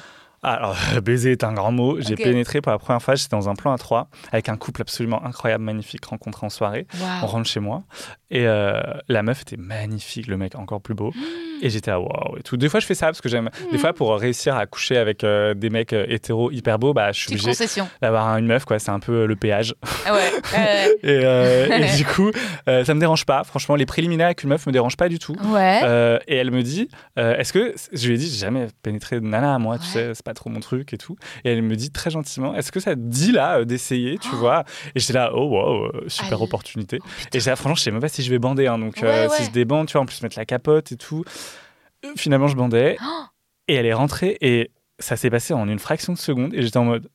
Alors, 0.46 0.78
baiser 1.04 1.32
est 1.32 1.44
un 1.44 1.54
grand 1.54 1.72
mot. 1.72 2.00
J'ai 2.00 2.16
pénétré 2.16 2.62
pour 2.62 2.72
la 2.72 2.78
première 2.78 3.02
fois, 3.02 3.16
j'étais 3.16 3.36
dans 3.36 3.50
un 3.50 3.56
plan 3.56 3.72
à 3.74 3.78
trois, 3.78 4.10
avec 4.32 4.48
un 4.48 4.58
couple 4.58 4.82
absolument 4.82 5.26
incroyable, 5.26 5.64
magnifique, 5.64 6.06
rencontré 6.06 6.46
en 6.46 6.50
soirée. 6.50 6.86
On 7.24 7.26
rentre 7.26 7.50
chez 7.50 7.60
moi, 7.60 7.84
et 8.32 8.48
euh, 8.48 8.82
la 9.08 9.24
meuf 9.24 9.42
était 9.42 9.58
magnifique, 9.58 10.28
le 10.28 10.36
mec 10.36 10.56
encore 10.56 10.82
plus 10.82 10.94
beau. 10.94 11.12
Et 11.62 11.70
j'étais 11.70 11.90
à 11.90 12.02
waouh 12.02 12.38
et 12.38 12.44
tout. 12.44 12.58
Des 12.58 12.68
fois, 12.68 12.82
je 12.82 12.86
fais 12.86 12.96
ça 12.96 13.06
parce 13.06 13.22
que 13.22 13.30
j'aime. 13.30 13.50
Des 13.72 13.78
fois, 13.78 13.94
pour 13.94 14.14
réussir 14.20 14.58
à 14.58 14.66
coucher 14.66 14.98
avec 14.98 15.24
euh, 15.24 15.54
des 15.54 15.70
mecs 15.70 15.94
euh, 15.94 16.06
hétéros 16.10 16.52
hyper 16.52 16.78
beaux, 16.78 16.94
bah, 16.94 17.14
je 17.14 17.22
suis 17.22 17.32
obligé 17.32 17.54
d'avoir 18.02 18.38
une 18.38 18.46
meuf, 18.46 18.66
quoi. 18.66 18.78
C'est 18.78 18.92
un 18.92 19.00
peu 19.00 19.26
le 19.26 19.36
péage. 19.38 19.74
Ah 20.06 20.14
ouais. 20.14 20.32
Et, 21.04 21.22
euh, 21.24 21.68
et 21.78 21.96
du 21.98 22.06
coup, 22.06 22.30
ça 22.68 22.94
me 22.94 23.00
dérange 23.00 23.26
pas. 23.26 23.46
Franchement, 23.46 23.76
les 23.76 23.86
préliminaires 23.86 24.28
avec 24.28 24.44
une 24.44 24.50
meuf 24.50 24.68
me 24.68 24.74
dérangent 24.74 24.98
pas 24.98 25.08
du 25.08 25.18
tout. 25.18 25.36
Ouais. 25.46 26.20
Et 26.28 26.36
elle 26.36 26.52
me 26.52 26.62
dit, 26.62 26.90
est-ce 27.16 27.54
que 27.54 27.74
je 27.94 28.08
lui 28.08 28.16
ai 28.16 28.18
dit, 28.18 28.30
j'ai 28.30 28.40
jamais 28.40 28.68
pénétré 28.84 29.22
de 29.22 29.26
nana, 29.26 29.58
moi, 29.58 29.80
tu 29.80 29.86
sais, 29.86 30.14
c'est 30.14 30.26
pas 30.26 30.34
trop 30.36 30.50
mon 30.52 30.60
truc 30.60 30.94
et 30.94 30.98
tout. 30.98 31.16
Et 31.44 31.50
elle 31.50 31.64
me 31.64 31.76
dit 31.76 31.90
très 31.92 32.12
gentiment, 32.12 32.54
est-ce 32.56 32.72
que 32.72 32.80
ça 32.80 32.96
te 32.96 33.00
dit 33.00 33.32
là 33.32 33.60
euh, 33.60 33.66
d'essayer, 33.66 34.18
tu 34.20 34.30
vois? 34.36 34.64
Et 34.94 35.00
j'étais 35.00 35.14
là, 35.14 35.32
oh 35.34 35.48
wow, 35.48 35.86
euh, 35.86 36.04
super 36.08 36.34
Allez. 36.34 36.44
opportunité. 36.44 37.00
Oh, 37.02 37.08
et 37.34 37.40
là, 37.40 37.56
franchement, 37.56 37.76
je 37.76 37.82
sais 37.82 37.92
même 37.92 38.02
pas 38.02 38.08
si 38.10 38.22
je 38.22 38.30
vais 38.30 38.40
bander, 38.40 38.68
hein, 38.68 38.78
donc 38.78 39.02
euh, 39.02 39.28
Ouais, 39.28 39.36
si 39.36 39.46
je 39.46 39.52
débande, 39.52 39.88
tu 39.88 39.94
vois, 39.94 40.02
en 40.02 40.06
plus 40.06 40.22
mettre 40.22 40.38
la 40.38 40.46
capote 40.46 40.92
et 40.92 40.98
tout. 40.98 41.24
Finalement, 42.18 42.48
je 42.48 42.56
bandais. 42.56 42.98
Oh. 43.02 43.24
et 43.68 43.74
elle 43.76 43.86
est 43.88 43.94
rentrée 43.94 44.38
et 44.42 44.72
ça 45.00 45.18
s'est 45.18 45.30
passé 45.32 45.54
en 45.54 45.68
une 45.68 45.80
fraction 45.80 46.14
de 46.14 46.18
seconde. 46.18 46.54
Et 46.54 46.62
j'étais 46.62 46.78
en 46.78 46.86
mode, 46.86 47.10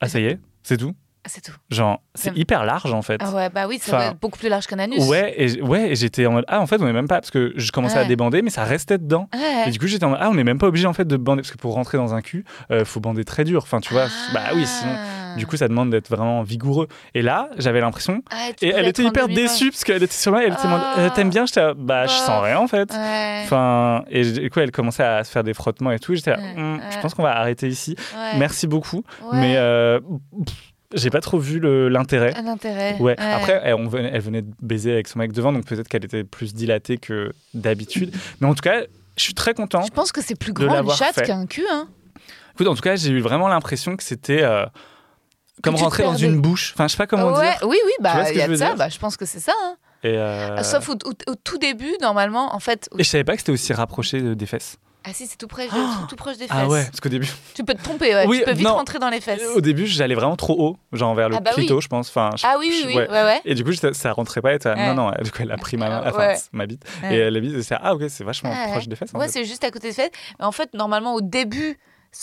ah 0.00 0.08
ça 0.08 0.20
y 0.20 0.24
est, 0.24 0.40
c'est 0.62 0.78
tout. 0.78 0.94
C'est 1.24 1.40
tout. 1.40 1.52
Genre, 1.70 2.00
c'est 2.16 2.36
hyper 2.36 2.64
large 2.64 2.92
en 2.92 3.00
fait. 3.02 3.20
Ah 3.24 3.30
ouais, 3.30 3.48
bah 3.48 3.66
oui, 3.68 3.78
ça 3.80 3.92
Enfin, 3.92 4.04
doit 4.04 4.12
être 4.12 4.20
beaucoup 4.20 4.38
plus 4.38 4.48
large 4.48 4.66
qu'un 4.66 4.80
anus. 4.80 5.06
Ouais, 5.08 5.32
et, 5.36 5.62
ouais, 5.62 5.90
et 5.92 5.94
j'étais 5.94 6.26
en 6.26 6.32
mode 6.32 6.44
ah 6.48 6.60
en 6.60 6.66
fait 6.66 6.80
on 6.82 6.86
est 6.88 6.92
même 6.92 7.06
pas 7.06 7.20
parce 7.20 7.30
que 7.30 7.52
je 7.54 7.70
commençais 7.70 7.98
à 7.98 8.04
débander 8.04 8.42
mais 8.42 8.50
ça 8.50 8.64
restait 8.64 8.98
dedans. 8.98 9.28
Ouais. 9.32 9.68
Et 9.68 9.70
du 9.70 9.78
coup 9.78 9.86
j'étais 9.86 10.04
en 10.04 10.10
mode 10.10 10.18
ah 10.20 10.28
on 10.32 10.36
est 10.36 10.42
même 10.44 10.58
pas 10.58 10.66
obligé 10.66 10.86
en 10.88 10.92
fait 10.92 11.04
de 11.06 11.16
bander 11.16 11.42
parce 11.42 11.52
que 11.52 11.58
pour 11.58 11.74
rentrer 11.74 11.96
dans 11.96 12.12
un 12.14 12.22
cul 12.22 12.44
euh, 12.72 12.84
faut 12.84 12.98
bander 12.98 13.24
très 13.24 13.44
dur. 13.44 13.62
Enfin 13.62 13.80
tu 13.80 13.92
vois 13.94 14.06
bah 14.34 14.40
oui 14.54 14.66
sinon 14.66 14.92
Ah. 14.96 15.36
du 15.36 15.46
coup 15.46 15.56
ça 15.56 15.68
demande 15.68 15.90
d'être 15.90 16.08
vraiment 16.08 16.42
vigoureux. 16.42 16.88
Et 17.14 17.22
là 17.22 17.48
j'avais 17.56 17.80
l'impression 17.80 18.22
Ah, 18.30 18.48
et 18.60 18.68
elle 18.70 18.88
était 18.88 19.04
hyper 19.04 19.28
déçue 19.28 19.70
parce 19.70 19.84
qu'elle 19.84 20.02
était 20.02 20.12
sur 20.12 20.32
moi 20.32 20.42
elle 20.44 20.54
était 20.54 20.66
en 20.66 20.70
mode 20.70 20.80
Ah. 20.84 20.94
Euh, 20.98 21.10
t'aimes 21.14 21.30
bien 21.30 21.46
j'étais 21.46 21.72
bah 21.76 22.06
je 22.06 22.12
sens 22.14 22.42
rien 22.42 22.58
en 22.58 22.66
fait. 22.66 22.92
Ouais. 22.92 23.42
Enfin 23.44 24.04
et 24.10 24.24
du 24.28 24.50
coup 24.50 24.58
elle 24.58 24.72
commençait 24.72 25.04
à 25.04 25.22
se 25.22 25.30
faire 25.30 25.44
des 25.44 25.54
frottements 25.54 25.92
et 25.92 26.00
tout. 26.00 26.16
J'étais 26.16 26.32
là, 26.32 26.38
Hum, 26.56 26.80
je 26.90 26.98
pense 26.98 27.14
qu'on 27.14 27.22
va 27.22 27.36
arrêter 27.38 27.68
ici. 27.68 27.94
Merci 28.38 28.66
beaucoup 28.66 29.04
mais 29.32 29.54
euh, 29.56 30.00
pff, 30.44 30.71
j'ai 30.94 31.10
pas 31.10 31.20
trop 31.20 31.38
vu 31.38 31.60
l'intérêt. 31.88 32.34
Un 32.36 32.46
intérêt. 32.46 32.96
Ouais. 32.98 33.14
Après, 33.18 33.60
elle, 33.64 33.74
on 33.74 33.86
venait, 33.88 34.10
elle 34.12 34.20
venait 34.20 34.42
de 34.42 34.52
baiser 34.60 34.92
avec 34.92 35.08
son 35.08 35.18
mec 35.18 35.32
devant, 35.32 35.52
donc 35.52 35.64
peut-être 35.66 35.88
qu'elle 35.88 36.04
était 36.04 36.24
plus 36.24 36.54
dilatée 36.54 36.98
que 36.98 37.32
d'habitude. 37.54 38.14
Mais 38.40 38.46
en 38.48 38.54
tout 38.54 38.62
cas, 38.62 38.82
je 39.16 39.22
suis 39.22 39.34
très 39.34 39.54
content. 39.54 39.82
Je 39.82 39.90
pense 39.90 40.12
que 40.12 40.22
c'est 40.22 40.34
plus 40.34 40.52
grand 40.52 40.82
une 40.82 40.90
chatte 40.90 41.22
qu'un 41.24 41.46
cul. 41.46 41.64
Hein. 41.70 41.88
Écoute, 42.54 42.66
en 42.68 42.74
tout 42.74 42.82
cas, 42.82 42.96
j'ai 42.96 43.10
eu 43.10 43.20
vraiment 43.20 43.48
l'impression 43.48 43.96
que 43.96 44.02
c'était 44.02 44.42
euh, 44.42 44.64
comme 45.62 45.74
rentrer 45.76 46.02
dans 46.02 46.14
une 46.16 46.40
bouche. 46.40 46.72
Enfin, 46.74 46.86
je 46.88 46.92
sais 46.92 46.98
pas 46.98 47.06
comment 47.06 47.32
ouais, 47.32 47.50
dire. 47.58 47.68
Oui, 47.68 47.76
oui, 47.84 47.92
bah 48.00 48.30
il 48.30 48.36
y 48.36 48.42
a 48.42 48.48
de 48.48 48.56
ça. 48.56 48.74
Bah, 48.74 48.88
je 48.88 48.98
pense 48.98 49.16
que 49.16 49.24
c'est 49.26 49.40
ça. 49.40 49.52
hein. 49.64 49.76
Et, 50.04 50.16
euh, 50.18 50.56
Ah, 50.58 50.64
Sauf 50.64 50.88
au, 50.88 50.94
au- 50.94 51.30
au 51.30 51.34
tout 51.36 51.58
début, 51.58 51.92
normalement, 52.00 52.54
en 52.54 52.58
fait. 52.58 52.88
au- 52.90 52.98
et 52.98 53.04
je 53.04 53.08
savais 53.08 53.22
pas 53.24 53.34
que 53.34 53.38
c'était 53.38 53.52
aussi 53.52 53.72
rapproché 53.72 54.20
de- 54.20 54.34
des 54.34 54.46
fesses. 54.46 54.76
Ah 55.04 55.12
si, 55.12 55.26
c'est 55.26 55.36
tout, 55.36 55.48
près, 55.48 55.66
Oh 55.72 55.76
tout 56.08 56.14
proche 56.16 56.36
des 56.36 56.46
fesses. 56.46 56.56
Ah 56.56 56.68
ouais, 56.68 56.84
parce 56.84 57.00
qu'au 57.00 57.08
début, 57.08 57.28
Tu 57.54 57.64
peux 57.64 57.74
te 57.74 57.82
tromper, 57.82 58.14
ouais. 58.14 58.26
Oui, 58.28 58.38
tu 58.38 58.44
peux 58.44 58.52
vite 58.52 58.64
non. 58.66 58.74
rentrer 58.74 58.98
dans 59.00 59.08
les 59.08 59.20
fesses. 59.20 59.40
au 59.54 59.60
début, 59.60 59.86
j'allais 59.86 60.14
vraiment 60.14 60.36
trop 60.36 60.54
haut, 60.58 60.76
genre 60.92 61.14
vers 61.14 61.28
le 61.28 61.36
Ah 61.36 61.40
bah 61.40 61.50
oui. 61.56 61.62
clito, 61.64 61.80
je 61.80 61.88
pense. 61.88 62.08
Enfin, 62.08 62.30
je- 62.36 62.44
Ah 62.46 62.56
oui, 62.58 62.68
oui, 62.70 62.80
je- 62.82 62.86
oui. 62.88 62.94
ouais. 62.94 63.08
Ouais. 63.10 63.40
Et 63.44 63.54
du 63.54 63.64
coup, 63.64 63.72
ça 63.72 64.12
rentrait 64.12 64.40
pas. 64.40 64.54
Et. 64.54 64.58
Non, 64.64 64.94
non, 64.94 65.10
du 65.22 65.30
coup, 65.32 65.38
elle 65.42 65.50
a 65.52 65.56
pris 65.56 65.76
ma 65.76 65.88
main, 65.88 66.02
enfin, 66.06 66.34
ma 66.52 66.66
bite. 66.66 66.84
Et 67.10 67.16
elle 67.16 67.36
a 67.36 67.40
dit, 67.40 67.62
c'est 67.64 67.76
ah 67.80 67.94
ok, 67.94 68.02
c'est 68.08 68.24
vachement 68.24 68.50
Ouais. 68.50 68.70
proche 68.70 68.86
des 68.88 68.94
fesses. 68.96 69.12
Ouais, 69.14 69.26
fait. 69.26 69.32
c'est 69.32 69.44
juste 69.44 69.64
à 69.64 69.70
côté 69.70 69.88
des 69.88 69.94
fesses. 69.94 70.10
Mais 70.38 70.44
en 70.44 70.52
fait, 70.52 70.72
normalement, 70.74 71.14
au 71.14 71.20
début, 71.20 71.78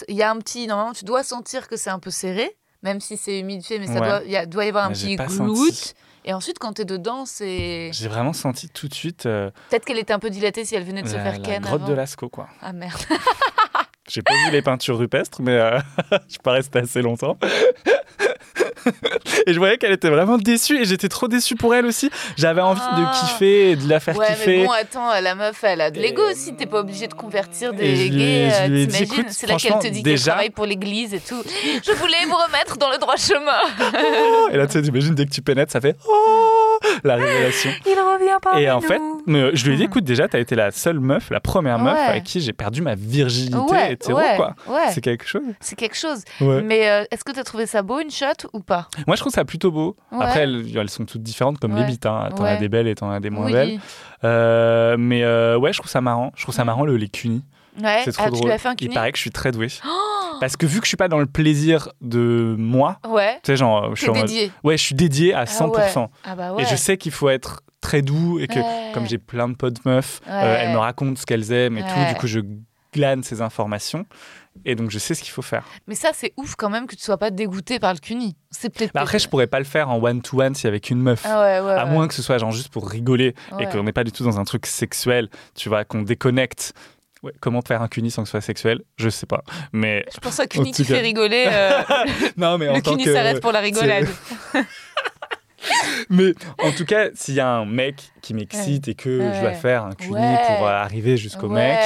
il 0.07 0.15
y 0.15 0.23
a 0.23 0.31
un 0.31 0.37
petit. 0.37 0.67
Normalement, 0.67 0.93
tu 0.93 1.03
dois 1.05 1.23
sentir 1.23 1.67
que 1.67 1.75
c'est 1.75 1.89
un 1.89 1.99
peu 1.99 2.11
serré, 2.11 2.55
même 2.83 3.01
si 3.01 3.17
c'est 3.17 3.39
humidifié, 3.39 3.79
mais 3.79 3.87
ça 3.87 3.95
doit, 3.99 4.21
il 4.25 4.31
y, 4.31 4.37
a- 4.37 4.45
doit 4.45 4.63
y 4.65 4.69
avoir 4.69 4.85
un 4.85 4.89
Mais 4.89 4.93
petit 4.95 5.17
senti. 5.17 5.93
Et 6.29 6.33
ensuite, 6.33 6.59
quand 6.59 6.73
t'es 6.73 6.85
dedans, 6.85 7.25
c'est. 7.25 7.89
J'ai 7.91 8.07
vraiment 8.07 8.33
senti 8.33 8.69
tout 8.69 8.87
de 8.87 8.93
suite 8.93 9.25
euh, 9.25 9.49
Peut-être 9.71 9.83
qu'elle 9.83 9.97
était 9.97 10.13
un 10.13 10.19
peu 10.19 10.29
dilatée 10.29 10.63
si 10.63 10.75
elle 10.75 10.83
venait 10.83 11.01
de 11.01 11.07
se 11.07 11.15
faire 11.15 11.31
la 11.31 11.39
ken. 11.39 11.63
grotte 11.63 11.81
avant. 11.81 11.89
de 11.89 11.93
Lascaux, 11.95 12.29
quoi. 12.29 12.47
Ah 12.61 12.71
merde. 12.71 13.01
J'ai 14.07 14.21
pas 14.21 14.35
vu 14.45 14.51
les 14.51 14.61
peintures 14.61 14.99
rupestres, 14.99 15.41
mais 15.41 15.53
euh, 15.53 15.79
je 16.11 16.33
suis 16.33 16.39
pas 16.43 16.51
resté 16.51 16.77
assez 16.77 17.01
longtemps. 17.01 17.39
et 19.47 19.53
je 19.53 19.57
voyais 19.59 19.77
qu'elle 19.77 19.91
était 19.91 20.09
vraiment 20.09 20.37
déçue 20.37 20.79
et 20.81 20.85
j'étais 20.85 21.09
trop 21.09 21.27
déçu 21.27 21.55
pour 21.55 21.73
elle 21.75 21.85
aussi. 21.85 22.09
J'avais 22.37 22.61
envie 22.61 22.81
Ah. 22.83 22.99
de 22.99 23.19
kiffer 23.19 23.71
et 23.71 23.75
de 23.75 23.87
la 23.89 23.99
faire 23.99 24.17
Ouais, 24.17 24.27
kiffer. 24.27 24.57
mais 24.59 24.65
bon, 24.65 24.71
attends, 24.71 25.21
la 25.21 25.35
meuf, 25.35 25.63
elle 25.63 25.81
a 25.81 25.91
de 25.91 25.99
l'ego 25.99 26.21
Et- 26.27 26.31
aussi. 26.31 26.55
T'es 26.55 26.65
pas 26.65 26.79
obligé 26.79 27.07
de 27.07 27.13
convertir 27.13 27.73
des 27.73 28.09
gays. 28.09 28.49
euh, 28.51 28.85
T'imagines? 28.87 29.25
C'est 29.29 29.47
là 29.47 29.55
qu'elle 29.57 29.73
te 29.79 29.87
dit 29.87 30.03
qu'elle 30.03 30.13
déjà- 30.13 30.31
travaille 30.31 30.49
pour 30.49 30.65
l'église 30.65 31.13
et 31.13 31.19
tout. 31.19 31.41
Je 31.85 31.91
voulais 31.93 32.25
vous 32.27 32.35
remettre 32.35 32.77
dans 32.77 32.89
le 32.91 32.97
droit 32.97 33.15
chemin. 33.17 34.49
et 34.51 34.57
là, 34.57 34.65
tu 34.67 34.73
sais, 34.73 34.81
t'imagines, 34.81 35.15
dès 35.15 35.25
que 35.25 35.31
tu 35.31 35.41
pénètres, 35.41 35.71
ça 35.71 35.81
fait 35.81 35.95
oh 36.07 36.79
la 37.03 37.15
révélation. 37.15 37.71
Il 37.85 37.91
revient 37.93 38.37
pas. 38.41 38.59
Et 38.59 38.69
en 38.71 38.81
fait, 38.81 38.99
mais, 39.25 39.55
je 39.55 39.65
lui 39.65 39.73
ai 39.73 39.77
dit, 39.77 39.83
écoute, 39.83 40.03
déjà, 40.03 40.27
t'as 40.27 40.39
été 40.39 40.55
la 40.55 40.71
seule 40.71 40.99
meuf, 40.99 41.29
la 41.29 41.39
première 41.39 41.79
meuf 41.79 41.93
Ouais. 41.95 41.99
avec 42.05 42.23
qui 42.23 42.39
j'ai 42.41 42.53
perdu 42.53 42.81
ma 42.81 42.95
virginité 42.95 43.57
ouais, 43.71 43.93
hétéro, 43.93 44.19
quoi. 44.35 44.55
ouais. 44.67 44.91
C'est 44.93 45.01
quelque 45.01 45.27
chose. 45.27 45.41
C'est 45.59 45.75
quelque 45.75 45.97
chose. 45.97 46.23
Mais 46.41 46.89
euh, 46.89 47.03
est-ce 47.11 47.23
que 47.23 47.31
tu 47.31 47.39
as 47.39 47.43
trouvé 47.43 47.65
ça 47.65 47.81
beau, 47.81 47.99
une 47.99 48.11
shot, 48.11 48.47
ou 48.53 48.59
pas? 48.61 48.78
Moi, 49.07 49.15
je 49.15 49.21
trouve 49.21 49.33
ça 49.33 49.45
plutôt 49.45 49.71
beau. 49.71 49.95
Ouais. 50.11 50.23
Après, 50.25 50.41
elles, 50.41 50.65
elles 50.77 50.89
sont 50.89 51.05
toutes 51.05 51.23
différentes, 51.23 51.59
comme 51.59 51.73
Ouais. 51.73 51.81
les 51.81 51.85
bites. 51.87 52.05
Hein. 52.05 52.29
T'en 52.35 52.43
as 52.43 52.57
des 52.57 52.69
belles 52.69 52.87
et 52.87 52.95
t'en 52.95 53.09
as 53.11 53.19
des 53.19 53.29
moins 53.29 53.45
Oui. 53.45 53.53
belles. 53.53 53.79
Euh, 54.23 54.95
mais 54.97 55.23
euh, 55.23 55.57
ouais, 55.57 55.73
je 55.73 55.79
trouve 55.79 55.89
ça 55.91 56.01
marrant. 56.01 56.31
Je 56.35 56.43
trouve 56.43 56.55
ça 56.55 56.65
marrant 56.65 56.85
le, 56.85 56.97
les 56.97 57.09
cunis. 57.09 57.43
Ouais. 57.81 58.01
C'est 58.03 58.11
trop 58.11 58.25
ah, 58.27 58.29
drôle. 58.31 58.51
fait 58.57 58.67
un 58.67 58.75
Il 58.79 58.89
paraît 58.89 59.11
que 59.11 59.17
je 59.17 59.21
suis 59.21 59.31
très 59.31 59.51
doué. 59.51 59.67
Oh 59.85 59.89
Parce 60.39 60.57
que 60.57 60.65
vu 60.65 60.79
que 60.79 60.85
je 60.85 60.89
suis 60.89 60.97
pas 60.97 61.07
dans 61.07 61.19
le 61.19 61.25
plaisir 61.27 61.89
de 62.01 62.55
moi, 62.57 62.97
Ouais. 63.07 63.35
tu 63.43 63.51
sais, 63.51 63.55
genre, 63.57 63.95
je 63.95 64.01
suis 64.01 64.11
mode. 64.11 64.21
dédié. 64.21 64.51
Ouais, 64.63 64.75
je 64.77 64.83
suis 64.83 64.95
dédié 64.95 65.33
à 65.33 65.39
Ah 65.41 65.45
100%. 65.45 66.01
ouais. 66.01 66.07
Ah 66.25 66.35
bah. 66.35 66.55
Et 66.59 66.65
je 66.65 66.75
sais 66.75 66.97
qu'il 66.97 67.11
faut 67.11 67.29
être 67.29 67.61
très 67.81 68.01
doux 68.01 68.39
et 68.39 68.47
que, 68.47 68.59
Ouais. 68.59 68.91
comme 68.93 69.07
j'ai 69.07 69.17
plein 69.17 69.47
de 69.47 69.55
potes 69.55 69.85
meufs, 69.85 70.19
euh, 70.27 70.57
elles 70.59 70.73
me 70.73 70.77
racontent 70.77 71.15
ce 71.15 71.25
qu'elles 71.25 71.51
aiment 71.53 71.77
et 71.77 71.81
tout. 71.83 72.09
Du 72.09 72.15
coup, 72.15 72.27
je 72.27 72.41
glane 72.93 73.23
ces 73.23 73.41
informations. 73.41 74.05
Et 74.65 74.75
donc, 74.75 74.89
je 74.91 74.99
sais 74.99 75.15
ce 75.15 75.21
qu'il 75.21 75.31
faut 75.31 75.41
faire. 75.41 75.63
Mais 75.87 75.95
ça, 75.95 76.09
c'est 76.13 76.33
ouf 76.35 76.55
quand 76.55 76.69
même 76.69 76.85
que 76.85 76.95
tu 76.95 77.03
sois 77.03 77.17
pas 77.17 77.31
dégoûté 77.31 77.79
par 77.79 77.93
le 77.93 77.99
cuni. 77.99 78.35
C'est 78.51 78.69
peut-être. 78.69 78.91
Bah, 78.93 79.01
après, 79.01 79.19
je 79.19 79.29
pourrais 79.29 79.47
pas 79.47 79.59
le 79.59 79.65
faire 79.65 79.89
en 79.89 80.01
one-to-one 80.03 80.53
si 80.55 80.67
avec 80.67 80.89
une 80.89 81.01
meuf. 81.01 81.21
Ah 81.25 81.39
ouais, 81.41 81.59
ouais. 81.65 81.71
À 81.79 81.85
ouais. 81.85 81.91
moins 81.91 82.07
que 82.07 82.13
ce 82.13 82.21
soit 82.21 82.37
genre 82.37 82.51
juste 82.51 82.69
pour 82.69 82.89
rigoler 82.89 83.35
et 83.59 83.65
qu'on 83.67 83.83
n'est 83.83 83.93
pas 83.93 84.03
du 84.03 84.11
tout 84.11 84.23
dans 84.23 84.39
un 84.39 84.43
truc 84.43 84.65
sexuel, 84.65 85.29
tu 85.55 85.69
vois, 85.69 85.85
qu'on 85.85 86.01
déconnecte. 86.01 86.73
Ouais, 87.21 87.33
comment 87.41 87.61
faire 87.61 87.81
un 87.81 87.89
cuni 87.89 88.11
sans 88.11 88.23
que 88.23 88.27
ce 88.27 88.31
soit 88.31 88.41
sexuel? 88.41 88.81
Je 88.97 89.09
sais 89.09 89.25
pas. 89.25 89.43
Mais 89.73 90.05
Je 90.13 90.19
pense 90.19 90.39
à 90.39 90.47
Cuny 90.47 90.71
tout 90.71 90.77
qui 90.77 90.85
fait 90.85 90.99
rigoler. 91.01 91.47
euh, 91.51 91.81
non, 92.37 92.57
mais 92.57 92.69
en 92.69 92.75
le 92.75 92.81
tant 92.81 92.91
Cuny 92.91 93.03
que 93.03 93.13
s'arrête 93.13 93.41
pour 93.41 93.51
la 93.51 93.59
rigolade. 93.59 94.07
Mais 96.09 96.33
en 96.63 96.71
tout 96.71 96.85
cas, 96.85 97.09
s'il 97.13 97.33
y 97.35 97.39
a 97.39 97.47
un 97.49 97.65
mec 97.65 98.11
qui 98.21 98.33
m'excite 98.33 98.87
et 98.87 98.95
que 98.95 99.31
je 99.33 99.41
dois 99.41 99.51
faire 99.53 99.83
un 99.85 99.93
cuni 99.93 100.13
Ouais. 100.13 100.37
pour 100.47 100.65
euh, 100.67 100.71
arriver 100.71 101.17
jusqu'au 101.17 101.49
mec, 101.49 101.77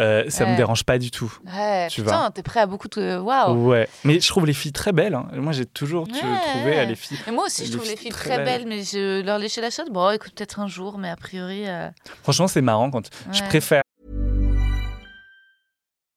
euh, 0.00 0.24
ça 0.28 0.46
me 0.46 0.56
dérange 0.56 0.84
pas 0.84 0.98
du 0.98 1.10
tout. 1.10 1.32
Ouais, 1.46 1.88
Tu 1.90 2.02
putain, 2.02 2.30
t'es 2.30 2.42
prêt 2.42 2.60
à 2.60 2.66
beaucoup 2.66 2.88
de. 2.88 3.18
Waouh! 3.18 3.68
Ouais. 3.68 3.88
Mais 4.04 4.20
je 4.20 4.28
trouve 4.28 4.46
les 4.46 4.52
filles 4.52 4.72
très 4.72 4.92
belles. 4.92 5.14
hein. 5.14 5.28
Moi, 5.34 5.52
j'ai 5.52 5.66
toujours 5.66 6.06
trouvé 6.08 6.78
euh, 6.78 6.84
les 6.84 6.94
filles. 6.94 7.18
Et 7.26 7.30
moi 7.30 7.44
aussi, 7.46 7.66
je 7.66 7.72
trouve 7.72 7.82
les 7.84 7.90
filles 7.90 7.98
filles 7.98 8.10
très 8.12 8.28
très 8.30 8.36
belles. 8.44 8.64
belles, 8.64 8.66
mais 8.68 8.82
je 8.82 9.22
leur 9.22 9.38
léchais 9.38 9.60
la 9.60 9.70
chatte. 9.70 9.90
Bon, 9.90 10.10
écoute, 10.10 10.32
peut-être 10.34 10.60
un 10.60 10.68
jour, 10.68 10.98
mais 10.98 11.10
a 11.10 11.16
priori. 11.16 11.64
euh, 11.66 11.88
Franchement, 12.22 12.48
c'est 12.48 12.62
marrant 12.62 12.90
quand 12.90 13.08
je 13.32 13.42
préfère. 13.44 13.82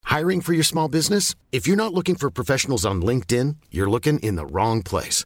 Hiring 0.10 0.42
for 0.42 0.54
your 0.54 0.66
small 0.66 0.90
business? 0.90 1.36
If 1.54 1.68
you're 1.68 1.78
not 1.78 1.94
looking 1.94 2.18
for 2.18 2.30
professionals 2.32 2.86
on 2.86 2.96
LinkedIn, 3.02 3.56
you're 3.72 3.90
looking 3.90 4.20
in 4.24 4.36
the 4.36 4.46
wrong 4.52 4.82
place. 4.84 5.26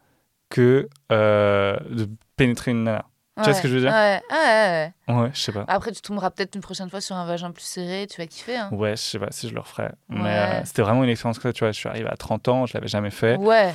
que 0.51 0.87
euh, 1.11 1.77
de 1.89 2.07
pénétrer 2.35 2.71
une 2.71 2.83
nana. 2.83 3.05
Tu 3.37 3.45
vois 3.45 3.53
ce 3.53 3.61
que 3.61 3.67
je 3.67 3.73
veux 3.75 3.79
dire? 3.79 3.91
Ouais, 3.91 4.21
ouais, 4.29 4.91
ouais. 5.07 5.15
Ouais, 5.15 5.31
je 5.33 5.41
sais 5.41 5.51
pas. 5.51 5.65
Après, 5.67 5.91
tu 5.91 6.01
tomberas 6.01 6.29
peut-être 6.29 6.53
une 6.53 6.61
prochaine 6.61 6.89
fois 6.89 7.01
sur 7.01 7.15
un 7.15 7.25
vagin 7.25 7.49
plus 7.51 7.63
serré, 7.63 8.05
tu 8.07 8.21
vas 8.21 8.27
kiffer. 8.27 8.57
Hein. 8.57 8.69
Ouais, 8.71 8.91
je 8.91 9.01
sais 9.01 9.17
pas 9.17 9.31
si 9.31 9.49
je 9.49 9.55
le 9.55 9.61
referais. 9.61 9.91
Mais 10.09 10.37
euh, 10.37 10.65
c'était 10.65 10.83
vraiment 10.83 11.03
une 11.03 11.09
expérience 11.09 11.39
que 11.39 11.47
tu 11.47 11.63
vois, 11.63 11.71
je 11.71 11.79
suis 11.79 11.89
arrivé 11.89 12.07
à 12.09 12.17
30 12.17 12.47
ans, 12.49 12.65
je 12.67 12.73
l'avais 12.75 12.87
jamais 12.89 13.09
fait. 13.09 13.37
Ouais. 13.37 13.73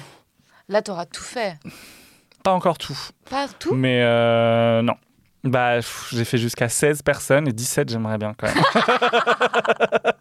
Là, 0.68 0.83
t'auras 0.83 1.07
tout 1.07 1.24
fait. 1.24 1.59
Pas 2.45 2.53
encore 2.53 2.79
tout. 2.79 2.99
Pas 3.29 3.49
tout? 3.59 3.74
Mais 3.74 4.03
euh, 4.03 4.83
non. 4.83 4.95
Bah, 5.43 5.81
j'ai 6.12 6.24
fait 6.24 6.39
jusqu'à 6.39 6.68
16 6.68 7.03
personnes 7.03 7.49
et 7.49 7.53
17, 7.53 7.89
j'aimerais 7.89 8.18
bien 8.18 8.35
quand 8.37 8.47
même. 8.47 8.64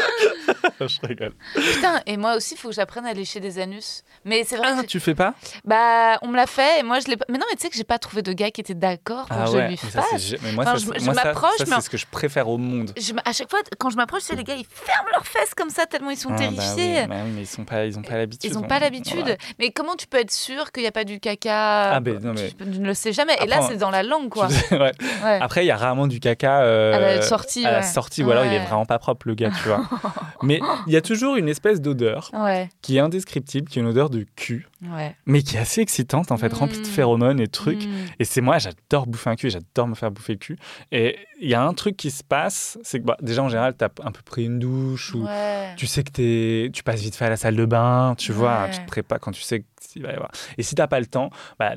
je 0.80 1.06
rigole. 1.06 1.32
Putain, 1.54 2.00
et 2.06 2.16
moi 2.16 2.36
aussi, 2.36 2.54
il 2.54 2.56
faut 2.56 2.68
que 2.68 2.74
j'apprenne 2.74 3.06
à 3.06 3.12
lécher 3.12 3.40
des 3.40 3.58
anus. 3.58 4.02
Mais 4.24 4.44
c'est 4.44 4.56
vrai. 4.56 4.68
Ah, 4.76 4.80
que- 4.82 4.86
tu 4.86 5.00
fais 5.00 5.14
pas? 5.14 5.34
Bah, 5.64 6.18
on 6.22 6.28
me 6.28 6.36
l'a 6.36 6.46
fait 6.46 6.80
et 6.80 6.82
moi 6.82 7.00
je 7.00 7.06
l'ai 7.08 7.16
pas. 7.16 7.24
Mais 7.28 7.38
non, 7.38 7.44
mais 7.50 7.56
tu 7.56 7.62
sais 7.62 7.70
que 7.70 7.76
j'ai 7.76 7.84
pas 7.84 7.98
trouvé 7.98 8.22
de 8.22 8.32
gars 8.32 8.50
qui 8.50 8.60
était 8.60 8.74
d'accord 8.74 9.26
pour 9.26 9.36
Ah 9.38 9.44
que 9.46 9.50
ouais, 9.50 9.56
je 9.56 9.62
lui 9.62 9.70
mais 9.70 9.76
ça, 9.76 10.02
c'est 10.10 10.18
fasse. 10.36 10.42
mais 10.42 10.52
moi, 10.52 10.64
Enfin, 10.64 10.78
ça, 10.78 10.92
je- 10.98 11.10
m'approche, 11.10 11.56
ça, 11.58 11.64
mais 11.68 11.74
c'est 11.76 11.80
ce 11.82 11.90
que 11.90 11.96
je 11.96 12.06
préfère 12.10 12.48
au 12.48 12.58
monde. 12.58 12.92
Je 12.96 13.12
à 13.24 13.32
chaque 13.32 13.50
fois, 13.50 13.60
quand 13.78 13.90
je 13.90 13.96
m'approche, 13.96 14.22
c'est 14.22 14.36
les 14.36 14.44
gars, 14.44 14.54
ils 14.54 14.64
ferment 14.66 15.08
leurs 15.12 15.26
fesses 15.26 15.54
comme 15.54 15.70
ça 15.70 15.86
tellement 15.86 16.10
ils 16.10 16.16
sont 16.16 16.30
Ah, 16.30 16.36
bah 16.36 16.38
terrifiés. 16.38 17.00
oui, 17.02 17.06
bah 17.08 17.14
oui, 17.24 17.30
mais 17.34 17.40
ils 17.42 17.46
sont 17.46 17.64
pas, 17.64 17.84
ils 17.86 17.98
ont 17.98 18.02
pas 18.02 18.16
l'habitude. 18.16 18.50
Ils 18.50 18.54
n'ont 18.56 18.64
hein. 18.64 18.68
pas 18.68 18.78
l'habitude. 18.78 19.24
Ouais. 19.26 19.38
Mais 19.58 19.70
comment 19.70 19.96
tu 19.96 20.06
peux 20.06 20.18
être 20.18 20.30
sûr 20.32 20.72
qu'il 20.72 20.82
n'y 20.82 20.88
a 20.88 20.92
pas 20.92 21.04
du 21.04 21.20
caca 21.20 21.92
Ah, 21.92 22.00
ben, 22.00 22.18
non, 22.22 22.32
mais- 22.34 22.48
tu, 22.50 22.54
tu 22.56 22.64
ne 22.80 22.86
le 22.86 22.94
sais 22.94 23.12
jamais. 23.12 23.36
Et 23.42 23.46
là, 23.46 23.60
c'est 23.68 23.76
dans 23.76 23.90
la 23.90 24.02
langue, 24.02 24.28
quoi. 24.28 24.48
Ouais. 24.70 24.92
Ouais. 25.24 25.38
Après, 25.40 25.64
il 25.64 25.66
y 25.66 25.70
a 25.70 25.76
rarement 25.76 26.06
du 26.06 26.20
caca 26.20 26.62
euh, 26.62 26.94
À 26.94 27.00
la 27.00 27.22
sortie, 27.22 27.64
à 27.66 27.72
la 27.72 27.82
sortie, 27.82 28.22
ou 28.22 28.30
alors 28.30 28.44
il 28.44 28.52
est 28.52 28.58
vraiment 28.64 28.86
pas 28.86 28.98
propre, 28.98 29.26
le 29.28 29.34
gars, 29.34 29.50
tu 29.50 29.68
vois. 29.68 29.80
Mais 30.42 30.60
il 30.86 30.92
y 30.92 30.96
a 30.96 31.02
toujours 31.02 31.36
une 31.36 31.48
espèce 31.48 31.80
d'odeur 31.80 32.30
Ouais, 32.32 32.68
qui 32.82 32.96
est 32.96 33.00
indescriptible, 33.00 33.68
qui 33.68 33.78
est 33.78 33.82
une 33.82 33.88
odeur 33.88 34.10
de 34.10 34.24
cul, 34.36 34.68
ouais. 34.82 35.14
mais 35.26 35.42
qui 35.42 35.56
est 35.56 35.60
assez 35.60 35.80
excitante, 35.80 36.32
en 36.32 36.36
fait, 36.36 36.52
remplie 36.52 36.78
de 36.78 36.82
Mm. 36.86 36.90
phéromones 36.90 37.40
et 37.40 37.48
trucs. 37.48 37.84
Mm. 37.86 37.90
Et 38.18 38.24
c'est 38.24 38.40
moi, 38.40 38.58
j'adore 38.58 39.06
bouffer 39.06 39.30
un 39.30 39.36
cul 39.36 39.50
j'adore 39.50 39.86
me 39.88 39.94
faire 39.94 40.10
bouffer 40.10 40.32
le 40.34 40.38
cul. 40.38 40.56
Et 40.92 41.16
il 41.40 41.48
y 41.48 41.54
a 41.54 41.62
un 41.62 41.72
truc 41.74 41.96
qui 41.96 42.10
se 42.10 42.22
passe, 42.24 42.78
c'est 42.82 43.00
que 43.00 43.04
bah, 43.04 43.16
déjà 43.20 43.42
en 43.42 43.48
général, 43.48 43.74
tu 43.78 43.84
as 43.84 43.90
un 44.04 44.12
peu 44.12 44.22
pris 44.24 44.44
une 44.44 44.58
douche 44.58 45.14
ou 45.14 45.24
Ouais. 45.24 45.74
tu 45.76 45.86
sais 45.86 46.02
que 46.02 46.10
t'es, 46.10 46.70
tu 46.72 46.82
passes 46.82 47.00
vite 47.00 47.14
fait 47.16 47.26
à 47.26 47.30
la 47.30 47.36
salle 47.36 47.56
de 47.56 47.64
bain, 47.66 48.14
tu 48.16 48.32
vois, 48.32 48.68
tu 48.72 48.80
te 48.80 48.86
prépares 48.86 49.20
quand 49.20 49.32
tu 49.32 49.42
sais 49.42 49.64
qu'il 49.92 50.02
va 50.02 50.10
y 50.10 50.14
avoir. 50.14 50.30
Et 50.58 50.62
si 50.62 50.74
t'as 50.74 50.86
pas 50.86 51.00
le 51.00 51.06
temps, 51.06 51.30
bah, 51.58 51.72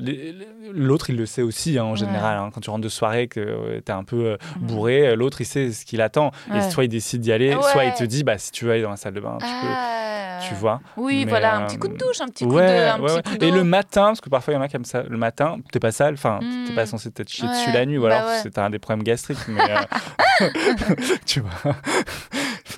l'autre 0.72 1.10
il 1.10 1.16
le 1.16 1.26
sait 1.26 1.42
aussi 1.42 1.78
hein, 1.78 1.84
en 1.84 1.90
Ouais. 1.92 1.96
général. 1.96 2.38
hein. 2.38 2.50
quand 2.54 2.60
tu 2.60 2.70
rentres 2.70 2.82
de 2.84 2.88
soirée, 2.88 3.28
que 3.28 3.80
tu 3.84 3.90
es 3.90 3.94
un 3.94 4.04
peu 4.04 4.24
euh, 4.26 4.36
Mhm. 4.60 4.66
bourré, 4.66 5.08
euh, 5.08 5.16
l'autre 5.16 5.40
il 5.40 5.44
sait 5.46 5.72
ce 5.72 5.84
qu'il 5.84 6.00
attend. 6.00 6.30
Ouais. 6.50 6.58
Et 6.58 6.70
soit 6.70 6.84
il 6.84 6.88
décide 6.88 7.20
d'y 7.20 7.32
aller, 7.32 7.56
soit 7.72 7.84
il 7.84 7.92
te 7.94 8.04
dit 8.04 8.24
bah 8.24 8.38
si 8.38 8.50
tu 8.52 8.64
veux 8.64 8.72
aller 8.72 8.82
dans 8.82 8.90
la 8.90 8.96
salle 8.96 9.14
de 9.14 9.20
bain, 9.20 9.38
tu 9.40 9.46
Ah, 9.48 10.38
peux, 10.40 10.46
tu 10.48 10.54
vois. 10.54 10.80
Oui, 10.96 11.24
Mais, 11.24 11.30
voilà, 11.30 11.56
un 11.56 11.62
euh, 11.62 11.66
petit 11.66 11.78
coup 11.78 11.88
de 11.88 11.96
douche, 11.96 12.20
un 12.20 12.26
petit 12.28 12.44
coup 12.44 12.54
de, 12.54 13.22
coup. 13.22 13.44
Et 13.44 13.50
le 13.50 13.64
matin, 13.64 14.06
parce 14.06 14.20
que 14.20 14.28
parfois 14.28 14.52
il 14.54 14.56
y 14.56 14.60
en 14.60 14.62
a 14.62 14.68
qui 14.68 14.76
aiment 14.76 14.84
ça, 14.84 15.02
le 15.02 15.16
matin, 15.16 15.56
t'es 15.72 15.80
pas 15.80 15.92
sale, 15.92 16.14
enfin, 16.14 16.40
t'es 16.66 16.72
Mm. 16.72 16.74
pas 16.74 16.86
censé 16.86 17.10
t'être 17.10 17.30
chier 17.30 17.48
dessus 17.48 17.72
la 17.72 17.86
nuit, 17.86 17.98
ou 17.98 18.02
bah 18.02 18.16
alors 18.18 18.30
c'est 18.42 18.58
un 18.58 18.70
des 18.70 18.78
problèmes 18.78 19.04
gastriques, 19.04 19.38
mais 19.48 19.60
euh, 19.60 19.76
tu 21.26 21.40
vois, 21.40 21.74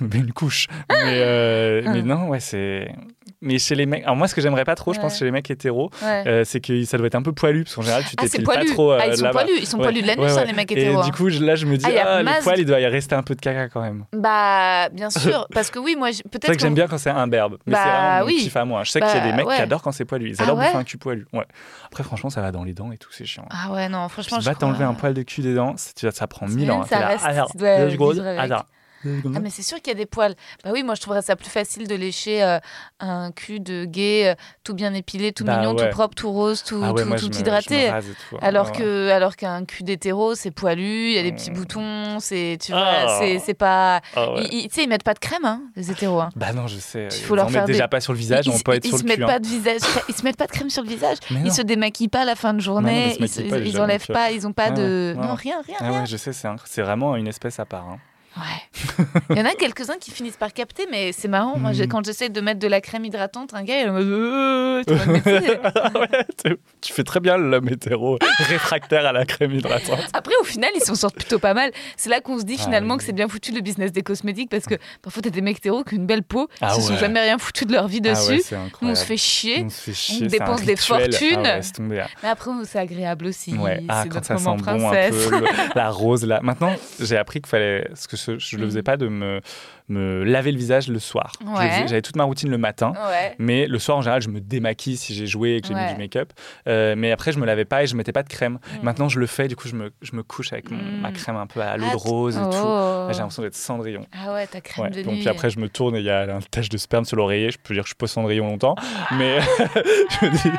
mais 0.01 0.17
une 0.19 0.33
couche. 0.33 0.67
Mais, 0.89 0.95
euh, 1.21 1.81
mais 1.85 2.01
non, 2.01 2.27
ouais, 2.29 2.39
c'est. 2.39 2.91
Mais 3.39 3.59
chez 3.59 3.75
les 3.75 3.85
mecs, 3.85 4.03
alors 4.03 4.15
moi 4.15 4.27
ce 4.27 4.33
que 4.33 4.41
j'aimerais 4.41 4.63
pas 4.63 4.73
trop, 4.73 4.93
je 4.93 4.99
pense 4.99 5.19
chez 5.19 5.25
les 5.25 5.29
mecs 5.31 5.49
hétéros, 5.51 5.91
euh, 6.01 6.43
c'est 6.43 6.59
que 6.59 6.83
ça 6.85 6.97
doit 6.97 7.05
être 7.05 7.13
un 7.13 7.21
peu 7.21 7.33
poilu, 7.33 7.65
parce 7.65 7.75
qu'en 7.75 7.83
général 7.83 8.03
tu 8.03 8.15
Ah, 8.17 8.23
t'épiles 8.23 8.43
pas 8.43 8.65
trop 8.65 8.93
euh, 8.93 8.97
ah, 8.99 9.07
ils 9.07 9.17
sont 9.17 9.25
là-bas. 9.25 9.43
poilus, 9.43 9.59
ils 9.59 9.67
sont 9.67 9.77
poilus 9.77 10.01
de 10.01 10.07
l'anus, 10.07 10.31
hein, 10.35 10.43
les 10.43 10.53
mecs 10.53 10.71
Et 10.71 10.79
hétéros. 10.81 11.03
du 11.03 11.09
hein. 11.09 11.11
coup, 11.15 11.29
je- 11.29 11.43
là 11.43 11.55
je 11.55 11.67
me 11.67 11.77
dis, 11.77 11.85
Ah, 11.85 11.89
il 11.91 11.95
y 11.95 11.99
a 11.99 12.07
ah, 12.07 12.17
les 12.17 12.23
masse 12.23 12.43
poils, 12.43 12.55
de- 12.55 12.61
il 12.61 12.65
doit 12.65 12.79
y 12.79 12.87
rester 12.87 13.13
un 13.13 13.21
peu 13.21 13.35
de 13.35 13.41
caca 13.41 13.69
quand 13.69 13.81
même. 13.81 14.05
Bah, 14.13 14.89
bien 14.89 15.09
sûr, 15.11 15.45
parce 15.53 15.69
que 15.69 15.77
oui, 15.77 15.95
moi, 15.95 16.09
je- 16.09 16.15
C'est 16.17 16.23
peut-être 16.29 16.47
vrai 16.47 16.55
que 16.55 16.61
j'aime 16.63 16.73
bien 16.73 16.87
quand 16.87 16.97
c'est 16.97 17.11
imberbe, 17.11 17.57
mais 17.67 17.73
Bah, 17.73 17.79
c'est 17.83 17.89
vraiment 17.91 18.19
mon 18.21 18.25
oui. 18.25 18.37
kiff 18.41 18.55
à 18.55 18.65
moi. 18.65 18.83
Je 18.83 18.91
sais 18.91 18.99
qu'il 19.01 19.07
y 19.09 19.11
a 19.11 19.19
Bah, 19.19 19.25
des 19.27 19.33
mecs 19.33 19.45
ouais. 19.47 19.55
qui 19.57 19.61
adorent 19.61 19.83
quand 19.83 19.91
c'est 19.91 20.05
poilu, 20.05 20.29
ils 20.29 20.35
Ah 20.39 20.43
adorent 20.43 20.55
bouffer 20.55 20.69
ouais 20.71 20.75
un 20.75 20.83
cul 20.83 20.97
poilu. 20.97 21.27
Ouais. 21.31 21.45
Après, 21.85 22.03
franchement, 22.03 22.31
ça 22.31 22.41
va 22.41 22.51
dans 22.51 22.63
les 22.63 22.73
dents 22.73 22.91
et 22.91 22.97
tout, 22.97 23.09
c'est 23.11 23.25
chiant. 23.25 23.45
Ah 23.51 23.71
ouais, 23.71 23.87
non, 23.87 24.07
Puis 24.07 24.13
franchement, 24.13 24.39
je 24.39 24.45
va 24.45 24.55
t'enlever 24.55 24.77
crois- 24.79 24.87
un 24.87 24.93
poil 24.95 25.13
de 25.13 25.21
cul 25.21 25.41
des 25.41 25.53
dents, 25.53 25.75
c'est- 25.77 25.93
tu 25.93 26.05
vois, 26.07 26.11
ça 26.11 26.25
prend 26.25 26.47
mille 26.47 26.71
ans. 26.71 26.81
hein. 26.81 26.85
ça 26.89 26.95
T'es 26.95 27.01
là, 27.01 27.07
reste, 27.09 27.51
tu 27.51 27.57
dois 27.57 27.85
vivre 28.13 28.25
avec. 28.25 28.39
alors. 28.39 28.65
Ah 29.05 29.39
mais 29.41 29.49
c'est 29.49 29.61
sûr 29.61 29.77
qu'il 29.77 29.87
y 29.87 29.95
a 29.95 29.97
des 29.97 30.05
poils. 30.05 30.35
Bah 30.63 30.71
oui, 30.73 30.83
moi 30.83 30.95
je 30.95 31.01
trouverais 31.01 31.21
ça 31.21 31.35
plus 31.35 31.49
facile 31.49 31.87
de 31.87 31.95
lécher 31.95 32.43
euh, 32.43 32.59
un 32.99 33.31
cul 33.31 33.59
de 33.59 33.85
gay 33.85 34.29
euh, 34.29 34.35
tout 34.63 34.73
bien 34.73 34.93
épilé, 34.93 35.31
tout 35.31 35.43
Bah 35.43 35.57
mignon, 35.57 35.75
ouais. 35.75 35.89
tout 35.89 35.95
propre, 35.95 36.15
tout 36.15 36.31
rose, 36.31 36.63
tout, 36.63 36.81
Ah 36.83 36.93
ouais, 36.93 37.03
tout, 37.03 37.07
moi, 37.07 37.17
hydraté. 37.17 37.91
tout. 38.29 38.37
Alors 38.41 38.71
que 38.71 39.09
alors 39.09 39.35
qu'un 39.35 39.65
cul 39.65 39.83
d'hétéro, 39.83 40.35
c'est 40.35 40.51
poilu, 40.51 41.09
il 41.09 41.13
y 41.13 41.17
a 41.19 41.23
des 41.23 41.31
petits 41.31 41.51
Mm. 41.51 41.53
boutons, 41.53 42.19
c'est 42.19 42.57
tu 42.61 42.71
vois, 42.71 42.83
Ah. 42.85 43.17
c'est 43.19 43.39
c'est 43.39 43.53
pas 43.53 44.01
Ah 44.15 44.27
tu 44.37 44.67
sais 44.71 44.83
ils 44.83 44.89
mettent 44.89 45.03
pas 45.03 45.13
de 45.13 45.19
crème 45.19 45.45
hein, 45.45 45.61
les 45.75 45.91
hétéros 45.91 46.19
hein. 46.19 46.29
Bah 46.35 46.53
non, 46.53 46.67
je 46.67 46.77
sais. 46.77 47.07
Il 47.11 47.23
faut 47.23 47.33
ils 47.35 47.37
leur 47.37 47.45
en 47.45 47.49
faire 47.49 47.61
mettent 47.61 47.67
déjà 47.67 47.83
des- 47.85 47.89
pas 47.89 48.01
sur 48.01 48.13
le 48.13 48.19
visage, 48.19 48.45
ils, 48.47 48.51
on 48.51 48.59
peut 48.59 48.73
être 48.73 48.85
ils 48.85 48.89
sur 48.89 48.97
se 48.99 49.03
le 49.03 49.07
mettent 49.09 49.19
cul. 49.19 49.25
pas 49.25 49.35
hein. 49.35 49.39
de 49.39 49.47
visage, 49.47 49.81
ils 50.09 50.15
se 50.15 50.23
mettent 50.23 50.37
pas 50.37 50.47
de 50.47 50.51
crème 50.51 50.69
sur 50.69 50.83
le 50.83 50.89
visage, 50.89 51.17
ils 51.31 51.51
se 51.51 51.61
démaquillent 51.61 52.07
pas 52.07 52.21
à 52.21 52.25
la 52.25 52.35
fin 52.35 52.53
de 52.53 52.59
journée, 52.59 53.15
ils 53.19 53.79
enlèvent 53.79 54.07
pas, 54.07 54.31
ils 54.31 54.45
ont 54.47 54.53
pas 54.53 54.71
de 54.71 55.15
non 55.17 55.35
rien 55.35 55.61
rien 55.79 56.05
je 56.05 56.17
sais, 56.17 56.31
c'est 56.33 56.81
vraiment 56.81 57.15
une 57.15 57.27
espèce 57.27 57.59
à 57.59 57.65
part. 57.65 57.97
Ouais. 58.35 59.05
Il 59.31 59.37
y 59.37 59.41
en 59.41 59.45
a 59.45 59.53
quelques-uns 59.55 59.97
qui 59.99 60.11
finissent 60.11 60.37
par 60.37 60.53
capter, 60.53 60.85
mais 60.91 61.11
c'est 61.11 61.27
marrant. 61.27 61.57
Moi, 61.57 61.71
j'ai- 61.73 61.85
Mm. 61.85 61.89
quand 61.89 62.05
j'essaie 62.05 62.29
de 62.29 62.39
mettre 62.41 62.59
de 62.59 62.67
la 62.67 62.81
crème 62.81 63.03
hydratante, 63.05 63.53
un 63.55 63.63
gars, 63.63 63.81
il 63.81 63.89
en 63.89 63.93
mode, 63.93 64.05
Euh, 64.07 64.83
mais 65.07 65.21
tu. 65.21 65.29
Ouais, 65.97 66.57
fais 66.83 67.03
très 67.03 67.19
bien 67.19 67.37
l'homme 67.37 67.67
hétéro 67.69 68.19
réfractaire 68.47 69.05
à 69.05 69.11
la 69.11 69.25
crème 69.25 69.53
hydratante. 69.53 69.99
Après, 70.13 70.33
au 70.41 70.43
final, 70.43 70.69
ils 70.75 70.81
s'en 70.83 70.93
sortent 70.95 71.15
plutôt 71.15 71.39
pas 71.39 71.53
mal. 71.55 71.71
C'est 71.95 72.09
là 72.09 72.21
qu'on 72.21 72.37
se 72.39 72.43
dit 72.43 72.57
Ah 72.59 72.63
finalement 72.63 72.93
oui. 72.93 72.99
que 72.99 73.03
c'est 73.05 73.13
bien 73.13 73.27
foutu 73.27 73.51
le 73.53 73.61
business 73.61 73.91
des 73.91 74.01
cosmétiques 74.03 74.49
parce 74.49 74.65
que 74.65 74.75
parfois, 75.01 75.21
t'as 75.23 75.29
des 75.31 75.41
mecs 75.41 75.59
qui 75.59 75.69
ont 75.71 75.83
une 75.91 76.05
belle 76.05 76.23
peau, 76.23 76.47
Ah 76.61 76.73
ils 76.75 76.81
se 76.81 76.87
sont 76.89 76.97
jamais 76.97 77.19
rien 77.19 77.37
foutu 77.39 77.65
de 77.65 77.71
leur 77.73 77.87
vie 77.87 78.01
Ah 78.05 78.09
dessus. 78.09 78.31
ouais, 78.33 78.39
c'est 78.43 78.55
Nous, 78.81 78.89
on 78.89 78.95
se 78.95 79.03
fait 79.05 79.17
chier. 79.17 79.63
On 79.65 79.69
fait 79.69 79.93
chier, 79.93 80.25
un 80.25 80.27
dépense 80.27 80.63
des 80.63 80.75
fortunes. 80.75 81.43
Ah. 81.45 81.59
Mais 81.79 82.27
après, 82.29 82.51
c'est 82.65 82.79
agréable 82.79 83.25
aussi. 83.27 83.55
Ah, 83.89 84.03
c'est 84.03 84.09
quand 84.09 84.15
notre 84.15 84.27
ça 84.27 84.33
moment 84.35 84.57
sent 84.57 84.63
bon 84.63 84.71
un 84.87 84.89
princesse. 84.91 85.27
peu, 85.27 85.39
le- 85.39 85.45
la 85.75 85.89
rose 85.89 86.25
là. 86.25 86.39
Maintenant, 86.43 86.75
j'ai 86.99 87.17
appris 87.17 87.41
qu'il 87.41 87.49
fallait, 87.49 87.85
parce 87.89 88.05
que 88.07 88.17
je 88.37 88.55
ne 88.57 88.61
le 88.61 88.67
faisais 88.67 88.83
pas, 88.83 88.97
de 88.97 89.07
me, 89.07 89.41
me 89.89 90.23
laver 90.23 90.51
le 90.51 90.57
visage 90.57 90.87
le 90.89 90.99
soir. 90.99 91.31
Ouais. 91.45 91.85
J'avais 91.87 92.01
toute 92.01 92.15
ma 92.15 92.23
routine 92.25 92.49
le 92.49 92.57
matin. 92.57 92.93
Ouais. 93.09 93.35
Mais 93.39 93.67
le 93.67 93.79
soir, 93.79 93.97
en 93.97 94.01
général, 94.01 94.21
je 94.21 94.29
me 94.29 94.39
démaquille 94.41 94.97
si 94.97 95.13
j'ai 95.15 95.27
joué 95.27 95.55
et 95.55 95.61
que 95.61 95.67
j'ai 95.67 95.73
mis 95.73 95.87
du 95.93 95.97
make-up. 95.97 96.33
Euh, 96.67 96.95
mais 96.97 97.11
après, 97.11 97.31
je 97.31 97.39
me 97.39 97.45
lavais 97.45 97.65
pas 97.65 97.83
et 97.83 97.87
je 97.87 97.95
mettais 97.95 98.11
pas 98.11 98.23
de 98.23 98.29
crème. 98.29 98.59
Maintenant, 98.83 99.07
je 99.09 99.19
le 99.19 99.27
fais. 99.27 99.47
Du 99.47 99.55
coup, 99.55 99.67
je 99.67 99.75
me, 99.75 99.91
je 100.01 100.15
me 100.15 100.23
couche 100.23 100.51
avec 100.53 100.69
mon- 100.71 100.77
ma 101.01 101.11
crème 101.11 101.35
un 101.37 101.47
peu 101.47 101.61
à 101.61 101.77
l'eau 101.77 101.85
Ah, 101.89 101.93
de 101.93 101.97
rose 101.97 102.37
et 102.37 102.41
oh. 102.43 102.49
tout. 102.49 102.57
Là, 102.57 103.07
J'ai 103.11 103.19
l'impression 103.19 103.43
d'être 103.43 103.55
Cendrillon. 103.55 104.05
Ah 104.11 104.33
ouais, 104.33 104.45
ta 104.47 104.59
crème 104.61 104.89
de 104.91 105.01
Donc 105.03 105.13
nuit. 105.13 105.27
après, 105.29 105.49
je 105.49 105.59
me 105.59 105.69
tourne 105.69 105.95
et 105.95 105.99
il 105.99 106.05
y 106.05 106.09
a 106.09 106.23
une 106.29 106.41
tache 106.43 106.69
de 106.69 106.77
sperme 106.77 107.05
sur 107.05 107.15
l'oreiller. 107.17 107.51
Je 107.51 107.57
peux 107.57 107.73
dire 107.73 107.83
que 107.83 107.87
je 107.87 107.91
suis 107.91 107.97
pas 107.97 108.07
Cendrillon 108.07 108.47
longtemps. 108.47 108.75
Mais 109.17 109.39
je 110.21 110.25
me 110.25 110.31
dis, 110.31 110.57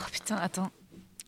Oh, 0.00 0.04
putain, 0.12 0.36
attends. 0.36 0.70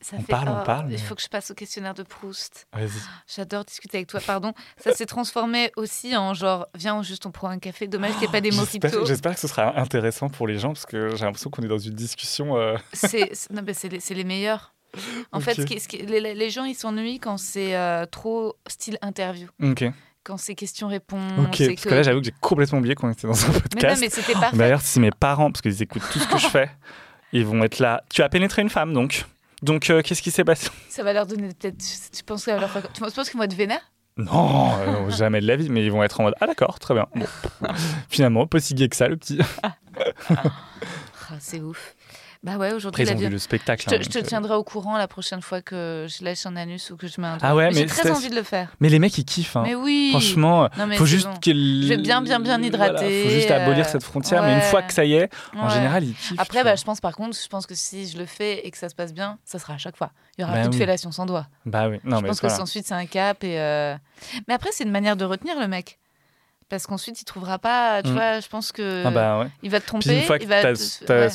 Ça 0.02 0.16
On 0.16 0.20
fait... 0.20 0.26
parle, 0.32 0.48
on 0.48 0.60
oh, 0.60 0.64
parle, 0.64 0.86
Il 0.88 0.92
mais- 0.92 0.98
faut 0.98 1.14
que 1.14 1.22
je 1.22 1.28
passe 1.28 1.50
au 1.50 1.54
questionnaire 1.54 1.94
de 1.94 2.02
Proust. 2.02 2.66
vas-y. 2.72 2.88
J'adore 3.26 3.64
discuter 3.64 3.98
avec 3.98 4.08
toi, 4.08 4.20
pardon. 4.26 4.52
Ça 4.78 4.92
s'est 4.94 5.06
transformé 5.06 5.70
aussi 5.76 6.16
en 6.16 6.32
genre, 6.34 6.66
viens, 6.74 7.02
juste 7.02 7.26
on 7.26 7.30
prend 7.30 7.48
un 7.48 7.58
café. 7.58 7.86
Dommage 7.86 8.12
qu'il 8.12 8.20
n'y 8.20 8.24
ait 8.26 8.28
pas 8.28 8.40
des 8.40 8.50
J'espère 8.50 8.90
mojitos. 8.90 9.06
j'espère 9.06 9.34
que 9.34 9.40
ce 9.40 9.48
sera 9.48 9.78
intéressant 9.78 10.28
pour 10.28 10.46
les 10.46 10.58
gens 10.58 10.68
parce 10.68 10.86
que 10.86 11.14
j'ai 11.16 11.24
l'impression 11.24 11.50
qu'on 11.50 11.62
est 11.62 11.68
dans 11.68 11.78
une 11.78 11.94
discussion. 11.94 12.56
euh, 12.56 12.76
C'est 12.92 13.30
les, 13.90 14.00
c'est 14.00 14.14
les 14.14 14.24
meilleurs. 14.24 14.74
En 15.32 15.40
fait, 15.40 15.54
ce 15.54 15.62
qui- 15.62 15.78
ce 15.80 15.86
qui- 15.86 15.98
les, 15.98 16.34
les 16.34 16.50
gens, 16.50 16.64
ils 16.64 16.74
s'ennuient 16.74 17.20
quand 17.20 17.36
c'est 17.36 17.76
euh, 17.76 18.06
trop 18.06 18.56
style 18.66 18.98
interview. 19.02 19.48
Ok. 19.62 19.84
Quand 20.24 20.36
c'est 20.36 20.54
questions-réponses. 20.54 21.32
Ok. 21.38 21.58
Parce 21.66 21.80
que 21.82 21.88
là, 21.94 22.02
j'avoue 22.02 22.20
que 22.20 22.26
j'ai 22.26 22.34
complètement 22.40 22.78
oublié 22.78 22.94
qu'on 22.94 23.10
était 23.10 23.26
dans 23.26 23.44
un 23.44 23.48
Mais 23.48 23.54
non, 23.54 23.60
podcast. 23.60 24.00
mais 24.00 24.10
c'était 24.10 24.32
parfait. 24.32 24.56
D'ailleurs, 24.56 24.80
si 24.82 24.98
mes 25.00 25.10
parents, 25.12 25.50
parce 25.50 25.62
qu'ils 25.62 25.80
écoutent 25.82 26.02
tout 26.12 26.18
ce 26.18 26.26
que 26.28 26.38
je 26.38 26.46
fais, 26.48 26.70
ils 27.32 27.46
vont 27.46 27.62
être 27.62 27.78
là. 27.78 28.02
Tu 28.10 28.20
as 28.22 28.28
pénétré 28.28 28.62
une 28.62 28.68
femme, 28.68 28.92
donc? 28.92 29.24
Donc, 29.62 29.90
euh, 29.90 30.02
qu'est-ce 30.02 30.22
qui 30.22 30.30
s'est 30.30 30.44
passé? 30.44 30.68
Ça 30.88 31.02
va 31.02 31.12
leur 31.12 31.26
donner 31.26 31.48
peut-être. 31.48 31.76
Tu 32.12 32.22
penses 32.24 32.46
que 32.46 32.50
leur 32.50 32.70
tu 32.92 33.00
penses 33.00 33.28
qu'ils 33.30 33.38
vont 33.38 33.44
être 33.44 33.54
vénères? 33.54 33.90
Non, 34.16 34.72
euh, 34.80 35.10
jamais 35.10 35.40
de 35.40 35.46
la 35.46 35.56
vie, 35.56 35.68
mais 35.70 35.84
ils 35.84 35.90
vont 35.92 36.02
être 36.02 36.20
en 36.20 36.24
mode 36.24 36.34
Ah, 36.40 36.46
d'accord, 36.46 36.78
très 36.78 36.94
bien. 36.94 37.06
Bon. 37.14 37.26
Finalement, 38.08 38.46
pas 38.46 38.60
si 38.60 38.74
gay 38.74 38.88
que 38.88 38.96
ça, 38.96 39.08
le 39.08 39.16
petit. 39.16 39.38
Ah, 39.62 39.74
C'est 41.38 41.60
ouf. 41.60 41.94
Bah 42.42 42.56
ouais, 42.56 42.72
aujourd'hui, 42.72 43.04
le 43.04 43.38
spectacle. 43.38 43.82
Je 43.82 43.90
te, 43.90 43.94
hein, 43.94 43.98
je 44.00 44.08
te 44.08 44.14
donc, 44.14 44.24
euh, 44.24 44.26
tiendrai 44.26 44.54
au 44.54 44.64
courant 44.64 44.96
la 44.96 45.06
prochaine 45.06 45.42
fois 45.42 45.60
que 45.60 46.06
je 46.08 46.24
lèche 46.24 46.46
un 46.46 46.56
anus 46.56 46.90
ou 46.90 46.96
que 46.96 47.06
je 47.06 47.20
mets 47.20 47.26
un. 47.26 47.36
Ah 47.42 47.54
ouais, 47.54 47.68
j'ai 47.70 47.80
mais 47.82 47.86
très 47.86 48.04
c'est- 48.04 48.10
envie 48.10 48.30
de 48.30 48.34
le 48.34 48.42
faire. 48.42 48.70
Mais 48.80 48.88
les 48.88 48.98
mecs, 48.98 49.18
ils 49.18 49.26
kiffent. 49.26 49.56
hein. 49.56 49.62
Mais 49.66 49.74
oui. 49.74 50.08
Franchement, 50.12 50.70
Non, 50.78 50.86
mais 50.86 50.96
faut 50.96 51.04
juste 51.04 51.26
bon. 51.26 51.36
qu'ils. 51.36 51.82
Je 51.82 51.88
vais 51.88 51.98
bien, 51.98 52.22
bien, 52.22 52.40
bien 52.40 52.62
hydrater, 52.62 52.94
Voilà, 52.94 53.24
faut 53.24 53.28
juste 53.28 53.50
abolir 53.50 53.84
euh, 53.84 53.88
cette 53.90 54.02
frontière, 54.04 54.42
mais 54.42 54.54
une 54.54 54.62
fois 54.62 54.80
que 54.82 54.94
ça 54.94 55.04
y 55.04 55.12
est, 55.12 55.28
en 55.54 55.66
Ouais. 55.68 55.74
général, 55.74 56.02
ils 56.02 56.14
kiffent. 56.14 56.40
Après, 56.40 56.64
bah, 56.64 56.76
je 56.76 56.84
pense 56.84 57.02
par 57.02 57.14
contre, 57.14 57.36
je 57.36 57.46
pense 57.48 57.66
que 57.66 57.74
si 57.74 58.08
je 58.08 58.16
le 58.16 58.24
fais 58.24 58.66
et 58.66 58.70
que 58.70 58.78
ça 58.78 58.88
se 58.88 58.94
passe 58.94 59.12
bien, 59.12 59.38
ça 59.44 59.58
sera 59.58 59.74
à 59.74 59.78
chaque 59.78 59.98
fois. 59.98 60.10
Il 60.38 60.40
y 60.40 60.44
aura 60.44 60.54
Bah 60.54 60.60
plus 60.60 60.68
de 60.70 60.74
oui. 60.76 60.78
fellation 60.80 61.12
sans 61.12 61.26
doigt. 61.26 61.46
Bah 61.66 61.88
oui, 61.90 61.98
non, 62.04 62.16
je 62.16 62.22
mais 62.22 62.28
pense 62.28 62.40
voilà. 62.40 62.56
que 62.56 62.62
ensuite 62.62 62.86
c'est 62.86 62.94
un 62.94 63.04
cap 63.04 63.44
et. 63.44 63.60
euh, 63.60 63.94
Mais 64.48 64.54
après, 64.54 64.70
c'est 64.72 64.84
une 64.84 64.90
manière 64.92 65.16
de 65.16 65.26
retenir 65.26 65.60
le 65.60 65.68
mec. 65.68 65.98
Parce 66.70 66.86
qu'ensuite, 66.86 67.20
il 67.20 67.24
trouvera 67.24 67.58
pas. 67.58 68.00
Tu 68.02 68.10
Mm. 68.10 68.14
vois, 68.14 68.40
je 68.40 68.46
pense 68.48 68.70
que. 68.72 69.02
Ah 69.04 69.10
bah 69.10 69.40
ouais. 69.40 69.48
Il 69.62 69.70
va 69.70 69.80
te 69.80 69.86
tromper. 69.86 70.08
Puis 70.08 70.18
une 70.18 70.22
fois 70.24 70.38
que 70.38 70.44
il 70.44 70.48
va 70.48 70.62
t'as 70.62 70.72
te- 70.74 71.04
t'as 71.04 71.26
ouais. 71.26 71.32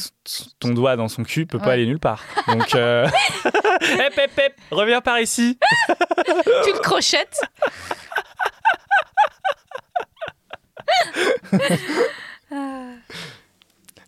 ton 0.60 0.70
doigt 0.70 0.96
dans 0.96 1.10
son 1.10 1.24
cul, 1.24 1.42
il 1.42 1.48
peut 1.48 1.60
pas 1.60 1.74
aller 1.74 1.86
nulle 1.86 2.00
part. 2.00 2.24
Donc, 2.48 2.74
euh... 2.74 3.06
hep, 3.46 4.18
hep, 4.18 4.32
hep, 4.40 4.54
reviens 4.72 5.02
par 5.02 5.20
ici. 5.20 5.60
tu 5.88 6.72
le 6.74 6.80
crochettes. 6.80 7.42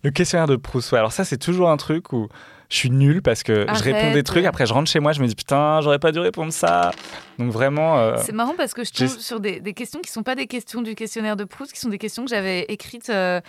Le 0.02 0.10
questionnaire 0.10 0.46
de 0.46 0.56
Proust, 0.56 0.92
ouais. 0.92 0.98
Alors 0.98 1.12
ça, 1.12 1.24
c'est 1.24 1.38
toujours 1.38 1.70
un 1.70 1.76
truc 1.76 2.12
où 2.12 2.28
je 2.68 2.76
suis 2.76 2.90
nul 2.90 3.22
parce 3.22 3.42
que 3.42 3.66
je 3.74 3.82
réponds 3.82 4.12
des 4.12 4.22
trucs, 4.22 4.44
après 4.44 4.66
je 4.66 4.74
rentre 4.74 4.90
chez 4.90 5.00
moi, 5.00 5.12
je 5.12 5.22
me 5.22 5.26
dis 5.26 5.34
putain, 5.34 5.80
j'aurais 5.80 5.98
pas 5.98 6.12
dû 6.12 6.18
répondre 6.18 6.52
ça. 6.52 6.90
Donc 7.38 7.50
vraiment, 7.50 7.98
euh, 7.98 8.16
C'est 8.22 8.32
marrant 8.32 8.54
parce 8.56 8.74
que 8.74 8.84
je 8.84 8.92
tombe 8.92 9.08
sur 9.08 9.40
des, 9.40 9.60
des 9.60 9.72
questions 9.72 10.00
qui 10.00 10.10
sont 10.10 10.22
pas 10.22 10.34
des 10.34 10.46
questions 10.46 10.82
du 10.82 10.94
questionnaire 10.94 11.36
de 11.36 11.44
Proust, 11.44 11.72
qui 11.72 11.80
sont 11.80 11.88
des 11.88 11.98
questions 11.98 12.24
que 12.24 12.30
j'avais 12.30 12.66
écrites 12.68 13.08
euh, 13.10 13.40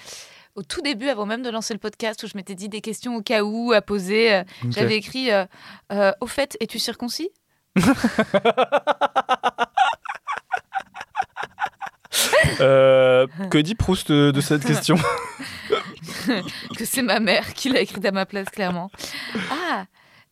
au 0.55 0.63
tout 0.63 0.82
début, 0.82 1.09
avant 1.09 1.26
même 1.26 1.41
de 1.41 1.49
lancer 1.49 1.74
le 1.74 1.80
podcast, 1.80 2.24
où 2.24 2.28
je 2.28 2.34
m'étais 2.36 2.55
dit 2.55 2.70
des 2.70 2.82
questions 2.82 3.15
au 3.15 3.22
cas 3.22 3.43
où 3.43 3.74
à 3.74 3.82
poser. 3.82 4.34
Euh. 4.34 4.43
J'avais 4.70 4.95
écrit 4.95 5.30
Au 6.22 6.28
fait, 6.28 6.57
es-tu 6.61 6.80
circoncis? 6.80 7.30
Euh, 12.60 13.28
que 13.50 13.58
dit 13.58 13.76
Proust 13.76 14.12
de, 14.12 14.32
de 14.32 14.41
cette 14.41 14.66
question? 14.66 14.95
Que 16.78 16.86
c'est 16.86 17.02
ma 17.02 17.20
mère 17.20 17.54
qui 17.54 17.70
l'a 17.70 17.82
écrite 17.82 18.06
à 18.06 18.12
ma 18.12 18.26
place, 18.26 18.50
clairement. 18.50 18.91
Ah, 19.52 19.86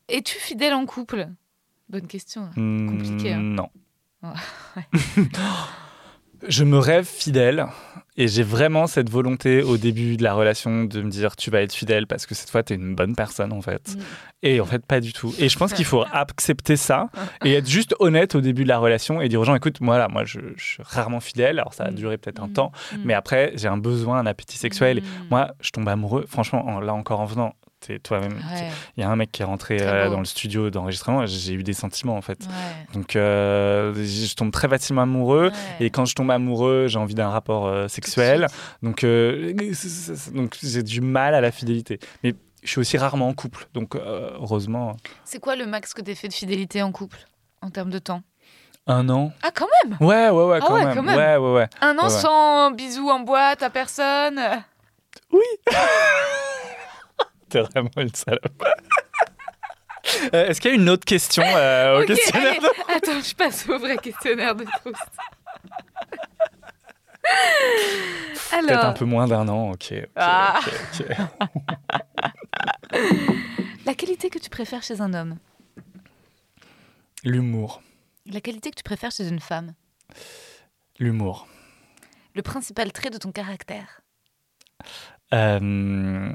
es-tu 0.09 0.38
fidèle 0.38 0.74
en 0.74 0.86
couple? 0.86 1.28
Bonne 1.89 2.07
question. 2.07 2.49
Compliqué. 2.55 3.34
hein. 3.34 3.39
Hmm, 3.39 3.55
Non. 3.55 3.70
Ouais. 4.24 4.84
Je 6.47 6.63
me 6.63 6.77
rêve 6.77 7.05
fidèle 7.05 7.65
et 8.15 8.27
j'ai 8.27 8.41
vraiment 8.43 8.87
cette 8.87 9.09
volonté 9.09 9.61
au 9.61 9.77
début 9.77 10.17
de 10.17 10.23
la 10.23 10.33
relation 10.33 10.85
de 10.85 11.01
me 11.01 11.09
dire 11.09 11.35
tu 11.35 11.51
vas 11.51 11.61
être 11.61 11.73
fidèle 11.73 12.07
parce 12.07 12.25
que 12.25 12.33
cette 12.35 12.49
fois 12.49 12.63
tu 12.63 12.73
es 12.73 12.75
une 12.75 12.95
bonne 12.95 13.15
personne 13.15 13.51
en 13.53 13.61
fait. 13.61 13.95
Mm. 13.95 13.99
Et 14.43 14.59
en 14.61 14.65
fait 14.65 14.85
pas 14.85 14.99
du 14.99 15.13
tout. 15.13 15.33
Et 15.39 15.49
je 15.49 15.57
pense 15.57 15.73
qu'il 15.73 15.85
faut 15.85 16.03
accepter 16.13 16.77
ça 16.77 17.09
et 17.43 17.53
être 17.53 17.67
juste 17.69 17.93
honnête 17.99 18.33
au 18.35 18.41
début 18.41 18.63
de 18.63 18.69
la 18.69 18.77
relation 18.79 19.21
et 19.21 19.29
dire 19.29 19.41
aux 19.41 19.43
gens 19.43 19.55
écoute 19.55 19.81
moi 19.81 19.97
là 19.97 20.07
moi 20.07 20.23
je, 20.25 20.39
je 20.55 20.63
suis 20.63 20.83
rarement 20.83 21.19
fidèle 21.19 21.59
alors 21.59 21.73
ça 21.73 21.83
a 21.85 21.91
Mm. 21.91 21.95
duré 21.95 22.17
peut-être 22.17 22.41
un 22.41 22.47
Mm. 22.47 22.53
temps 22.53 22.71
mais 23.03 23.13
après 23.13 23.51
j'ai 23.55 23.67
un 23.67 23.77
besoin 23.77 24.19
un 24.19 24.25
appétit 24.25 24.57
sexuel. 24.57 25.01
Mm. 25.01 25.03
Moi 25.29 25.51
je 25.61 25.69
tombe 25.71 25.87
amoureux 25.89 26.25
franchement 26.27 26.65
en- 26.67 26.79
là 26.79 26.93
encore 26.93 27.19
en 27.19 27.25
venant 27.25 27.53
t'es 27.88 27.99
toi-même 27.99 28.33
Ouais, 28.33 28.69
il 28.97 29.01
y 29.01 29.03
a 29.03 29.09
un 29.09 29.15
mec 29.15 29.31
qui 29.31 29.41
est 29.41 29.45
rentré 29.45 29.77
euh, 29.81 30.09
dans 30.09 30.19
le 30.19 30.25
studio 30.25 30.69
d'enregistrement 30.69 31.25
j'ai 31.25 31.53
eu 31.53 31.63
des 31.63 31.73
sentiments 31.73 32.15
en 32.17 32.21
fait. 32.21 32.39
ouais, 32.41 32.93
Donc 32.93 33.15
euh, 33.15 33.93
je 33.95 34.35
tombe 34.35 34.51
très 34.51 34.67
facilement 34.67 35.03
amoureux 35.03 35.51
ouais. 35.79 35.85
et 35.85 35.89
quand 35.89 36.05
je 36.05 36.15
tombe 36.15 36.29
amoureux, 36.31 36.88
j'ai 36.88 36.99
envie 36.99 37.15
d'un 37.15 37.29
rapport 37.29 37.67
euh, 37.67 37.88
sexuel. 37.88 38.47
Donc, 38.83 39.05
donc 40.33 40.57
j'ai 40.61 40.83
du 40.83 41.01
mal 41.01 41.33
à 41.35 41.41
la 41.41 41.51
fidélité. 41.51 41.99
Mais 42.23 42.35
je 42.63 42.69
suis 42.69 42.79
aussi 42.79 42.97
rarement 42.97 43.27
en 43.29 43.33
couple. 43.33 43.67
Donc 43.73 43.95
heureusement, 43.95 44.95
C'est 45.23 45.39
quoi 45.39 45.55
le 45.55 45.65
max 45.65 45.93
que 45.93 46.01
t'aies 46.01 46.15
fait 46.15 46.27
de 46.27 46.33
fidélité 46.33 46.81
en 46.81 46.91
couple 46.91 47.17
en 47.61 47.69
termes 47.69 47.89
de 47.89 47.99
temps? 47.99 48.21
Un 48.89 49.09
an. 49.09 49.33
Ah, 49.43 49.49
quand 49.53 49.67
même 49.83 49.97
Ouais, 49.99 50.29
ouais, 50.29 50.45
ouais, 50.45 50.59
Ah 50.61 50.73
ouais, 50.73 50.85
même. 50.85 50.95
quand 50.95 51.03
même. 51.03 51.17
Ouais, 51.17 51.35
ouais, 51.35 51.53
ouais. 51.59 51.67
Un 51.81 51.97
an 51.97 52.03
Ouais, 52.05 52.09
sans 52.09 52.71
bisous 52.71 53.09
en 53.09 53.19
boîte 53.19 53.61
à 53.61 53.69
personne? 53.69 54.39
T'es 57.49 57.61
vraiment 57.61 57.89
une 57.97 58.13
salope. 58.13 58.63
Euh, 60.33 60.47
Est-ce 60.47 60.61
qu'il 60.61 60.71
y 60.71 60.73
a 60.73 60.77
une 60.77 60.89
autre 60.89 61.05
question 61.05 61.43
euh, 61.45 62.01
au 62.01 62.05
questionnaire 62.05 62.53
allez, 62.59 62.95
Attends, 62.95 63.21
je 63.21 63.35
passe 63.35 63.67
au 63.67 63.77
vrai 63.77 63.97
questionnaire 63.97 64.55
de 64.55 64.63
Proust. 64.63 64.95
Peut-être 68.49 68.71
Alors, 68.71 68.85
un 68.85 68.93
peu 68.93 69.05
moins 69.05 69.27
d'un 69.27 69.47
an, 69.49 69.71
ok. 69.71 69.93
Ah. 70.15 70.59
la 73.85 73.93
qualité 73.93 74.29
que 74.29 74.39
tu 74.39 74.49
préfères 74.49 74.83
chez 74.83 75.01
un 75.01 75.13
homme? 75.13 75.37
L'humour. 77.23 77.81
La 78.25 78.41
qualité 78.41 78.71
que 78.71 78.75
tu 78.75 78.83
préfères 78.83 79.11
chez 79.11 79.27
une 79.27 79.39
femme? 79.39 79.73
L'humour. 80.99 81.47
Le 82.33 82.41
principal 82.41 82.91
trait 82.91 83.09
de 83.09 83.17
ton 83.17 83.31
caractère? 83.31 84.01
Euh, 85.33 86.31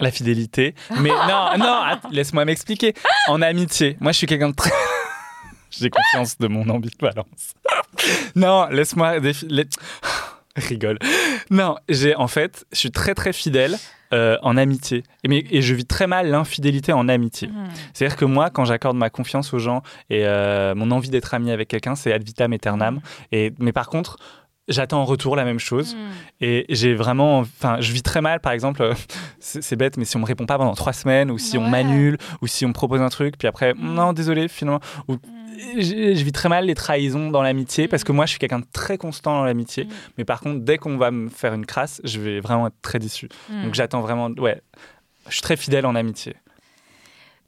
La 0.00 0.10
fidélité. 0.10 0.74
Mais 1.00 1.08
non, 1.28 1.58
non, 1.58 1.82
laisse-moi 2.10 2.44
m'expliquer. 2.44 2.94
En 3.28 3.42
amitié, 3.42 3.96
moi 4.00 4.12
je 4.12 4.18
suis 4.18 4.26
quelqu'un 4.26 4.50
de 4.50 4.54
très. 4.54 4.70
J'ai 5.70 5.90
confiance 5.90 6.38
de 6.38 6.48
mon 6.48 6.68
ambivalence. 6.68 7.54
non, 8.34 8.66
laisse-moi. 8.70 9.20
défi- 9.20 9.46
la- 9.50 9.64
Rigole. 10.56 10.98
Non, 11.50 11.76
j'ai 11.88 12.16
en 12.16 12.26
fait, 12.26 12.64
je 12.72 12.78
suis 12.78 12.90
très 12.90 13.14
très 13.14 13.32
fidèle 13.32 13.76
euh, 14.12 14.36
en 14.42 14.56
amitié. 14.56 15.04
Et, 15.22 15.28
mais, 15.28 15.44
et 15.50 15.62
je 15.62 15.72
vis 15.74 15.84
très 15.84 16.06
mal 16.08 16.30
l'infidélité 16.30 16.92
en 16.92 17.08
amitié. 17.08 17.46
Hmm. 17.48 17.68
C'est-à-dire 17.92 18.16
que 18.16 18.24
moi, 18.24 18.50
quand 18.50 18.64
j'accorde 18.64 18.96
ma 18.96 19.08
confiance 19.10 19.52
aux 19.54 19.58
gens 19.60 19.82
et 20.10 20.26
euh, 20.26 20.74
mon 20.74 20.90
envie 20.90 21.10
d'être 21.10 21.32
ami 21.34 21.52
avec 21.52 21.68
quelqu'un, 21.68 21.94
c'est 21.94 22.12
ad 22.12 22.24
vitam 22.24 22.52
aeternam. 22.52 23.00
Et, 23.30 23.52
mais 23.60 23.72
par 23.72 23.88
contre, 23.88 24.16
j'attends 24.68 25.00
en 25.00 25.04
retour 25.04 25.34
la 25.36 25.44
même 25.44 25.58
chose. 25.58 25.94
Hmm. 25.94 25.98
Et 26.40 26.66
j'ai 26.68 26.94
vraiment, 26.94 27.38
enfin, 27.40 27.80
je 27.80 27.92
vis 27.92 28.02
très 28.02 28.20
mal, 28.20 28.40
par 28.40 28.52
exemple, 28.52 28.82
euh, 28.82 28.94
c'est 29.40 29.76
bête, 29.76 29.96
mais 29.96 30.04
si 30.04 30.16
on 30.16 30.20
me 30.20 30.24
répond 30.26 30.46
pas 30.46 30.58
pendant 30.58 30.74
trois 30.74 30.92
semaines, 30.92 31.30
ou 31.30 31.38
si 31.38 31.56
on 31.58 31.64
Ouais. 31.64 31.70
m'annule, 31.70 32.18
ou 32.42 32.46
si 32.46 32.64
on 32.64 32.68
me 32.68 32.72
propose 32.74 33.00
un 33.00 33.08
truc, 33.08 33.36
puis 33.38 33.48
après, 33.48 33.74
Mm. 33.74 33.94
non, 33.94 34.12
désolé, 34.12 34.48
finalement, 34.48 34.80
ou 35.08 35.14
Hmm. 35.14 35.80
je, 35.80 36.22
vis 36.24 36.32
très 36.32 36.48
mal 36.48 36.66
les 36.66 36.74
trahisons 36.74 37.30
dans 37.30 37.42
l'amitié, 37.42 37.88
parce 37.88 38.04
que 38.04 38.12
moi, 38.12 38.26
je 38.26 38.30
suis 38.30 38.38
quelqu'un 38.38 38.60
de 38.60 38.66
très 38.72 38.96
constant 38.98 39.34
dans 39.38 39.44
l'amitié, 39.44 39.88
mais 40.16 40.24
par 40.24 40.40
contre, 40.40 40.60
dès 40.64 40.78
qu'on 40.78 40.96
va 40.96 41.10
me 41.10 41.28
faire 41.28 41.52
une 41.54 41.66
crasse, 41.66 42.00
je 42.04 42.20
vais 42.20 42.38
vraiment 42.40 42.68
être 42.68 42.80
très 42.82 42.98
déçu. 43.00 43.28
Hmm. 43.50 43.64
Donc 43.64 43.74
j'attends 43.74 44.00
vraiment, 44.00 44.28
ouais, 44.38 44.60
je 45.28 45.32
suis 45.34 45.42
très 45.42 45.56
fidèle 45.56 45.84
en 45.86 45.94
amitié, 45.94 46.36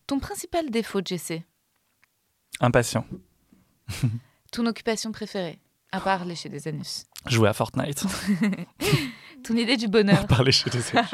Ton 0.09 0.18
principal 0.18 0.71
défaut, 0.71 1.01
Jessé 1.05 1.45
impatient, 2.61 3.05
Ton 4.53 4.66
occupation 4.66 5.12
préférée 5.12 5.61
À 5.93 6.01
part 6.01 6.25
lécher 6.25 6.49
des 6.49 6.66
anus. 6.68 7.05
Jouer 7.27 7.49
à 7.49 7.53
Fortnite, 7.53 8.05
Ton 9.43 9.55
idée 9.57 9.79
du 9.79 9.89
bonheur 9.89 10.27
par 10.27 10.43
lécher 10.43 10.68
des 10.68 10.81
anus. 10.99 11.09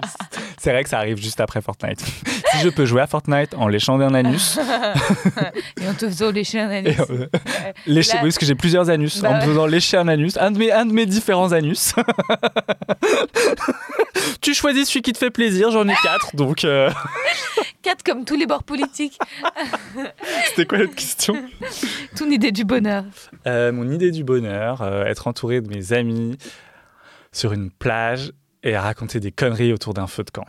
C'est 0.58 0.72
vrai 0.72 0.82
que 0.82 0.88
ça 0.90 0.98
arrive 0.98 1.16
juste 1.16 1.40
après 1.40 1.60
Fortnite. 1.62 2.00
si 2.52 2.58
je 2.60 2.68
peux 2.70 2.84
jouer 2.84 3.00
à 3.02 3.06
Fortnite 3.06 3.54
en 3.54 3.68
léchant 3.68 4.00
un 4.00 4.14
anus, 4.14 4.58
Et 5.80 5.88
en 5.88 5.94
te 5.94 6.08
faisant 6.08 6.32
lécher 6.32 6.58
un 6.58 6.70
anus. 6.70 6.96
Euh, 7.08 7.28
lécher, 7.86 8.14
Là- 8.14 8.20
oui, 8.24 8.28
parce 8.30 8.38
que 8.38 8.46
j'ai 8.46 8.56
plusieurs 8.56 8.90
anus. 8.90 9.20
Bah 9.20 9.30
en 9.30 9.34
me 9.34 9.38
ouais. 9.42 9.46
faisant 9.46 9.66
lécher 9.66 9.96
un 9.96 10.08
anus, 10.08 10.36
un 10.38 10.50
de 10.50 10.58
mes, 10.58 10.72
un 10.72 10.86
de 10.86 10.92
mes 10.92 11.06
différents 11.06 11.52
anus. 11.52 11.94
Tu 14.40 14.54
choisis 14.54 14.88
celui 14.88 15.02
qui 15.02 15.12
te 15.12 15.18
fait 15.18 15.30
plaisir, 15.30 15.70
j'en 15.70 15.88
ai 15.88 15.94
quatre, 16.02 16.34
donc 16.36 16.64
euh, 16.64 16.90
Quatre 17.82 18.02
comme 18.02 18.24
tous 18.24 18.34
les 18.36 18.46
bords 18.46 18.64
politiques. 18.64 19.18
c'était 20.48 20.66
quoi 20.66 20.78
l'autre 20.78 20.94
question? 20.96 21.36
Ton 22.16 22.28
idée 22.30 22.50
du 22.52 22.64
bonheur. 22.64 23.04
Euh, 23.46 23.70
Mon 23.72 23.90
idée 23.90 24.10
du 24.10 24.24
bonheur, 24.24 24.82
euh, 24.82 25.04
être 25.04 25.28
entouré 25.28 25.60
de 25.60 25.68
mes 25.68 25.92
amis 25.92 26.36
sur 27.32 27.52
une 27.52 27.70
plage 27.70 28.32
et 28.64 28.74
à 28.74 28.80
raconter 28.82 29.20
des 29.20 29.30
conneries 29.30 29.72
autour 29.72 29.94
d'un 29.94 30.06
feu 30.08 30.24
de 30.24 30.30
camp. 30.30 30.46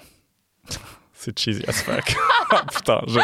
C'est 1.13 1.37
cheesy 1.37 1.63
as 1.67 1.83
fuck. 1.83 2.15
Oh, 2.53 2.55
putain, 2.73 3.01
je- 3.07 3.19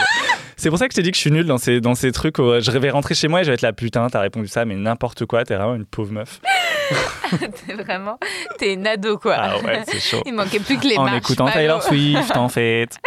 C'est 0.58 0.70
pour 0.70 0.78
ça 0.80 0.88
que 0.88 0.94
je 0.94 0.98
t'ai 0.98 1.04
dit 1.04 1.12
que 1.12 1.16
je 1.16 1.22
suis 1.22 1.32
nul 1.32 1.46
dans 1.46 1.58
ces, 1.60 1.80
dans 1.80 1.94
ces 1.96 2.12
trucs. 2.12 2.38
où 2.40 2.60
je 2.60 2.72
vais 2.72 2.90
rentrer 2.90 3.14
chez 3.16 3.28
moi 3.28 3.42
et 3.42 3.44
je 3.44 3.50
vais 3.50 3.54
être 3.54 3.62
là, 3.62 3.72
putain, 3.72 4.08
t'as 4.10 4.20
répondu 4.20 4.48
ça, 4.48 4.66
mais 4.66 4.76
n'importe 4.76 5.26
quoi, 5.26 5.44
t'es 5.46 5.56
vraiment 5.56 5.76
une 5.76 5.86
pauvre 5.86 6.12
meuf. 6.12 6.42
T'es 7.68 7.74
vraiment. 7.74 8.20
T'es 8.58 8.74
une 8.74 8.86
ado, 8.88 9.18
quoi. 9.18 9.36
Ah 9.38 9.58
ouais, 9.60 9.84
c'est 9.88 10.00
chaud. 10.10 10.22
Il 10.26 10.34
manquait 10.34 10.60
plus 10.60 10.78
que 10.78 10.86
les 10.88 10.98
en 10.98 11.04
marshmallows. 11.04 11.18
écoutant 11.26 11.50
Taylor 11.52 11.84
Swift, 11.84 12.36
en 12.38 12.50
fait. 12.50 12.98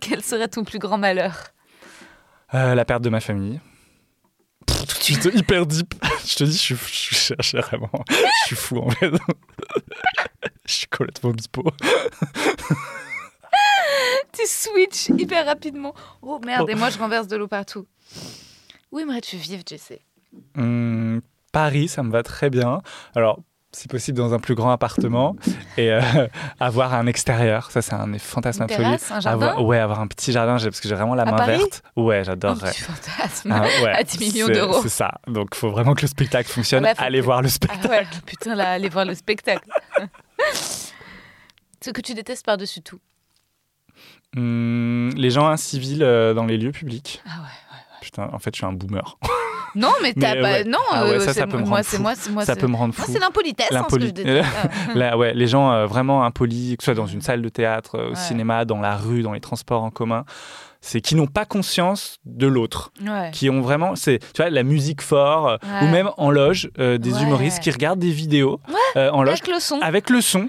Quel 0.00 0.22
serait 0.22 0.48
ton 0.48 0.64
plus 0.64 0.78
grand 0.78 0.98
malheur 0.98 1.34
Euh, 2.54 2.74
la 2.74 2.84
perte 2.84 3.02
de 3.02 3.08
ma 3.08 3.20
famille. 3.20 3.60
Pff, 4.66 4.86
Tout 4.86 4.98
de 4.98 5.02
suite, 5.02 5.24
hyper 5.34 5.66
deep. 5.66 5.94
Je 6.26 6.34
te 6.36 6.44
dis, 6.44 6.52
je 6.52 6.74
suis, 6.74 7.34
je 7.40 7.56
vraiment. 7.58 7.90
Je 8.08 8.46
suis 8.46 8.56
fou, 8.56 8.78
en 8.78 8.90
fait. 8.90 9.12
Je 10.66 10.72
suis 10.72 10.86
complètement 10.88 11.30
bipo. 11.30 11.64
Tu 14.32 14.42
switches 14.46 15.08
hyper 15.18 15.46
rapidement. 15.46 15.94
Oh 16.22 16.38
merde, 16.44 16.68
et 16.68 16.74
moi 16.74 16.90
je 16.90 16.98
renverse 16.98 17.26
de 17.26 17.36
l'eau 17.36 17.48
partout. 17.48 17.86
Où 18.92 18.98
aimerais-tu 18.98 19.36
vivre, 19.36 19.62
Jessé 19.66 20.02
Hum, 20.56 21.20
Paris, 21.52 21.88
ça 21.88 22.02
me 22.02 22.10
va 22.10 22.22
très 22.22 22.50
bien. 22.50 22.82
Alors, 23.14 23.40
si 23.72 23.88
possible, 23.88 24.16
dans 24.16 24.32
un 24.32 24.38
plus 24.38 24.54
grand 24.54 24.70
appartement 24.70 25.36
et 25.76 25.90
euh, 25.92 26.00
avoir 26.60 26.94
un 26.94 27.06
extérieur. 27.06 27.70
Ça, 27.70 27.82
c'est 27.82 27.94
un 27.94 28.16
fantasme 28.18 28.62
Une 28.62 28.64
absolu. 28.64 28.82
terrasse, 28.84 29.10
un 29.12 29.20
jardin 29.20 29.46
Avoir- 29.48 29.64
Ouais, 29.64 29.78
avoir 29.78 30.00
un 30.00 30.06
petit 30.06 30.32
jardin, 30.32 30.52
parce 30.58 30.80
que 30.80 30.88
j'ai 30.88 30.94
vraiment 30.94 31.14
la 31.14 31.24
À 31.24 31.30
main 31.30 31.36
Paris 31.36 31.58
verte. 31.58 31.82
Ouais, 31.94 32.18
Un 32.18 32.22
j'adorerais. 32.22 32.70
petit 32.70 32.82
fantasme. 32.82 33.52
Ah, 33.52 33.62
ouais, 33.82 33.90
à 33.92 34.02
10 34.02 34.18
millions 34.20 34.48
d'euros. 34.48 34.80
C'est 34.82 34.88
ça. 34.88 35.12
Donc, 35.26 35.48
il 35.52 35.58
faut 35.58 35.70
vraiment 35.70 35.94
que 35.94 36.02
le 36.02 36.08
spectacle 36.08 36.50
fonctionne. 36.50 36.84
Là, 36.84 36.94
faut 36.94 37.02
Allez 37.04 37.20
que- 37.20 37.24
voir 37.24 37.42
le 37.42 37.48
Ah 37.48 37.50
spectacle. 37.50 37.88
ouais, 37.88 38.06
putain, 38.24 38.54
là, 38.54 38.70
aller 38.72 38.88
voir 38.88 39.04
le 39.04 39.14
spectacle. 39.14 39.68
Ce 41.82 41.90
que 41.90 42.00
tu 42.00 42.14
détestes 42.14 42.44
par-dessus 42.44 42.80
tout. 42.82 42.98
Hum, 44.36 45.10
les 45.16 45.30
gens 45.30 45.46
incivils 45.46 46.02
euh, 46.02 46.34
dans 46.34 46.44
les 46.46 46.56
lieux 46.58 46.72
publics. 46.72 47.22
Ah 47.26 47.40
ouais. 47.42 47.78
Putain, 48.00 48.28
en 48.32 48.38
fait, 48.38 48.54
je 48.54 48.58
suis 48.58 48.66
un 48.66 48.72
boomer. 48.72 49.18
Non, 49.76 49.92
mais 50.02 50.12
t'as 50.14 50.34
pas. 50.34 50.40
ouais. 50.42 50.64
Non, 50.64 50.78
Ah 50.90 51.04
ouais, 51.04 51.10
euh, 51.12 51.20
ça, 51.20 51.46
peut 51.46 51.56
me 51.58 51.62
moi, 51.64 51.76
rendre 51.76 51.84
c'est 51.84 51.96
fou. 51.98 52.02
moi, 52.32 52.44
ça 52.44 52.56
peut 52.56 52.66
me 52.66 52.76
rendre 52.76 52.94
fou. 52.94 53.02
c'est 53.06 53.18
l'impolitesse, 53.18 53.68
hein, 53.72 53.86
ce 53.88 53.94
que 53.94 54.00
je 54.00 54.06
L'impoli- 54.06 54.12
déteste. 54.12 54.48
Là, 54.94 55.16
ouais, 55.16 55.34
les 55.34 55.46
gens 55.46 55.70
euh, 55.72 55.86
vraiment 55.86 56.24
impolis, 56.24 56.76
que 56.76 56.82
ce 56.82 56.86
soit 56.86 56.94
dans 56.94 57.06
une 57.06 57.20
salle 57.20 57.42
de 57.42 57.48
théâtre, 57.48 57.96
euh, 57.96 58.06
au 58.06 58.10
Ouais. 58.10 58.16
cinéma, 58.16 58.64
dans 58.64 58.80
la 58.80 58.96
rue, 58.96 59.22
dans 59.22 59.32
les 59.32 59.40
transports 59.40 59.82
en 59.82 59.90
commun, 59.90 60.24
c'est 60.80 61.00
qui 61.00 61.14
n'ont 61.16 61.26
pas 61.26 61.44
conscience 61.44 62.18
de 62.24 62.46
l'autre, 62.46 62.92
Ouais. 63.04 63.30
qui 63.32 63.50
ont 63.50 63.60
vraiment, 63.60 63.96
c'est, 63.96 64.18
tu 64.32 64.42
vois, 64.42 64.50
la 64.50 64.62
musique 64.62 65.02
fort, 65.02 65.48
euh, 65.48 65.56
Ouais. 65.62 65.86
ou 65.86 65.90
même 65.90 66.10
en 66.16 66.30
loge, 66.30 66.70
euh, 66.78 66.96
des 66.98 67.14
Ouais. 67.14 67.22
humoristes 67.22 67.60
qui 67.60 67.70
regardent 67.70 67.98
des 67.98 68.10
vidéos 68.12 68.60
euh, 68.96 69.10
en 69.10 69.22
loge 69.22 69.40
Avec 69.40 69.48
le 69.48 69.60
son. 69.60 69.80
avec 69.80 70.10
le 70.10 70.20
son, 70.20 70.48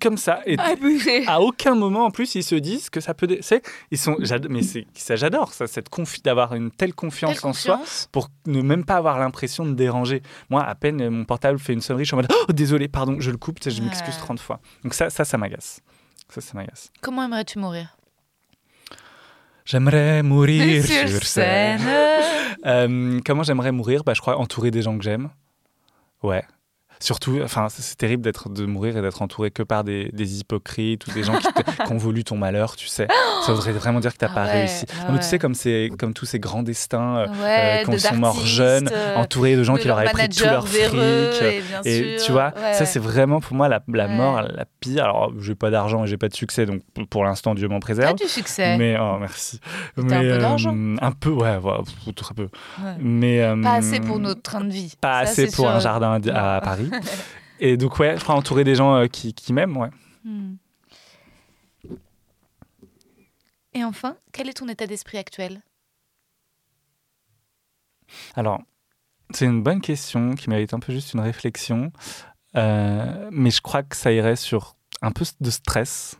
comme 0.00 0.16
ça. 0.16 0.40
Et 0.46 0.58
Abusé. 0.58 1.26
à 1.26 1.40
aucun 1.40 1.74
moment, 1.74 2.04
en 2.06 2.10
plus, 2.10 2.34
ils 2.34 2.42
se 2.42 2.54
disent 2.54 2.90
que 2.90 3.00
ça 3.00 3.14
peut. 3.14 3.26
C'est, 3.40 3.62
ils 3.90 3.98
sont, 3.98 4.16
mais 4.48 4.62
c'est, 4.62 4.86
ça, 4.94 5.16
j'adore 5.16 5.52
ça, 5.52 5.66
cette 5.66 5.90
confi- 5.90 6.22
d'avoir 6.22 6.54
une 6.54 6.70
telle 6.70 6.94
confiance 6.94 7.44
en 7.44 7.52
soi 7.52 7.80
pour 8.12 8.28
ne 8.46 8.62
même 8.62 8.84
pas 8.84 8.96
avoir 8.96 9.18
l'impression 9.18 9.64
de 9.66 9.74
déranger. 9.74 10.22
Moi, 10.50 10.62
à 10.62 10.74
peine 10.74 11.00
euh, 11.02 11.10
mon 11.10 11.24
portable 11.24 11.58
fait 11.58 11.72
une 11.72 11.80
sonnerie, 11.80 12.04
je 12.04 12.08
suis 12.08 12.14
en 12.14 12.18
mode 12.18 12.30
oh, 12.48 12.52
désolé, 12.52 12.88
pardon, 12.88 13.16
je 13.18 13.30
le 13.30 13.36
coupe, 13.36 13.58
je 13.62 13.82
m'excuse 13.82 14.14
Ouais. 14.14 14.20
30 14.20 14.40
fois. 14.40 14.60
Donc 14.82 14.94
ça, 14.94 15.10
ça, 15.10 15.24
ça 15.24 15.38
m'agace. 15.38 15.80
Ça, 16.28 16.40
ça 16.40 16.52
m'agace. 16.54 16.90
Comment 17.02 17.24
aimerais-tu 17.24 17.58
mourir? 17.58 17.96
J'aimerais 19.64 20.22
mourir 20.22 20.84
Sur 20.84 21.08
sur, 21.08 21.22
scène. 21.24 21.78
scène. 21.78 22.56
Euh, 22.66 23.20
comment 23.24 23.42
j'aimerais 23.42 23.72
mourir? 23.72 24.04
Bah, 24.04 24.12
Je 24.14 24.20
crois 24.20 24.36
entouré 24.38 24.70
des 24.70 24.82
gens 24.82 24.96
que 24.98 25.04
j'aime. 25.04 25.30
Ouais. 26.22 26.44
Surtout, 27.00 27.40
enfin, 27.44 27.68
c'est- 27.68 27.96
terrible 27.96 28.22
d'être 28.22 28.48
de 28.48 28.64
mourir 28.66 28.96
et 28.96 29.02
d'être 29.02 29.20
entouré 29.22 29.50
que 29.50 29.62
par 29.62 29.84
des, 29.84 30.10
des 30.12 30.40
hypocrites 30.40 31.06
ou 31.06 31.12
des 31.12 31.22
gens 31.22 31.36
qui, 31.38 31.46
qui 31.86 31.92
ont 31.92 31.96
voulu 31.96 32.24
ton 32.24 32.36
malheur, 32.36 32.76
tu 32.76 32.86
sais. 32.86 33.06
Ça 33.46 33.52
voudrait 33.52 33.72
vraiment 33.72 34.00
dire 34.00 34.12
que 34.12 34.18
t'as 34.18 34.28
Ah 34.30 34.34
pas 34.34 34.44
ouais, 34.46 34.52
réussi. 34.60 34.86
ah 34.90 35.06
Non, 35.08 35.12
mais 35.14 35.18
tu 35.20 35.26
sais, 35.26 35.38
comme, 35.38 35.54
c'est- 35.54 35.90
comme 35.98 36.14
tous 36.14 36.24
ces 36.26 36.38
grands 36.38 36.62
destins 36.62 37.16
euh, 37.18 37.26
Ouais, 37.26 37.80
euh, 37.82 37.84
qu'on 37.84 37.92
de- 37.92 37.98
sont 37.98 38.16
morts 38.16 38.44
jeunes, 38.46 38.88
euh, 38.92 39.16
entourés 39.16 39.56
de 39.56 39.62
gens 39.62 39.74
de 39.74 39.78
qui 39.80 39.88
leur 39.88 39.98
avaient 39.98 40.10
pris 40.10 40.28
tout 40.28 40.44
leur 40.44 40.66
fric. 40.66 40.94
et 41.84 42.18
sûr, 42.18 42.26
tu 42.26 42.32
vois, 42.32 42.52
ça 42.72 42.86
c'est 42.86 42.98
vraiment 42.98 43.40
pour 43.40 43.54
moi 43.56 43.68
la, 43.68 43.80
la 43.92 44.08
mort 44.08 44.42
la 44.42 44.64
pire. 44.80 45.04
Alors, 45.04 45.32
j'ai 45.40 45.54
pas 45.54 45.70
d'argent 45.70 46.04
et 46.04 46.06
j'ai 46.06 46.16
pas 46.16 46.28
de 46.28 46.34
succès, 46.34 46.66
donc 46.66 46.82
pour 47.10 47.24
l'instant, 47.24 47.54
Dieu 47.54 47.68
m'en 47.68 47.76
T'as 47.76 47.80
préserve. 47.80 48.14
du 48.16 48.24
succès. 48.28 48.76
Mais 48.78 48.96
oh 49.00 49.16
merci. 49.20 49.60
T'as 49.96 50.02
un 50.02 50.04
peu 50.06 50.14
Mais, 50.14 50.38
d'argent? 50.38 50.74
euh, 50.74 50.96
Un 51.00 51.12
peu, 51.12 51.30
ouais, 51.30 51.58
très 52.16 52.34
peu. 52.34 52.48
Mais 53.00 53.42
euh, 53.42 53.60
Pas 53.62 53.74
assez 53.74 54.00
pour 54.00 54.18
notre 54.18 54.42
train 54.42 54.62
de 54.62 54.70
vie. 54.70 54.94
Pas 55.00 55.24
Ça, 55.26 55.30
assez 55.32 55.46
pour 55.46 55.66
sûr. 55.66 55.68
un 55.68 55.80
jardin 55.80 56.18
à, 56.32 56.56
à 56.56 56.60
Paris. 56.60 56.83
Et 57.60 57.76
donc 57.76 57.98
ouais, 57.98 58.16
je 58.16 58.22
crois 58.22 58.34
entouré 58.34 58.64
des 58.64 58.74
gens 58.74 58.94
euh, 58.94 59.06
qui, 59.06 59.34
qui 59.34 59.52
m'aiment, 59.52 59.76
ouais. 59.76 59.90
Hmm. 60.24 60.56
Et 63.74 63.84
enfin, 63.84 64.16
quel 64.32 64.48
est 64.48 64.54
ton 64.54 64.68
état 64.68 64.86
d'esprit 64.86 65.18
actuel? 65.18 65.60
Alors, 68.34 68.62
c'est 69.30 69.46
une 69.46 69.62
bonne 69.62 69.80
question 69.80 70.34
qui 70.34 70.48
mérite 70.48 70.74
un 70.74 70.78
peu 70.78 70.92
juste 70.92 71.12
une 71.12 71.20
réflexion. 71.20 71.92
Euh, 72.56 73.28
mais 73.32 73.50
je 73.50 73.60
crois 73.60 73.82
que 73.82 73.96
ça 73.96 74.12
irait 74.12 74.36
sur 74.36 74.76
un 75.02 75.10
peu 75.10 75.24
de 75.40 75.50
stress 75.50 76.16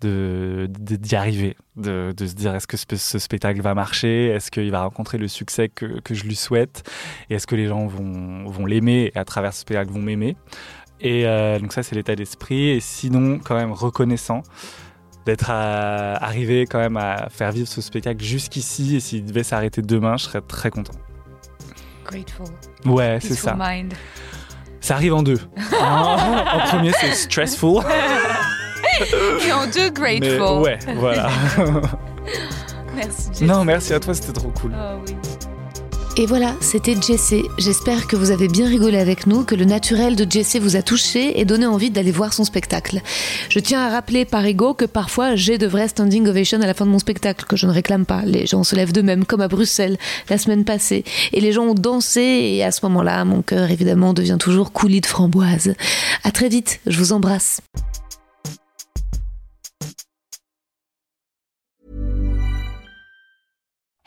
de 0.00 0.68
d'y 0.70 1.16
arriver, 1.16 1.56
de, 1.76 2.12
de 2.16 2.26
se 2.26 2.34
dire 2.34 2.54
est-ce 2.54 2.66
que 2.66 2.76
ce, 2.76 2.84
ce 2.96 3.18
spectacle 3.18 3.60
va 3.60 3.74
marcher, 3.74 4.26
est-ce 4.28 4.50
qu'il 4.50 4.70
va 4.70 4.82
rencontrer 4.82 5.18
le 5.18 5.26
succès 5.28 5.68
que, 5.68 6.00
que 6.00 6.14
je 6.14 6.24
lui 6.24 6.36
souhaite, 6.36 6.88
et 7.30 7.34
est-ce 7.34 7.46
que 7.46 7.56
les 7.56 7.66
gens 7.66 7.86
vont, 7.86 8.44
vont 8.48 8.64
l'aimer 8.66 9.10
et 9.14 9.18
à 9.18 9.24
travers 9.24 9.52
ce 9.52 9.60
spectacle 9.60 9.90
vont 9.90 10.00
m'aimer? 10.02 10.36
Et 11.00 11.26
euh, 11.26 11.58
donc 11.58 11.72
ça 11.72 11.82
c'est 11.82 11.94
l'état 11.96 12.14
d'esprit, 12.14 12.70
et 12.70 12.80
sinon 12.80 13.38
quand 13.38 13.56
même 13.56 13.72
reconnaissant 13.72 14.42
d'être 15.26 15.50
arrivé 15.50 16.64
quand 16.66 16.78
même 16.78 16.96
à 16.96 17.28
faire 17.28 17.52
vivre 17.52 17.68
ce 17.68 17.80
spectacle 17.80 18.22
jusqu'ici, 18.24 18.96
et 18.96 19.00
s'il 19.00 19.24
devait 19.24 19.42
s'arrêter 19.42 19.82
demain, 19.82 20.16
je 20.16 20.24
serais 20.24 20.40
très 20.40 20.70
content. 20.70 20.94
Grateful. 22.04 22.46
Ouais, 22.86 23.18
c'est 23.20 23.34
ça. 23.34 23.54
mind. 23.58 23.92
Ça 24.80 24.94
arrive 24.94 25.12
en 25.12 25.22
deux. 25.22 25.40
en, 25.78 25.84
en 26.56 26.60
premier, 26.68 26.92
c'est 26.92 27.12
stressful. 27.12 27.82
Et 29.46 29.52
en 29.52 29.66
deux, 29.66 29.90
Mais 30.00 30.18
grateful. 30.20 30.62
ouais, 30.62 30.78
voilà. 30.96 31.28
Merci, 32.96 33.28
Jess. 33.32 33.42
non, 33.42 33.64
merci 33.64 33.92
à 33.94 34.00
toi, 34.00 34.12
c'était 34.12 34.32
trop 34.32 34.50
cool. 34.60 34.72
Oh 34.74 34.98
oui. 35.06 35.14
Et 36.20 36.26
voilà, 36.26 36.56
c'était 36.60 37.00
Jessé. 37.00 37.44
J'espère 37.58 38.08
que 38.08 38.16
vous 38.16 38.32
avez 38.32 38.48
bien 38.48 38.66
rigolé 38.66 38.98
avec 38.98 39.28
nous, 39.28 39.44
que 39.44 39.54
le 39.54 39.64
naturel 39.64 40.16
de 40.16 40.28
Jessé 40.28 40.58
vous 40.58 40.74
a 40.74 40.82
touché 40.82 41.38
et 41.38 41.44
donné 41.44 41.64
envie 41.64 41.90
d'aller 41.90 42.10
voir 42.10 42.32
son 42.32 42.42
spectacle. 42.42 43.00
Je 43.48 43.60
tiens 43.60 43.86
à 43.86 43.88
rappeler 43.90 44.24
par 44.24 44.44
ego 44.44 44.74
que 44.74 44.84
parfois 44.84 45.36
j'ai 45.36 45.58
de 45.58 45.68
vrais 45.68 45.86
standing 45.86 46.26
ovations 46.26 46.60
à 46.60 46.66
la 46.66 46.74
fin 46.74 46.86
de 46.86 46.90
mon 46.90 46.98
spectacle, 46.98 47.44
que 47.44 47.54
je 47.54 47.68
ne 47.68 47.72
réclame 47.72 48.04
pas. 48.04 48.22
Les 48.24 48.46
gens 48.46 48.64
se 48.64 48.74
lèvent 48.74 48.92
d'eux-mêmes, 48.92 49.24
comme 49.26 49.42
à 49.42 49.46
Bruxelles 49.48 49.96
la 50.28 50.38
semaine 50.38 50.64
passée. 50.64 51.04
Et 51.32 51.40
les 51.40 51.52
gens 51.52 51.66
ont 51.66 51.74
dansé 51.74 52.20
et 52.20 52.64
à 52.64 52.72
ce 52.72 52.80
moment-là, 52.86 53.24
mon 53.24 53.42
cœur 53.42 53.70
évidemment 53.70 54.12
devient 54.12 54.38
toujours 54.40 54.72
coulis 54.72 55.00
de 55.00 55.06
framboise. 55.06 55.74
À 56.24 56.32
très 56.32 56.48
vite, 56.48 56.80
je 56.88 56.98
vous 56.98 57.12
embrasse. 57.12 57.60